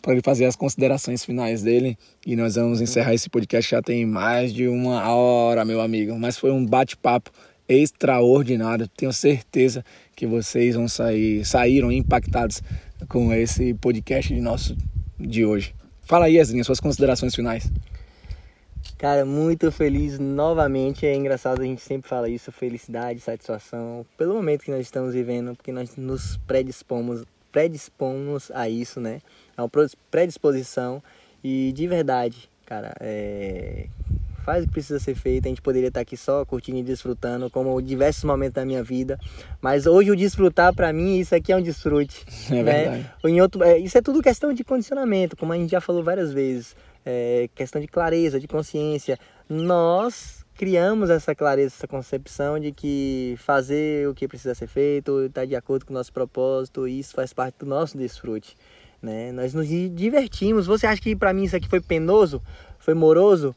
para 0.01 0.13
ele 0.13 0.21
fazer 0.21 0.45
as 0.45 0.55
considerações 0.55 1.23
finais 1.23 1.61
dele. 1.61 1.97
E 2.25 2.36
nós 2.36 2.55
vamos 2.55 2.82
encerrar 2.82 3.13
esse 3.13 3.30
podcast. 3.30 3.69
Já 3.69 3.82
tem 3.82 4.05
mais 4.05 4.53
de 4.53 4.67
uma 4.67 5.07
hora, 5.13 5.65
meu 5.65 5.82
amigo. 5.82 6.17
Mas 6.17 6.38
foi 6.38 6.51
um 6.51 6.65
bate-papo 6.65 7.32
extraordinário. 7.67 8.88
Tenho 8.88 9.11
certeza 9.11 9.84
que 10.15 10.25
vocês 10.25 10.75
vão 10.75 10.88
sair, 10.88 11.45
saíram 11.45 11.91
impactados 11.91 12.61
com 13.07 13.34
esse 13.34 13.73
podcast 13.75 14.34
de 14.34 14.41
nosso 14.41 14.75
de 15.19 15.45
hoje. 15.45 15.75
Fala 16.03 16.25
aí, 16.25 16.38
Esdrinha, 16.38 16.63
suas 16.63 16.80
considerações 16.80 17.36
finais. 17.36 17.69
Cara, 18.97 19.23
muito 19.23 19.71
feliz 19.71 20.17
novamente. 20.17 21.05
É 21.05 21.13
engraçado, 21.13 21.61
a 21.61 21.65
gente 21.65 21.81
sempre 21.81 22.09
fala 22.09 22.27
isso, 22.27 22.51
felicidade, 22.51 23.19
satisfação, 23.19 24.03
pelo 24.17 24.33
momento 24.33 24.63
que 24.63 24.71
nós 24.71 24.81
estamos 24.81 25.13
vivendo, 25.13 25.55
porque 25.55 25.71
nós 25.71 25.95
nos 25.95 26.37
predispomos, 26.47 27.23
predispomos 27.51 28.49
a 28.51 28.67
isso, 28.67 28.99
né? 28.99 29.21
É 29.55 29.61
uma 29.61 29.69
predisposição 30.09 31.01
e 31.43 31.71
de 31.74 31.87
verdade, 31.87 32.49
cara, 32.65 32.95
é... 32.99 33.86
faz 34.43 34.63
o 34.63 34.67
que 34.67 34.74
precisa 34.74 34.99
ser 34.99 35.13
feito. 35.13 35.45
A 35.45 35.49
gente 35.49 35.61
poderia 35.61 35.89
estar 35.89 36.01
aqui 36.01 36.17
só 36.17 36.43
curtindo 36.43 36.79
e 36.79 36.83
desfrutando, 36.83 37.51
como 37.51 37.79
diversos 37.79 38.24
momentos 38.24 38.55
da 38.55 38.65
minha 38.65 38.82
vida, 38.82 39.19
mas 39.61 39.86
hoje 39.86 40.09
o 40.09 40.15
desfrutar 40.15 40.74
para 40.74 40.91
mim, 40.91 41.19
isso 41.19 41.36
aqui 41.36 41.51
é 41.51 41.55
um 41.55 41.61
desfrute. 41.61 42.25
É 42.49 42.63
né? 42.63 42.83
verdade. 42.83 43.11
Em 43.25 43.41
outro, 43.41 43.61
é, 43.61 43.78
isso 43.78 43.95
é 43.95 44.01
tudo 44.01 44.24
questão 44.24 44.51
de 44.51 44.63
condicionamento, 44.63 45.37
como 45.37 45.53
a 45.53 45.55
gente 45.55 45.69
já 45.69 45.79
falou 45.79 46.03
várias 46.03 46.33
vezes 46.33 46.75
é, 47.08 47.50
questão 47.55 47.79
de 47.79 47.88
clareza, 47.88 48.38
de 48.38 48.50
consciência. 48.50 49.17
Nós 49.47 50.46
criamos 50.55 51.09
essa 51.09 51.34
clareza, 51.34 51.74
essa 51.74 51.88
concepção 51.88 52.59
de 52.59 52.74
que 52.74 53.36
fazer 53.38 54.09
o 54.09 54.13
que 54.13 54.28
precisa 54.28 54.54
ser 54.54 54.67
feito 54.67 55.21
está 55.21 55.46
de 55.46 55.55
acordo 55.55 55.86
com 55.86 55.93
o 55.93 55.96
nosso 55.96 56.12
propósito 56.12 56.86
e 56.86 57.00
isso 57.00 57.13
faz 57.13 57.32
parte 57.32 57.59
do 57.59 57.66
nosso 57.66 57.97
desfrute. 57.97 58.58
Né? 59.01 59.32
Nós 59.32 59.54
nos 59.54 59.67
divertimos. 59.67 60.66
Você 60.66 60.86
acha 60.86 61.01
que 61.01 61.16
para 61.16 61.32
mim 61.32 61.46
isso 61.46 61.55
aqui 61.55 61.70
foi 61.70 61.79
penoso? 61.79 62.42
Foi 62.78 62.93
moroso? 62.93 63.55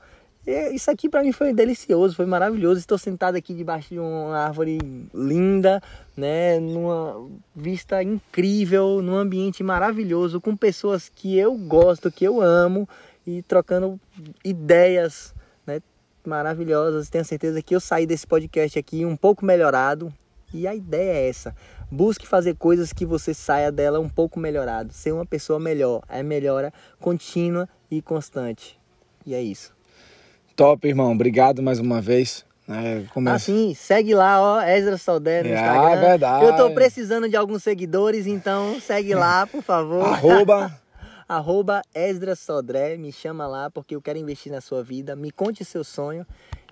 Isso 0.73 0.91
aqui 0.91 1.09
para 1.09 1.23
mim 1.23 1.33
foi 1.33 1.53
delicioso, 1.53 2.15
foi 2.15 2.27
maravilhoso. 2.27 2.79
Estou 2.79 2.99
sentado 2.99 3.35
aqui 3.35 3.53
debaixo 3.53 3.91
de 3.91 3.99
uma 3.99 4.39
árvore 4.39 4.79
linda, 5.13 5.83
né, 6.17 6.59
numa 6.59 7.29
vista 7.55 8.03
incrível, 8.03 9.03
num 9.03 9.17
ambiente 9.17 9.63
maravilhoso, 9.63 10.41
com 10.41 10.57
pessoas 10.57 11.11
que 11.15 11.37
eu 11.39 11.55
gosto, 11.57 12.11
que 12.11 12.25
eu 12.25 12.41
amo 12.41 12.89
e 13.39 13.43
trocando 13.43 13.99
ideias 14.45 15.35
né, 15.67 15.81
maravilhosas. 16.27 17.09
Tenho 17.09 17.25
certeza 17.25 17.63
que 17.63 17.75
eu 17.75 17.81
saí 17.81 18.07
desse 18.07 18.27
podcast 18.27 18.79
aqui 18.79 19.05
um 19.05 19.17
pouco 19.17 19.45
melhorado. 19.45 20.13
E 20.53 20.67
a 20.67 20.75
ideia 20.75 21.13
é 21.13 21.29
essa. 21.29 21.55
Busque 21.91 22.27
fazer 22.27 22.57
coisas 22.57 22.93
que 22.93 23.07
você 23.07 23.33
saia 23.33 23.71
dela 23.71 24.01
um 24.01 24.09
pouco 24.09 24.41
melhorado. 24.41 24.93
Ser 24.93 25.13
uma 25.13 25.25
pessoa 25.25 25.61
melhor. 25.61 26.03
É 26.09 26.23
melhora 26.23 26.73
contínua 26.99 27.69
e 27.91 28.03
constante. 28.03 28.79
E 29.25 29.33
é 29.35 29.41
isso. 29.41 29.73
Top, 30.57 30.87
irmão. 30.89 31.13
Obrigado 31.13 31.63
mais 31.63 31.79
uma 31.79 32.01
vez. 32.01 32.45
É, 32.69 33.03
Ah, 33.27 33.39
sim, 33.39 33.75
segue 33.75 34.15
lá, 34.15 34.41
ó, 34.41 34.63
Ezra 34.63 34.97
Sodré 34.97 35.43
no 35.43 35.49
Ah, 35.49 35.53
Instagram. 35.55 36.01
verdade. 36.01 36.45
Eu 36.45 36.57
tô 36.57 36.71
precisando 36.71 37.29
de 37.29 37.35
alguns 37.37 37.65
seguidores, 37.65 38.29
então 38.29 38.81
segue 38.81 39.13
lá, 39.13 39.45
por 39.47 39.61
favor. 39.63 40.05
Arroba. 40.05 40.73
Arroba 41.31 41.81
Esdra 41.95 42.35
Sodré, 42.35 42.97
me 42.97 43.13
chama 43.13 43.47
lá 43.47 43.71
porque 43.71 43.95
eu 43.95 44.03
quero 44.03 44.19
investir 44.19 44.51
na 44.51 44.61
sua 44.61 44.83
vida. 44.83 45.15
Me 45.15 45.31
conte 45.31 45.65
seu 45.65 45.85
sonho 45.85 46.27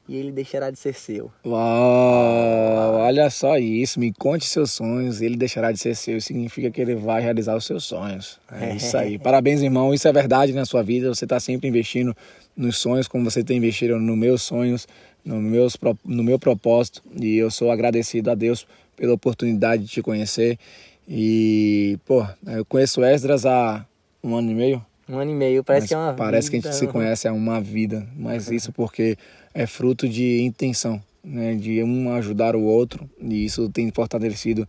e 0.08 0.16
ele 0.16 0.32
deixará 0.32 0.68
de 0.68 0.76
ser 0.76 0.94
seu. 0.94 1.30
Uau, 1.46 2.94
olha 2.96 3.30
só 3.30 3.56
isso. 3.56 4.00
Me 4.00 4.12
conte 4.12 4.46
seus 4.46 4.72
sonhos, 4.72 5.22
ele 5.22 5.36
deixará 5.36 5.70
de 5.70 5.78
ser 5.78 5.94
seu. 5.94 6.20
Significa 6.20 6.72
que 6.72 6.80
ele 6.80 6.96
vai 6.96 7.22
realizar 7.22 7.54
os 7.54 7.64
seus 7.64 7.84
sonhos. 7.84 8.40
É 8.50 8.74
isso 8.74 8.96
aí. 8.96 9.16
Parabéns, 9.22 9.62
irmão. 9.62 9.94
Isso 9.94 10.08
é 10.08 10.12
verdade 10.12 10.52
na 10.52 10.64
sua 10.64 10.82
vida. 10.82 11.14
Você 11.14 11.24
está 11.24 11.38
sempre 11.38 11.68
investindo 11.68 12.12
nos 12.56 12.78
sonhos, 12.78 13.06
como 13.06 13.30
você 13.30 13.44
tem 13.44 13.58
investido 13.58 13.96
nos 13.96 14.18
meus 14.18 14.42
sonhos, 14.42 14.88
no, 15.24 15.36
meus, 15.36 15.76
no 16.04 16.24
meu 16.24 16.36
propósito. 16.36 17.00
E 17.14 17.36
eu 17.36 17.48
sou 17.48 17.70
agradecido 17.70 18.28
a 18.28 18.34
Deus 18.34 18.66
pela 18.96 19.14
oportunidade 19.14 19.84
de 19.84 19.88
te 19.88 20.02
conhecer. 20.02 20.58
E, 21.06 21.96
pô, 22.04 22.26
eu 22.44 22.64
conheço 22.64 23.04
Esdras 23.04 23.46
há 23.46 23.86
um 24.22 24.36
ano 24.36 24.50
e 24.50 24.54
meio. 24.54 24.84
Um 25.08 25.18
ano 25.18 25.30
e 25.30 25.34
meio, 25.34 25.64
parece 25.64 25.84
Mas 25.84 25.88
que 25.88 25.94
é 25.94 25.98
uma 25.98 26.14
Parece 26.14 26.50
vida. 26.50 26.62
que 26.62 26.68
a 26.68 26.72
gente 26.72 26.78
se 26.80 26.86
conhece 26.86 27.26
há 27.26 27.32
uma 27.32 27.60
vida, 27.60 28.06
mas 28.14 28.50
isso 28.50 28.72
porque 28.72 29.16
é 29.54 29.66
fruto 29.66 30.06
de 30.06 30.42
intenção, 30.42 31.02
né? 31.24 31.54
de 31.54 31.82
um 31.82 32.12
ajudar 32.12 32.54
o 32.54 32.62
outro, 32.62 33.08
e 33.18 33.44
isso 33.44 33.68
tem 33.70 33.90
fortalecido, 33.90 34.68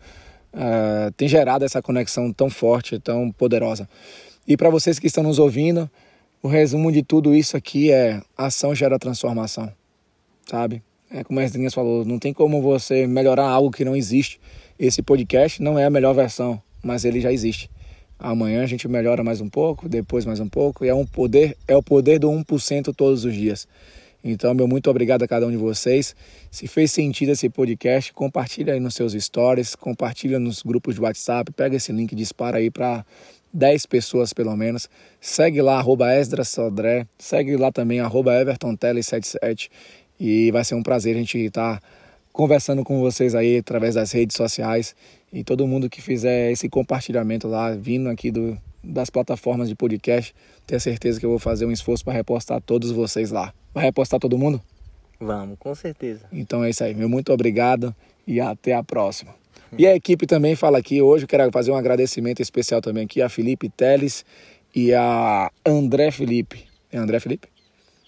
uh, 0.53 1.11
tem 1.17 1.27
gerado 1.27 1.65
essa 1.65 1.81
conexão 1.81 2.31
tão 2.31 2.49
forte, 2.49 2.97
tão 2.99 3.31
poderosa. 3.31 3.87
E 4.47 4.55
para 4.55 4.69
vocês 4.69 4.97
que 4.97 5.07
estão 5.07 5.23
nos 5.23 5.39
ouvindo, 5.39 5.89
o 6.41 6.47
resumo 6.47 6.89
de 6.89 7.03
tudo 7.03 7.35
isso 7.35 7.57
aqui 7.57 7.91
é 7.91 8.21
ação 8.37 8.73
gera 8.73 8.97
transformação, 8.97 9.69
sabe? 10.49 10.81
É 11.11 11.23
como 11.23 11.39
a 11.39 11.43
Esdrinhas 11.43 11.73
falou, 11.73 12.05
não 12.05 12.17
tem 12.17 12.33
como 12.33 12.61
você 12.61 13.05
melhorar 13.05 13.47
algo 13.49 13.71
que 13.71 13.83
não 13.83 13.95
existe. 13.95 14.39
Esse 14.77 15.01
podcast 15.01 15.61
não 15.61 15.77
é 15.77 15.83
a 15.83 15.89
melhor 15.89 16.13
versão, 16.13 16.61
mas 16.81 17.03
ele 17.03 17.19
já 17.19 17.31
existe. 17.31 17.69
Amanhã 18.21 18.63
a 18.63 18.65
gente 18.65 18.85
melhora 18.85 19.23
mais 19.23 19.39
um 19.39 19.47
pouco, 19.47 19.87
depois 19.87 20.25
mais 20.25 20.41
um 20.41 20.49
pouco, 20.49 20.83
e 20.83 20.89
é 20.89 20.93
um 20.93 21.05
poder, 21.05 21.55
é 21.65 21.73
o 21.73 21.81
poder 21.81 22.19
do 22.19 22.29
1% 22.29 22.93
todos 22.93 23.23
os 23.23 23.33
dias. 23.33 23.65
Então, 24.21 24.53
meu 24.53 24.67
muito 24.67 24.89
obrigado 24.89 25.23
a 25.23 25.27
cada 25.27 25.47
um 25.47 25.51
de 25.51 25.55
vocês. 25.55 26.13
Se 26.51 26.67
fez 26.67 26.91
sentido 26.91 27.31
esse 27.31 27.49
podcast, 27.49 28.11
compartilha 28.11 28.73
aí 28.73 28.79
nos 28.81 28.95
seus 28.95 29.13
stories, 29.13 29.73
compartilha 29.73 30.37
nos 30.37 30.61
grupos 30.61 30.95
de 30.95 31.01
WhatsApp, 31.01 31.49
pega 31.53 31.77
esse 31.77 31.93
link 31.93 32.11
e 32.11 32.15
dispara 32.15 32.57
aí 32.57 32.69
para 32.69 33.05
10 33.53 33.85
pessoas 33.85 34.33
pelo 34.33 34.53
menos. 34.57 34.89
Segue 35.21 35.61
lá, 35.61 35.77
arroba 35.79 36.13
Esdra 36.13 36.43
Sodré, 36.43 37.07
segue 37.17 37.55
lá 37.55 37.71
também, 37.71 38.01
arroba 38.01 38.33
EvertonTele77 38.33 39.69
e 40.19 40.51
vai 40.51 40.65
ser 40.65 40.75
um 40.75 40.83
prazer 40.83 41.15
a 41.15 41.19
gente 41.19 41.37
estar 41.37 41.81
conversando 42.33 42.83
com 42.83 42.99
vocês 42.99 43.33
aí 43.33 43.59
através 43.59 43.95
das 43.95 44.11
redes 44.11 44.35
sociais 44.35 44.93
e 45.31 45.43
todo 45.43 45.67
mundo 45.67 45.89
que 45.89 46.01
fizer 46.01 46.51
esse 46.51 46.67
compartilhamento 46.67 47.47
lá, 47.47 47.71
vindo 47.71 48.09
aqui 48.09 48.31
do, 48.31 48.57
das 48.83 49.09
plataformas 49.09 49.69
de 49.69 49.75
podcast, 49.75 50.33
tenha 50.65 50.79
certeza 50.79 51.19
que 51.19 51.25
eu 51.25 51.29
vou 51.29 51.39
fazer 51.39 51.65
um 51.65 51.71
esforço 51.71 52.03
para 52.03 52.13
repostar 52.13 52.61
todos 52.61 52.91
vocês 52.91 53.31
lá. 53.31 53.53
Vai 53.73 53.83
repostar 53.83 54.19
todo 54.19 54.37
mundo? 54.37 54.61
Vamos, 55.19 55.57
com 55.59 55.75
certeza. 55.75 56.25
Então 56.31 56.63
é 56.63 56.69
isso 56.69 56.83
aí. 56.83 56.95
Meu 56.95 57.09
muito 57.09 57.31
obrigado 57.31 57.95
e 58.25 58.39
até 58.39 58.73
a 58.73 58.83
próxima. 58.83 59.35
E 59.77 59.85
a 59.85 59.95
equipe 59.95 60.25
também 60.25 60.55
fala 60.55 60.79
aqui 60.79 61.01
hoje, 61.01 61.27
quero 61.27 61.51
fazer 61.51 61.71
um 61.71 61.75
agradecimento 61.75 62.41
especial 62.41 62.81
também 62.81 63.05
aqui 63.05 63.21
a 63.21 63.29
Felipe 63.29 63.69
Teles 63.69 64.25
e 64.75 64.93
a 64.93 65.51
André 65.65 66.09
Felipe. 66.09 66.65
É 66.91 66.97
André 66.97 67.19
Felipe? 67.19 67.47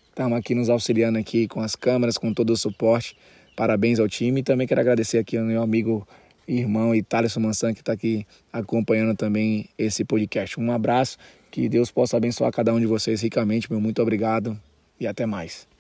Estamos 0.09 0.37
aqui 0.37 0.55
nos 0.55 0.69
auxiliando 0.69 1.19
aqui 1.19 1.47
com 1.47 1.61
as 1.61 1.75
câmeras, 1.75 2.17
com 2.17 2.33
todo 2.33 2.51
o 2.51 2.57
suporte. 2.57 3.15
Parabéns 3.55 3.99
ao 3.99 4.07
time. 4.07 4.39
E 4.39 4.43
também 4.43 4.65
quero 4.65 4.81
agradecer 4.81 5.19
aqui 5.19 5.37
ao 5.37 5.45
meu 5.45 5.61
amigo 5.61 6.07
irmão 6.47 6.93
Itália 6.93 7.29
Mansan, 7.39 7.73
que 7.73 7.81
está 7.81 7.93
aqui 7.93 8.25
acompanhando 8.51 9.15
também 9.15 9.69
esse 9.77 10.03
podcast. 10.03 10.59
Um 10.59 10.71
abraço, 10.71 11.17
que 11.49 11.67
Deus 11.69 11.91
possa 11.91 12.17
abençoar 12.17 12.51
cada 12.51 12.73
um 12.73 12.79
de 12.79 12.85
vocês 12.85 13.21
ricamente. 13.21 13.71
Meu 13.71 13.79
muito 13.79 14.01
obrigado 14.01 14.59
e 14.99 15.07
até 15.07 15.25
mais. 15.25 15.70